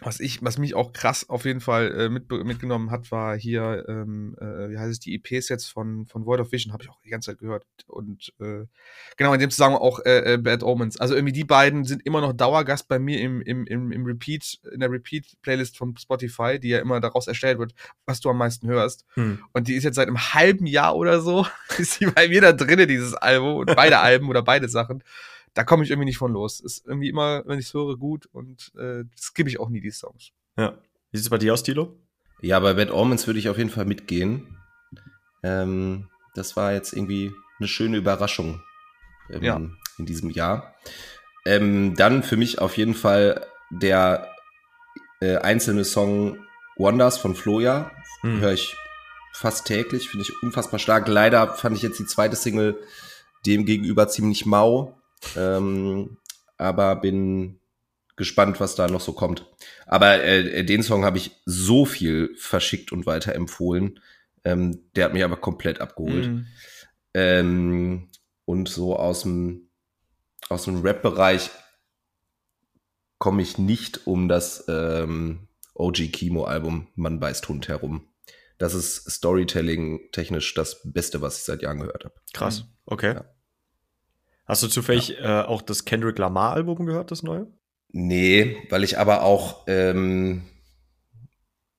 was 0.00 0.20
ich, 0.20 0.44
was 0.44 0.58
mich 0.58 0.76
auch 0.76 0.92
krass 0.92 1.28
auf 1.28 1.44
jeden 1.44 1.60
Fall 1.60 1.92
äh, 1.92 2.08
mit, 2.08 2.30
mitgenommen 2.30 2.92
hat, 2.92 3.10
war 3.10 3.36
hier, 3.36 3.84
ähm, 3.88 4.36
äh, 4.40 4.70
wie 4.70 4.78
heißt 4.78 4.92
es, 4.92 5.00
die 5.00 5.14
EPs 5.16 5.48
jetzt 5.48 5.66
von, 5.66 6.06
von 6.06 6.24
Void 6.24 6.38
of 6.38 6.52
Vision, 6.52 6.72
habe 6.72 6.84
ich 6.84 6.88
auch 6.88 7.00
die 7.04 7.10
ganze 7.10 7.32
Zeit 7.32 7.40
gehört. 7.40 7.66
Und 7.88 8.32
äh, 8.38 8.64
genau, 9.16 9.34
in 9.34 9.40
dem 9.40 9.50
Zusammenhang 9.50 9.82
auch 9.82 9.98
äh, 10.04 10.34
äh, 10.34 10.36
Bad 10.36 10.62
Omens. 10.62 10.98
Also 10.98 11.16
irgendwie 11.16 11.32
die 11.32 11.44
beiden 11.44 11.84
sind 11.84 12.06
immer 12.06 12.20
noch 12.20 12.32
Dauergast 12.32 12.86
bei 12.86 13.00
mir 13.00 13.20
im, 13.20 13.42
im, 13.42 13.66
im, 13.66 13.90
im 13.90 14.04
Repeat, 14.04 14.60
in 14.72 14.78
der 14.78 14.90
Repeat-Playlist 14.90 15.76
von 15.76 15.96
Spotify, 15.96 16.60
die 16.60 16.68
ja 16.68 16.78
immer 16.78 17.00
daraus 17.00 17.26
erstellt 17.26 17.58
wird, 17.58 17.74
was 18.06 18.20
du 18.20 18.30
am 18.30 18.38
meisten 18.38 18.68
hörst. 18.68 19.04
Hm. 19.14 19.42
Und 19.52 19.66
die 19.66 19.74
ist 19.74 19.82
jetzt 19.82 19.96
seit 19.96 20.06
einem 20.06 20.32
halben 20.32 20.66
Jahr 20.66 20.94
oder 20.94 21.20
so, 21.20 21.44
ist 21.78 21.98
die 21.98 22.06
bei 22.06 22.28
mir 22.28 22.40
da 22.40 22.52
drinne, 22.52 22.86
dieses 22.86 23.14
Album, 23.14 23.56
und 23.56 23.74
beide 23.74 23.98
Alben 23.98 24.28
oder 24.28 24.42
beide 24.42 24.68
Sachen 24.68 25.02
da 25.54 25.64
komme 25.64 25.84
ich 25.84 25.90
irgendwie 25.90 26.06
nicht 26.06 26.18
von 26.18 26.32
los. 26.32 26.60
Ist 26.60 26.86
irgendwie 26.86 27.08
immer, 27.08 27.42
wenn 27.46 27.58
ich 27.58 27.66
es 27.66 27.74
höre, 27.74 27.96
gut 27.96 28.26
und 28.26 28.72
äh, 28.76 29.04
skippe 29.18 29.48
ich 29.48 29.60
auch 29.60 29.68
nie 29.68 29.80
die 29.80 29.90
Songs. 29.90 30.30
Ja. 30.56 30.78
Wie 31.10 31.16
sieht 31.16 31.26
es 31.26 31.30
bei 31.30 31.38
dir 31.38 31.52
aus, 31.52 31.62
Tilo? 31.62 31.96
Ja, 32.40 32.60
bei 32.60 32.74
Bad 32.74 32.92
Omens 32.92 33.26
würde 33.26 33.38
ich 33.38 33.48
auf 33.48 33.58
jeden 33.58 33.70
Fall 33.70 33.84
mitgehen. 33.84 34.58
Ähm, 35.42 36.08
das 36.34 36.56
war 36.56 36.72
jetzt 36.72 36.92
irgendwie 36.92 37.32
eine 37.58 37.68
schöne 37.68 37.96
Überraschung 37.96 38.62
ähm, 39.30 39.42
ja. 39.42 39.60
in 39.98 40.06
diesem 40.06 40.30
Jahr. 40.30 40.74
Ähm, 41.44 41.94
dann 41.96 42.22
für 42.22 42.36
mich 42.36 42.60
auf 42.60 42.76
jeden 42.76 42.94
Fall 42.94 43.46
der 43.70 44.28
äh, 45.20 45.36
einzelne 45.36 45.84
Song 45.84 46.38
Wonders 46.76 47.18
von 47.18 47.34
Floja. 47.34 47.90
Hm. 48.20 48.40
Höre 48.40 48.52
ich 48.52 48.76
fast 49.32 49.66
täglich, 49.66 50.08
finde 50.08 50.26
ich 50.26 50.42
unfassbar 50.42 50.78
stark. 50.78 51.08
Leider 51.08 51.54
fand 51.54 51.76
ich 51.76 51.82
jetzt 51.82 51.98
die 51.98 52.06
zweite 52.06 52.36
Single 52.36 52.78
dem 53.46 53.64
gegenüber 53.64 54.08
ziemlich 54.08 54.46
mau. 54.46 54.97
Ähm, 55.36 56.18
aber 56.56 56.96
bin 56.96 57.60
gespannt, 58.16 58.60
was 58.60 58.74
da 58.74 58.88
noch 58.88 59.00
so 59.00 59.12
kommt. 59.12 59.46
Aber 59.86 60.22
äh, 60.22 60.64
den 60.64 60.82
Song 60.82 61.04
habe 61.04 61.18
ich 61.18 61.30
so 61.46 61.84
viel 61.86 62.34
verschickt 62.36 62.92
und 62.92 63.06
weiterempfohlen. 63.06 64.00
Ähm, 64.44 64.90
der 64.94 65.06
hat 65.06 65.12
mich 65.12 65.24
aber 65.24 65.36
komplett 65.36 65.80
abgeholt. 65.80 66.26
Mhm. 66.26 66.46
Ähm, 67.14 68.08
und 68.44 68.68
so 68.68 68.96
aus 68.96 69.22
dem, 69.22 69.70
aus 70.48 70.64
dem 70.64 70.82
Rap-Bereich 70.82 71.50
komme 73.18 73.42
ich 73.42 73.58
nicht 73.58 74.06
um 74.06 74.28
das 74.28 74.64
ähm, 74.68 75.48
OG 75.74 76.12
Kimo-Album 76.12 76.88
Mann 76.94 77.20
beißt 77.20 77.48
Hund 77.48 77.68
herum. 77.68 78.08
Das 78.58 78.74
ist 78.74 79.08
Storytelling 79.08 80.10
technisch 80.12 80.54
das 80.54 80.80
Beste, 80.84 81.20
was 81.22 81.38
ich 81.38 81.44
seit 81.44 81.62
Jahren 81.62 81.78
gehört 81.78 82.04
habe. 82.04 82.14
Krass, 82.32 82.64
okay. 82.86 83.14
Ja. 83.14 83.24
Hast 84.48 84.62
du 84.62 84.68
zufällig 84.68 85.10
ja. 85.10 85.42
äh, 85.42 85.46
auch 85.46 85.60
das 85.60 85.84
Kendrick 85.84 86.18
Lamar 86.18 86.54
Album 86.54 86.86
gehört, 86.86 87.10
das 87.10 87.22
neue? 87.22 87.46
Nee, 87.90 88.56
weil 88.70 88.82
ich 88.82 88.98
aber 88.98 89.22
auch 89.22 89.64
ähm, 89.66 90.42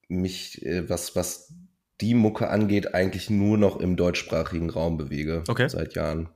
mich, 0.07 0.63
äh, 0.65 0.87
was, 0.87 1.15
was 1.15 1.53
die 1.99 2.13
Mucke 2.13 2.49
angeht, 2.49 2.93
eigentlich 2.93 3.29
nur 3.29 3.57
noch 3.57 3.79
im 3.79 3.95
deutschsprachigen 3.95 4.69
Raum 4.69 4.97
bewege. 4.97 5.43
Okay. 5.47 5.67
Seit 5.67 5.95
Jahren. 5.95 6.29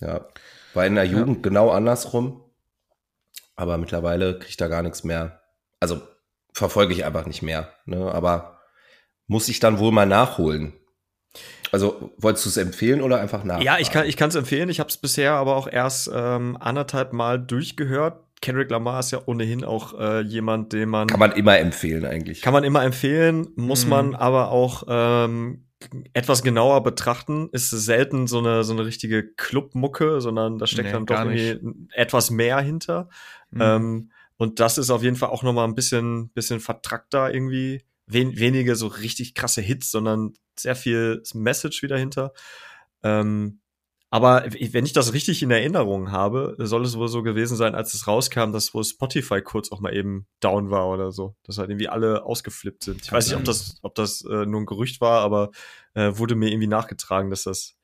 Ja. 0.00 0.28
War 0.74 0.86
in 0.86 0.96
der 0.96 1.04
Jugend 1.04 1.36
ja. 1.36 1.42
genau 1.42 1.70
andersrum. 1.70 2.44
Aber 3.56 3.78
mittlerweile 3.78 4.34
kriege 4.34 4.50
ich 4.50 4.56
da 4.56 4.68
gar 4.68 4.82
nichts 4.82 5.04
mehr. 5.04 5.40
Also 5.80 6.00
verfolge 6.52 6.92
ich 6.92 7.04
einfach 7.04 7.26
nicht 7.26 7.42
mehr. 7.42 7.72
Ne? 7.86 8.12
Aber 8.12 8.60
muss 9.26 9.48
ich 9.48 9.60
dann 9.60 9.78
wohl 9.78 9.92
mal 9.92 10.06
nachholen. 10.06 10.74
Also 11.72 12.12
wolltest 12.16 12.46
du 12.46 12.50
es 12.50 12.56
empfehlen 12.56 13.02
oder 13.02 13.20
einfach 13.20 13.44
nach? 13.44 13.60
Ja, 13.60 13.78
ich 13.78 13.90
kann 13.90 14.06
ich 14.06 14.20
es 14.20 14.34
empfehlen. 14.34 14.68
Ich 14.68 14.80
habe 14.80 14.88
es 14.88 14.96
bisher 14.96 15.32
aber 15.32 15.56
auch 15.56 15.68
erst 15.70 16.10
ähm, 16.12 16.56
anderthalb 16.58 17.12
Mal 17.12 17.38
durchgehört. 17.38 18.20
Kendrick 18.40 18.70
Lamar 18.70 19.00
ist 19.00 19.10
ja 19.10 19.20
ohnehin 19.26 19.64
auch 19.64 19.98
äh, 19.98 20.20
jemand, 20.20 20.72
den 20.72 20.88
man 20.88 21.08
kann 21.08 21.20
man 21.20 21.32
immer 21.32 21.58
empfehlen 21.58 22.04
eigentlich. 22.04 22.40
Kann 22.40 22.52
man 22.52 22.64
immer 22.64 22.84
empfehlen, 22.84 23.48
muss 23.56 23.84
mhm. 23.84 23.90
man 23.90 24.14
aber 24.14 24.50
auch 24.50 24.84
ähm, 24.88 25.64
etwas 26.12 26.42
genauer 26.42 26.82
betrachten. 26.82 27.48
Ist 27.52 27.70
selten 27.70 28.26
so 28.26 28.38
eine 28.38 28.64
so 28.64 28.72
eine 28.72 28.84
richtige 28.84 29.26
Clubmucke, 29.34 30.20
sondern 30.20 30.58
da 30.58 30.66
steckt 30.66 30.88
nee, 30.88 30.92
dann 30.92 31.06
doch 31.06 31.24
irgendwie 31.24 31.88
etwas 31.92 32.30
mehr 32.30 32.60
hinter. 32.60 33.08
Mhm. 33.50 33.60
Ähm, 33.60 34.10
und 34.36 34.60
das 34.60 34.78
ist 34.78 34.90
auf 34.90 35.02
jeden 35.02 35.16
Fall 35.16 35.30
auch 35.30 35.42
noch 35.42 35.52
mal 35.52 35.64
ein 35.64 35.74
bisschen 35.74 36.28
bisschen 36.30 36.60
vertrackter 36.60 37.34
irgendwie 37.34 37.82
wen, 38.08 38.38
wenige 38.38 38.74
so 38.74 38.88
richtig 38.88 39.34
krasse 39.34 39.60
Hits, 39.60 39.90
sondern 39.90 40.34
sehr 40.58 40.74
viel 40.74 41.22
Message 41.34 41.82
wieder 41.82 41.96
hinter. 41.96 42.32
Ähm, 43.02 43.60
aber 44.10 44.46
wenn 44.46 44.86
ich 44.86 44.94
das 44.94 45.12
richtig 45.12 45.42
in 45.42 45.50
Erinnerung 45.50 46.10
habe, 46.10 46.56
soll 46.58 46.82
es 46.84 46.96
wohl 46.96 47.08
so 47.08 47.22
gewesen 47.22 47.58
sein, 47.58 47.74
als 47.74 47.92
es 47.92 48.06
rauskam, 48.06 48.52
dass 48.52 48.72
wohl 48.72 48.82
Spotify 48.82 49.42
kurz 49.42 49.70
auch 49.70 49.80
mal 49.80 49.94
eben 49.94 50.26
down 50.40 50.70
war 50.70 50.88
oder 50.88 51.12
so. 51.12 51.36
Dass 51.42 51.58
halt 51.58 51.68
irgendwie 51.68 51.90
alle 51.90 52.24
ausgeflippt 52.24 52.84
sind. 52.84 53.02
Ich 53.02 53.12
weiß 53.12 53.26
nicht, 53.26 53.36
ob 53.36 53.44
das, 53.44 53.76
ob 53.82 53.94
das 53.94 54.24
äh, 54.24 54.46
nur 54.46 54.62
ein 54.62 54.66
Gerücht 54.66 55.02
war, 55.02 55.20
aber 55.20 55.50
äh, 55.92 56.12
wurde 56.14 56.36
mir 56.36 56.50
irgendwie 56.50 56.68
nachgetragen, 56.68 57.28
dass 57.28 57.42
das, 57.42 57.76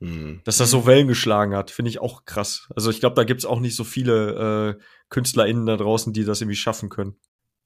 hm. 0.00 0.40
dass 0.42 0.56
das 0.56 0.70
so 0.70 0.86
Wellen 0.86 1.06
geschlagen 1.06 1.54
hat. 1.54 1.70
Finde 1.70 1.90
ich 1.90 2.00
auch 2.00 2.24
krass. 2.24 2.68
Also 2.74 2.90
ich 2.90 2.98
glaube, 2.98 3.14
da 3.14 3.22
gibt's 3.22 3.44
auch 3.44 3.60
nicht 3.60 3.76
so 3.76 3.84
viele 3.84 4.76
äh, 4.80 4.82
KünstlerInnen 5.08 5.66
da 5.66 5.76
draußen, 5.76 6.12
die 6.12 6.24
das 6.24 6.40
irgendwie 6.40 6.56
schaffen 6.56 6.88
können. 6.88 7.16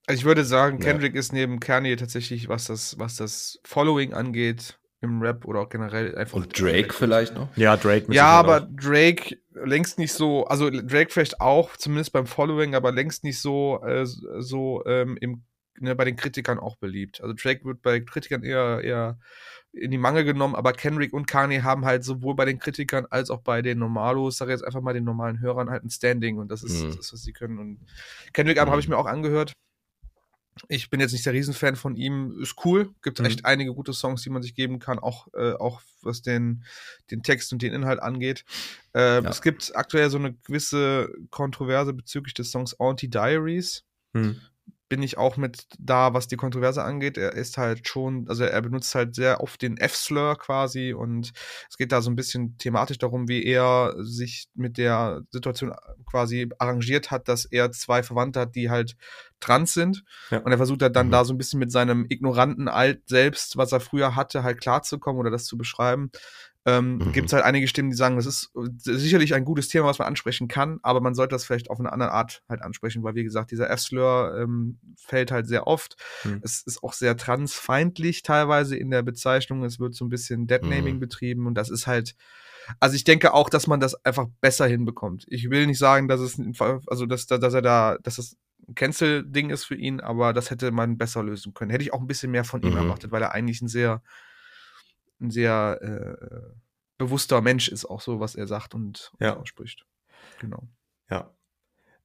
Also 0.09 0.21
ich 0.21 0.25
würde 0.25 0.43
sagen, 0.43 0.79
Kendrick 0.79 1.13
ja. 1.13 1.21
ist 1.21 1.35
neben 1.35 1.61
Kanye 1.61 1.97
tatsächlich, 1.97 2.49
was 2.49 2.65
das, 2.65 2.99
was 2.99 3.17
das 3.17 3.61
Following 3.65 4.15
angeht, 4.15 4.79
im 5.03 5.21
Rap 5.21 5.45
oder 5.45 5.61
auch 5.61 5.69
generell 5.69 6.17
einfach. 6.17 6.39
Und 6.39 6.59
Drake 6.59 6.95
vielleicht 6.95 7.35
noch? 7.35 7.55
Ja, 7.59 7.77
Drake. 7.77 8.11
Ja, 8.11 8.29
aber 8.29 8.63
auch. 8.63 8.69
Drake 8.75 9.37
längst 9.53 9.99
nicht 9.99 10.15
so, 10.15 10.47
also 10.47 10.71
Drake 10.71 11.11
vielleicht 11.11 11.43
auch, 11.43 11.77
zumindest 11.77 12.15
beim 12.15 12.27
Following, 12.27 12.75
aber 12.75 12.91
längst 12.91 13.23
nicht 13.23 13.39
so, 13.39 13.83
äh, 13.85 14.07
so 14.07 14.83
ähm, 14.87 15.19
im, 15.21 15.43
ne, 15.79 15.95
bei 15.95 16.07
den 16.07 16.17
Kritikern 16.17 16.59
auch 16.59 16.77
beliebt. 16.77 17.21
Also 17.21 17.35
Drake 17.35 17.67
wird 17.67 17.83
bei 17.83 18.01
Kritikern 18.01 18.45
eher, 18.45 18.81
eher 18.83 19.19
in 19.73 19.91
die 19.91 19.99
Mangel 19.99 20.25
genommen, 20.25 20.55
aber 20.55 20.73
Kendrick 20.73 21.13
und 21.13 21.27
Kanye 21.27 21.63
haben 21.63 21.85
halt 21.85 22.03
sowohl 22.03 22.35
bei 22.35 22.47
den 22.47 22.59
Kritikern 22.59 23.05
als 23.11 23.29
auch 23.29 23.43
bei 23.43 23.61
den 23.61 23.79
Normalos, 23.79 24.39
sage 24.39 24.53
jetzt 24.53 24.65
einfach 24.65 24.81
mal 24.81 24.95
den 24.95 25.05
normalen 25.05 25.41
Hörern 25.41 25.69
halt 25.69 25.85
ein 25.85 25.91
Standing 25.91 26.39
und 26.39 26.51
das 26.51 26.63
ist 26.65 26.83
mhm. 26.83 26.97
das, 26.97 27.13
was 27.13 27.21
sie 27.21 27.35
können. 27.35 27.59
Und 27.59 27.81
Kendrick-Album 28.33 28.71
mhm. 28.71 28.73
habe 28.73 28.81
ich 28.81 28.89
mir 28.89 28.97
auch 28.97 29.05
angehört. 29.05 29.53
Ich 30.69 30.91
bin 30.91 31.01
jetzt 31.01 31.13
nicht 31.13 31.27
der 31.27 31.33
Riesenfan 31.33 31.77
von 31.77 31.97
ihm. 31.97 32.39
Ist 32.41 32.57
cool. 32.65 32.91
Gibt 33.03 33.21
mhm. 33.21 33.27
echt 33.27 33.45
einige 33.45 33.75
gute 33.75 33.93
Songs, 33.93 34.23
die 34.23 34.31
man 34.31 34.43
sich 34.43 34.55
geben 34.55 34.79
kann, 34.79 34.99
auch, 34.99 35.29
äh, 35.35 35.53
auch 35.53 35.81
was 36.03 36.23
den, 36.23 36.65
den 37.11 37.23
Text 37.23 37.53
und 37.53 37.63
den 37.63 37.73
Inhalt 37.73 38.01
angeht. 38.01 38.45
Äh, 38.95 39.23
ja. 39.23 39.31
Es 39.31 39.43
gibt 39.43 39.75
aktuell 39.75 40.11
so 40.11 40.19
eine 40.19 40.35
gewisse 40.35 41.13
Kontroverse 41.31 41.93
bezüglich 41.93 42.35
des 42.35 42.51
Songs 42.51 42.79
Auntie 42.79 43.09
Diaries. 43.09 43.85
Mhm 44.13 44.41
bin 44.89 45.03
ich 45.03 45.19
auch 45.19 45.37
mit 45.37 45.67
da, 45.79 46.15
was 46.15 46.29
die 46.29 46.37
Kontroverse 46.37 46.83
angeht. 46.83 47.19
Er 47.19 47.35
ist 47.35 47.59
halt 47.59 47.87
schon, 47.87 48.27
also 48.29 48.45
er 48.45 48.63
benutzt 48.63 48.95
halt 48.95 49.15
sehr 49.15 49.43
oft 49.43 49.61
den 49.61 49.77
F-Slur 49.77 50.37
quasi 50.39 50.93
und 50.93 51.33
es 51.69 51.77
geht 51.77 51.93
da 51.93 52.01
so 52.01 52.11
ein 52.11 52.17
bisschen 52.17 52.57
thematisch 52.59 52.99
darum, 52.99 53.29
wie 53.29 53.45
er 53.45 53.95
sich 53.99 54.49
mit 54.55 54.79
der 54.79 55.23
Situation 55.31 55.75
quasi 56.07 56.49
arrangiert 56.59 57.11
hat, 57.11 57.29
dass 57.29 57.45
er 57.45 57.71
zwei 57.73 58.03
Verwandte 58.03 58.41
hat, 58.41 58.55
die 58.55 58.71
halt 58.71 58.97
trans 59.41 59.75
sind. 59.75 60.05
Ja. 60.31 60.39
Und 60.39 60.51
er 60.51 60.59
versucht 60.59 60.83
halt 60.83 60.97
dann 60.97 61.09
mhm. 61.09 61.13
da 61.13 61.25
so 61.25 61.35
ein 61.35 61.39
bisschen 61.39 61.61
mit 61.61 61.71
seinem 61.71 62.07
ignoranten 62.09 62.69
Alt 62.69 63.03
selbst, 63.09 63.57
was 63.57 63.73
er 63.73 63.81
früher 63.81 64.17
hatte, 64.17 64.43
halt 64.43 64.61
klarzukommen 64.61 65.21
oder 65.21 65.31
das 65.31 65.45
zu 65.45 65.59
beschreiben. 65.59 66.11
Ähm, 66.69 66.99
mhm. 66.99 67.13
Gibt 67.13 67.29
es 67.29 67.33
halt 67.33 67.45
einige 67.45 67.67
Stimmen, 67.67 67.89
die 67.89 67.97
sagen, 67.97 68.17
das 68.17 68.27
ist 68.27 68.51
sicherlich 68.83 69.33
ein 69.33 69.47
gutes 69.47 69.69
Thema, 69.69 69.87
was 69.87 69.99
man 69.99 70.09
ansprechen 70.09 70.49
kann, 70.49 70.81
aber 70.83 71.01
man 71.01 71.15
sollte 71.15 71.35
das 71.35 71.47
vielleicht 71.47 71.71
auf 71.71 71.81
eine 71.81 71.93
andere 71.93 72.13
Art 72.13 72.43
halt 72.47 72.61
ansprechen, 72.61 73.03
weil 73.03 73.15
wie 73.15 73.25
gesagt, 73.25 73.51
dieser 73.51 73.71
F-Slur 73.71 74.39
ähm, 74.39 74.79
fällt 74.97 75.31
halt 75.31 75.47
sehr 75.47 75.67
oft. 75.67 75.97
Mhm. 76.25 76.41
Es 76.43 76.63
ist 76.63 76.83
auch 76.83 76.93
sehr 76.93 77.17
transfeindlich 77.17 78.23
teilweise 78.23 78.77
in 78.77 78.91
der 78.91 79.03
Bezeichnung. 79.03 79.65
Es 79.65 79.81
wird 79.81 79.95
so 79.95 80.05
ein 80.05 80.11
bisschen 80.11 80.47
Deadnaming 80.47 80.97
mhm. 80.97 81.01
betrieben 81.01 81.47
und 81.47 81.55
das 81.55 81.71
ist 81.71 81.87
halt, 81.87 82.15
also 82.81 82.97
ich 82.97 83.05
denke 83.05 83.33
auch, 83.33 83.49
dass 83.49 83.67
man 83.67 83.81
das 83.81 84.05
einfach 84.05 84.27
besser 84.43 84.67
hinbekommt. 84.67 85.25
Ich 85.29 85.49
will 85.49 85.67
nicht 85.67 85.79
sagen, 85.79 86.07
dass 86.07 86.21
es, 86.21 86.39
also 86.87 87.07
dass, 87.07 87.27
dass 87.27 87.55
er 87.55 87.63
da, 87.63 87.97
dass 88.03 88.17
das 88.17 88.37
ein 88.69 88.75
Cancel-Ding 88.75 89.49
ist 89.49 89.65
für 89.65 89.77
ihn, 89.77 90.01
aber 90.01 90.35
das 90.35 90.51
hätte 90.51 90.71
man 90.71 90.99
besser 90.99 91.23
lösen 91.23 91.55
können. 91.55 91.71
Hätte 91.71 91.85
ich 91.85 91.95
auch 91.95 92.01
ein 92.01 92.07
bisschen 92.07 92.31
mehr 92.31 92.45
von 92.45 92.61
ihm 92.63 92.73
mhm. 92.73 92.77
erwartet, 92.79 93.11
weil 93.11 93.23
er 93.23 93.33
eigentlich 93.33 93.63
ein 93.63 93.69
sehr 93.69 94.03
ein 95.21 95.31
sehr 95.31 95.79
äh, 95.83 96.68
bewusster 96.99 97.41
Mensch 97.41 97.69
ist, 97.69 97.85
auch 97.85 98.01
so, 98.01 98.21
was 98.21 98.35
er 98.35 98.47
sagt 98.47 98.75
und 98.75 99.13
ja. 99.21 99.37
ausspricht. 99.37 99.87
Genau. 100.41 100.69
Ja. 101.11 101.33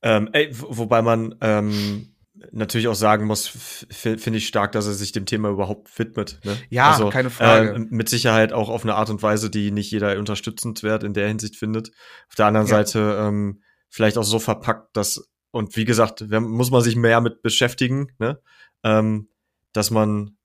Ähm, 0.02 0.30
ey, 0.34 0.50
wobei 0.52 1.02
man 1.02 1.36
ähm, 1.42 2.14
natürlich 2.52 2.88
auch 2.88 2.96
sagen 2.96 3.26
muss, 3.26 3.48
finde 3.48 4.38
ich 4.38 4.48
stark, 4.48 4.72
dass 4.72 4.86
er 4.86 4.94
sich 4.94 5.12
dem 5.12 5.26
Thema 5.26 5.50
überhaupt 5.50 5.98
widmet. 5.98 6.40
Ne? 6.44 6.58
Ja, 6.70 6.92
also, 6.92 7.10
keine 7.10 7.30
Frage. 7.30 7.74
Äh, 7.74 7.80
mit 7.80 8.10
Sicherheit 8.10 8.54
auch 8.54 8.70
auf 8.70 8.84
eine 8.84 8.96
Art 8.96 9.10
und 9.10 9.22
Weise, 9.22 9.50
die 9.50 9.72
nicht 9.72 9.92
jeder 9.92 10.18
unterstützenswert 10.18 11.04
in 11.04 11.14
der 11.14 11.28
Hinsicht 11.28 11.56
findet. 11.56 11.92
Auf 12.30 12.36
der 12.36 12.48
anderen 12.48 12.68
ja. 12.68 12.76
Seite 12.76 13.18
ähm, 13.20 13.62
vielleicht 13.90 14.18
auch 14.18 14.24
so 14.24 14.40
verpackt, 14.40 14.96
dass, 14.98 15.30
und 15.52 15.76
wie 15.76 15.86
gesagt, 15.86 16.22
muss 16.30 16.72
man 16.72 16.82
sich 16.82 16.96
mehr 16.96 17.22
mit 17.22 17.42
beschäftigen, 17.42 18.08
ne? 18.20 18.40
ähm, 18.84 19.30
dass 19.72 19.92
man 19.92 20.38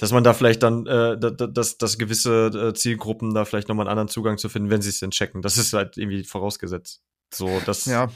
dass 0.00 0.12
man 0.12 0.24
da 0.24 0.32
vielleicht 0.32 0.62
dann, 0.62 0.86
äh, 0.86 1.16
dass, 1.18 1.78
dass 1.78 1.98
gewisse 1.98 2.46
äh, 2.46 2.74
Zielgruppen 2.74 3.34
da 3.34 3.44
vielleicht 3.44 3.68
nochmal 3.68 3.86
einen 3.86 3.92
anderen 3.92 4.08
Zugang 4.08 4.38
zu 4.38 4.48
finden, 4.48 4.70
wenn 4.70 4.82
sie 4.82 4.88
es 4.88 4.98
denn 4.98 5.10
checken. 5.10 5.42
Das 5.42 5.58
ist 5.58 5.72
halt 5.74 5.98
irgendwie 5.98 6.24
vorausgesetzt. 6.24 7.02
So, 7.32 7.60
das. 7.66 7.84
Ja, 7.84 8.10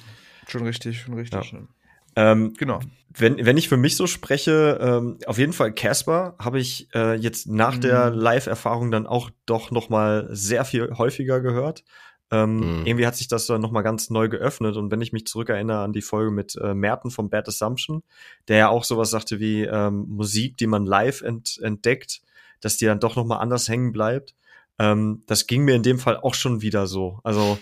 schon 0.48 0.64
richtig, 0.64 1.02
schon 1.02 1.14
richtig. 1.14 1.52
Ja. 1.52 1.58
Ähm, 2.16 2.54
Genau. 2.58 2.80
wenn, 3.16 3.44
wenn 3.44 3.56
ich 3.56 3.68
für 3.68 3.76
mich 3.76 3.96
so 3.96 4.06
spreche, 4.06 4.78
ähm, 4.80 5.18
auf 5.26 5.36
jeden 5.36 5.52
Fall 5.52 5.72
Casper 5.74 6.36
habe 6.38 6.58
ich 6.60 6.88
äh, 6.94 7.14
jetzt 7.16 7.48
nach 7.48 7.76
der 7.76 8.10
Mhm. 8.10 8.18
Live-Erfahrung 8.18 8.90
dann 8.90 9.06
auch 9.06 9.30
doch 9.46 9.70
noch 9.70 9.88
mal 9.88 10.28
sehr 10.30 10.64
viel 10.64 10.90
häufiger 10.96 11.40
gehört. 11.40 11.84
Ähm, 12.34 12.56
Mhm. 12.80 12.86
Irgendwie 12.86 13.06
hat 13.06 13.16
sich 13.16 13.28
das 13.28 13.46
dann 13.46 13.60
noch 13.60 13.70
mal 13.70 13.82
ganz 13.82 14.10
neu 14.10 14.28
geöffnet 14.28 14.76
und 14.76 14.90
wenn 14.90 15.00
ich 15.00 15.12
mich 15.12 15.26
zurückerinnere 15.26 15.78
an 15.80 15.92
die 15.92 16.02
Folge 16.02 16.30
mit 16.30 16.56
äh, 16.56 16.74
Merten 16.74 17.10
vom 17.10 17.30
Bad 17.30 17.48
Assumption, 17.48 18.02
der 18.48 18.56
ja 18.56 18.68
auch 18.68 18.84
sowas 18.84 19.10
sagte 19.10 19.38
wie 19.40 19.62
ähm, 19.62 20.06
Musik, 20.08 20.56
die 20.56 20.66
man 20.66 20.84
live 20.86 21.22
ent 21.22 21.58
entdeckt, 21.62 22.22
dass 22.60 22.76
die 22.76 22.86
dann 22.86 23.00
doch 23.00 23.16
noch 23.16 23.24
mal 23.26 23.38
anders 23.38 23.68
hängen 23.68 23.92
bleibt. 23.92 24.34
Ähm, 24.78 25.22
das 25.26 25.46
ging 25.46 25.64
mir 25.64 25.74
in 25.76 25.82
dem 25.82 25.98
Fall 25.98 26.16
auch 26.16 26.34
schon 26.34 26.60
wieder 26.62 26.86
so. 26.86 27.20
Also 27.22 27.58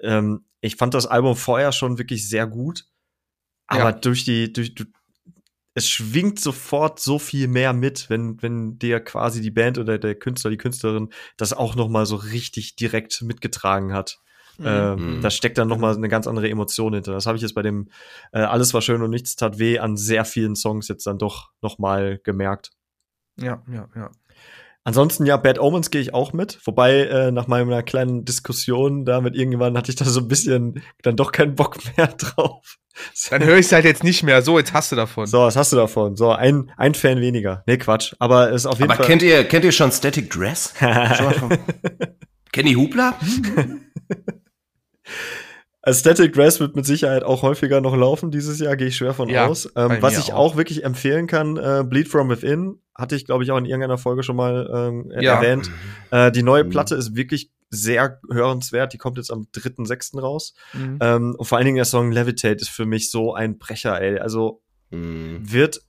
ähm, 0.00 0.44
ich 0.60 0.76
fand 0.76 0.94
das 0.94 1.06
Album 1.06 1.36
vorher 1.36 1.70
schon 1.72 1.98
wirklich 1.98 2.28
sehr 2.28 2.46
gut, 2.46 2.86
aber 3.68 3.90
Ja. 3.90 3.92
durch 3.92 4.24
die 4.24 4.52
durch 4.52 4.74
du, 4.74 4.84
es 5.76 5.86
schwingt 5.88 6.40
sofort 6.40 7.00
so 7.00 7.18
viel 7.18 7.48
mehr 7.48 7.74
mit, 7.74 8.08
wenn 8.08 8.42
wenn 8.42 8.78
dir 8.78 8.98
quasi 8.98 9.42
die 9.42 9.50
Band 9.50 9.76
oder 9.76 9.98
der 9.98 10.14
Künstler, 10.14 10.50
die 10.50 10.56
Künstlerin 10.56 11.10
das 11.36 11.52
auch 11.52 11.76
noch 11.76 11.88
mal 11.88 12.06
so 12.06 12.16
richtig 12.16 12.76
direkt 12.76 13.20
mitgetragen 13.22 13.92
hat. 13.92 14.18
Äh, 14.58 14.96
Mhm. 14.96 15.20
Da 15.20 15.28
steckt 15.30 15.58
dann 15.58 15.68
noch 15.68 15.76
mal 15.76 15.94
eine 15.94 16.08
ganz 16.08 16.26
andere 16.26 16.48
Emotion 16.48 16.94
hinter. 16.94 17.12
Das 17.12 17.26
habe 17.26 17.36
ich 17.36 17.42
jetzt 17.42 17.54
bei 17.54 17.60
dem 17.60 17.90
äh, 18.32 18.38
Alles 18.38 18.72
war 18.72 18.80
schön 18.80 19.02
und 19.02 19.10
nichts 19.10 19.36
tat 19.36 19.58
weh 19.58 19.78
an 19.78 19.98
sehr 19.98 20.24
vielen 20.24 20.56
Songs 20.56 20.88
jetzt 20.88 21.06
dann 21.06 21.18
doch 21.18 21.50
noch 21.60 21.78
mal 21.78 22.20
gemerkt. 22.24 22.70
Ja, 23.38 23.62
ja, 23.70 23.86
ja. 23.94 24.10
Ansonsten, 24.86 25.26
ja, 25.26 25.36
Bad 25.36 25.58
Omens 25.58 25.90
gehe 25.90 26.00
ich 26.00 26.14
auch 26.14 26.32
mit. 26.32 26.60
Wobei, 26.64 27.06
äh, 27.06 27.32
nach 27.32 27.48
meiner 27.48 27.82
kleinen 27.82 28.24
Diskussion 28.24 29.04
da 29.04 29.20
mit 29.20 29.34
irgendjemandem 29.34 29.76
hatte 29.76 29.90
ich 29.90 29.96
da 29.96 30.04
so 30.04 30.20
ein 30.20 30.28
bisschen 30.28 30.80
dann 31.02 31.16
doch 31.16 31.32
keinen 31.32 31.56
Bock 31.56 31.78
mehr 31.96 32.06
drauf. 32.06 32.76
Dann 33.30 33.42
höre 33.42 33.56
ich 33.56 33.66
es 33.66 33.72
halt 33.72 33.84
jetzt 33.84 34.04
nicht 34.04 34.22
mehr. 34.22 34.42
So, 34.42 34.60
jetzt 34.60 34.72
hast 34.72 34.92
du 34.92 34.96
davon. 34.96 35.26
So, 35.26 35.40
was 35.40 35.56
hast 35.56 35.72
du 35.72 35.76
davon? 35.76 36.14
So, 36.14 36.30
ein, 36.30 36.70
ein 36.76 36.94
Fan 36.94 37.20
weniger. 37.20 37.64
Nee, 37.66 37.78
Quatsch. 37.78 38.14
Aber 38.20 38.50
ist 38.50 38.64
auf 38.64 38.78
jeden 38.78 38.92
Aber 38.92 38.98
Fall. 38.98 39.06
kennt 39.06 39.22
ihr, 39.22 39.42
kennt 39.42 39.64
ihr 39.64 39.72
schon 39.72 39.90
Static 39.90 40.30
Dress? 40.30 40.72
Kenny 42.52 42.74
Hubler? 42.74 43.14
Aesthetic 45.86 46.32
Dress 46.32 46.58
wird 46.60 46.74
mit 46.76 46.84
Sicherheit 46.84 47.22
auch 47.22 47.42
häufiger 47.42 47.80
noch 47.80 47.96
laufen 47.96 48.30
dieses 48.32 48.58
Jahr, 48.58 48.76
gehe 48.76 48.88
ich 48.88 48.96
schwer 48.96 49.14
von 49.14 49.28
Ja, 49.28 49.46
aus. 49.46 49.66
Ähm, 49.76 49.98
was 50.00 50.18
ich 50.18 50.32
auch. 50.32 50.52
auch. 50.52 50.56
wirklich 50.56 50.84
empfehlen 50.84 51.26
kann, 51.28 51.56
äh, 51.56 51.84
Bleed 51.88 52.08
From 52.08 52.28
Within, 52.28 52.80
hatte 52.94 53.14
ich, 53.14 53.24
glaube 53.24 53.44
ich, 53.44 53.52
auch 53.52 53.58
in 53.58 53.66
irgendeiner 53.66 53.96
Folge 53.96 54.22
schon 54.24 54.34
mal 54.36 54.68
ähm, 54.74 55.12
Ja. 55.20 55.34
erwähnt. 55.36 55.70
Äh, 56.10 56.32
die 56.32 56.42
neue 56.42 56.64
Mhm. 56.64 56.70
Platte 56.70 56.96
ist 56.96 57.14
wirklich 57.14 57.52
sehr 57.70 58.20
hörenswert. 58.30 58.92
Die 58.92 58.98
kommt 58.98 59.16
jetzt 59.16 59.30
am 59.30 59.46
3.6. 59.52 60.18
raus. 60.18 60.54
Mhm. 60.72 60.98
Ähm, 61.00 61.34
und 61.38 61.44
vor 61.46 61.56
allen 61.58 61.66
Dingen 61.66 61.76
der 61.76 61.84
Song 61.84 62.10
Levitate 62.10 62.56
ist 62.62 62.70
für 62.70 62.84
mich 62.86 63.10
so 63.10 63.34
ein 63.34 63.58
Brecher, 63.58 64.00
ey. 64.00 64.18
Also 64.18 64.62
Mhm. 64.90 65.38
wird 65.42 65.82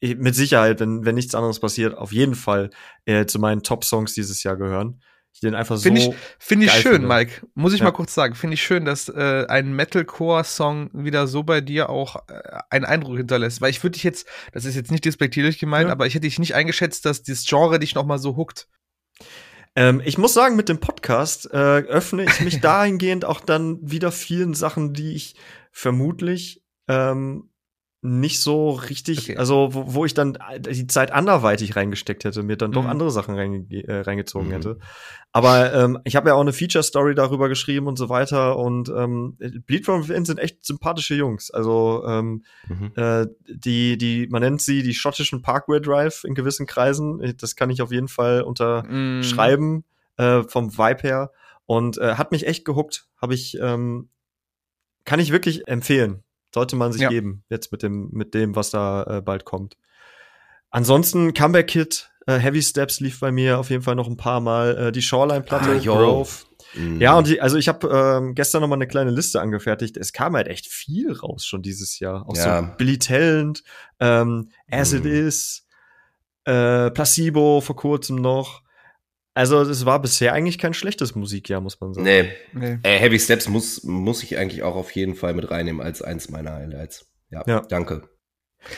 mit 0.00 0.34
Sicherheit, 0.34 0.80
wenn, 0.80 1.04
wenn 1.06 1.14
nichts 1.14 1.34
anderes 1.34 1.60
passiert, 1.60 1.96
auf 1.96 2.12
jeden 2.12 2.34
Fall 2.34 2.70
äh, 3.06 3.24
zu 3.26 3.38
meinen 3.38 3.62
Top-Songs 3.62 4.12
dieses 4.12 4.42
Jahr 4.42 4.56
gehören. 4.56 5.00
Ich 5.34 5.40
den 5.40 5.54
einfach 5.56 5.78
Finde 5.80 6.00
so. 6.00 6.14
Finde 6.38 6.66
ich 6.66 6.72
geil 6.72 6.80
schön, 6.82 6.92
finde. 6.92 7.08
Mike. 7.08 7.46
Muss 7.54 7.72
ich 7.74 7.80
Ja. 7.80 7.86
mal 7.86 7.90
kurz 7.90 8.14
sagen. 8.14 8.34
Finde 8.36 8.54
ich 8.54 8.62
schön, 8.62 8.84
dass 8.84 9.08
äh, 9.08 9.44
ein 9.48 9.74
Metalcore-Song 9.74 10.90
wieder 10.92 11.26
so 11.26 11.42
bei 11.42 11.60
dir 11.60 11.90
auch 11.90 12.16
äh, 12.28 12.40
einen 12.70 12.84
Eindruck 12.84 13.16
hinterlässt. 13.16 13.60
Weil 13.60 13.70
ich 13.70 13.82
würde 13.82 13.94
dich 13.94 14.04
jetzt, 14.04 14.26
das 14.52 14.64
ist 14.64 14.76
jetzt 14.76 14.92
nicht 14.92 15.04
despektierlich 15.04 15.58
gemeint, 15.58 15.88
Ja. 15.88 15.92
aber 15.92 16.06
ich 16.06 16.14
hätte 16.14 16.26
dich 16.28 16.38
nicht 16.38 16.54
eingeschätzt, 16.54 17.04
dass 17.04 17.22
das 17.24 17.44
Genre 17.44 17.78
dich 17.80 17.94
noch 17.96 18.06
mal 18.06 18.18
so 18.18 18.36
huckt. 18.36 18.68
Ähm, 19.76 20.00
ich 20.04 20.18
muss 20.18 20.34
sagen, 20.34 20.54
mit 20.54 20.68
dem 20.68 20.78
Podcast 20.78 21.46
äh, 21.52 21.56
öffne 21.56 22.22
ich 22.24 22.40
mich 22.40 22.60
dahingehend 22.60 23.24
auch 23.24 23.40
dann 23.40 23.78
wieder 23.82 24.12
vielen 24.12 24.54
Sachen, 24.54 24.92
die 24.92 25.14
ich 25.16 25.34
vermutlich 25.72 26.62
ähm, 26.86 27.50
nicht 28.06 28.40
so 28.42 28.70
richtig, 28.70 29.30
Okay. 29.30 29.36
also 29.38 29.70
wo, 29.72 29.94
wo 29.94 30.04
ich 30.04 30.12
dann 30.12 30.36
die 30.60 30.86
Zeit 30.88 31.10
anderweitig 31.10 31.74
reingesteckt 31.74 32.24
hätte, 32.24 32.42
mir 32.42 32.58
dann 32.58 32.70
doch 32.70 32.82
Mhm. 32.82 32.90
andere 32.90 33.10
Sachen 33.10 33.34
reinge 33.34 33.64
äh, 33.70 34.00
reingezogen 34.00 34.48
Mhm. 34.48 34.52
hätte. 34.52 34.78
Aber 35.32 35.72
ähm, 35.72 35.98
ich 36.04 36.14
habe 36.14 36.28
ja 36.28 36.34
auch 36.34 36.42
eine 36.42 36.52
Feature-Story 36.52 37.14
darüber 37.14 37.48
geschrieben 37.48 37.86
und 37.86 37.96
so 37.96 38.10
weiter 38.10 38.58
und 38.58 38.90
ähm, 38.90 39.38
Bleed 39.66 39.86
From 39.86 40.06
Within 40.06 40.26
sind 40.26 40.38
echt 40.38 40.66
sympathische 40.66 41.14
Jungs. 41.14 41.50
Also 41.50 42.04
ähm, 42.06 42.44
Mhm. 42.68 42.92
äh, 42.96 43.26
die, 43.48 43.96
die, 43.96 44.26
man 44.30 44.42
nennt 44.42 44.60
sie 44.60 44.82
die 44.82 44.92
schottischen 44.94 45.40
Parkway 45.40 45.80
Drive 45.80 46.24
in 46.24 46.34
gewissen 46.34 46.66
Kreisen. 46.66 47.34
Das 47.38 47.56
kann 47.56 47.70
ich 47.70 47.80
auf 47.80 47.90
jeden 47.90 48.08
Fall 48.08 48.42
unter 48.42 48.82
Mhm. 48.84 49.82
äh, 50.18 50.42
vom 50.42 50.76
Vibe 50.76 51.00
her 51.02 51.30
und 51.64 51.96
äh, 51.96 52.16
hat 52.16 52.32
mich 52.32 52.46
echt 52.46 52.66
gehuckt. 52.66 53.06
Habe 53.16 53.32
ich 53.32 53.56
ähm, 53.60 54.10
kann 55.06 55.20
ich 55.20 55.32
wirklich 55.32 55.68
empfehlen. 55.68 56.23
Sollte 56.54 56.76
man 56.76 56.92
sich 56.92 57.02
Ja. 57.02 57.08
geben 57.08 57.42
jetzt 57.50 57.72
mit 57.72 57.82
dem 57.82 58.08
mit 58.12 58.32
dem 58.32 58.54
was 58.54 58.70
da 58.70 59.02
äh, 59.18 59.20
bald 59.20 59.44
kommt. 59.44 59.76
Ansonsten 60.70 61.34
Comeback 61.34 61.66
Kid, 61.68 62.10
äh, 62.26 62.38
Heavy 62.38 62.62
Steps 62.62 63.00
lief 63.00 63.20
bei 63.20 63.30
mir 63.32 63.58
auf 63.58 63.70
jeden 63.70 63.82
Fall 63.82 63.94
noch 63.96 64.08
ein 64.08 64.16
paar 64.16 64.40
Mal. 64.40 64.76
Äh, 64.76 64.92
die 64.92 65.02
Shoreline 65.02 65.42
Platte, 65.42 65.70
Ah. 65.70 65.78
Grove. 65.78 66.30
Mhm. 66.74 67.00
Ja, 67.00 67.16
und 67.16 67.26
die, 67.28 67.40
also 67.40 67.56
ich 67.56 67.68
habe 67.68 67.88
ähm, 67.88 68.34
gestern 68.34 68.60
noch 68.60 68.68
mal 68.68 68.74
eine 68.76 68.88
kleine 68.88 69.10
Liste 69.10 69.40
angefertigt. 69.40 69.96
Es 69.96 70.12
kam 70.12 70.34
halt 70.34 70.48
echt 70.48 70.66
viel 70.66 71.12
raus 71.12 71.44
schon 71.46 71.62
dieses 71.62 71.98
Jahr. 72.00 72.28
Auch 72.28 72.36
Ja. 72.36 72.60
so 72.62 72.76
Billy 72.76 72.98
Talent, 72.98 73.62
ähm, 74.00 74.50
As 74.70 74.92
It 74.92 75.04
Mhm. 75.04 75.10
Is, 75.28 75.66
äh, 76.44 76.90
Placebo 76.90 77.60
vor 77.60 77.76
kurzem 77.76 78.16
noch. 78.16 78.62
Also 79.34 79.60
es 79.62 79.84
war 79.84 80.00
bisher 80.00 80.32
eigentlich 80.32 80.58
kein 80.58 80.74
schlechtes 80.74 81.14
Musikjahr, 81.14 81.60
muss 81.60 81.80
man 81.80 81.92
sagen. 81.92 82.04
Nee, 82.06 82.32
Nee. 82.52 82.78
äh, 82.84 82.98
Heavy 82.98 83.18
Steps 83.18 83.48
muss, 83.48 83.82
muss 83.82 84.22
ich 84.22 84.38
eigentlich 84.38 84.62
auch 84.62 84.76
auf 84.76 84.92
jeden 84.92 85.16
Fall 85.16 85.34
mit 85.34 85.50
reinnehmen 85.50 85.80
als 85.82 86.02
eins 86.02 86.28
meiner 86.30 86.52
Highlights. 86.52 87.06
Ja, 87.30 87.42
Ja. 87.46 87.60
danke. 87.62 88.08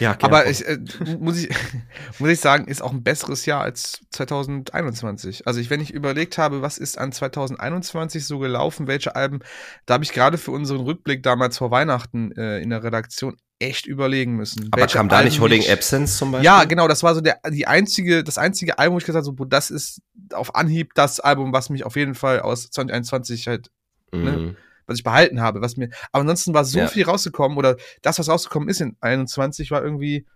Ja, 0.00 0.16
Aber 0.22 0.48
ich, 0.48 0.66
äh, 0.66 0.78
muss, 1.20 1.36
ich, 1.44 1.48
muss 2.18 2.30
ich 2.30 2.40
sagen, 2.40 2.66
ist 2.66 2.82
auch 2.82 2.90
ein 2.92 3.04
besseres 3.04 3.46
Jahr 3.46 3.60
als 3.62 4.00
2021. 4.10 5.46
Also 5.46 5.60
ich, 5.60 5.70
wenn 5.70 5.80
ich 5.80 5.92
überlegt 5.92 6.38
habe, 6.38 6.62
was 6.62 6.78
ist 6.78 6.98
an 6.98 7.12
2021 7.12 8.24
so 8.26 8.38
gelaufen, 8.38 8.86
welche 8.88 9.14
Alben, 9.14 9.40
da 9.86 9.94
habe 9.94 10.04
ich 10.04 10.12
gerade 10.12 10.38
für 10.38 10.50
unseren 10.50 10.80
Rückblick 10.80 11.22
damals 11.22 11.58
vor 11.58 11.70
Weihnachten 11.70 12.32
äh, 12.32 12.58
in 12.60 12.70
der 12.70 12.82
Redaktion 12.82 13.36
echt 13.58 13.86
überlegen 13.86 14.36
müssen. 14.36 14.68
Aber 14.70 14.86
kam 14.86 15.08
da 15.08 15.22
nicht 15.22 15.40
Holding 15.40 15.58
mich- 15.60 15.72
Absence 15.72 16.18
zum 16.18 16.32
Beispiel? 16.32 16.44
Ja, 16.44 16.64
genau, 16.64 16.88
das 16.88 17.02
war 17.02 17.14
so 17.14 17.20
der, 17.20 17.38
die 17.50 17.66
einzige, 17.66 18.22
das 18.22 18.36
einzige 18.38 18.78
Album, 18.78 18.94
wo 18.94 18.98
ich 18.98 19.04
gesagt 19.04 19.16
habe, 19.16 19.24
so, 19.24 19.32
boah, 19.32 19.46
das 19.48 19.70
ist 19.70 20.02
auf 20.32 20.54
Anhieb 20.54 20.92
das 20.94 21.20
Album, 21.20 21.52
was 21.52 21.70
mich 21.70 21.84
auf 21.84 21.96
jeden 21.96 22.14
Fall 22.14 22.40
aus 22.40 22.70
2021 22.70 23.46
halt 23.48 23.70
ne? 24.12 24.32
Mhm. 24.32 24.56
was 24.86 24.98
ich 24.98 25.04
behalten 25.04 25.40
habe, 25.40 25.60
was 25.62 25.76
mir, 25.76 25.88
aber 26.12 26.20
ansonsten 26.22 26.54
war 26.54 26.64
so 26.64 26.78
Ja. 26.80 26.86
viel 26.88 27.04
rausgekommen 27.04 27.56
oder 27.58 27.76
das, 28.02 28.18
was 28.18 28.28
rausgekommen 28.28 28.68
ist 28.68 28.80
in 28.80 28.96
21, 29.00 29.70
war 29.70 29.82
irgendwie 29.82 30.26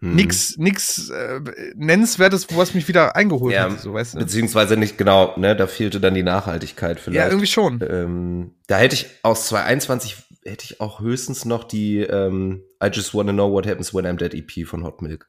Mhm. 0.00 0.16
nix, 0.16 0.56
nix 0.58 1.08
äh, 1.10 1.40
nennenswertes, 1.76 2.46
was 2.56 2.74
mich 2.74 2.88
wieder 2.88 3.16
eingeholt 3.16 3.54
Ja, 3.54 3.70
hat, 3.70 3.80
so 3.80 3.94
weißt 3.94 4.14
du. 4.14 4.18
Beziehungsweise 4.18 4.76
nicht 4.76 4.98
genau, 4.98 5.34
ne, 5.38 5.54
da 5.56 5.66
fehlte 5.66 6.00
dann 6.00 6.14
die 6.14 6.22
Nachhaltigkeit 6.24 6.98
vielleicht. 7.00 7.16
Ja, 7.16 7.28
irgendwie 7.28 7.46
schon. 7.46 7.80
ähm, 7.88 8.50
da 8.66 8.78
hätte 8.78 8.94
ich 8.96 9.06
aus 9.22 9.46
2021 9.48 10.16
hätte 10.44 10.64
ich 10.64 10.80
auch 10.80 11.00
höchstens 11.00 11.44
noch 11.44 11.64
die 11.64 12.00
ähm, 12.00 12.62
I 12.82 12.88
Just 12.92 13.14
Wanna 13.14 13.32
Know 13.32 13.50
What 13.52 13.66
Happens 13.66 13.94
When 13.94 14.06
I'm 14.06 14.16
Dead 14.16 14.34
EP 14.34 14.66
von 14.66 14.84
Hot 14.84 15.00
Milk. 15.02 15.28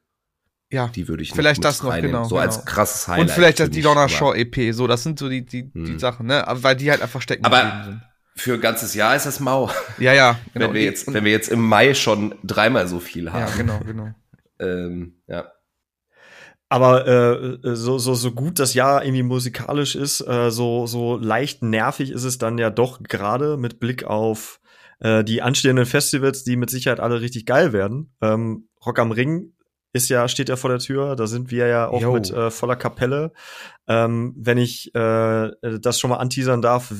Ja. 0.70 0.88
Die 0.88 1.06
würde 1.08 1.22
ich 1.22 1.32
Vielleicht 1.32 1.64
das 1.64 1.82
noch, 1.82 1.94
genau, 1.94 2.24
So 2.24 2.30
genau. 2.36 2.40
als 2.42 2.64
krasses 2.64 3.06
Highlight. 3.08 3.20
Und 3.22 3.30
vielleicht 3.30 3.60
das 3.60 3.70
die 3.70 3.82
Donna 3.82 4.08
Shaw 4.08 4.34
EP, 4.34 4.74
so, 4.74 4.86
das 4.88 5.02
sind 5.04 5.18
so 5.18 5.28
die, 5.28 5.46
die, 5.46 5.72
die 5.72 5.92
Hm. 5.92 5.98
Sachen, 5.98 6.26
ne, 6.26 6.46
aber 6.48 6.62
weil 6.64 6.76
die 6.76 6.90
halt 6.90 7.02
einfach 7.02 7.22
stecken 7.22 7.44
Aber- 7.44 7.62
geblieben 7.62 7.84
sind. 7.84 8.02
Für 8.38 8.52
ein 8.54 8.60
ganzes 8.60 8.92
Jahr 8.92 9.16
ist 9.16 9.24
das 9.24 9.40
mau. 9.40 9.70
Ja, 9.98 10.12
ja, 10.12 10.38
genau. 10.52 10.66
wenn, 10.66 10.74
wir 10.74 10.80
Die- 10.80 10.86
jetzt, 10.86 11.10
wenn 11.14 11.24
wir 11.24 11.32
jetzt 11.32 11.48
im 11.48 11.60
Mai 11.62 11.94
schon 11.94 12.34
dreimal 12.44 12.86
so 12.88 13.00
viel 13.00 13.26
ja, 13.26 13.32
haben. 13.32 13.56
genau, 13.56 13.78
genau. 13.80 14.08
Ähm, 14.58 15.20
ja. 15.26 15.52
Aber 16.68 17.06
äh, 17.06 17.58
so, 17.76 17.98
so, 17.98 18.14
so 18.14 18.32
gut 18.32 18.58
das 18.58 18.74
Jahr 18.74 19.04
irgendwie 19.04 19.22
musikalisch 19.22 19.94
ist, 19.94 20.20
äh, 20.26 20.50
so, 20.50 20.86
so 20.86 21.16
leicht 21.16 21.62
nervig 21.62 22.10
ist 22.10 22.24
es 22.24 22.38
dann 22.38 22.58
ja 22.58 22.70
doch 22.70 23.02
gerade 23.02 23.56
mit 23.56 23.78
Blick 23.78 24.04
auf 24.04 24.60
äh, 25.00 25.24
die 25.24 25.42
anstehenden 25.42 25.86
Festivals, 25.86 26.44
die 26.44 26.56
mit 26.56 26.70
Sicherheit 26.70 27.00
alle 27.00 27.20
richtig 27.20 27.46
geil 27.46 27.72
werden. 27.72 28.14
Ähm, 28.20 28.68
Rock 28.84 28.98
am 28.98 29.12
Ring 29.12 29.52
ist 29.92 30.08
ja, 30.10 30.28
steht 30.28 30.48
ja 30.50 30.56
vor 30.56 30.70
der 30.70 30.78
Tür, 30.78 31.16
da 31.16 31.26
sind 31.26 31.50
wir 31.50 31.66
ja 31.66 31.88
auch 31.88 32.02
Jo. 32.02 32.12
mit 32.12 32.30
äh, 32.30 32.50
voller 32.50 32.76
Kapelle. 32.76 33.32
Ähm, 33.88 34.34
wenn 34.36 34.58
ich 34.58 34.94
äh, 34.94 35.50
das 35.80 35.98
schon 35.98 36.10
mal 36.10 36.18
anteasern 36.18 36.60
darf, 36.60 36.92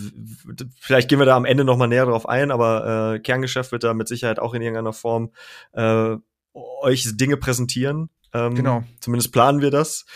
vielleicht 0.80 1.08
gehen 1.08 1.18
wir 1.18 1.26
da 1.26 1.36
am 1.36 1.44
Ende 1.44 1.64
noch 1.64 1.76
mal 1.76 1.88
näher 1.88 2.06
drauf 2.06 2.28
ein, 2.28 2.50
aber 2.50 3.14
äh, 3.14 3.18
Kerngeschäft 3.18 3.70
wird 3.72 3.84
da 3.84 3.92
mit 3.92 4.08
Sicherheit 4.08 4.38
auch 4.38 4.54
in 4.54 4.62
irgendeiner 4.62 4.94
Form 4.94 5.30
äh, 5.72 6.16
euch 6.54 7.16
Dinge 7.16 7.36
präsentieren. 7.36 8.08
Ähm, 8.32 8.54
Genau. 8.54 8.82
Zumindest 9.00 9.32
planen 9.32 9.60
wir 9.60 9.70
das. 9.70 10.06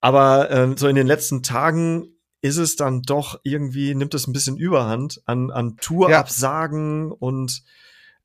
Aber 0.00 0.50
ähm, 0.50 0.76
so 0.76 0.88
in 0.88 0.94
den 0.96 1.06
letzten 1.06 1.42
Tagen 1.42 2.17
ist 2.40 2.56
es 2.56 2.76
dann 2.76 3.02
doch 3.02 3.40
irgendwie, 3.42 3.94
nimmt 3.94 4.14
es 4.14 4.26
ein 4.26 4.32
bisschen 4.32 4.56
Überhand 4.56 5.22
an, 5.26 5.50
an 5.50 5.76
Tourabsagen 5.76 7.10
und 7.10 7.62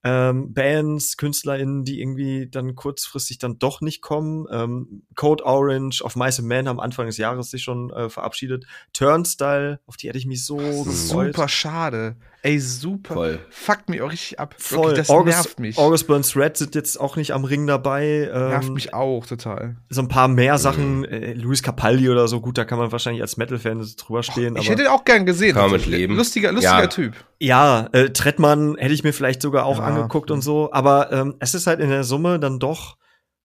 ähm, 0.03 0.53
Bands, 0.53 1.15
KünstlerInnen, 1.15 1.85
die 1.85 2.01
irgendwie 2.01 2.47
dann 2.49 2.75
kurzfristig 2.75 3.37
dann 3.37 3.57
doch 3.57 3.79
nicht 3.79 4.01
kommen. 4.01 4.45
Ähm, 4.51 5.03
Code 5.15 5.45
Orange, 5.45 6.03
auf 6.03 6.15
Mice 6.15 6.39
and 6.39 6.49
Man 6.49 6.67
haben 6.67 6.81
Anfang 6.81 7.05
des 7.05 7.17
Jahres 7.17 7.51
sich 7.51 7.63
schon 7.63 7.89
äh, 7.91 8.09
verabschiedet. 8.09 8.65
Turnstyle, 8.91 9.79
auf 9.85 9.95
die 9.95 10.09
hätte 10.09 10.17
ich 10.17 10.25
mich 10.25 10.45
so 10.45 10.57
gefreut. 10.57 11.33
Super 11.33 11.47
schade. 11.47 12.17
Ey, 12.45 12.59
super. 12.59 13.13
Voll. 13.13 13.39
Fuckt 13.49 13.87
mich 13.89 14.01
auch 14.01 14.11
richtig 14.11 14.37
ab. 14.37 14.53
Voll. 14.57 14.79
Wirklich, 14.87 14.97
das 14.97 15.09
August, 15.09 15.37
nervt 15.37 15.59
mich. 15.61 15.77
August 15.77 16.07
Burns 16.07 16.35
Red 16.35 16.57
sind 16.57 16.75
jetzt 16.75 16.99
auch 16.99 17.15
nicht 17.15 17.31
am 17.31 17.45
Ring 17.45 17.65
dabei. 17.67 18.29
Ähm, 18.33 18.49
nervt 18.49 18.69
mich 18.73 18.93
auch 18.93 19.25
total. 19.25 19.77
So 19.89 20.01
ein 20.01 20.09
paar 20.09 20.27
mehr 20.27 20.57
Sachen, 20.57 21.05
äh, 21.05 21.31
Luis 21.35 21.63
Capaldi 21.63 22.09
oder 22.09 22.27
so, 22.27 22.41
gut, 22.41 22.57
da 22.57 22.65
kann 22.65 22.77
man 22.79 22.91
wahrscheinlich 22.91 23.21
als 23.21 23.37
Metal-Fan 23.37 23.87
drüber 23.97 24.23
stehen. 24.23 24.57
Ich 24.57 24.63
aber 24.67 24.71
hätte 24.71 24.81
ihn 24.83 24.87
auch 24.89 25.05
gern 25.05 25.25
gesehen. 25.25 25.53
Kann 25.53 25.71
man 25.71 25.79
mit 25.79 25.85
leben. 25.85 26.17
Lustiger, 26.17 26.51
lustiger 26.51 26.81
Ja. 26.81 26.87
Typ. 26.87 27.13
ja, 27.39 27.87
äh, 27.93 28.09
Trettmann 28.09 28.75
hätte 28.77 28.93
ich 28.93 29.05
mir 29.05 29.13
vielleicht 29.13 29.41
sogar 29.41 29.65
auch 29.65 29.77
Ja. 29.79 29.85
angeguckt 29.85 30.29
und 30.29 30.41
so, 30.41 30.69
aber 30.73 31.13
ähm, 31.13 31.35
es 31.39 31.53
ist 31.55 31.65
halt 31.65 31.79
in 31.79 31.89
der 31.89 32.03
Summe 32.03 32.39
dann 32.41 32.59
doch 32.59 32.97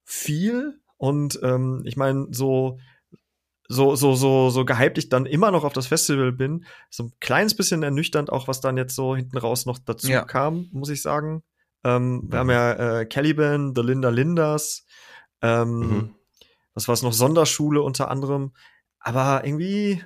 viel 0.05 0.81
und 0.97 1.39
ähm, 1.45 1.83
ich 1.85 1.97
meine, 1.97 2.27
so 2.33 2.79
so, 3.69 3.95
so, 3.97 4.15
so, 4.15 4.49
so 4.51 4.65
gehypt 4.65 4.97
ich 4.99 5.09
dann 5.11 5.27
immer 5.27 5.51
noch 5.51 5.65
auf 5.65 5.75
das 5.75 5.87
Festival 5.87 6.33
bin, 6.33 6.65
so 6.91 7.05
ein 7.05 7.13
kleines 7.21 7.55
bisschen 7.55 7.83
ernüchternd 7.83 8.31
auch, 8.33 8.49
was 8.49 8.61
dann 8.63 8.77
jetzt 8.79 8.95
so 8.95 9.15
hinten 9.15 9.37
raus 9.39 9.67
noch 9.67 9.79
dazu 9.79 10.09
Ja. 10.11 10.25
kam, 10.25 10.69
muss 10.73 10.89
ich 10.89 11.03
sagen. 11.03 11.43
Ähm, 11.85 12.23
Wir 12.29 12.39
haben 12.39 12.51
ja 12.51 13.01
äh, 13.01 13.07
Caliban, 13.07 13.75
The 13.77 13.83
Linda 13.83 14.09
Linders, 14.09 14.87
ähm, 15.43 15.81
Mhm. 15.81 16.15
was 16.75 16.89
war 16.89 16.95
es 16.95 17.03
noch, 17.03 17.13
Sonderschule 17.13 17.83
unter 17.83 18.11
anderem, 18.11 18.53
aber 19.01 19.43
irgendwie, 19.45 20.03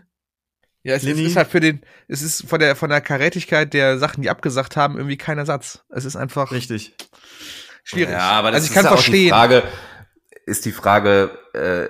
Ja, 0.83 0.95
es 0.97 1.05
ist, 1.05 1.09
Lilly? 1.17 1.27
ist 1.29 1.37
halt 1.37 1.49
für 1.49 1.61
den, 1.61 1.83
es 2.09 2.21
ist 2.23 2.49
von 2.49 2.59
der, 2.59 2.75
von 2.75 2.91
der 2.91 3.01
Karätigkeit 3.01 3.73
der 3.75 3.99
Sachen, 3.99 4.23
die 4.23 4.31
abgesagt 4.31 4.77
haben, 4.77 4.97
irgendwie 4.97 5.17
kein 5.17 5.39
Ersatz. 5.39 5.85
Es 5.89 6.05
ist 6.05 6.17
einfach 6.17 6.51
richtig. 6.51 6.95
schwierig. 7.85 8.13
Ja, 8.15 8.31
aber 8.33 8.51
das 8.51 8.63
also 8.63 8.65
ich 8.67 8.71
ist 8.71 8.75
kann 8.75 8.85
ja 8.87 8.91
auch 8.91 8.95
verstehen. 8.97 9.25
die 9.27 9.31
Frage, 9.31 9.63
ist 10.47 10.65
die 10.65 10.73
Frage, 10.73 11.39
äh, 11.55 11.89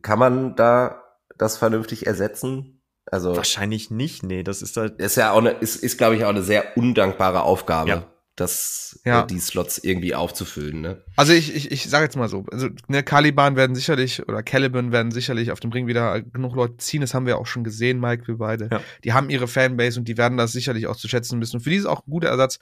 kann 0.00 0.18
man 0.18 0.56
da 0.56 1.01
das 1.42 1.56
vernünftig 1.58 2.06
ersetzen? 2.06 2.78
Also, 3.10 3.36
Wahrscheinlich 3.36 3.90
nicht, 3.90 4.22
nee, 4.22 4.42
das 4.42 4.62
ist 4.62 4.76
halt, 4.76 4.98
ist 5.00 5.16
ja 5.16 5.32
auch 5.32 5.38
eine, 5.38 5.50
ist, 5.50 5.76
ist 5.76 5.98
glaube 5.98 6.16
ich 6.16 6.24
auch 6.24 6.28
eine 6.30 6.42
sehr 6.42 6.76
undankbare 6.76 7.42
Aufgabe, 7.42 7.88
Ja. 7.90 8.06
das, 8.36 9.00
Ja. 9.04 9.22
äh, 9.22 9.26
die 9.26 9.40
Slots 9.40 9.78
irgendwie 9.78 10.14
aufzufüllen, 10.14 10.80
ne? 10.80 11.02
Also 11.16 11.32
ich, 11.32 11.54
ich, 11.54 11.72
ich 11.72 11.90
sage 11.90 12.04
jetzt 12.04 12.16
mal 12.16 12.28
so, 12.28 12.46
also 12.52 12.68
ne, 12.86 13.02
Caliban 13.02 13.56
werden 13.56 13.74
sicherlich 13.74 14.26
oder 14.28 14.42
Caliban 14.44 14.92
werden 14.92 15.10
sicherlich 15.10 15.50
auf 15.50 15.58
dem 15.60 15.72
Ring 15.72 15.88
wieder 15.88 16.22
genug 16.22 16.54
Leute 16.54 16.76
ziehen. 16.76 17.00
Das 17.00 17.12
haben 17.12 17.26
wir 17.26 17.38
auch 17.38 17.46
schon 17.46 17.64
gesehen, 17.64 17.98
Mike, 17.98 18.28
wir 18.28 18.38
beide. 18.38 18.68
Ja. 18.70 18.80
Die 19.02 19.12
haben 19.12 19.28
ihre 19.30 19.48
Fanbase 19.48 19.98
und 19.98 20.06
die 20.06 20.16
werden 20.16 20.38
das 20.38 20.52
sicherlich 20.52 20.86
auch 20.86 20.96
zu 20.96 21.08
schätzen 21.08 21.40
wissen. 21.40 21.56
Und 21.56 21.62
für 21.62 21.70
die 21.70 21.76
ist 21.76 21.86
auch 21.86 22.06
ein 22.06 22.10
guter 22.10 22.28
Ersatz. 22.28 22.60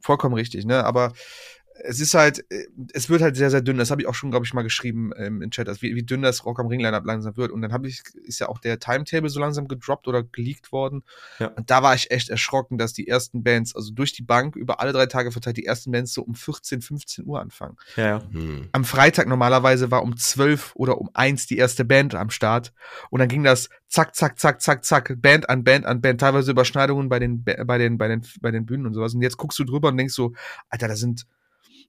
Vollkommen 0.00 0.34
richtig, 0.34 0.66
ne? 0.66 0.84
Aber 0.84 1.12
es 1.84 2.00
ist 2.00 2.14
halt, 2.14 2.44
äh, 2.50 2.66
es 2.92 3.08
wird 3.08 3.22
halt 3.22 3.36
sehr, 3.36 3.50
sehr 3.50 3.60
dünn. 3.60 3.78
Das 3.78 3.90
habe 3.90 4.00
ich 4.00 4.08
auch 4.08 4.14
schon, 4.14 4.30
glaube 4.30 4.46
ich, 4.46 4.54
mal 4.54 4.62
geschrieben 4.62 5.10
ähm, 5.16 5.42
im 5.42 5.50
Chat, 5.50 5.68
also 5.68 5.82
wie, 5.82 5.94
wie 5.94 6.02
dünn 6.02 6.22
das 6.22 6.44
Rock 6.44 6.60
am 6.60 6.66
Ring 6.66 6.80
Lineup 6.80 7.04
langsam 7.04 7.36
wird. 7.36 7.50
Und 7.50 7.62
dann 7.62 7.72
habe 7.72 7.88
ich, 7.88 8.02
ist 8.24 8.38
ja 8.38 8.48
auch 8.48 8.58
der 8.58 8.78
Timetable 8.78 9.28
so 9.28 9.40
langsam 9.40 9.68
gedroppt 9.68 10.08
oder 10.08 10.22
geleakt 10.22 10.72
worden. 10.72 11.02
Ja. 11.38 11.48
Und 11.48 11.70
da 11.70 11.82
war 11.82 11.94
ich 11.94 12.10
echt 12.10 12.30
erschrocken, 12.30 12.78
dass 12.78 12.92
die 12.92 13.06
ersten 13.08 13.42
Bands, 13.42 13.74
also 13.74 13.92
durch 13.92 14.12
die 14.12 14.22
Bank 14.22 14.56
über 14.56 14.80
alle 14.80 14.92
drei 14.92 15.06
Tage 15.06 15.32
verteilt, 15.32 15.56
die 15.56 15.66
ersten 15.66 15.90
Bands 15.90 16.12
so 16.12 16.22
um 16.22 16.34
14, 16.34 16.80
15 16.80 17.26
Uhr 17.26 17.40
anfangen. 17.40 17.76
ja, 17.96 18.06
ja. 18.06 18.22
Hm. 18.32 18.68
Am 18.72 18.84
Freitag 18.84 19.26
normalerweise 19.26 19.90
war 19.90 20.02
um 20.02 20.16
12 20.16 20.72
oder 20.76 20.98
um 20.98 21.10
1 21.14 21.46
die 21.46 21.58
erste 21.58 21.84
Band 21.84 22.14
am 22.14 22.30
Start. 22.30 22.72
Und 23.10 23.20
dann 23.20 23.28
ging 23.28 23.44
das 23.44 23.68
zack, 23.88 24.14
zack, 24.14 24.38
zack, 24.38 24.60
zack, 24.60 24.84
zack, 24.84 25.14
Band 25.20 25.48
an 25.48 25.64
Band 25.64 25.86
an 25.86 26.00
Band, 26.00 26.20
teilweise 26.20 26.50
Überschneidungen 26.50 27.08
bei 27.08 27.18
den, 27.18 27.44
bei 27.44 27.78
den, 27.78 27.98
bei 27.98 28.08
den, 28.08 28.22
bei 28.40 28.50
den 28.50 28.66
Bühnen 28.66 28.86
und 28.86 28.94
sowas. 28.94 29.14
Und 29.14 29.22
jetzt 29.22 29.36
guckst 29.36 29.58
du 29.58 29.64
drüber 29.64 29.88
und 29.88 29.96
denkst 29.96 30.14
so, 30.14 30.32
Alter, 30.68 30.88
da 30.88 30.96
sind, 30.96 31.26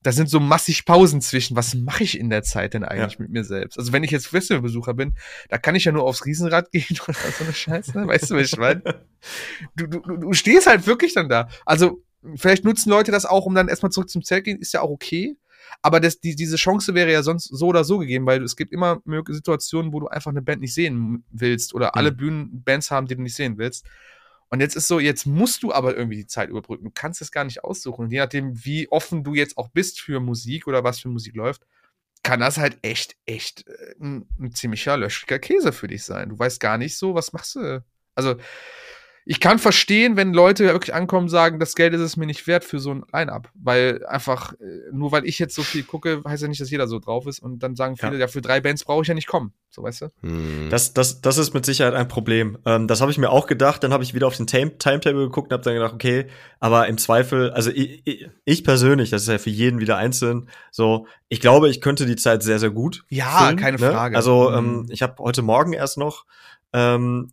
da 0.03 0.11
sind 0.11 0.29
so 0.29 0.39
massig 0.39 0.85
Pausen 0.85 1.21
zwischen. 1.21 1.55
Was 1.55 1.73
mache 1.73 2.03
ich 2.03 2.19
in 2.19 2.29
der 2.29 2.43
Zeit 2.43 2.73
denn 2.73 2.83
eigentlich 2.83 3.19
mit 3.19 3.29
mir 3.29 3.43
selbst? 3.43 3.77
Also 3.77 3.93
wenn 3.93 4.03
ich 4.03 4.11
jetzt 4.11 4.27
Festivalbesucher 4.27 4.93
bin, 4.93 5.15
da 5.49 5.57
kann 5.57 5.75
ich 5.75 5.85
ja 5.85 5.91
nur 5.91 6.03
aufs 6.03 6.25
Riesenrad 6.25 6.71
gehen 6.71 6.97
oder 7.07 7.13
so 7.13 7.43
eine 7.43 7.53
Scheiße. 7.53 8.07
Weißt 8.07 8.31
du, 8.31 8.35
was 8.35 8.53
ich 8.53 8.57
meine? 8.57 8.81
Du, 9.75 9.87
du, 9.87 9.99
du 9.99 10.33
stehst 10.33 10.67
halt 10.67 10.85
wirklich 10.85 11.13
dann 11.13 11.27
da. 11.27 11.49
Also 11.65 12.03
vielleicht 12.35 12.63
nutzen 12.63 12.89
Leute 12.91 13.11
das 13.11 13.25
auch, 13.25 13.45
um 13.45 13.55
dann 13.55 13.67
erstmal 13.67 13.91
zurück 13.91 14.09
zum 14.09 14.23
Zelt 14.23 14.45
gehen, 14.45 14.59
ist 14.59 14.73
ja 14.73 14.81
auch 14.81 14.91
okay. 14.91 15.35
Aber 15.81 15.99
das, 15.99 16.19
die, 16.19 16.35
diese 16.35 16.55
Chance 16.55 16.93
wäre 16.93 17.11
ja 17.11 17.23
sonst 17.23 17.45
so 17.45 17.67
oder 17.67 17.83
so 17.83 17.97
gegeben, 17.97 18.25
weil 18.25 18.43
es 18.43 18.55
gibt 18.55 18.71
immer 18.71 19.01
mögliche 19.05 19.35
Situationen, 19.35 19.91
wo 19.91 19.99
du 19.99 20.07
einfach 20.07 20.31
eine 20.31 20.41
Band 20.41 20.61
nicht 20.61 20.73
sehen 20.73 21.25
willst 21.31 21.73
oder 21.73 21.95
alle 21.95 22.11
Bühnen 22.11 22.63
Bands 22.63 22.91
haben, 22.91 23.07
die 23.07 23.15
du 23.15 23.21
nicht 23.21 23.35
sehen 23.35 23.57
willst. 23.57 23.85
Und 24.49 24.61
jetzt 24.61 24.75
ist 24.75 24.87
so, 24.87 24.99
jetzt 24.99 25.25
musst 25.25 25.63
du 25.63 25.73
aber 25.73 25.95
irgendwie 25.95 26.17
die 26.17 26.27
Zeit 26.27 26.49
überbrücken. 26.49 26.85
Du 26.85 26.91
kannst 26.93 27.21
es 27.21 27.31
gar 27.31 27.43
nicht 27.43 27.63
aussuchen. 27.63 28.05
Und 28.05 28.11
je 28.11 28.19
nachdem, 28.19 28.65
wie 28.65 28.89
offen 28.89 29.23
du 29.23 29.33
jetzt 29.33 29.57
auch 29.57 29.69
bist 29.69 29.99
für 29.99 30.19
Musik 30.19 30.67
oder 30.67 30.83
was 30.83 30.99
für 30.99 31.09
Musik 31.09 31.35
läuft, 31.35 31.65
kann 32.23 32.39
das 32.39 32.57
halt 32.57 32.77
echt, 32.81 33.15
echt 33.25 33.67
äh, 33.67 33.95
ein, 33.99 34.27
ein 34.39 34.51
ziemlicher 34.53 34.97
löschiger 34.97 35.39
Käse 35.39 35.71
für 35.73 35.87
dich 35.87 36.03
sein. 36.03 36.29
Du 36.29 36.39
weißt 36.39 36.59
gar 36.59 36.77
nicht 36.77 36.97
so, 36.97 37.13
was 37.13 37.33
machst 37.33 37.55
du. 37.55 37.83
Also, 38.15 38.35
ich 39.29 39.39
kann 39.41 39.59
verstehen, 39.59 40.15
wenn 40.15 40.33
Leute 40.33 40.63
wirklich 40.65 40.93
ankommen 40.95 41.23
und 41.25 41.29
sagen, 41.29 41.59
das 41.59 41.75
Geld 41.75 41.93
ist 41.93 41.99
es 41.99 42.15
mir 42.15 42.25
nicht 42.25 42.47
wert 42.47 42.63
für 42.63 42.79
so 42.79 42.91
ein 42.93 43.03
Line-Up. 43.11 43.49
Weil 43.55 44.05
einfach, 44.07 44.53
äh, 44.53 44.91
nur 44.93 45.11
weil 45.11 45.25
ich 45.25 45.37
jetzt 45.37 45.53
so 45.53 45.63
viel 45.63 45.83
gucke, 45.83 46.21
heißt 46.25 46.43
ja 46.43 46.47
nicht, 46.47 46.61
dass 46.61 46.71
jeder 46.71 46.87
so 46.87 46.99
drauf 46.99 47.27
ist. 47.27 47.39
Und 47.39 47.59
dann 47.61 47.75
sagen 47.75 47.97
viele, 47.97 48.13
Ja. 48.13 48.19
ja, 48.19 48.27
für 48.27 48.41
drei 48.41 48.61
Bands 48.61 48.85
brauche 48.85 49.01
ich 49.01 49.07
ja 49.09 49.13
nicht 49.13 49.27
kommen. 49.27 49.51
So, 49.69 49.83
weißt 49.83 50.01
du? 50.01 50.07
Hm. 50.21 50.69
Das, 50.69 50.93
das, 50.93 51.19
das 51.19 51.37
ist 51.37 51.53
mit 51.53 51.65
Sicherheit 51.65 51.93
ein 51.93 52.07
Problem. 52.07 52.57
Ähm, 52.65 52.87
das 52.87 53.01
habe 53.01 53.11
ich 53.11 53.17
mir 53.17 53.29
auch 53.29 53.47
gedacht. 53.47 53.83
Dann 53.83 53.91
habe 53.91 54.03
ich 54.03 54.13
wieder 54.13 54.27
auf 54.27 54.37
den 54.37 54.47
Time 54.47 54.77
Timetable 54.77 55.25
geguckt 55.25 55.47
und 55.51 55.53
habe 55.53 55.63
dann 55.63 55.73
gedacht, 55.73 55.93
okay, 55.93 56.27
aber 56.61 56.87
im 56.87 56.97
Zweifel, 56.97 57.51
also 57.51 57.69
ich, 57.69 58.01
ich, 58.05 58.29
ich 58.45 58.63
persönlich, 58.63 59.09
das 59.09 59.23
ist 59.23 59.27
ja 59.27 59.37
für 59.39 59.49
jeden 59.49 59.79
wieder 59.81 59.97
einzeln, 59.97 60.49
so, 60.71 61.05
ich 61.27 61.41
glaube, 61.41 61.69
ich 61.69 61.81
könnte 61.81 62.05
die 62.05 62.15
Zeit 62.15 62.43
sehr, 62.43 62.59
sehr 62.59 62.71
gut. 62.71 63.03
Ja, 63.09 63.53
keine 63.55 63.77
Frage. 63.77 64.15
Also 64.15 64.49
Mhm. 64.51 64.57
ähm, 64.57 64.85
ich 64.89 65.01
habe 65.01 65.15
heute 65.21 65.41
Morgen 65.41 65.73
erst 65.73 65.97
noch 65.97 66.25
ähm, 66.73 67.31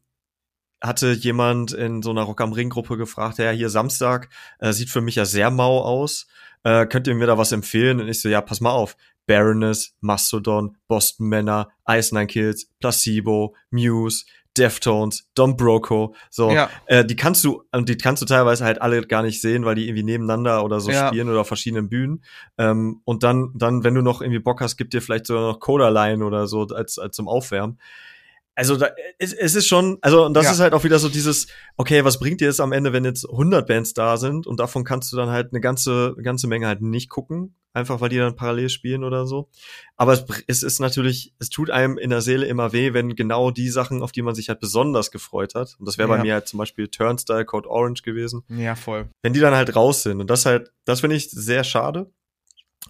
hatte 0.84 1.12
jemand 1.12 1.72
in 1.72 2.02
so 2.02 2.10
einer 2.10 2.22
Rock 2.22 2.40
am 2.40 2.52
Ring 2.52 2.70
Gruppe 2.70 2.96
gefragt, 2.96 3.38
ja, 3.38 3.50
hier 3.50 3.70
Samstag, 3.70 4.28
äh, 4.58 4.72
sieht 4.72 4.90
für 4.90 5.00
mich 5.00 5.14
ja 5.16 5.24
sehr 5.24 5.50
mau 5.50 5.80
aus. 5.80 6.26
Äh, 6.62 6.86
könnt 6.86 7.06
ihr 7.06 7.14
mir 7.14 7.26
da 7.26 7.38
was 7.38 7.52
empfehlen? 7.52 8.00
Und 8.00 8.08
ich 8.08 8.20
so, 8.20 8.28
ja, 8.28 8.40
pass 8.40 8.60
mal 8.60 8.70
auf. 8.72 8.96
Baroness, 9.26 9.94
Mastodon, 10.00 10.76
Boston 10.86 11.28
Männer, 11.28 11.68
Ice 11.88 12.14
Nine 12.14 12.26
Kills, 12.26 12.70
Placebo, 12.80 13.54
Muse, 13.70 14.24
Deftones, 14.56 15.28
Don 15.34 15.56
Broco, 15.56 16.14
so, 16.30 16.52
Ja. 16.52 16.70
äh, 16.86 17.04
die 17.04 17.16
kannst 17.16 17.42
du, 17.44 17.64
und 17.72 17.88
die 17.88 17.96
kannst 17.96 18.22
du 18.22 18.26
teilweise 18.26 18.64
halt 18.64 18.80
alle 18.80 19.02
gar 19.02 19.22
nicht 19.22 19.40
sehen, 19.40 19.64
weil 19.64 19.74
die 19.74 19.88
irgendwie 19.88 20.04
nebeneinander 20.04 20.64
oder 20.64 20.78
so 20.78 20.90
Ja. 20.90 21.08
spielen 21.08 21.28
oder 21.28 21.40
auf 21.40 21.48
verschiedenen 21.48 21.88
Bühnen. 21.88 22.22
Ähm, 22.58 23.00
und 23.04 23.22
dann, 23.24 23.50
dann, 23.56 23.82
wenn 23.82 23.94
du 23.94 24.02
noch 24.02 24.20
irgendwie 24.20 24.38
Bock 24.38 24.60
hast, 24.60 24.76
gibt 24.76 24.92
dir 24.92 25.02
vielleicht 25.02 25.26
sogar 25.26 25.42
noch 25.50 25.58
Coda-Line 25.60 26.24
oder 26.24 26.46
so 26.46 26.62
als, 26.68 26.98
als 26.98 27.16
zum 27.16 27.26
Aufwärmen. 27.28 27.78
Also 28.56 28.76
da, 28.76 28.90
es, 29.18 29.32
es 29.32 29.54
ist 29.56 29.66
schon, 29.66 29.98
also 30.00 30.24
und 30.26 30.34
das 30.34 30.44
Ja. 30.46 30.52
ist 30.52 30.60
halt 30.60 30.74
auch 30.74 30.84
wieder 30.84 30.98
so 30.98 31.08
dieses, 31.08 31.48
okay, 31.76 32.04
was 32.04 32.18
bringt 32.20 32.40
dir 32.40 32.48
es 32.48 32.60
am 32.60 32.72
Ende, 32.72 32.92
wenn 32.92 33.04
jetzt 33.04 33.28
100 33.28 33.66
Bands 33.66 33.94
da 33.94 34.16
sind 34.16 34.46
und 34.46 34.60
davon 34.60 34.84
kannst 34.84 35.12
du 35.12 35.16
dann 35.16 35.28
halt 35.30 35.52
eine 35.52 35.60
ganze, 35.60 36.12
eine 36.14 36.22
ganze 36.22 36.46
Menge 36.46 36.66
halt 36.68 36.80
nicht 36.80 37.10
gucken, 37.10 37.56
einfach 37.72 38.00
weil 38.00 38.10
die 38.10 38.18
dann 38.18 38.36
parallel 38.36 38.68
spielen 38.68 39.02
oder 39.02 39.26
so. 39.26 39.48
Aber 39.96 40.12
es, 40.12 40.24
es 40.46 40.62
ist 40.62 40.78
natürlich, 40.78 41.34
es 41.40 41.48
tut 41.50 41.70
einem 41.70 41.98
in 41.98 42.10
der 42.10 42.20
Seele 42.20 42.46
immer 42.46 42.72
weh, 42.72 42.92
wenn 42.94 43.16
genau 43.16 43.50
die 43.50 43.70
Sachen, 43.70 44.02
auf 44.02 44.12
die 44.12 44.22
man 44.22 44.36
sich 44.36 44.48
halt 44.48 44.60
besonders 44.60 45.10
gefreut 45.10 45.56
hat, 45.56 45.74
und 45.80 45.86
das 45.86 45.98
wäre 45.98 46.08
bei 46.08 46.16
Ja. 46.18 46.22
mir 46.22 46.34
halt 46.34 46.46
zum 46.46 46.58
Beispiel 46.58 46.86
Turnstile, 46.86 47.44
Code 47.44 47.68
Orange 47.68 48.02
gewesen, 48.02 48.44
Ja, 48.48 48.76
voll. 48.76 49.08
wenn 49.22 49.32
die 49.32 49.40
dann 49.40 49.54
halt 49.56 49.74
raus 49.74 50.04
sind. 50.04 50.20
Und 50.20 50.30
das 50.30 50.46
halt, 50.46 50.70
das 50.84 51.00
finde 51.00 51.16
ich 51.16 51.28
sehr 51.30 51.64
schade. 51.64 52.10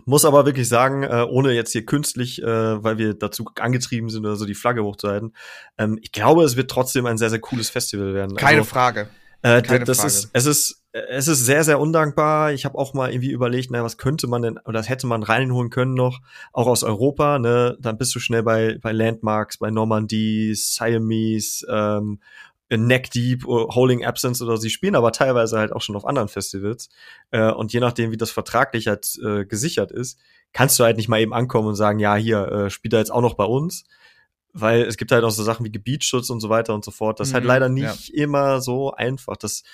Muss 0.07 0.25
aber 0.25 0.45
wirklich 0.45 0.69
sagen, 0.69 1.05
äh, 1.05 1.25
ohne 1.29 1.53
jetzt 1.53 1.73
hier 1.73 1.87
künstlich, 1.87 2.43
äh, 2.43 2.83
weil 2.83 2.99
wir 2.99 3.15
dazu 3.15 3.45
angetrieben 3.59 4.11
sind 4.11 4.27
oder 4.27 4.37
so 4.37 4.45
die 4.45 4.55
Flagge 4.55 4.83
hochzuhalten, 4.83 5.35
ähm, 5.79 5.99
ich 6.03 6.13
glaube, 6.13 6.43
es 6.45 6.57
wird 6.57 6.71
trotzdem 6.71 7.07
ein 7.07 7.17
sehr, 7.17 7.31
sehr 7.31 7.39
cooles 7.39 7.71
Festival 7.71 8.13
werden. 8.13 8.37
Keine 8.37 8.59
also, 8.59 8.71
Frage. 8.71 9.09
äh, 9.43 9.63
keine 9.63 9.85
das 9.85 9.99
Frage. 9.99 10.09
ist, 10.09 10.31
es 10.33 10.47
ist, 10.47 10.83
es 10.93 11.29
ist 11.29 11.45
sehr, 11.45 11.63
sehr 11.65 11.81
undankbar. 11.81 12.53
Ich 12.53 12.65
habe 12.65 12.77
auch 12.77 12.93
mal 12.93 13.11
irgendwie 13.11 13.31
überlegt, 13.31 13.71
na, 13.71 13.83
was 13.85 13.97
könnte 13.97 14.27
man 14.27 14.43
denn, 14.43 14.59
oder 14.59 14.75
das 14.79 14.89
hätte 14.89 15.07
man 15.07 15.23
reinholen 15.23 15.71
können 15.71 15.95
noch, 15.95 16.21
auch 16.53 16.67
aus 16.67 16.83
Europa, 16.83 17.39
ne? 17.39 17.77
Dann 17.81 17.97
bist 17.97 18.15
du 18.15 18.21
schnell 18.21 18.43
bei, 18.43 18.79
bei 18.83 18.93
Landmarks, 18.93 19.59
bei 19.59 19.71
Normandie, 19.71 20.55
Siamese, 20.55 21.67
ähm, 21.71 22.21
Neck 22.71 23.11
Deep, 23.11 23.47
oder 23.47 23.75
Holding 23.75 24.05
Absence 24.05 24.43
oder 24.43 24.57
sie 24.57 24.71
spielen 24.71 24.97
aber 24.97 25.13
teilweise 25.13 25.59
halt 25.59 25.73
auch 25.73 25.83
schon 25.83 25.97
auf 25.97 26.07
anderen 26.07 26.29
Festivals. 26.29 26.89
Äh, 27.31 27.51
und 27.51 27.73
je 27.73 27.81
nachdem, 27.81 28.11
wie 28.11 28.17
das 28.17 28.31
vertraglich 28.31 28.87
halt 28.89 29.19
äh, 29.25 29.45
gesichert 29.45 29.93
ist, 29.93 30.19
kannst 30.53 30.79
du 30.79 30.85
halt 30.85 30.97
nicht 30.97 31.09
mal 31.09 31.21
eben 31.21 31.35
ankommen 31.35 31.69
und 31.69 31.75
sagen, 31.75 31.99
ja, 31.99 32.15
hier, 32.17 32.47
äh, 32.51 32.71
spielt 32.71 32.95
er 32.95 33.01
jetzt 33.01 33.13
auch 33.13 33.21
noch 33.21 33.35
bei 33.35 33.45
uns. 33.45 33.85
Weil 34.53 34.83
es 34.83 34.97
gibt 34.97 35.11
halt 35.11 35.25
auch 35.25 35.31
so 35.31 35.43
Sachen 35.43 35.67
wie 35.67 35.73
Gebietsschutz 35.73 36.31
und 36.31 36.39
so 36.41 36.49
weiter 36.49 36.75
und 36.75 36.85
so 36.85 36.93
fort. 36.93 37.19
Das 37.19 37.29
ist 37.29 37.35
halt 37.35 37.43
Mhm, 37.45 37.49
leider 37.49 37.67
ja. 37.67 37.73
nicht 37.73 38.15
immer 38.15 38.61
so 38.61 38.93
einfach. 38.93 39.37
Das, 39.37 39.65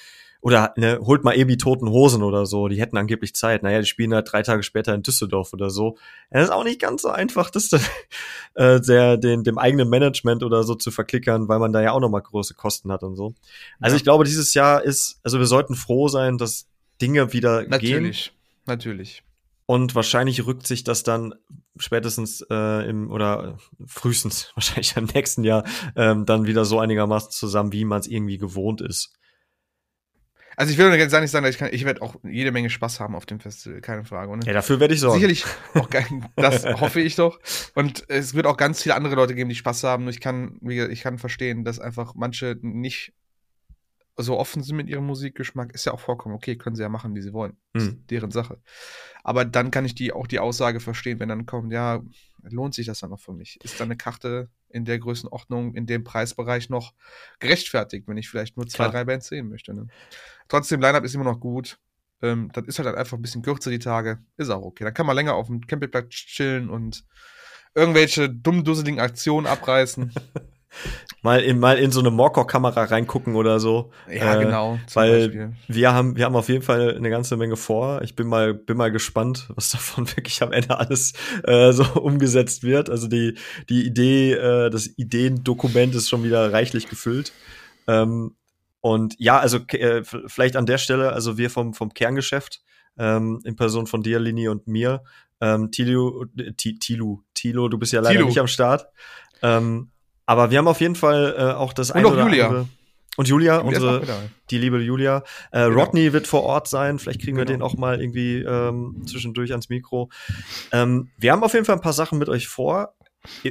oder 0.43 0.73
ne, 0.77 0.99
holt 1.03 1.23
mal 1.23 1.37
eben 1.37 1.49
die 1.49 1.59
toten 1.59 1.89
Hosen 1.91 2.23
oder 2.23 2.47
so, 2.47 2.69
die 2.69 2.81
hätten 2.81 2.97
angeblich 2.97 3.35
Zeit. 3.35 3.63
Naja, 3.63 3.81
die 3.81 3.87
spielen 3.87 4.15
halt 4.15 4.31
drei 4.33 4.43
Tage 4.43 4.63
später 4.63 4.95
in 4.95 5.03
Düsseldorf 5.03 5.53
oder 5.53 5.69
so. 5.71 5.97
Ja, 6.31 6.39
das 6.39 6.45
ist 6.45 6.55
auch 6.55 6.65
nicht 6.65 6.81
ganz 6.81 7.03
so 7.03 7.09
einfach, 7.09 7.51
das 7.51 7.69
dann, 7.69 7.81
äh, 8.55 8.81
der, 8.81 9.17
den, 9.19 9.45
dem 9.45 9.59
eigenen 9.59 9.89
Management 9.91 10.43
oder 10.43 10.63
so 10.63 10.75
zu 10.75 10.91
verklickern, 10.91 11.49
weil 11.49 11.59
man 11.59 11.73
da 11.73 11.83
ja 11.83 11.93
auch 11.93 12.01
nochmal 12.01 12.23
große 12.23 12.55
Kosten 12.55 12.91
hat 12.91 13.03
und 13.03 13.17
so. 13.17 13.35
Also 13.81 13.95
Ja. 13.95 13.97
ich 13.99 14.03
glaube, 14.05 14.25
dieses 14.25 14.55
Jahr 14.55 14.83
ist, 14.83 15.21
also 15.23 15.39
wir 15.39 15.47
sollten 15.47 15.75
froh 15.75 16.09
sein, 16.09 16.39
dass 16.39 16.67
Dinge 17.03 17.33
wieder 17.33 17.61
gehen. 17.63 17.71
Natürlich. 17.71 18.33
Natürlich. 18.67 19.23
Und 19.67 19.95
wahrscheinlich 19.95 20.47
rückt 20.47 20.67
sich 20.67 20.83
das 20.83 21.05
dann 21.05 21.35
spätestens 21.79 22.45
äh, 22.51 22.89
im 22.89 23.11
oder 23.11 23.59
frühestens 23.87 24.51
wahrscheinlich 24.55 24.97
im 24.97 25.05
nächsten 25.05 25.45
Jahr 25.45 25.65
ähm, 25.97 26.27
dann 26.27 26.47
wieder 26.47 26.65
so 26.65 26.81
einigermaßen 26.81 27.31
zusammen, 27.31 27.73
wie 27.73 27.85
man 27.85 28.01
es 28.01 28.07
irgendwie 28.09 28.39
gewohnt 28.39 28.81
ist. 28.81 29.13
Also 30.57 30.73
ich 30.73 30.79
will 30.79 30.93
jetzt 30.93 31.13
nicht 31.13 31.31
sagen, 31.31 31.47
ich 31.47 31.59
kann, 31.59 31.71
ich 31.73 31.85
werde 31.85 32.03
auch 32.03 32.17
jede 32.23 32.53
Menge 32.53 32.71
Spaß 32.71 33.01
haben 33.01 33.15
auf 33.15 33.27
dem 33.27 33.41
Festival, 33.41 33.81
keine 33.81 34.05
Frage. 34.05 34.37
Ne? 34.37 34.43
Ja, 34.45 34.53
dafür 34.53 34.81
werde 34.81 34.95
ich 34.95 35.01
sorgen. 35.01 35.15
Sicherlich 35.15 35.45
auch 35.75 35.89
geil, 35.91 36.07
das 36.37 36.65
hoffe 36.65 37.01
ich 37.01 37.17
doch. 37.17 37.39
Und 37.75 38.05
es 38.09 38.35
wird 38.35 38.47
auch 38.47 38.57
ganz 38.57 38.83
viele 38.83 38.95
andere 38.95 39.15
Leute 39.15 39.35
geben, 39.35 39.49
die 39.49 39.57
Spaß 39.57 39.85
haben. 39.85 40.09
Ich 40.09 40.21
kann, 40.21 40.59
ich 40.63 41.03
kann 41.03 41.19
verstehen, 41.19 41.65
dass 41.65 41.79
einfach 41.79 42.15
manche 42.15 42.57
nicht 42.63 43.13
so 44.23 44.39
offen 44.39 44.63
sind 44.63 44.77
mit 44.77 44.89
ihrem 44.89 45.07
Musikgeschmack, 45.07 45.73
ist 45.75 45.85
ja 45.87 45.93
auch 45.93 46.01
vollkommen 46.01 46.35
okay, 46.35 46.57
können 46.57 46.77
sie 46.77 46.83
ja 46.83 46.89
machen, 46.89 47.15
wie 47.15 47.23
sie 47.23 47.33
wollen. 47.33 47.57
Das 47.73 47.85
ist 47.85 47.89
Hm. 47.91 48.07
deren 48.09 48.31
Sache. 48.31 48.59
Aber 49.23 49.45
dann 49.45 49.71
kann 49.71 49.85
ich 49.85 49.95
die 49.95 50.13
auch 50.13 50.27
die 50.27 50.39
Aussage 50.39 50.81
verstehen, 50.81 51.21
wenn 51.21 51.29
dann 51.29 51.47
kommt, 51.47 51.73
ja, 51.73 52.03
lohnt 52.43 52.75
sich 52.75 52.87
das 52.87 53.01
dann 53.01 53.11
noch 53.11 53.21
für 53.21 53.33
mich? 53.33 53.59
Ist 53.63 53.81
dann 53.81 53.89
eine 53.89 53.97
Karte 53.97 54.49
in 54.69 54.85
der 54.85 54.99
Größenordnung, 54.99 55.75
in 55.75 55.87
dem 55.87 56.05
Preisbereich 56.05 56.71
noch 56.71 56.95
gerechtfertigt, 57.39 58.09
wenn 58.09 58.17
ich 58.17 58.29
vielleicht 58.29 58.57
nur 58.57 58.67
zwei, 58.67 58.85
Klar. 58.85 58.91
drei 58.93 59.05
Bands 59.05 59.29
sehen 59.29 59.49
möchte? 59.49 59.75
Ne? 59.75 59.89
Trotzdem, 60.49 60.81
Line-Up 60.81 61.05
ist 61.05 61.15
immer 61.15 61.25
noch 61.25 61.41
gut. 61.41 61.79
Ähm, 62.23 62.51
das 62.53 62.67
ist 62.67 62.79
halt 62.79 62.95
einfach 62.97 63.17
ein 63.17 63.23
bisschen 63.23 63.43
kürzer 63.43 63.71
die 63.71 63.79
Tage. 63.79 64.19
Ist 64.37 64.51
auch 64.51 64.63
okay. 64.63 64.85
Dann 64.85 64.95
kann 64.95 65.07
man 65.07 65.17
länger 65.17 65.35
auf 65.35 65.47
dem 65.47 65.67
Campingplatz 65.67 66.11
chillen 66.11 66.69
und 66.71 67.05
irgendwelche 67.75 68.29
dumm 68.29 68.65
dusseligen 68.65 69.01
Aktionen 69.01 69.47
abreißen. 69.47 70.13
Mal 71.23 71.41
in, 71.41 71.59
mal 71.59 71.79
in 71.79 71.91
so 71.93 72.01
eine 72.01 72.11
Morkor-Kamera 72.11 72.85
reingucken 72.85 73.35
oder 73.37 73.61
so. 73.61 73.91
ja, 74.11 74.37
Äh, 74.41 74.45
genau. 74.45 74.79
weil 74.95 75.21
Beispiel. 75.29 75.53
wir 75.69 75.93
haben, 75.93 76.17
wir 76.17 76.25
haben 76.25 76.35
auf 76.37 76.49
jeden 76.49 76.63
Fall 76.63 76.97
eine 76.97 77.11
ganze 77.11 77.37
Menge 77.37 77.57
vor. 77.57 78.01
Ich 78.03 78.17
bin 78.17 78.27
mal, 78.27 78.55
bin 78.55 78.77
mal 78.79 78.91
gespannt, 78.91 79.49
was 79.55 79.71
davon 79.73 80.07
wirklich 80.17 80.43
am 80.43 80.53
Ende 80.53 80.79
alles 80.79 81.13
äh, 81.45 81.73
so 81.73 81.85
umgesetzt 82.01 82.63
wird. 82.63 82.89
Also 82.89 83.07
die, 83.07 83.35
die 83.69 83.85
Idee, 83.87 84.33
äh, 84.33 84.71
das 84.71 84.87
Ideendokument 84.97 85.95
ist 85.95 86.09
schon 86.09 86.23
wieder 86.25 86.53
reichlich 86.53 86.89
gefüllt. 86.89 87.33
Ähm, 87.87 88.35
und 88.81 89.15
ja, 89.19 89.39
also 89.39 89.59
äh, 89.73 90.03
vielleicht 90.27 90.57
an 90.57 90.65
der 90.65 90.79
Stelle, 90.79 91.13
also 91.13 91.37
wir 91.37 91.51
vom, 91.51 91.75
vom 91.75 91.93
Kerngeschäft, 91.93 92.63
ähm, 92.99 93.41
in 93.45 93.57
Person 93.57 93.87
von 93.87 94.03
dir, 94.03 94.19
Lini 94.21 94.49
und 94.49 94.67
mir, 94.67 95.03
ähm, 95.43 95.71
Tilo, 95.71 96.25
äh, 96.39 96.53
Ti- 96.53 96.79
Tilo, 96.79 97.23
Tilo, 97.35 97.69
du 97.69 97.77
bist 97.79 97.93
ja 97.93 98.01
leider 98.01 98.15
Tilo. 98.17 98.27
nicht 98.29 98.39
am 98.41 98.47
Start. 98.47 98.87
Ähm, 99.43 99.91
aber 100.31 100.53
wir 100.53 100.59
haben 100.59 100.69
auf 100.69 100.81
jeden 100.81 100.95
Fall 100.95 101.35
äh, 101.37 101.43
auch 101.55 101.73
das 101.73 101.91
eine 101.91 102.07
oder 102.07 102.23
Julia. 102.23 102.47
andere. 102.47 102.69
Und 103.17 103.27
Julia, 103.27 103.59
unsere, 103.59 104.01
die 104.51 104.59
liebe 104.59 104.79
Julia. 104.79 105.25
Äh, 105.51 105.65
Genau. 105.65 105.81
Rodney 105.81 106.13
wird 106.13 106.29
vor 106.29 106.45
Ort 106.45 106.69
sein. 106.69 107.01
Vielleicht 107.01 107.21
kriegen 107.21 107.37
wir 107.37 107.45
Genau. 107.45 107.57
den 107.59 107.63
auch 107.63 107.75
mal 107.77 108.01
irgendwie 108.01 108.37
ähm, 108.39 109.03
zwischendurch 109.07 109.51
ans 109.51 109.69
Mikro. 109.71 110.09
Ähm, 110.71 111.11
wir 111.19 111.33
haben 111.33 111.43
auf 111.43 111.53
jeden 111.53 111.65
Fall 111.65 111.75
ein 111.75 111.81
paar 111.83 111.93
Sachen 111.93 112.19
mit 112.21 112.29
euch 112.29 112.47
vor. 112.47 112.95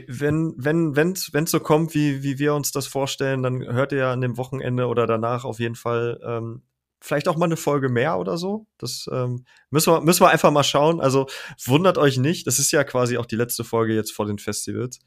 Wenn 0.07 0.53
wenn 0.57 0.95
wenn's 0.95 1.34
wenn's 1.34 1.51
so 1.51 1.60
kommt, 1.60 1.93
wie 1.93 2.23
wie 2.23 2.39
wir 2.39 2.53
uns 2.53 2.72
das 2.72 2.88
vorstellen, 2.88 3.43
dann 3.43 3.61
hört 3.61 3.91
ihr 3.91 3.97
ja 3.99 4.14
an 4.14 4.22
dem 4.22 4.38
Wochenende 4.38 4.88
oder 4.88 5.06
danach 5.06 5.43
auf 5.43 5.60
jeden 5.60 5.76
Fall 5.76 6.19
ähm, 6.26 6.61
vielleicht 7.01 7.27
auch 7.27 7.35
mal 7.35 7.45
eine 7.45 7.57
Folge 7.57 7.89
mehr 7.89 8.18
oder 8.18 8.38
so. 8.38 8.65
Das 8.77 9.10
ähm, 9.11 9.43
müssen 9.69 9.91
wir 9.93 9.99
müssen 10.01 10.22
wir 10.22 10.30
einfach 10.30 10.51
mal 10.51 10.64
schauen. 10.64 11.01
Also 11.01 11.27
wundert 11.65 11.97
euch 11.97 12.18
nicht. 12.18 12.47
Das 12.47 12.57
ist 12.57 12.72
ja 12.72 12.85
quasi 12.85 13.18
auch 13.18 13.26
die 13.26 13.35
letzte 13.35 13.65
Folge 13.65 13.93
jetzt 13.93 14.14
vor 14.14 14.26
den 14.26 14.39
Festivals. 14.39 14.99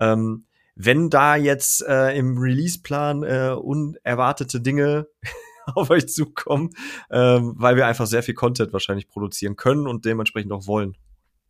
Ähm, 0.00 0.46
wenn 0.74 1.10
da 1.10 1.36
jetzt 1.36 1.82
äh, 1.86 2.16
im 2.16 2.38
Release-Plan 2.38 3.22
äh, 3.22 3.54
unerwartete 3.60 4.60
Dinge 4.60 5.06
auf 5.74 5.90
euch 5.90 6.08
zukommen, 6.08 6.70
ähm, 7.10 7.54
weil 7.56 7.76
wir 7.76 7.86
einfach 7.86 8.06
sehr 8.06 8.22
viel 8.22 8.34
Content 8.34 8.72
wahrscheinlich 8.72 9.08
produzieren 9.08 9.56
können 9.56 9.86
und 9.86 10.04
dementsprechend 10.04 10.52
auch 10.52 10.66
wollen. 10.66 10.96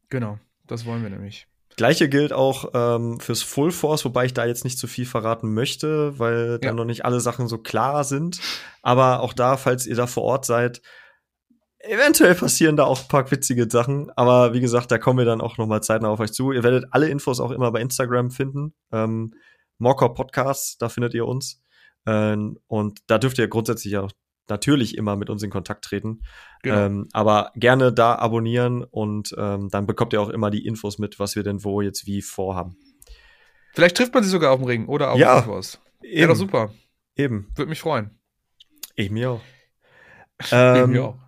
Genau, 0.08 0.38
das 0.66 0.84
wollen 0.86 1.02
wir 1.02 1.10
nämlich. 1.10 1.46
Gleiche 1.76 2.08
gilt 2.08 2.32
auch 2.32 2.70
ähm, 2.74 3.20
fürs 3.20 3.42
Full 3.42 3.70
Force, 3.70 4.04
wobei 4.04 4.26
ich 4.26 4.34
da 4.34 4.44
jetzt 4.44 4.64
nicht 4.64 4.78
zu 4.78 4.86
viel 4.86 5.06
verraten 5.06 5.54
möchte, 5.54 6.18
weil 6.18 6.58
da 6.58 6.68
Ja. 6.68 6.74
noch 6.74 6.84
nicht 6.84 7.04
alle 7.04 7.20
Sachen 7.20 7.48
so 7.48 7.58
klar 7.58 8.04
sind. 8.04 8.40
Aber 8.82 9.20
auch 9.20 9.32
da, 9.32 9.56
falls 9.56 9.86
ihr 9.86 9.94
da 9.96 10.06
vor 10.06 10.24
Ort 10.24 10.44
seid, 10.44 10.82
eventuell 11.82 12.34
passieren 12.34 12.76
da 12.76 12.84
auch 12.84 13.00
ein 13.02 13.08
paar 13.08 13.30
witzige 13.30 13.70
Sachen. 13.70 14.10
Aber 14.16 14.52
wie 14.54 14.60
gesagt, 14.60 14.90
da 14.90 14.98
kommen 14.98 15.18
wir 15.18 15.24
dann 15.24 15.40
auch 15.40 15.58
noch 15.58 15.66
mal 15.66 15.82
zeitnah 15.82 16.08
auf 16.08 16.20
euch 16.20 16.32
zu. 16.32 16.52
Ihr 16.52 16.62
werdet 16.62 16.86
alle 16.90 17.08
Infos 17.08 17.40
auch 17.40 17.50
immer 17.50 17.70
bei 17.72 17.80
Instagram 17.80 18.30
finden. 18.30 18.74
Ähm, 18.92 19.34
Morkor 19.78 20.14
Podcasts, 20.14 20.76
da 20.78 20.88
findet 20.88 21.14
ihr 21.14 21.26
uns. 21.26 21.62
Ähm, 22.06 22.58
und 22.66 23.00
da 23.06 23.18
dürft 23.18 23.38
ihr 23.38 23.48
grundsätzlich 23.48 23.96
auch 23.98 24.10
natürlich 24.48 24.96
immer 24.98 25.16
mit 25.16 25.30
uns 25.30 25.42
in 25.42 25.50
Kontakt 25.50 25.84
treten. 25.84 26.22
Genau. 26.62 26.76
Ähm, 26.86 27.08
aber 27.12 27.52
gerne 27.54 27.92
da 27.92 28.16
abonnieren 28.16 28.82
und 28.84 29.34
ähm, 29.38 29.68
dann 29.70 29.86
bekommt 29.86 30.12
ihr 30.12 30.20
auch 30.20 30.28
immer 30.28 30.50
die 30.50 30.66
Infos 30.66 30.98
mit, 30.98 31.18
was 31.20 31.36
wir 31.36 31.42
denn 31.44 31.62
wo 31.62 31.80
jetzt 31.80 32.06
wie 32.06 32.20
vorhaben. 32.20 32.76
Vielleicht 33.72 33.96
trifft 33.96 34.12
man 34.12 34.24
sich 34.24 34.32
sogar 34.32 34.50
auf 34.52 34.58
dem 34.58 34.66
Ring 34.66 34.86
oder 34.88 35.12
auf 35.12 35.18
Ja. 35.18 35.36
irgendwas. 35.36 35.78
Ja, 36.02 36.26
doch 36.26 36.34
super. 36.34 36.72
Eben. 37.14 37.48
Würde 37.54 37.68
mich 37.68 37.80
freuen. 37.80 38.10
Ich 38.96 39.10
mir 39.10 39.30
auch. 39.30 39.40
Ich 40.42 40.52
Ähm, 40.52 40.90
mir 40.90 41.04
auch. 41.04 41.18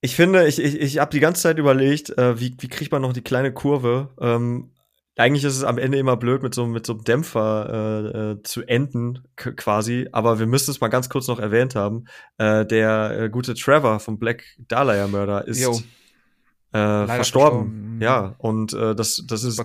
Ich 0.00 0.16
finde, 0.16 0.46
ich, 0.46 0.58
ich, 0.58 0.80
ich 0.80 0.98
habe 0.98 1.10
die 1.10 1.20
ganze 1.20 1.42
Zeit 1.42 1.58
überlegt, 1.58 2.16
äh, 2.16 2.40
wie, 2.40 2.54
wie 2.58 2.68
kriegt 2.68 2.92
man 2.92 3.02
noch 3.02 3.12
die 3.12 3.22
kleine 3.22 3.52
Kurve? 3.52 4.08
Ähm, 4.20 4.70
eigentlich 5.16 5.44
ist 5.44 5.56
es 5.56 5.64
am 5.64 5.76
Ende 5.76 5.98
immer 5.98 6.16
blöd, 6.16 6.42
mit 6.42 6.54
so, 6.54 6.66
mit 6.66 6.86
so 6.86 6.94
einem 6.94 7.04
Dämpfer 7.04 7.68
äh, 8.14 8.18
äh, 8.18 8.42
zu 8.42 8.62
enden, 8.62 9.24
quasi. 9.36 10.08
Aber 10.12 10.38
wir 10.38 10.46
müssen 10.46 10.70
es 10.70 10.80
mal 10.80 10.88
ganz 10.88 11.10
kurz 11.10 11.28
noch 11.28 11.38
erwähnt 11.38 11.74
haben. 11.74 12.06
Äh, 12.38 12.64
der 12.64 13.20
äh, 13.20 13.28
gute 13.28 13.54
Trevor 13.54 14.00
vom 14.00 14.18
Black 14.18 14.44
Dahlia 14.58 15.06
Murder 15.08 15.46
ist 15.46 15.60
äh, 15.60 15.66
verstorben. 16.72 17.16
verstorben. 17.16 17.98
Ja, 18.00 18.34
und 18.38 18.72
äh, 18.72 18.94
das, 18.94 19.24
das 19.26 19.44
ist 19.44 19.62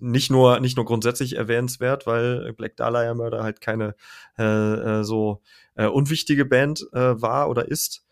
nicht 0.00 0.30
nur, 0.30 0.60
nicht 0.60 0.76
nur 0.76 0.84
grundsätzlich 0.84 1.36
erwähnenswert, 1.36 2.06
weil 2.06 2.52
Black 2.52 2.76
Dahlia 2.76 3.14
Murder 3.14 3.42
halt 3.42 3.62
keine 3.62 3.94
äh, 4.38 4.42
äh, 4.42 5.04
so 5.04 5.40
äh, 5.76 5.86
unwichtige 5.86 6.44
Band 6.44 6.86
äh, 6.92 7.22
war 7.22 7.48
oder 7.48 7.68
ist. 7.68 8.04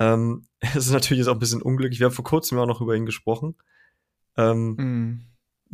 Ähm, 0.00 0.42
es 0.60 0.74
ist 0.86 0.92
natürlich 0.92 1.18
jetzt 1.20 1.28
auch 1.28 1.34
ein 1.34 1.38
bisschen 1.38 1.62
unglücklich. 1.62 2.00
Wir 2.00 2.06
haben 2.06 2.14
vor 2.14 2.24
kurzem 2.24 2.58
auch 2.58 2.66
noch 2.66 2.80
über 2.80 2.96
ihn 2.96 3.06
gesprochen. 3.06 3.54
Ähm, 4.36 4.74
Mhm. 4.78 5.20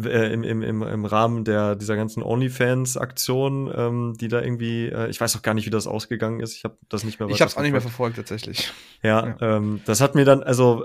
äh, 0.04 0.32
im, 0.32 0.42
im, 0.42 0.62
im, 0.62 0.82
im 0.82 1.04
Rahmen 1.06 1.44
der 1.44 1.74
dieser 1.76 1.96
ganzen 1.96 2.22
OnlyFans-Aktion, 2.22 3.72
ähm, 3.74 4.14
die 4.20 4.28
da 4.28 4.42
irgendwie, 4.42 4.86
äh, 4.88 5.08
ich 5.08 5.20
weiß 5.20 5.36
auch 5.36 5.42
gar 5.42 5.54
nicht, 5.54 5.66
wie 5.66 5.70
das 5.70 5.86
ausgegangen 5.86 6.40
ist. 6.40 6.54
Ich 6.54 6.64
habe 6.64 6.76
das 6.88 7.04
nicht 7.04 7.18
mehr 7.18 7.28
Ich 7.30 7.40
habe 7.40 7.48
es 7.50 7.56
auch 7.56 7.62
nicht 7.62 7.72
mehr 7.72 7.80
verfolgt. 7.80 8.16
tatsächlich. 8.16 8.72
Ja, 9.02 9.36
Ähm, 9.40 9.80
das 9.86 10.00
hat 10.00 10.14
mir 10.14 10.24
dann, 10.24 10.42
also 10.42 10.84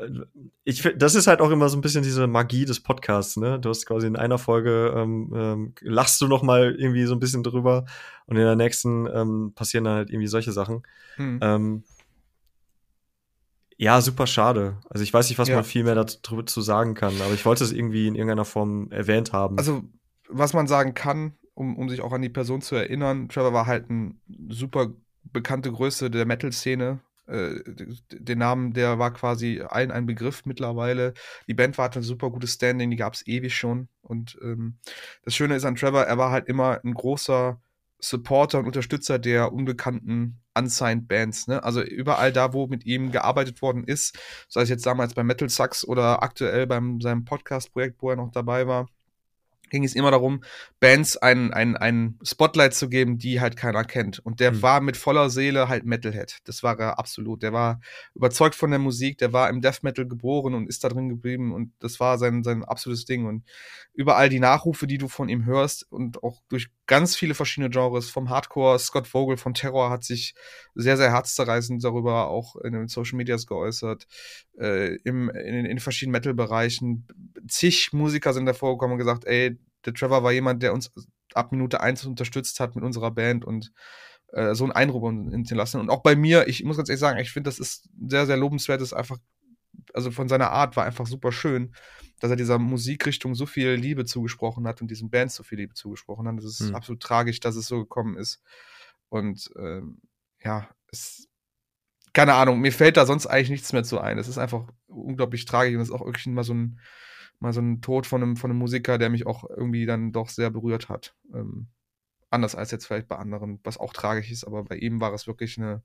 ich 0.63 0.81
das 0.97 1.15
ist 1.15 1.27
halt 1.27 1.41
auch 1.41 1.49
immer 1.51 1.69
so 1.69 1.77
ein 1.77 1.81
bisschen 1.81 2.03
diese 2.03 2.27
Magie 2.27 2.65
des 2.65 2.81
Podcasts, 2.81 3.37
ne? 3.37 3.59
Du 3.59 3.69
hast 3.69 3.85
quasi 3.85 4.07
in 4.07 4.15
einer 4.15 4.37
Folge 4.37 4.93
ähm, 4.95 5.31
ähm, 5.35 5.73
lachst 5.81 6.21
du 6.21 6.27
noch 6.27 6.43
mal 6.43 6.75
irgendwie 6.77 7.05
so 7.05 7.13
ein 7.13 7.19
bisschen 7.19 7.43
drüber 7.43 7.85
und 8.27 8.37
in 8.37 8.43
der 8.43 8.55
nächsten 8.55 9.07
ähm, 9.07 9.53
passieren 9.55 9.85
dann 9.85 9.95
halt 9.95 10.09
irgendwie 10.09 10.27
solche 10.27 10.51
Sachen. 10.51 10.83
Mhm. 11.17 11.39
Ähm, 11.41 11.83
ja, 13.81 13.99
super 13.99 14.27
schade. 14.27 14.77
Also 14.89 15.03
ich 15.03 15.11
weiß 15.11 15.27
nicht, 15.29 15.39
was 15.39 15.49
Ja. 15.49 15.55
man 15.55 15.63
viel 15.63 15.83
mehr 15.83 15.95
dazu 15.95 16.43
zu 16.43 16.61
sagen 16.61 16.93
kann, 16.93 17.19
aber 17.19 17.33
ich 17.33 17.45
wollte 17.45 17.63
es 17.63 17.71
irgendwie 17.71 18.07
in 18.07 18.13
irgendeiner 18.13 18.45
Form 18.45 18.91
erwähnt 18.91 19.33
haben. 19.33 19.57
Also, 19.57 19.83
was 20.29 20.53
man 20.53 20.67
sagen 20.67 20.93
kann, 20.93 21.33
um, 21.55 21.75
um 21.77 21.89
sich 21.89 22.01
auch 22.01 22.11
an 22.13 22.21
die 22.21 22.29
Person 22.29 22.61
zu 22.61 22.75
erinnern, 22.75 23.27
Trevor 23.27 23.53
war 23.53 23.65
halt 23.65 23.89
ein 23.89 24.21
super 24.49 24.93
bekannte 25.23 25.71
Größe 25.71 26.11
der 26.11 26.25
Metal-Szene. 26.25 26.99
Äh, 27.25 27.55
den 28.11 28.37
Namen, 28.37 28.73
der 28.73 28.99
war 28.99 29.11
quasi 29.13 29.61
allen 29.67 29.91
ein 29.91 30.05
Begriff 30.05 30.45
mittlerweile. 30.45 31.13
Die 31.47 31.53
Band 31.55 31.77
war 31.77 31.85
halt 31.85 31.97
ein 31.97 32.03
super 32.03 32.29
gutes 32.29 32.53
Standing, 32.53 32.91
die 32.91 32.97
gab 32.97 33.13
es 33.15 33.25
ewig 33.25 33.55
schon. 33.55 33.87
Und 34.01 34.37
ähm, 34.43 34.77
das 35.25 35.35
Schöne 35.35 35.55
ist 35.55 35.65
an 35.65 35.75
Trevor, 35.75 36.03
er 36.03 36.17
war 36.19 36.29
halt 36.31 36.47
immer 36.47 36.79
ein 36.83 36.93
großer 36.93 37.59
Supporter 37.99 38.59
und 38.59 38.65
Unterstützer 38.65 39.17
der 39.17 39.53
unbekannten 39.53 40.40
unsigned 40.53 41.07
Bands. 41.07 41.47
Ne? 41.47 41.63
Also 41.63 41.81
überall 41.81 42.31
da, 42.31 42.53
wo 42.53 42.67
mit 42.67 42.85
ihm 42.85 43.11
gearbeitet 43.11 43.61
worden 43.61 43.83
ist, 43.83 44.17
sei 44.49 44.61
es 44.61 44.69
jetzt 44.69 44.85
damals 44.85 45.13
bei 45.13 45.23
Metal 45.23 45.49
Sucks 45.49 45.85
oder 45.85 46.23
aktuell 46.23 46.67
beim 46.67 47.01
seinem 47.01 47.25
Podcast-Projekt, 47.25 48.01
wo 48.01 48.09
er 48.09 48.15
noch 48.17 48.31
dabei 48.31 48.67
war, 48.67 48.87
ging 49.71 49.83
es 49.83 49.95
immer 49.95 50.11
darum, 50.11 50.43
Bands 50.79 51.17
ein, 51.17 51.51
ein, 51.53 51.75
ein 51.75 52.19
Spotlight 52.23 52.75
zu 52.75 52.89
geben, 52.89 53.17
die 53.17 53.41
halt 53.41 53.57
keiner 53.57 53.83
kennt. 53.83 54.19
Und 54.19 54.39
der 54.39 54.51
Mhm. 54.51 54.61
war 54.61 54.81
mit 54.81 54.97
voller 54.97 55.31
Seele 55.31 55.67
halt 55.69 55.85
Metalhead. 55.85 56.37
Das 56.43 56.61
war 56.61 56.79
er 56.79 56.99
absolut. 56.99 57.41
Der 57.41 57.53
war 57.53 57.81
überzeugt 58.13 58.53
von 58.55 58.69
der 58.69 58.79
Musik, 58.79 59.17
der 59.17 59.33
war 59.33 59.49
im 59.49 59.61
Death 59.61 59.81
Metal 59.83 60.07
geboren 60.07 60.53
und 60.53 60.67
ist 60.67 60.83
da 60.83 60.89
drin 60.89 61.09
geblieben 61.09 61.53
und 61.53 61.73
das 61.79 61.99
war 61.99 62.19
sein, 62.19 62.43
sein 62.43 62.63
absolutes 62.63 63.05
Ding. 63.05 63.25
Und 63.25 63.43
überall 63.93 64.29
die 64.29 64.39
Nachrufe, 64.39 64.87
die 64.87 64.97
du 64.99 65.07
von 65.07 65.29
ihm 65.29 65.45
hörst 65.45 65.91
und 65.91 66.23
auch 66.23 66.41
durch 66.49 66.67
ganz 66.85 67.15
viele 67.15 67.33
verschiedene 67.33 67.69
Genres, 67.69 68.09
vom 68.09 68.29
Hardcore, 68.29 68.77
Scott 68.79 69.07
Vogel 69.07 69.37
von 69.37 69.53
Terror 69.53 69.89
hat 69.89 70.03
sich 70.03 70.35
sehr, 70.75 70.97
sehr 70.97 71.11
herzzerreißend 71.11 71.83
darüber 71.83 72.27
auch 72.29 72.55
in 72.57 72.73
den 72.73 72.87
Social 72.89 73.17
Medias 73.17 73.47
geäußert, 73.47 74.07
äh, 74.59 74.95
im, 75.03 75.29
in, 75.29 75.65
in 75.65 75.79
verschiedenen 75.79 76.13
Metal-Bereichen. 76.13 77.07
Zig 77.47 77.93
Musiker 77.93 78.33
sind 78.33 78.45
davor 78.45 78.73
gekommen 78.73 78.93
und 78.93 78.99
gesagt, 78.99 79.25
ey, 79.25 79.57
der 79.85 79.93
Trevor 79.93 80.23
war 80.23 80.31
jemand, 80.31 80.63
der 80.63 80.73
uns 80.73 80.91
ab 81.33 81.51
Minute 81.51 81.81
eins 81.81 82.05
unterstützt 82.05 82.59
hat 82.59 82.75
mit 82.75 82.83
unserer 82.83 83.11
Band 83.11 83.45
und 83.45 83.71
äh, 84.33 84.55
so 84.55 84.63
einen 84.63 84.73
Eindruck 84.73 85.09
hinterlassen. 85.09 85.79
Und 85.79 85.89
auch 85.89 86.03
bei 86.03 86.15
mir, 86.15 86.47
ich 86.47 86.63
muss 86.63 86.77
ganz 86.77 86.89
ehrlich 86.89 86.99
sagen, 86.99 87.19
ich 87.19 87.31
finde, 87.31 87.49
das 87.49 87.59
ist 87.59 87.89
sehr, 88.07 88.25
sehr 88.25 88.37
lobenswert, 88.37 88.81
das 88.81 88.89
ist 88.89 88.93
einfach, 88.93 89.17
also 89.93 90.11
von 90.11 90.29
seiner 90.29 90.51
Art 90.51 90.75
war 90.75 90.85
einfach 90.85 91.07
super 91.07 91.31
schön, 91.31 91.73
dass 92.19 92.29
er 92.29 92.35
dieser 92.35 92.59
Musikrichtung 92.59 93.35
so 93.35 93.45
viel 93.45 93.71
Liebe 93.71 94.05
zugesprochen 94.05 94.67
hat 94.67 94.81
und 94.81 94.91
diesen 94.91 95.09
Bands 95.09 95.35
so 95.35 95.43
viel 95.43 95.57
Liebe 95.57 95.73
zugesprochen 95.73 96.27
hat. 96.27 96.37
Das 96.37 96.45
ist 96.45 96.59
Hm. 96.67 96.75
absolut 96.75 97.01
tragisch, 97.01 97.39
dass 97.39 97.55
es 97.55 97.67
so 97.67 97.79
gekommen 97.79 98.17
ist. 98.17 98.41
Und 99.09 99.49
ähm, 99.57 100.01
ja, 100.43 100.69
es 100.91 101.27
keine 102.13 102.33
Ahnung, 102.33 102.59
mir 102.59 102.73
fällt 102.73 102.97
da 102.97 103.05
sonst 103.05 103.27
eigentlich 103.27 103.49
nichts 103.49 103.73
mehr 103.73 103.83
zu 103.83 103.99
ein. 103.99 104.17
Es 104.17 104.27
ist 104.27 104.37
einfach 104.37 104.67
unglaublich 104.87 105.45
tragisch 105.45 105.75
und 105.75 105.81
es 105.81 105.89
ist 105.89 105.95
auch 105.95 106.05
wirklich 106.05 106.27
mal 106.27 106.43
so 106.43 106.53
ein, 106.53 106.79
mal 107.41 107.53
so 107.53 107.61
ein 107.61 107.81
Tod 107.81 108.07
von 108.07 108.21
einem, 108.21 108.37
von 108.37 108.51
einem 108.51 108.59
Musiker, 108.59 108.97
der 108.97 109.09
mich 109.09 109.25
auch 109.27 109.49
irgendwie 109.49 109.85
dann 109.85 110.11
doch 110.11 110.29
sehr 110.29 110.49
berührt 110.51 110.89
hat. 110.89 111.15
Ähm, 111.33 111.67
anders 112.29 112.55
als 112.55 112.71
jetzt 112.71 112.85
vielleicht 112.85 113.07
bei 113.07 113.17
anderen, 113.17 113.59
was 113.63 113.77
auch 113.77 113.93
tragisch 113.93 114.31
ist, 114.31 114.45
aber 114.45 114.63
bei 114.63 114.77
ihm 114.77 115.01
war 115.01 115.13
es 115.13 115.27
wirklich 115.27 115.57
eine, 115.57 115.83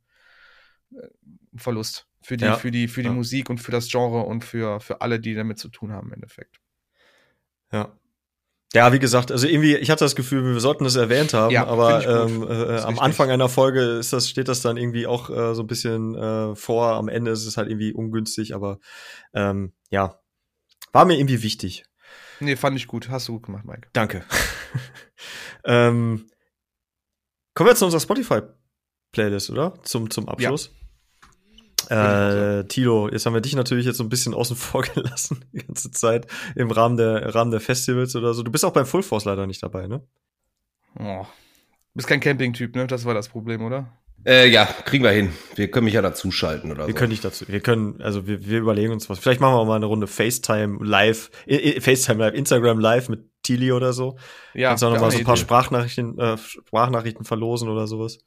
äh, 0.92 1.06
ein 1.52 1.58
Verlust 1.58 2.06
für 2.22 2.36
die, 2.36 2.44
Ja. 2.44 2.54
für 2.54 2.70
die, 2.70 2.88
für 2.88 3.02
die 3.02 3.08
Ja. 3.08 3.14
Musik 3.14 3.50
und 3.50 3.58
für 3.58 3.72
das 3.72 3.88
Genre 3.88 4.20
und 4.22 4.44
für, 4.44 4.80
für 4.80 5.00
alle, 5.00 5.18
die 5.18 5.34
damit 5.34 5.58
zu 5.58 5.68
tun 5.68 5.92
haben 5.92 6.08
im 6.08 6.14
Endeffekt. 6.14 6.60
Ja. 7.72 7.98
Ja, 8.74 8.92
wie 8.92 8.98
gesagt, 8.98 9.32
also 9.32 9.46
irgendwie, 9.46 9.76
ich 9.76 9.90
hatte 9.90 10.04
das 10.04 10.16
Gefühl, 10.16 10.44
wir 10.44 10.60
sollten 10.60 10.84
das 10.84 10.96
erwähnt 10.96 11.32
haben, 11.32 11.52
Ja, 11.54 11.66
aber 11.66 12.04
ähm, 12.26 12.42
äh, 12.42 12.76
Ist 12.76 12.84
am. 12.84 12.98
Anfang 12.98 13.30
einer 13.30 13.48
Folge 13.48 13.80
ist 13.80 14.12
das, 14.12 14.28
steht 14.28 14.48
das 14.48 14.60
dann 14.60 14.76
irgendwie 14.76 15.06
auch 15.06 15.30
äh, 15.30 15.54
so 15.54 15.62
ein 15.62 15.66
bisschen 15.66 16.14
äh, 16.14 16.54
vor, 16.54 16.88
am 16.94 17.08
Ende 17.08 17.30
ist 17.30 17.46
es 17.46 17.56
halt 17.56 17.70
irgendwie 17.70 17.94
ungünstig, 17.94 18.54
aber 18.54 18.78
ähm, 19.32 19.72
ja, 19.88 20.18
war 20.96 21.04
mir 21.04 21.18
irgendwie 21.18 21.42
wichtig. 21.42 21.84
Nee, 22.40 22.56
fand 22.56 22.74
ich 22.74 22.86
gut. 22.86 23.10
Hast 23.10 23.28
du 23.28 23.34
gut 23.34 23.44
gemacht, 23.44 23.66
Mike. 23.66 23.88
Danke. 23.92 24.24
ähm, 25.64 26.26
kommen 27.54 27.68
wir 27.68 27.76
zu 27.76 27.84
unserer 27.84 28.00
Spotify-Playlist, 28.00 29.50
oder? 29.50 29.74
Zum, 29.82 30.08
zum 30.08 30.26
Abschluss. 30.26 30.70
Würde 31.88 32.60
Äh, 32.62 32.68
Tilo, 32.68 33.10
jetzt 33.10 33.26
haben 33.26 33.34
wir 33.34 33.42
dich 33.42 33.54
natürlich 33.54 33.84
jetzt 33.84 33.98
so 33.98 34.04
ein 34.04 34.08
bisschen 34.08 34.32
außen 34.32 34.56
vor 34.56 34.82
gelassen, 34.82 35.44
die 35.52 35.58
ganze 35.58 35.90
Zeit, 35.90 36.28
im 36.54 36.70
Rahmen 36.70 36.96
der, 36.96 37.34
Rahmen 37.34 37.50
der 37.50 37.60
Festivals 37.60 38.16
oder 38.16 38.32
so. 38.32 38.42
Du 38.42 38.50
bist 38.50 38.64
auch 38.64 38.72
beim 38.72 38.86
Full 38.86 39.02
Force 39.02 39.26
leider 39.26 39.46
nicht 39.46 39.62
dabei, 39.62 39.86
ne? 39.86 40.02
Oh. 40.98 41.26
Bist 41.92 42.08
kein 42.08 42.20
Camping-Typ, 42.20 42.74
ne? 42.74 42.86
Das 42.86 43.04
war 43.04 43.12
das 43.12 43.28
Problem, 43.28 43.62
oder? 43.62 43.92
Äh, 44.26 44.48
ja, 44.48 44.64
kriegen 44.64 45.04
wir 45.04 45.12
hin. 45.12 45.32
Wir 45.54 45.70
können 45.70 45.84
mich 45.84 45.94
ja 45.94 46.02
dazuschalten 46.02 46.72
oder 46.72 46.86
Wir 46.88 46.94
so. 46.94 46.98
können 46.98 47.10
nicht 47.10 47.24
dazu, 47.24 47.44
wir 47.46 47.60
können, 47.60 48.02
also 48.02 48.26
wir, 48.26 48.44
wir 48.44 48.58
überlegen 48.58 48.92
uns 48.92 49.08
was. 49.08 49.20
Vielleicht 49.20 49.40
machen 49.40 49.54
wir 49.54 49.58
auch 49.60 49.66
mal 49.66 49.76
eine 49.76 49.86
Runde 49.86 50.08
FaceTime 50.08 50.84
live, 50.84 51.30
äh, 51.46 51.56
äh, 51.56 51.80
FaceTime 51.80 52.18
live, 52.18 52.34
Instagram 52.34 52.80
live 52.80 53.08
mit 53.08 53.20
Tili 53.44 53.70
oder 53.70 53.92
so. 53.92 54.18
Ja. 54.52 54.70
Kannst 54.70 54.82
auch 54.82 54.90
noch 54.90 55.00
mal 55.00 55.10
so 55.12 55.16
ein 55.16 55.20
eine 55.20 55.24
paar 55.26 55.34
Idee. 55.36 55.42
Sprachnachrichten, 55.42 56.18
äh, 56.18 56.36
Sprachnachrichten 56.38 57.24
verlosen 57.24 57.68
oder 57.68 57.86
sowas. 57.86 58.18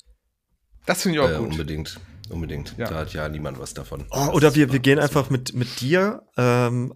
Das 0.85 1.03
finde 1.03 1.17
ich 1.17 1.23
auch 1.25 1.29
äh, 1.29 1.35
gut. 1.37 1.51
unbedingt. 1.51 1.99
Unbedingt. 2.29 2.75
Ja. 2.77 2.87
Da 2.87 2.95
hat 2.99 3.13
ja 3.13 3.27
niemand 3.27 3.59
was 3.59 3.73
davon. 3.73 4.05
Oh, 4.11 4.29
oder 4.33 4.55
wir, 4.55 4.71
wir 4.71 4.79
gehen 4.79 4.99
einfach 4.99 5.29
mit, 5.29 5.53
mit 5.53 5.81
dir 5.81 6.21
ähm, 6.37 6.93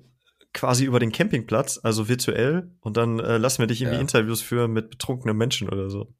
quasi 0.53 0.85
über 0.85 0.99
den 0.99 1.11
Campingplatz, 1.11 1.79
also 1.83 2.07
virtuell, 2.07 2.71
und 2.79 2.95
dann 2.95 3.19
äh, 3.19 3.37
lassen 3.37 3.59
wir 3.59 3.67
dich 3.67 3.81
irgendwie 3.81 3.95
Ja. 3.95 4.01
Interviews 4.01 4.41
führen 4.41 4.71
mit 4.71 4.91
betrunkenen 4.91 5.35
Menschen 5.35 5.67
oder 5.67 5.89
so. 5.89 6.13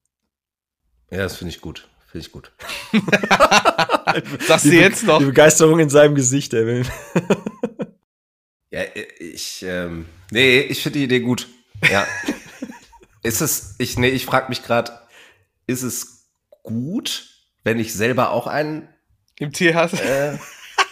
Ja, 1.12 1.20
das 1.20 1.38
finde 1.38 1.54
ich 1.54 1.62
gut. 1.62 1.88
Finde 2.14 2.28
ich 2.28 2.32
gut. 2.32 2.52
Sagst 4.48 4.66
du 4.66 4.70
jetzt 4.70 5.04
noch? 5.04 5.18
Die 5.18 5.26
Begeisterung 5.26 5.80
in 5.80 5.90
seinem 5.90 6.14
Gesicht, 6.14 6.54
ey. 6.54 6.84
Ja, 8.70 8.82
ich, 9.20 9.66
ähm, 9.68 10.06
nee, 10.30 10.60
ich 10.60 10.84
finde 10.84 11.00
die 11.00 11.06
Idee 11.06 11.22
gut. 11.22 11.48
Ja. 11.92 12.06
ist 13.24 13.42
es, 13.42 13.74
ich, 13.80 13.98
nee, 13.98 14.10
ich 14.10 14.28
frage 14.28 14.50
mich 14.50 14.62
gerade, 14.62 14.92
ist 15.66 15.82
es 15.82 16.28
gut, 16.62 17.30
wenn 17.64 17.80
ich 17.80 17.96
selber 17.96 18.30
auch 18.30 18.46
einen, 18.46 18.88
Im 19.40 19.52
Tee 19.52 19.74
hast. 19.74 20.00
äh, 20.00 20.38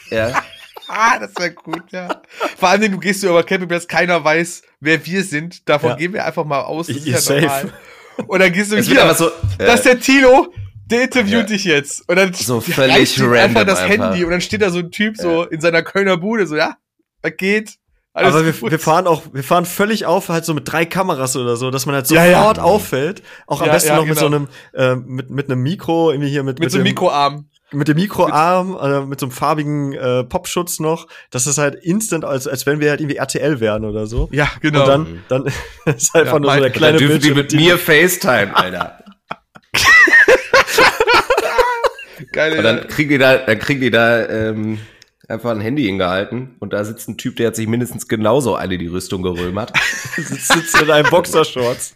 ja, 0.10 0.43
Ah, 0.88 1.19
das 1.19 1.35
wäre 1.38 1.52
gut, 1.52 1.91
ja. 1.91 2.23
Vor 2.57 2.69
allem, 2.69 2.91
du 2.91 2.98
gehst 2.98 3.23
über 3.23 3.43
Campingplatz, 3.43 3.88
keiner 3.88 4.23
weiß, 4.23 4.64
wer 4.80 5.06
wir 5.06 5.23
sind. 5.23 5.69
Davon 5.69 5.91
Ja. 5.91 5.95
gehen 5.98 6.14
wir 6.14 6.26
einfach 6.26 6.45
mal 6.45 6.61
aus. 6.64 6.88
Das 6.88 6.95
Ihr 7.06 7.15
ist 7.15 7.30
ja 7.30 7.39
safe. 7.41 7.68
normal. 7.68 7.73
Und 8.27 8.39
dann 8.39 8.52
gehst 8.52 8.72
du 8.72 8.76
einfach 8.76 9.15
so, 9.15 9.31
das 9.60 9.81
ist 9.81 9.85
äh, 9.85 9.89
der 9.91 9.99
Tilo, 10.02 10.52
der 10.92 11.04
interviewt 11.04 11.32
Ja. 11.34 11.44
dich 11.44 11.64
jetzt. 11.66 12.08
Und 12.10 12.16
dann 12.18 12.34
So 12.34 12.62
völlig 12.62 13.20
random 13.20 13.34
einfach 13.38 13.66
das 13.66 13.80
einfach. 13.80 14.06
Handy 14.12 14.24
und 14.26 14.32
dann 14.32 14.42
steht 14.42 14.62
da 14.62 14.70
so 14.70 14.80
ein 14.80 14.92
Typ 14.92 15.18
so 15.18 15.44
in 15.46 15.62
seiner 15.62 15.82
Kölner 15.84 16.18
Bude, 16.18 16.46
so, 16.48 16.56
ja, 16.56 16.76
was 17.22 17.36
geht? 17.38 17.76
Alles 18.14 18.36
Aber 18.36 18.46
wir, 18.46 18.72
wir 18.72 18.80
fahren 18.80 19.08
auch, 19.08 19.22
wir 19.32 19.44
fahren 19.44 19.66
völlig 19.66 20.06
auf, 20.06 20.28
halt 20.28 20.44
so 20.44 20.54
mit 20.54 20.70
drei 20.70 20.86
Kameras 20.86 21.38
oder 21.38 21.56
so, 21.56 21.72
dass 21.72 21.86
man 21.86 21.96
halt 21.96 22.10
Ja, 22.10 22.26
sofort 22.26 22.58
ja. 22.58 22.64
auffällt. 22.64 23.24
Auch 23.48 23.62
am 23.62 23.68
Ja, 23.68 23.74
besten 23.74 23.90
ja, 23.90 23.96
noch 23.96 24.06
mit 24.06 24.18
so 24.20 24.26
genau. 24.30 24.36
einem, 24.38 24.48
äh, 24.74 24.96
mit, 24.96 25.30
mit 25.30 25.50
einem 25.50 25.62
Mikro, 25.64 26.12
irgendwie 26.12 26.30
hier 26.30 26.44
mit, 26.44 26.60
mit 26.60 26.70
so 26.72 26.78
einem 26.78 26.84
dem, 26.84 26.90
Mikroarm. 26.90 27.46
mit 27.72 27.88
dem 27.88 27.96
Mikroarm, 27.96 28.78
äh, 28.82 29.06
mit 29.06 29.18
so 29.22 29.28
einem 29.28 29.32
farbigen 29.32 29.94
äh, 29.94 30.26
Popschutz 30.26 30.82
noch. 30.82 31.08
Das 31.30 31.48
ist 31.48 31.58
halt 31.58 31.76
instant, 31.76 32.26
als, 32.26 32.48
als 32.50 32.66
wenn 32.66 32.82
wir 32.82 32.90
halt 32.90 33.00
irgendwie 33.00 33.16
RTL 33.16 33.62
wären 33.62 33.86
oder 33.86 34.06
so. 34.08 34.28
Ja, 34.34 34.50
genau. 34.60 34.82
Und 34.82 34.88
dann, 35.30 35.46
dann 35.46 35.46
ist 35.96 36.14
einfach 36.14 36.34
Ja, 36.34 36.40
nur 36.40 36.54
so 36.54 36.60
der 36.60 36.70
kleine 36.72 36.98
dann 36.98 37.08
dürfen 37.08 37.22
die 37.22 37.32
Bildschirm. 37.32 37.38
mit 37.38 37.54
mir 37.54 37.78
FaceTime, 37.78 38.54
Alter. 38.58 38.98
Geile 42.32 42.58
Und 42.58 42.64
dann 42.64 42.88
kriegen 42.88 43.10
die 43.10 43.18
da, 43.18 43.38
dann 43.38 43.60
kriegen 43.60 43.82
die 43.82 43.91
da 43.91 44.28
ähm, 44.28 44.80
einfach 45.28 45.52
ein 45.52 45.62
Handy 45.62 45.84
hingehalten 45.84 46.56
und 46.60 46.74
da 46.74 46.84
sitzt 46.84 47.08
ein 47.10 47.18
Typ, 47.18 47.36
der 47.38 47.48
hat 47.48 47.56
sich 47.56 47.68
mindestens 47.68 48.08
genauso 48.08 48.56
alle 48.56 48.78
die 48.78 48.88
Rüstung 48.88 49.22
gerömert. 49.22 49.74
sitzt, 50.16 50.48
sitzt 50.48 50.82
in 50.82 50.91
einem 50.91 51.10
Boxershorts 51.10 51.95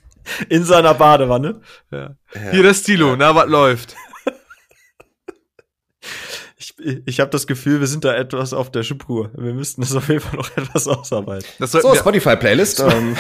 in 0.50 0.64
seiner 0.64 0.94
Badewanne. 0.94 1.62
Ja. 1.92 2.16
Hier 2.52 2.64
das 2.64 2.84
Tilo, 2.84 3.16
na, 3.16 3.36
was 3.36 3.48
läuft? 3.48 3.96
Ich, 6.58 6.74
ich 7.06 7.20
habe 7.20 7.30
das 7.30 7.48
Gefühl, 7.48 7.80
wir 7.80 7.88
sind 7.88 8.06
da 8.06 8.16
etwas 8.16 8.54
auf 8.54 8.72
der 8.72 8.84
Spur. 8.84 9.30
Wir 9.36 9.54
müssten 9.54 9.82
das 9.82 9.94
auf 9.96 10.08
jeden 10.08 10.22
Fall 10.22 10.38
noch 10.38 10.50
etwas 10.58 10.88
ausarbeiten. 10.88 11.48
Das 11.60 11.72
So, 11.74 11.94
Spotify-Playlist. 11.94 12.80
Ähm, 12.80 13.16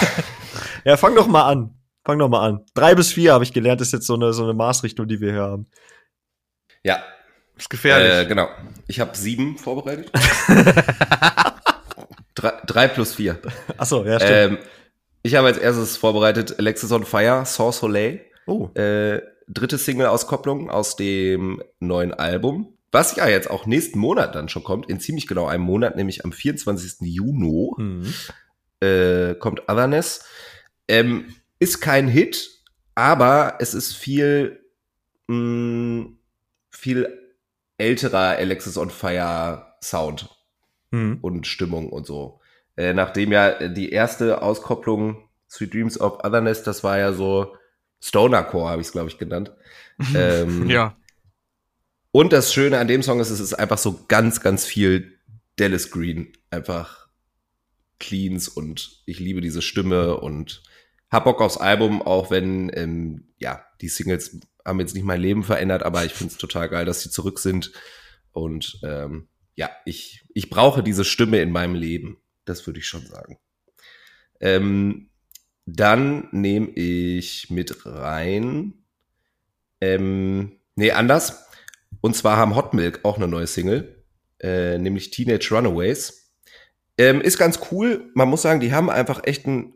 Ja, 0.85 0.97
fang 0.97 1.15
doch 1.15 1.27
mal 1.27 1.49
an. 1.49 1.73
Fang 2.05 2.19
doch 2.19 2.29
mal 2.29 2.47
an. 2.47 2.65
Drei 2.75 2.93
bis 2.93 3.11
vier 3.11 3.33
habe 3.33 3.43
ich 3.43 3.51
gelernt, 3.51 3.81
ist 3.81 3.91
jetzt 3.91 4.05
so 4.05 4.13
eine, 4.13 4.31
so 4.33 4.43
eine 4.43 4.53
Maßrichtung, 4.53 5.07
die 5.07 5.19
wir 5.19 5.31
hier 5.31 5.41
haben. 5.41 5.67
Ja, 6.85 7.03
ist 7.57 7.69
gefährlich. 7.69 8.11
äh, 8.11 8.25
genau. 8.25 8.47
Ich 8.87 8.99
habe 8.99 9.15
sieben 9.17 9.57
vorbereitet. 9.57 10.11
drei, 12.35 12.53
drei 12.65 12.87
plus 12.87 13.15
vier. 13.15 13.39
Achso, 13.77 14.05
ja, 14.05 14.19
stimmt. 14.19 14.31
Ähm, 14.33 14.57
ich 15.23 15.35
habe 15.35 15.47
als 15.47 15.57
erstes 15.57 15.97
vorbereitet 15.97 16.57
Alexis 16.59 16.91
on 16.91 17.05
Fire, 17.05 17.45
Sans 17.45 17.77
Soleil. 17.79 18.21
oh. 18.45 18.69
Äh, 18.75 19.21
dritte 19.47 19.77
Single-Auskopplung 19.77 20.69
aus 20.69 20.95
dem 20.95 21.61
neuen 21.79 22.13
Album. 22.13 22.73
Was 22.91 23.15
ja 23.15 23.27
jetzt 23.27 23.49
auch 23.49 23.65
nächsten 23.65 23.99
Monat 23.99 24.35
dann 24.35 24.49
schon 24.49 24.63
kommt, 24.63 24.89
in 24.89 24.99
ziemlich 24.99 25.27
genau 25.27 25.47
einem 25.47 25.63
Monat, 25.63 25.95
nämlich 25.95 26.23
am 26.25 26.31
24. 26.31 27.01
Juni, 27.01 27.71
Hm. 27.77 28.13
äh, 28.79 29.35
kommt 29.35 29.61
Otherness. 29.69 30.23
Ähm, 30.87 31.35
ist 31.59 31.81
kein 31.81 32.07
Hit, 32.07 32.49
aber 32.95 33.55
es 33.59 33.73
ist 33.73 33.95
viel, 33.95 34.59
mh, 35.27 36.07
viel 36.85 37.19
älterer 37.79 38.37
Alexis 38.37 38.77
on 38.77 38.91
Fire 38.91 39.73
Sound 39.81 40.29
Hm. 40.91 41.17
und 41.19 41.47
Stimmung 41.47 41.89
und 41.89 42.05
so. 42.05 42.41
Äh, 42.77 42.93
nachdem 42.93 43.31
ja 43.31 43.49
äh, 43.49 43.73
die 43.73 43.89
erste 43.89 44.43
Auskopplung 44.43 45.27
Sweet 45.49 45.73
Dreams 45.73 45.99
of 45.99 46.23
Otherness, 46.23 46.61
das 46.61 46.83
war 46.83 46.99
ja 46.99 47.11
so 47.11 47.55
Stonercore, 47.99 48.69
habe 48.69 48.81
ich 48.81 48.87
es, 48.87 48.91
glaube 48.91 49.09
ich, 49.09 49.17
genannt. 49.17 49.51
ähm, 50.15 50.69
ja. 50.69 50.95
Und 52.11 52.33
das 52.33 52.53
Schöne 52.53 52.77
an 52.77 52.87
dem 52.87 53.01
Song 53.01 53.19
ist, 53.19 53.31
es 53.31 53.39
ist 53.39 53.55
einfach 53.55 53.79
so 53.79 54.05
ganz, 54.07 54.41
ganz 54.41 54.63
viel 54.63 55.17
Dallas 55.55 55.89
Green. 55.89 56.33
Einfach 56.51 57.07
Cleans 57.99 58.47
und 58.47 59.01
ich 59.07 59.19
liebe 59.19 59.41
diese 59.41 59.63
Stimme 59.63 60.17
und 60.17 60.61
hab 61.09 61.23
Bock 61.23 61.41
aufs 61.41 61.57
Album, 61.57 62.03
auch 62.03 62.29
wenn, 62.29 62.69
ähm, 62.75 63.33
ja, 63.39 63.65
die 63.81 63.87
Singles 63.89 64.39
haben 64.65 64.79
jetzt 64.79 64.95
nicht 64.95 65.03
mein 65.05 65.21
Leben 65.21 65.43
verändert, 65.43 65.83
aber 65.83 66.05
ich 66.05 66.13
finde 66.13 66.33
es 66.33 66.39
total 66.39 66.67
geil, 66.69 66.85
dass 66.85 67.01
sie 67.01 67.09
zurück 67.09 67.39
sind. 67.39 67.71
Und 68.31 68.79
ähm, 68.83 69.27
ja, 69.55 69.69
ich, 69.85 70.25
ich 70.33 70.49
brauche 70.49 70.83
diese 70.83 71.05
Stimme 71.05 71.41
in 71.41 71.51
meinem 71.51 71.75
Leben. 71.75 72.17
Das 72.43 72.65
würde 72.67 72.79
ich 72.79 72.87
schon 72.87 73.05
sagen. 73.05 73.37
Ähm, 74.41 75.09
dann 75.65 76.27
nehme 76.31 76.69
ich 76.69 77.49
mit 77.49 77.85
rein. 77.85 78.73
Ähm, 79.81 80.59
nee, 80.75 80.91
anders. 80.91 81.45
Und 82.01 82.15
zwar 82.15 82.37
haben 82.37 82.55
Hot 82.55 82.73
Milk 82.73 82.99
auch 83.03 83.17
eine 83.17 83.27
neue 83.27 83.47
Single, 83.47 84.03
äh, 84.39 84.77
nämlich 84.77 85.11
Teenage 85.11 85.49
Runaways. 85.51 86.31
Ähm, 86.97 87.21
ist 87.21 87.37
ganz 87.37 87.59
cool. 87.71 88.11
Man 88.13 88.29
muss 88.29 88.41
sagen, 88.41 88.59
die 88.59 88.73
haben 88.73 88.89
einfach 88.89 89.21
echt 89.23 89.47
ein, 89.47 89.73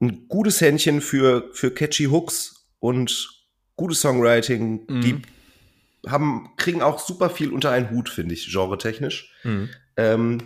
ein 0.00 0.28
gutes 0.28 0.60
Händchen 0.60 1.00
für, 1.00 1.50
für 1.52 1.72
catchy 1.72 2.04
Hooks 2.04 2.68
und 2.78 3.37
gutes 3.78 4.02
Songwriting. 4.02 4.84
Mhm. 4.86 5.00
Die 5.00 5.22
haben, 6.06 6.50
kriegen 6.56 6.82
auch 6.82 6.98
super 6.98 7.30
viel 7.30 7.50
unter 7.50 7.70
einen 7.70 7.90
Hut, 7.90 8.10
finde 8.10 8.34
ich, 8.34 8.52
genre-technisch. 8.52 9.32
Hm. 9.42 9.70
Ähm, 9.96 10.42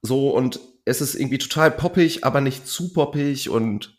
so, 0.00 0.30
und 0.30 0.60
es 0.84 1.00
ist 1.00 1.16
irgendwie 1.16 1.38
total 1.38 1.70
poppig, 1.70 2.24
aber 2.24 2.40
nicht 2.40 2.66
zu 2.66 2.92
poppig 2.92 3.50
und 3.50 3.98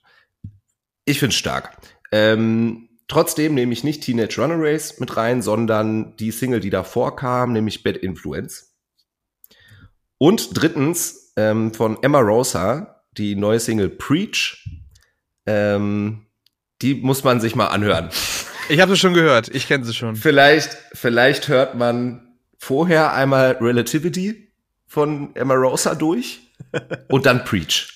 ich 1.06 1.20
finde 1.20 1.34
es 1.34 1.38
stark. 1.38 1.78
Ähm, 2.12 2.90
trotzdem 3.08 3.54
nehme 3.54 3.74
ich 3.74 3.84
nicht 3.84 4.04
Teenage 4.04 4.42
Runaways 4.42 5.00
mit 5.00 5.18
rein, 5.18 5.42
sondern 5.42 6.16
die 6.18 6.32
Single, 6.32 6.62
die 6.62 6.70
davor 6.70 7.16
kam, 7.16 7.54
nämlich 7.54 7.84
Bad 7.84 7.98
Influence. 7.98 8.76
Und 10.18 10.50
drittens 10.54 11.34
ähm, 11.36 11.74
von 11.74 12.02
Emma 12.02 12.20
Rosa, 12.20 13.04
die 13.12 13.36
neue 13.36 13.60
Single 13.60 13.90
Preach. 13.90 14.68
Ähm, 15.46 16.26
die 16.82 16.96
muss 16.96 17.24
man 17.24 17.42
sich 17.42 17.56
mal 17.56 17.68
anhören. 17.68 18.10
Ich 18.70 18.80
habe 18.80 18.94
sie 18.94 19.00
schon 19.00 19.14
gehört. 19.14 19.50
Ich 19.50 19.68
kenne 19.68 19.84
sie 19.84 19.94
schon. 19.94 20.16
Vielleicht, 20.16 20.78
vielleicht 20.94 21.48
hört 21.48 21.76
man 21.76 22.38
vorher 22.58 23.14
einmal 23.14 23.58
Relativity 23.60 24.52
von 24.88 25.36
Emma 25.36 25.56
Rosa 25.56 25.96
durch 25.96 26.40
und 27.10 27.26
dann 27.26 27.44
Preach. 27.46 27.94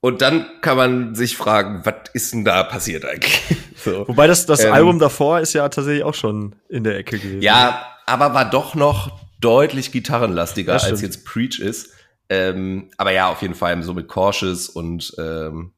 Und 0.00 0.22
dann 0.22 0.46
kann 0.62 0.76
man 0.76 1.14
sich 1.14 1.36
fragen, 1.36 1.82
was 1.84 1.94
ist 2.14 2.32
denn 2.32 2.44
da 2.44 2.64
passiert 2.64 3.04
eigentlich? 3.04 3.40
So. 3.82 4.06
Wobei 4.06 4.26
das, 4.26 4.44
das 4.44 4.62
ähm, 4.62 4.74
Album 4.74 4.98
davor 4.98 5.40
ist 5.40 5.54
ja 5.54 5.66
tatsächlich 5.70 6.04
auch 6.04 6.12
schon 6.12 6.54
in 6.68 6.84
der 6.84 6.98
Ecke 6.98 7.18
gewesen. 7.18 7.40
Ja, 7.40 7.86
aber 8.04 8.34
war 8.34 8.50
doch 8.50 8.74
noch 8.74 9.18
deutlich 9.40 9.90
gitarrenlastiger, 9.90 10.74
als 10.74 11.00
jetzt 11.00 11.24
Preach 11.24 11.58
ist. 11.60 11.88
Ähm, 12.28 12.90
aber 12.98 13.12
ja, 13.12 13.30
auf 13.30 13.40
jeden 13.40 13.54
Fall 13.54 13.82
so 13.82 13.94
mit 13.94 14.06
Cautious 14.06 14.68
und 14.68 15.14
ähm, 15.16 15.72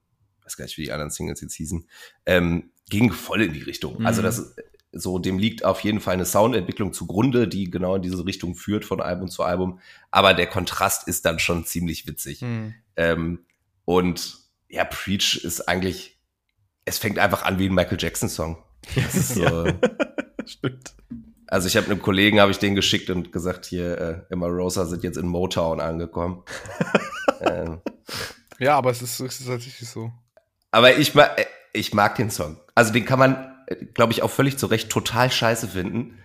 weiß 0.44 0.56
gar 0.56 0.64
nicht, 0.64 0.76
wie 0.78 0.84
die 0.84 0.92
anderen 0.92 1.10
Singles 1.10 1.40
jetzt 1.40 1.54
hießen, 1.54 1.86
ähm, 2.26 2.70
ging 2.88 3.12
voll 3.12 3.42
in 3.42 3.52
die 3.52 3.62
Richtung. 3.62 4.04
Also 4.04 4.22
mhm. 4.22 4.26
Also 4.26 4.42
das 4.42 4.56
so, 4.92 5.18
dem 5.18 5.38
liegt 5.38 5.64
auf 5.64 5.80
jeden 5.80 6.00
Fall 6.00 6.14
eine 6.14 6.26
Soundentwicklung 6.26 6.92
zugrunde, 6.92 7.48
die 7.48 7.70
genau 7.70 7.96
in 7.96 8.02
diese 8.02 8.24
Richtung 8.26 8.54
führt 8.54 8.84
von 8.84 9.00
Album 9.00 9.28
zu 9.28 9.42
Album. 9.42 9.80
Aber 10.10 10.34
der 10.34 10.46
Kontrast 10.46 11.08
ist 11.08 11.24
dann 11.24 11.38
schon 11.38 11.64
ziemlich 11.64 12.06
witzig. 12.06 12.42
Mhm. 12.42 12.74
Ähm, 12.96 13.38
und 13.86 14.38
ja, 14.68 14.84
Preach 14.84 15.42
ist 15.42 15.62
eigentlich, 15.66 16.20
es 16.84 16.98
fängt 16.98 17.18
einfach 17.18 17.42
an 17.42 17.58
wie 17.58 17.66
ein 17.66 17.74
Michael 17.74 17.98
Jackson 17.98 18.28
Song. 18.28 18.62
Das 18.94 19.14
ist 19.14 19.34
so, 19.34 19.42
ja. 19.66 19.74
Stimmt. 20.44 20.94
Also 21.46 21.68
ich 21.68 21.76
habe 21.76 21.86
einem 21.86 22.00
Kollegen 22.00 22.40
habe 22.40 22.50
ich 22.50 22.58
den 22.58 22.74
geschickt 22.74 23.10
und 23.10 23.32
gesagt, 23.32 23.66
hier 23.66 23.98
äh, 23.98 24.32
Emma 24.32 24.46
Rosa 24.46 24.86
sind 24.86 25.04
jetzt 25.04 25.16
in 25.16 25.26
Motown 25.26 25.80
angekommen. 25.80 26.42
ähm. 27.40 27.80
Ja, 28.58 28.76
aber 28.76 28.90
es 28.90 29.02
ist, 29.02 29.20
es 29.20 29.40
ist 29.40 29.46
tatsächlich 29.46 29.88
so. 29.88 30.12
Aber 30.72 30.96
ich 30.96 31.14
mag, 31.14 31.38
äh, 31.38 31.46
ich 31.72 31.94
mag 31.94 32.16
den 32.16 32.30
Song. 32.30 32.58
Also 32.74 32.92
den 32.92 33.04
kann 33.04 33.20
man, 33.20 33.54
äh, 33.66 33.76
glaube 33.76 34.12
ich, 34.12 34.22
auch 34.22 34.30
völlig 34.30 34.58
zu 34.58 34.66
Recht 34.66 34.90
total 34.90 35.30
scheiße 35.30 35.68
finden. 35.68 36.18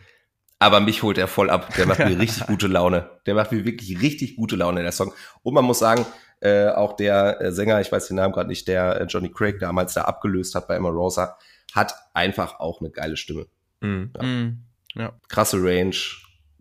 Aber 0.59 0.79
mich 0.79 1.03
holt 1.03 1.19
er 1.19 1.27
voll 1.27 1.51
ab. 1.51 1.71
Der 1.75 1.85
macht 1.85 1.99
mir 1.99 2.17
richtig 2.17 2.47
gute 2.47 2.65
Laune. 2.65 3.11
Der 3.27 3.35
macht 3.35 3.51
mir 3.51 3.63
wirklich 3.63 4.01
richtig 4.01 4.35
gute 4.37 4.55
Laune, 4.55 4.81
der 4.81 4.91
Song. 4.91 5.13
Und 5.43 5.53
man 5.53 5.65
muss 5.65 5.77
sagen, 5.77 6.05
äh, 6.39 6.69
auch 6.69 6.95
der 6.95 7.41
äh, 7.41 7.51
Sänger, 7.51 7.79
ich 7.81 7.91
weiß 7.91 8.07
den 8.07 8.17
Namen 8.17 8.33
gerade 8.33 8.49
nicht, 8.49 8.67
der 8.67 9.01
äh, 9.01 9.03
Johnny 9.05 9.31
Craig 9.31 9.59
damals 9.59 9.93
da 9.93 10.03
abgelöst 10.03 10.55
hat 10.55 10.67
bei 10.67 10.75
Emma 10.75 10.89
Rosa, 10.89 11.37
hat 11.73 11.93
einfach 12.13 12.59
auch 12.59 12.79
eine 12.79 12.89
geile 12.89 13.17
Stimme. 13.17 13.47
Mhm. 13.81 14.11
Ja. 14.15 14.23
Mhm. 14.23 14.63
Ja. 14.95 15.13
Krasse 15.29 15.57
Range, 15.57 15.95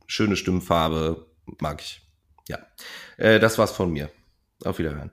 schöne 0.06 0.36
Stimmfarbe, 0.36 1.26
mag 1.60 1.80
ich. 1.80 2.02
Ja, 2.48 2.58
äh, 3.16 3.38
das 3.38 3.58
war's 3.58 3.72
von 3.72 3.90
mir. 3.90 4.10
Auf 4.64 4.78
Wiederhören. 4.78 5.10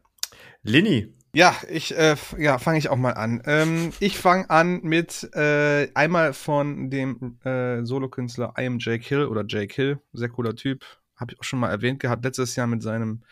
Lini. 0.63 1.13
Ja, 1.35 1.55
ich 1.67 1.97
äh, 1.97 2.15
ja, 2.37 2.59
fange 2.59 2.77
ich 2.77 2.89
auch 2.89 2.95
mal 2.95 3.13
an. 3.13 3.41
Ähm, 3.47 3.91
ich 3.99 4.19
fange 4.19 4.47
an 4.51 4.81
mit 4.83 5.29
äh, 5.33 5.89
einmal 5.95 6.31
von 6.33 6.91
dem 6.91 7.39
äh, 7.43 7.83
Solokünstler 7.83 8.53
I 8.55 8.67
am 8.67 8.77
Jake 8.79 9.03
Hill 9.03 9.25
oder 9.25 9.43
Jake 9.47 9.73
Hill, 9.73 9.99
sehr 10.13 10.29
cooler 10.29 10.55
Typ, 10.55 10.85
habe 11.15 11.33
ich 11.33 11.39
auch 11.39 11.43
schon 11.43 11.59
mal 11.59 11.71
erwähnt 11.71 11.99
gehabt 11.99 12.23
letztes 12.23 12.55
Jahr 12.55 12.67
mit 12.67 12.83
seinem 12.83 13.23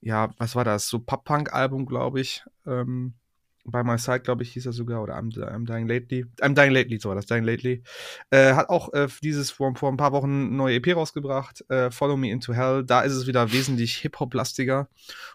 ja, 0.00 0.30
was 0.38 0.54
war 0.56 0.64
das? 0.64 0.88
So 0.88 1.00
Pop-Punk-Album, 1.00 1.86
glaube 1.86 2.20
ich. 2.20 2.44
Ähm, 2.66 3.14
By 3.66 3.82
My 3.84 3.98
Side, 3.98 4.20
glaube 4.20 4.42
ich, 4.42 4.52
hieß 4.52 4.66
er 4.66 4.72
sogar, 4.72 5.02
oder 5.02 5.16
I'm, 5.16 5.32
I'm 5.36 5.66
Dying 5.66 5.86
Lately. 5.86 6.26
I'm 6.40 6.54
Dying 6.54 6.72
Lately, 6.72 6.98
so 6.98 7.08
war 7.08 7.16
das, 7.16 7.26
Dying 7.26 7.44
Lately. 7.44 7.82
Äh, 8.30 8.54
hat 8.54 8.68
auch 8.68 8.92
äh, 8.92 9.08
dieses 9.22 9.50
vor, 9.50 9.74
vor 9.76 9.90
ein 9.90 9.96
paar 9.96 10.12
Wochen 10.12 10.56
neue 10.56 10.76
EP 10.76 10.94
rausgebracht, 10.94 11.64
äh, 11.68 11.90
Follow 11.90 12.16
Me 12.16 12.30
Into 12.30 12.54
Hell. 12.54 12.84
Da 12.84 13.00
ist 13.02 13.12
es 13.12 13.26
wieder 13.26 13.52
wesentlich 13.52 13.96
Hip-Hop-lastiger. 13.96 14.88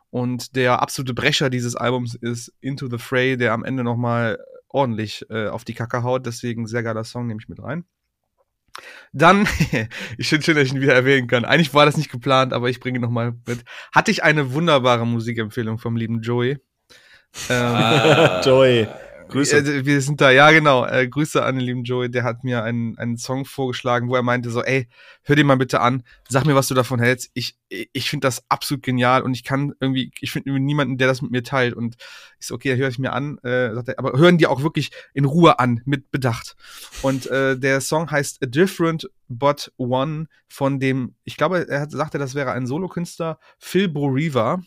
Und 0.09 0.55
der 0.55 0.81
absolute 0.81 1.13
Brecher 1.13 1.49
dieses 1.49 1.75
Albums 1.75 2.15
ist 2.15 2.53
Into 2.61 2.87
the 2.89 2.97
Fray, 2.97 3.37
der 3.37 3.53
am 3.53 3.63
Ende 3.63 3.83
nochmal 3.83 4.39
ordentlich 4.67 5.25
äh, 5.29 5.47
auf 5.47 5.63
die 5.63 5.73
Kacke 5.73 6.03
haut. 6.03 6.25
Deswegen 6.25 6.67
sehr 6.67 6.83
geiler 6.83 7.03
Song, 7.03 7.27
nehme 7.27 7.39
ich 7.41 7.49
mit 7.49 7.61
rein. 7.61 7.85
Dann, 9.13 9.47
ich 10.17 10.29
finde 10.29 10.45
schön, 10.45 10.55
dass 10.55 10.65
ich 10.65 10.73
ihn 10.73 10.81
wieder 10.81 10.95
erwähnen 10.95 11.27
kann. 11.27 11.45
Eigentlich 11.45 11.73
war 11.73 11.85
das 11.85 11.97
nicht 11.97 12.11
geplant, 12.11 12.53
aber 12.53 12.69
ich 12.69 12.79
bringe 12.79 12.99
ihn 12.99 13.01
nochmal 13.01 13.33
mit. 13.45 13.63
Hatte 13.91 14.11
ich 14.11 14.23
eine 14.23 14.53
wunderbare 14.53 15.05
Musikempfehlung 15.05 15.77
vom 15.77 15.95
lieben 15.95 16.21
Joey. 16.21 16.57
Ähm, 17.49 17.75
ah. 17.75 18.41
Joey. 18.45 18.87
Grüße. 19.31 19.85
Wir 19.85 20.01
sind 20.01 20.19
da, 20.19 20.29
ja 20.29 20.51
genau. 20.51 20.85
Äh, 20.85 21.07
Grüße 21.07 21.43
an 21.43 21.55
den 21.55 21.65
lieben 21.65 21.83
Joey. 21.83 22.11
Der 22.11 22.23
hat 22.23 22.43
mir 22.43 22.63
einen, 22.63 22.97
einen 22.97 23.17
Song 23.17 23.45
vorgeschlagen, 23.45 24.09
wo 24.09 24.15
er 24.15 24.23
meinte 24.23 24.49
so, 24.49 24.61
ey, 24.61 24.87
hör 25.23 25.35
dir 25.35 25.45
mal 25.45 25.55
bitte 25.55 25.79
an, 25.79 26.03
sag 26.27 26.45
mir, 26.45 26.55
was 26.55 26.67
du 26.67 26.73
davon 26.73 26.99
hältst. 26.99 27.31
Ich, 27.33 27.57
ich 27.69 28.09
finde 28.09 28.27
das 28.27 28.43
absolut 28.49 28.83
genial 28.83 29.21
und 29.21 29.33
ich 29.33 29.43
kann 29.43 29.73
irgendwie, 29.79 30.11
ich 30.19 30.31
finde 30.31 30.59
niemanden, 30.59 30.97
der 30.97 31.07
das 31.07 31.21
mit 31.21 31.31
mir 31.31 31.43
teilt. 31.43 31.73
Und 31.73 31.95
ich 32.39 32.47
so, 32.47 32.55
okay, 32.55 32.75
höre 32.75 32.89
ich 32.89 32.99
mir 32.99 33.13
an. 33.13 33.37
Äh, 33.39 33.73
sagt 33.73 33.87
er, 33.87 33.99
aber 33.99 34.19
hören 34.19 34.37
die 34.37 34.47
auch 34.47 34.63
wirklich 34.63 34.91
in 35.13 35.25
Ruhe 35.25 35.59
an, 35.59 35.81
mit 35.85 36.11
Bedacht. 36.11 36.55
Und 37.01 37.27
äh, 37.27 37.57
der 37.57 37.79
Song 37.79 38.11
heißt 38.11 38.43
A 38.43 38.47
Different 38.47 39.09
But 39.29 39.71
One 39.77 40.27
von 40.49 40.79
dem, 40.79 41.15
ich 41.23 41.37
glaube, 41.37 41.67
er 41.69 41.81
hat, 41.81 41.91
sagte, 41.91 42.17
das 42.17 42.35
wäre 42.35 42.51
ein 42.51 42.67
Solokünstler, 42.67 43.39
Phil 43.59 43.87
Boriva 43.87 44.61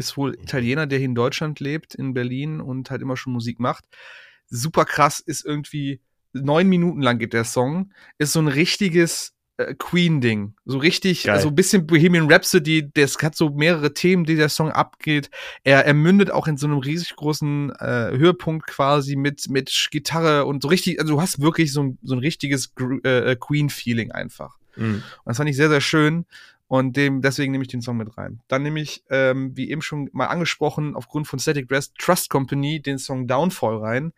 ist 0.00 0.16
wohl 0.16 0.34
Italiener, 0.34 0.86
der 0.86 0.98
hier 0.98 1.06
in 1.06 1.14
Deutschland 1.14 1.60
lebt, 1.60 1.94
in 1.94 2.14
Berlin 2.14 2.60
und 2.60 2.90
halt 2.90 3.02
immer 3.02 3.18
schon 3.18 3.34
Musik 3.34 3.60
macht. 3.60 3.84
Super 4.48 4.86
krass, 4.86 5.20
ist 5.20 5.44
irgendwie 5.44 6.00
neun 6.32 6.68
Minuten 6.68 7.02
lang 7.02 7.18
geht 7.18 7.34
der 7.34 7.44
Song, 7.44 7.92
ist 8.18 8.32
so 8.32 8.40
ein 8.40 8.48
richtiges 8.48 9.34
äh, 9.58 9.74
Queen-Ding. 9.74 10.54
So 10.64 10.78
richtig, 10.78 11.24
Geil. 11.24 11.40
so 11.40 11.48
ein 11.48 11.54
bisschen 11.54 11.86
Bohemian 11.86 12.32
Rhapsody, 12.32 12.90
das 12.94 13.18
hat 13.20 13.36
so 13.36 13.50
mehrere 13.50 13.92
Themen, 13.92 14.24
die 14.24 14.36
der 14.36 14.48
Song 14.48 14.70
abgeht. 14.70 15.28
Er, 15.64 15.84
er 15.84 15.94
mündet 15.94 16.30
auch 16.30 16.46
in 16.46 16.56
so 16.56 16.66
einem 16.66 16.78
riesig 16.78 17.14
großen 17.16 17.70
äh, 17.78 18.16
Höhepunkt 18.16 18.66
quasi 18.66 19.16
mit, 19.16 19.50
mit 19.50 19.88
Gitarre 19.90 20.46
und 20.46 20.62
so 20.62 20.68
richtig, 20.68 20.98
also 20.98 21.14
du 21.14 21.20
hast 21.20 21.42
wirklich 21.42 21.74
so 21.74 21.82
ein, 21.82 21.98
so 22.02 22.14
ein 22.14 22.20
richtiges 22.20 22.72
äh, 23.02 23.36
Queen-Feeling 23.36 24.12
einfach. 24.12 24.56
Mhm. 24.76 24.94
Und 24.94 25.26
das 25.26 25.36
fand 25.36 25.50
ich 25.50 25.56
sehr, 25.56 25.68
sehr 25.68 25.82
schön. 25.82 26.24
Und 26.70 26.96
dem, 26.96 27.20
deswegen 27.20 27.50
nehme 27.50 27.62
ich 27.62 27.68
den 27.68 27.82
Song 27.82 27.96
mit 27.96 28.16
rein. 28.16 28.42
Dann 28.46 28.62
nehme 28.62 28.80
ich, 28.80 29.02
ähm, 29.10 29.56
wie 29.56 29.70
eben 29.70 29.82
schon 29.82 30.08
mal 30.12 30.28
angesprochen, 30.28 30.94
aufgrund 30.94 31.26
von 31.26 31.40
Static 31.40 31.68
Dress 31.68 31.92
Trust 31.94 32.30
Company 32.30 32.80
den 32.80 32.96
Song 32.96 33.26
Downfall 33.26 33.78
rein. 33.78 34.12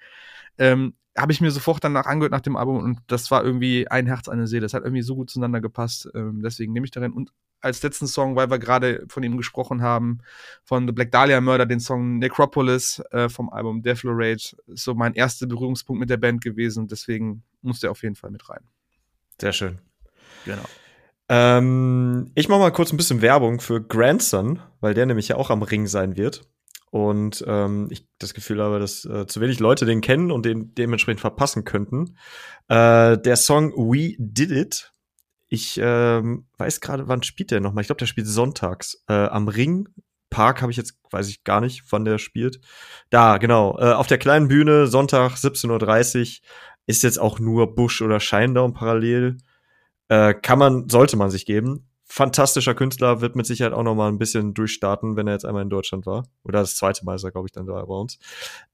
Ähm, 0.59 0.93
habe 1.17 1.33
ich 1.33 1.41
mir 1.41 1.51
sofort 1.51 1.83
danach 1.83 2.05
angehört 2.05 2.33
nach 2.33 2.43
dem 2.43 2.57
Album 2.57 2.77
und 2.77 2.99
das 3.07 3.31
war 3.31 3.43
irgendwie 3.43 3.89
ein 3.89 4.05
Herz, 4.05 4.29
eine 4.29 4.47
Seele. 4.47 4.61
Das 4.67 4.75
hat 4.75 4.83
irgendwie 4.85 5.01
so 5.01 5.15
gut 5.15 5.31
zueinander 5.31 5.63
gepasst. 5.63 6.11
Ähm, 6.15 6.43
deswegen 6.45 6.75
nehme 6.75 6.85
ich 6.85 6.91
darin. 6.91 7.15
Und 7.15 7.33
als 7.63 7.83
letzten 7.83 8.07
Song, 8.07 8.37
weil 8.37 8.51
wir 8.51 8.59
gerade 8.59 9.07
von 9.09 9.23
ihm 9.23 9.39
gesprochen 9.39 9.81
haben, 9.81 10.19
von 10.63 10.87
The 10.87 10.93
Black 10.93 11.11
Dahlia 11.11 11.41
Murder, 11.41 11.65
den 11.65 11.81
Song 11.81 12.19
Necropolis 12.19 13.03
äh, 13.13 13.31
vom 13.31 13.49
Album 13.49 13.83
Death 13.83 14.03
Rage, 14.05 14.55
ist 14.67 14.85
so 14.85 14.95
mein 14.95 15.15
erster 15.15 15.47
Berührungspunkt 15.47 16.01
mit 16.01 16.11
der 16.11 16.19
Band 16.19 16.45
gewesen. 16.45 16.87
Deswegen 16.87 17.45
muss 17.63 17.81
der 17.81 17.93
auf 17.93 18.03
jeden 18.03 18.15
Fall 18.15 18.31
mit 18.31 18.47
rein. 18.51 18.61
Sehr 19.41 19.55
schön. 19.55 19.79
Genau. 20.45 20.65
Ähm, 21.35 22.31
ich 22.35 22.51
mache 22.51 22.61
mal 22.61 22.73
kurz 22.73 22.93
ein 22.93 22.99
bisschen 22.99 23.23
Werbung 23.23 23.59
für 23.59 23.81
Grandson, 23.81 24.61
weil 24.81 24.93
der 24.93 25.07
nämlich 25.07 25.29
ja 25.29 25.37
auch 25.37 25.49
am 25.49 25.63
Ring 25.63 25.87
sein 25.87 26.19
wird. 26.19 26.43
Und 26.91 27.43
ähm, 27.49 27.89
ich 27.91 28.07
das 28.19 28.35
Gefühl 28.35 28.63
habe, 28.63 28.79
dass 28.79 29.07
äh, 29.07 29.27
zu 29.27 29.41
wenig 29.41 29.59
Leute 29.59 29.87
den 29.87 30.03
kennen 30.03 30.31
und 30.31 30.45
den 30.45 30.75
dementsprechend 30.75 31.23
verpassen 31.23 31.65
könnten. 31.65 32.19
Äh, 32.69 33.17
der 33.17 33.37
Song 33.37 33.73
We 33.73 34.15
Did 34.19 34.51
It. 34.51 34.93
Ich 35.49 35.81
ähm, 35.83 36.49
weiß 36.59 36.83
gerade, 36.83 37.09
wann 37.09 37.23
spielt 37.23 37.51
der 37.51 37.61
nochmal? 37.61 37.81
Ich 37.81 37.89
glaube, 37.89 38.01
der 38.01 38.07
spielt 38.07 38.27
sonntags 38.27 39.03
äh, 39.09 39.15
am 39.15 39.49
Ring. 39.49 39.89
Park 40.29 40.61
habe 40.61 40.71
ich 40.71 40.77
jetzt, 40.77 40.99
weiß 41.11 41.31
ich 41.31 41.45
gar 41.45 41.63
nicht, 41.63 41.83
wann 41.89 42.05
der 42.05 42.19
spielt. 42.19 42.61
Da, 43.09 43.39
genau. 43.39 43.79
Äh, 43.79 43.93
auf 43.93 44.07
der 44.07 44.19
kleinen 44.19 44.49
Bühne, 44.49 44.87
Sonntag 44.87 45.37
17.30 45.37 46.21
Uhr. 46.21 46.49
Ist 46.87 47.03
jetzt 47.03 47.19
auch 47.19 47.39
nur 47.39 47.75
Bush 47.75 48.03
oder 48.03 48.21
Shinedown 48.21 48.75
parallel. 48.75 49.39
Äh, 50.13 50.35
kann 50.35 50.59
man, 50.59 50.91
sollte 50.91 51.17
man 51.17 51.31
sich 51.31 51.47
geben. 51.47 51.89
Fantastischer 52.05 52.75
Künstler, 52.75 53.23
wird 53.23 53.35
mit 53.35 53.47
Sicherheit 53.47 53.73
auch 53.73 53.83
noch 53.83 53.95
mal 53.95 54.09
ein 54.09 54.19
bisschen 54.19 54.53
durchstarten, 54.53 55.17
wenn 55.17 55.27
er 55.27 55.33
jetzt 55.33 55.47
einmal 55.47 55.63
in 55.63 55.71
Deutschland 55.71 56.05
war. 56.05 56.27
Oder 56.45 56.61
das 56.61 56.77
zweite 56.77 57.07
Mal 57.07 57.15
ist 57.15 57.25
er, 57.25 57.31
glaube 57.31 57.49
ich, 57.49 57.53
dann 57.53 57.65
da 57.65 57.83
bei 57.83 57.95
uns. 57.95 58.19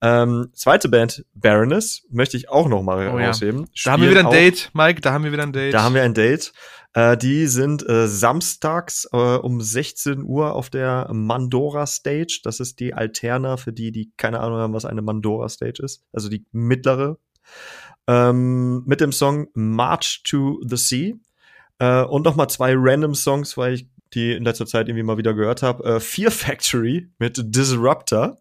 Ähm, 0.00 0.48
zweite 0.52 0.88
Band, 0.88 1.24
Baroness, 1.34 2.04
möchte 2.10 2.36
ich 2.36 2.48
auch 2.48 2.68
noch 2.68 2.82
mal 2.82 3.06
oh, 3.06 3.18
rausheben. 3.18 3.60
Ja. 3.60 3.66
Da 3.84 3.92
haben 3.92 4.02
wir 4.02 4.10
wieder 4.10 4.26
ein 4.26 4.32
Date, 4.32 4.70
Mike, 4.72 5.00
da 5.00 5.12
haben 5.12 5.22
wir 5.22 5.30
wieder 5.30 5.44
ein 5.44 5.52
Date. 5.52 5.72
Da 5.72 5.84
haben 5.84 5.94
wir 5.94 6.02
ein 6.02 6.14
Date. 6.14 6.52
Äh, 6.92 7.16
die 7.16 7.46
sind 7.46 7.88
äh, 7.88 8.08
samstags 8.08 9.08
äh, 9.12 9.16
um 9.16 9.60
16 9.60 10.24
Uhr 10.24 10.56
auf 10.56 10.70
der 10.70 11.08
Mandora 11.12 11.86
Stage. 11.86 12.40
Das 12.42 12.58
ist 12.58 12.80
die 12.80 12.94
Alterna 12.94 13.58
für 13.58 13.72
die, 13.72 13.92
die 13.92 14.10
keine 14.16 14.40
Ahnung 14.40 14.58
haben, 14.58 14.74
was 14.74 14.86
eine 14.86 15.02
Mandora 15.02 15.48
Stage 15.48 15.84
ist. 15.84 16.02
Also 16.12 16.28
die 16.28 16.44
mittlere. 16.50 17.18
Ähm, 18.08 18.82
mit 18.86 19.00
dem 19.00 19.12
Song 19.12 19.46
March 19.54 20.22
to 20.24 20.60
the 20.66 20.76
Sea. 20.76 21.14
Äh, 21.78 22.02
und 22.02 22.24
noch 22.24 22.36
mal 22.36 22.48
zwei 22.48 22.74
random 22.76 23.14
Songs, 23.14 23.56
weil 23.56 23.74
ich 23.74 23.88
die 24.14 24.32
in 24.32 24.44
letzter 24.44 24.66
Zeit 24.66 24.88
irgendwie 24.88 25.02
mal 25.02 25.18
wieder 25.18 25.34
gehört 25.34 25.62
habe. 25.62 25.84
Äh, 25.84 26.00
Fear 26.00 26.30
Factory 26.30 27.10
mit 27.18 27.40
Disruptor. 27.44 28.38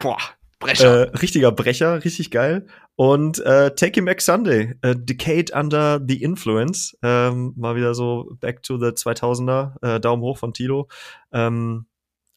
Boah, 0.00 0.18
Brecher. 0.58 1.08
Äh, 1.08 1.16
richtiger 1.16 1.52
Brecher, 1.52 2.04
richtig 2.04 2.30
geil. 2.30 2.66
Und 2.94 3.38
äh, 3.40 3.74
Take 3.74 3.94
Him 3.94 4.04
Back 4.04 4.20
Sunday, 4.20 4.74
A 4.82 4.94
Decade 4.94 5.52
Under 5.54 6.00
the 6.06 6.22
Influence. 6.22 6.96
Ähm, 7.02 7.52
mal 7.56 7.76
wieder 7.76 7.94
so 7.94 8.36
Back 8.40 8.62
to 8.62 8.78
the 8.78 8.88
2000er. 8.88 9.96
Äh, 9.96 10.00
Daumen 10.00 10.22
hoch 10.22 10.38
von 10.38 10.52
Tilo. 10.52 10.88
Ähm, 11.32 11.86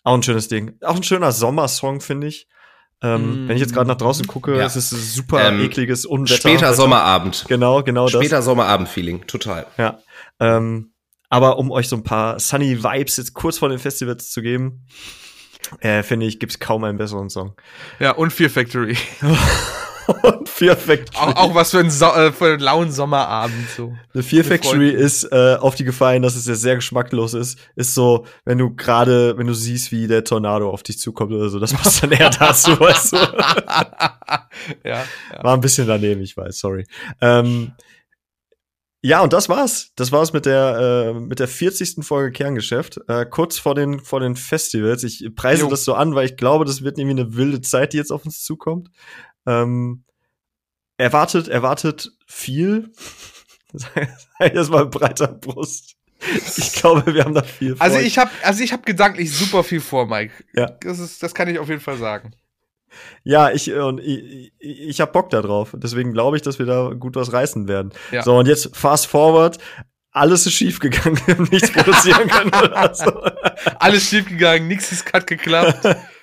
auch 0.04 0.14
ein 0.14 0.24
schönes 0.24 0.48
Ding. 0.48 0.78
Auch 0.82 0.96
ein 0.96 1.04
schöner 1.04 1.32
Sommersong, 1.32 2.00
finde 2.00 2.28
ich. 2.28 2.48
Ähm, 3.02 3.46
Mm. 3.46 3.48
Wenn 3.50 3.56
ich 3.58 3.62
jetzt 3.62 3.74
gerade 3.74 3.88
nach 3.88 3.98
draußen 3.98 4.26
gucke, 4.26 4.58
Ja. 4.58 4.66
es 4.66 4.76
ist 4.76 4.92
ein 4.94 5.00
super 5.00 5.48
Ähm, 5.50 5.62
ekliges 5.62 6.06
Unwetter. 6.06 6.36
Später 6.38 6.68
heute. 6.68 6.76
Sommerabend. 6.78 7.46
Genau, 7.48 7.84
genau 7.84 8.08
Später 8.08 8.42
Sommerabend-Feeling, 8.42 9.28
total. 9.28 9.66
das. 9.76 9.78
Ja. 9.78 10.00
Ähm, 10.40 10.94
aber 11.30 11.58
um 11.58 11.72
euch 11.72 11.88
so 11.90 11.96
ein 11.98 12.04
paar 12.04 12.40
Sunny 12.40 12.84
Vibes 12.84 13.18
jetzt 13.18 13.34
kurz 13.34 13.58
vor 13.58 13.70
den 13.70 13.80
Festivals 13.80 14.30
zu 14.32 14.42
geben, 14.42 14.86
äh, 15.82 16.04
finde 16.04 16.26
ich, 16.26 16.40
gibt's 16.40 16.60
kaum 16.60 16.84
einen 16.84 16.98
besseren 16.98 17.30
Song. 17.30 17.56
Ja, 18.00 18.12
und 18.12 18.32
Fear 18.32 18.50
Factory. 18.50 18.96
Fear 20.58 20.78
Factory. 20.78 21.18
Auch, 21.18 21.36
auch 21.36 21.56
was 21.56 21.72
für 21.72 21.80
ein, 21.80 21.92
so 21.92 22.06
äh, 22.06 22.32
für 22.32 22.54
einen 22.54 22.62
lauen 22.62 22.90
Sommerabend 22.90 23.70
so. 23.76 23.94
The 24.14 24.22
Fear 24.22 24.44
Mit 24.44 24.54
Factory 24.54 24.92
Freunden. 24.92 25.04
ist 25.04 25.24
äh, 25.26 25.58
auf 25.60 25.76
die 25.76 25.84
Gefahr 25.84 26.14
hin, 26.14 26.22
dass 26.22 26.38
es 26.38 26.48
ja 26.48 26.56
sehr 26.56 26.76
geschmacklos 26.76 27.34
ist. 27.34 27.60
Ist 27.76 27.94
so, 27.94 28.26
wenn 28.46 28.58
du 28.58 28.74
gerade, 28.74 29.38
wenn 29.38 29.48
du 29.48 29.54
siehst, 29.54 29.92
wie 29.92 30.08
der 30.08 30.24
Tornado 30.24 30.70
auf 30.70 30.82
dich 30.82 30.98
zukommt 30.98 31.34
oder 31.34 31.50
so, 31.50 31.60
das 31.60 31.74
passt 31.74 32.04
dann 32.04 32.14
eher 32.14 32.30
dazu, 32.30 32.72
weißt 32.80 33.12
du. 33.12 33.18
ja, 33.18 35.04
ja. 35.34 35.44
War 35.44 35.56
ein 35.56 35.60
bisschen 35.60 35.88
daneben, 35.88 36.22
ich 36.22 36.38
weiß, 36.38 36.58
sorry. 36.58 36.86
Ähm, 37.20 37.74
ja, 39.02 39.20
und 39.20 39.34
das 39.34 39.50
war's. 39.50 39.92
Das 39.98 40.14
war's 40.14 40.32
mit 40.32 40.46
der 40.46 41.14
äh, 41.14 41.20
mit 41.20 41.40
der 41.40 41.50
40. 41.50 41.98
Folge 42.06 42.32
Kerngeschäft. 42.32 43.02
Äh, 43.10 43.26
kurz 43.26 43.60
vor 43.60 43.76
den 43.76 44.00
vor 44.00 44.22
den 44.22 44.38
Festivals. 44.38 45.04
Ich 45.04 45.30
preise 45.36 45.64
Jo. 45.64 45.70
das 45.70 45.84
so 45.84 45.96
an, 45.96 46.16
weil 46.16 46.28
ich 46.28 46.38
glaube, 46.38 46.64
das 46.64 46.82
wird 46.82 46.98
irgendwie 46.98 47.22
eine 47.22 47.36
wilde 47.36 47.60
Zeit, 47.60 47.92
die 47.92 47.98
jetzt 47.98 48.12
auf 48.14 48.26
uns 48.26 48.42
zukommt. 48.42 48.90
Ähm, 49.46 50.06
erwartet 50.98 51.48
erwartet 51.48 52.12
viel. 52.28 52.92
Ich 54.40 54.52
das 54.54 54.70
mal 54.70 54.86
breiter 54.86 55.28
Brust. 55.28 55.96
Ich 56.58 56.74
glaube, 56.74 57.14
wir 57.14 57.24
haben 57.24 57.34
da 57.34 57.44
viel. 57.44 57.76
vor. 57.76 57.82
Also 57.82 58.00
ich 58.00 58.18
habe 58.18 58.32
also 58.44 58.64
ich 58.64 58.74
habe 58.74 58.84
gedanklich 58.84 59.32
super 59.32 59.64
viel 59.64 59.82
vor, 59.82 60.08
Mike. 60.08 60.34
Ja. 60.54 60.68
Das 60.82 61.00
ist 61.00 61.22
das 61.22 61.34
kann 61.34 61.48
ich 61.50 61.60
auf 61.60 61.70
jeden 61.70 61.82
Fall 61.82 61.98
sagen. 61.98 62.34
Ja, 63.24 63.52
ich 63.52 63.68
äh, 63.70 63.80
und 63.80 64.00
ich, 64.00 64.54
ich, 64.60 65.02
habe 65.02 65.12
Bock 65.12 65.30
da 65.30 65.42
drauf. 65.42 65.76
Deswegen 65.76 66.14
glaube 66.14 66.38
ich, 66.38 66.44
dass 66.44 66.60
wir 66.60 66.66
da 66.66 66.94
gut 66.98 67.16
was 67.16 67.34
reißen 67.34 67.68
werden. 67.68 67.92
Ja. 68.12 68.24
So 68.24 68.38
und 68.38 68.48
jetzt 68.48 68.76
fast 68.76 69.08
forward. 69.08 69.58
Alles 70.12 70.46
ist 70.46 70.54
schief 70.54 70.80
gegangen, 70.80 71.20
nichts 71.52 71.72
produzieren 71.72 72.30
können 72.30 72.48
oder 72.48 72.94
so. 72.96 73.12
Alles 73.80 74.10
schief 74.10 74.30
gegangen, 74.30 74.68
nichts 74.70 74.90
ist 74.94 75.12
hat 75.12 75.28
geklappt. 75.28 75.84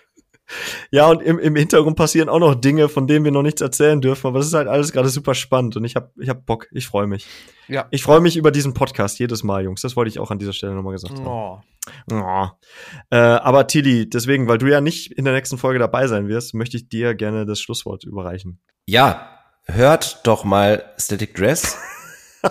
Ja, 0.90 1.08
und 1.08 1.22
im, 1.22 1.38
im 1.38 1.56
Hintergrund 1.56 1.96
passieren 1.96 2.28
auch 2.28 2.38
noch 2.38 2.54
Dinge, 2.54 2.88
von 2.88 3.06
denen 3.06 3.24
wir 3.24 3.32
noch 3.32 3.42
nichts 3.42 3.60
erzählen 3.60 4.00
dürfen, 4.00 4.26
aber 4.26 4.40
es 4.40 4.46
ist 4.46 4.54
halt 4.54 4.68
alles 4.68 4.92
gerade 4.92 5.08
super 5.08 5.34
spannend 5.34 5.76
und 5.76 5.84
ich 5.84 5.96
habe 5.96 6.10
ich 6.18 6.28
hab 6.28 6.44
Bock, 6.46 6.68
ich 6.72 6.86
freue 6.86 7.06
mich. 7.06 7.26
Ja. 7.68 7.86
Ich 7.90 8.02
freue 8.02 8.20
mich 8.20 8.36
über 8.36 8.50
diesen 8.50 8.74
Podcast 8.74 9.18
jedes 9.18 9.42
Mal, 9.42 9.64
Jungs. 9.64 9.80
Das 9.80 9.96
wollte 9.96 10.08
ich 10.08 10.18
auch 10.18 10.30
an 10.30 10.38
dieser 10.38 10.52
Stelle 10.52 10.74
nochmal 10.74 10.92
gesagt 10.92 11.18
haben. 11.18 11.26
Oh. 11.26 11.60
Oh. 12.10 12.46
Äh, 13.10 13.16
aber 13.16 13.66
Tilly, 13.66 14.08
deswegen, 14.08 14.46
weil 14.48 14.58
du 14.58 14.66
ja 14.66 14.80
nicht 14.80 15.12
in 15.12 15.24
der 15.24 15.34
nächsten 15.34 15.58
Folge 15.58 15.78
dabei 15.78 16.06
sein 16.06 16.28
wirst, 16.28 16.54
möchte 16.54 16.76
ich 16.76 16.88
dir 16.88 17.14
gerne 17.14 17.46
das 17.46 17.60
Schlusswort 17.60 18.04
überreichen. 18.04 18.60
Ja, 18.86 19.38
hört 19.64 20.20
doch 20.26 20.44
mal 20.44 20.84
Static 20.98 21.34
Dress. 21.34 21.76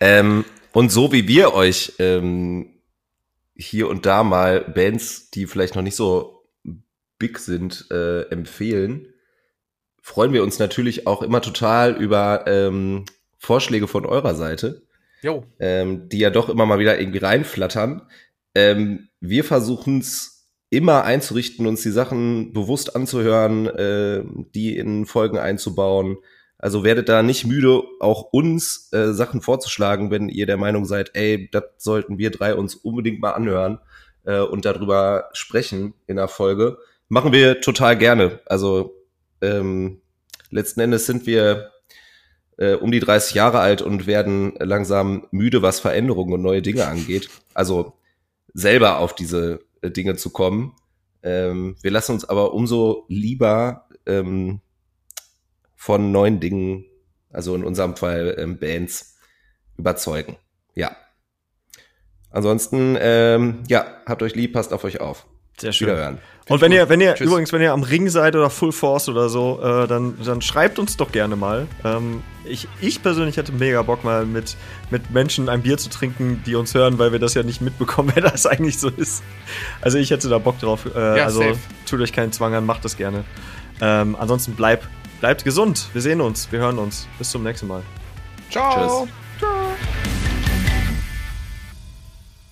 ähm, 0.00 0.44
und 0.72 0.90
so 0.90 1.12
wie 1.12 1.28
wir 1.28 1.54
euch 1.54 1.92
ähm, 1.98 2.77
hier 3.58 3.88
und 3.88 4.06
da 4.06 4.22
mal 4.22 4.60
Bands, 4.60 5.30
die 5.30 5.46
vielleicht 5.46 5.74
noch 5.74 5.82
nicht 5.82 5.96
so 5.96 6.44
big 7.18 7.38
sind, 7.38 7.86
äh, 7.90 8.22
empfehlen, 8.30 9.08
freuen 10.00 10.32
wir 10.32 10.42
uns 10.42 10.58
natürlich 10.58 11.06
auch 11.06 11.22
immer 11.22 11.42
total 11.42 11.96
über 11.96 12.44
ähm, 12.46 13.04
Vorschläge 13.36 13.88
von 13.88 14.06
eurer 14.06 14.34
Seite, 14.34 14.82
Jo. 15.22 15.44
ähm, 15.58 16.08
die 16.08 16.18
ja 16.18 16.30
doch 16.30 16.48
immer 16.48 16.66
mal 16.66 16.78
wieder 16.78 16.98
irgendwie 16.98 17.18
reinflattern. 17.18 18.02
Ähm, 18.54 19.08
wir 19.20 19.44
versuchen 19.44 19.98
es 19.98 20.50
immer 20.70 21.04
einzurichten, 21.04 21.66
uns 21.66 21.82
die 21.82 21.90
Sachen 21.90 22.52
bewusst 22.52 22.94
anzuhören, 22.94 23.66
äh, 23.66 24.22
die 24.54 24.76
in 24.76 25.06
Folgen 25.06 25.38
einzubauen. 25.38 26.18
Also 26.58 26.82
werdet 26.82 27.08
da 27.08 27.22
nicht 27.22 27.46
müde, 27.46 27.82
auch 28.00 28.22
uns 28.32 28.92
äh, 28.92 29.12
Sachen 29.12 29.40
vorzuschlagen, 29.40 30.10
wenn 30.10 30.28
ihr 30.28 30.46
der 30.46 30.56
Meinung 30.56 30.84
seid, 30.84 31.12
ey, 31.14 31.48
das 31.52 31.64
sollten 31.78 32.18
wir 32.18 32.30
drei 32.30 32.54
uns 32.54 32.74
unbedingt 32.74 33.20
mal 33.20 33.32
anhören 33.32 33.78
äh, 34.24 34.40
und 34.40 34.64
darüber 34.64 35.28
sprechen 35.32 35.94
in 36.06 36.16
der 36.16 36.28
Folge. 36.28 36.78
Machen 37.08 37.32
wir 37.32 37.60
total 37.60 37.96
gerne. 37.96 38.40
Also 38.46 38.94
ähm, 39.40 40.00
letzten 40.50 40.80
Endes 40.80 41.06
sind 41.06 41.26
wir 41.26 41.70
äh, 42.56 42.74
um 42.74 42.90
die 42.90 43.00
30 43.00 43.34
Jahre 43.34 43.60
alt 43.60 43.80
und 43.80 44.06
werden 44.06 44.54
langsam 44.58 45.26
müde, 45.30 45.62
was 45.62 45.78
Veränderungen 45.78 46.34
und 46.34 46.42
neue 46.42 46.62
Dinge 46.62 46.86
angeht. 46.86 47.30
Also 47.54 47.94
selber 48.52 48.98
auf 48.98 49.14
diese 49.14 49.60
äh, 49.80 49.90
Dinge 49.90 50.16
zu 50.16 50.30
kommen. 50.30 50.74
Ähm, 51.22 51.76
wir 51.82 51.92
lassen 51.92 52.12
uns 52.12 52.24
aber 52.24 52.52
umso 52.52 53.04
lieber 53.08 53.86
ähm, 54.06 54.60
von 55.78 56.10
neuen 56.10 56.40
Dingen, 56.40 56.84
also 57.32 57.54
in 57.54 57.64
unserem 57.64 57.96
Fall 57.96 58.34
ähm, 58.36 58.58
Bands, 58.58 59.16
überzeugen. 59.76 60.36
Ja. 60.74 60.96
Ansonsten, 62.30 62.98
ähm, 63.00 63.62
ja, 63.68 63.86
habt 64.04 64.22
euch 64.22 64.34
lieb, 64.34 64.52
passt 64.52 64.72
auf 64.72 64.82
euch 64.82 65.00
auf. 65.00 65.24
Sehr 65.56 65.72
schön. 65.72 65.86
Wiederhören. 65.86 66.18
Und 66.48 66.60
wenn 66.60 66.72
ihr, 66.72 66.88
wenn 66.88 67.00
ihr, 67.00 67.14
Tschüss. 67.14 67.28
übrigens, 67.28 67.52
wenn 67.52 67.62
ihr 67.62 67.72
am 67.72 67.84
Ring 67.84 68.08
seid 68.08 68.34
oder 68.34 68.50
Full 68.50 68.72
Force 68.72 69.08
oder 69.08 69.28
so, 69.28 69.60
äh, 69.62 69.86
dann, 69.86 70.18
dann 70.24 70.42
schreibt 70.42 70.78
uns 70.80 70.96
doch 70.96 71.12
gerne 71.12 71.36
mal. 71.36 71.68
Ähm, 71.84 72.22
ich, 72.44 72.66
ich 72.80 73.02
persönlich 73.02 73.36
hätte 73.36 73.52
mega 73.52 73.82
Bock, 73.82 74.02
mal 74.02 74.26
mit, 74.26 74.56
mit 74.90 75.10
Menschen 75.12 75.48
ein 75.48 75.62
Bier 75.62 75.78
zu 75.78 75.90
trinken, 75.90 76.42
die 76.44 76.56
uns 76.56 76.74
hören, 76.74 76.98
weil 76.98 77.12
wir 77.12 77.18
das 77.20 77.34
ja 77.34 77.44
nicht 77.44 77.60
mitbekommen, 77.60 78.10
wer 78.14 78.22
das 78.22 78.46
eigentlich 78.46 78.78
so 78.78 78.88
ist. 78.88 79.22
Also 79.80 79.98
ich 79.98 80.10
hätte 80.10 80.28
da 80.28 80.38
Bock 80.38 80.58
drauf. 80.58 80.86
Äh, 80.92 81.18
Ja, 81.18 81.24
also 81.24 81.40
safe. 81.40 81.58
tut 81.86 82.00
euch 82.00 82.12
keinen 82.12 82.32
Zwang 82.32 82.54
an, 82.54 82.66
macht 82.66 82.84
das 82.84 82.96
gerne. 82.96 83.24
Ähm, 83.80 84.16
ansonsten 84.18 84.54
bleibt, 84.54 84.88
bleibt 85.20 85.44
gesund. 85.44 85.88
Wir 85.92 86.02
sehen 86.02 86.20
uns, 86.20 86.50
wir 86.50 86.60
hören 86.60 86.78
uns. 86.78 87.06
Bis 87.18 87.30
zum 87.30 87.42
nächsten 87.42 87.66
Mal. 87.66 87.82
Ciao. 88.50 89.06
Tschüss. 89.06 89.14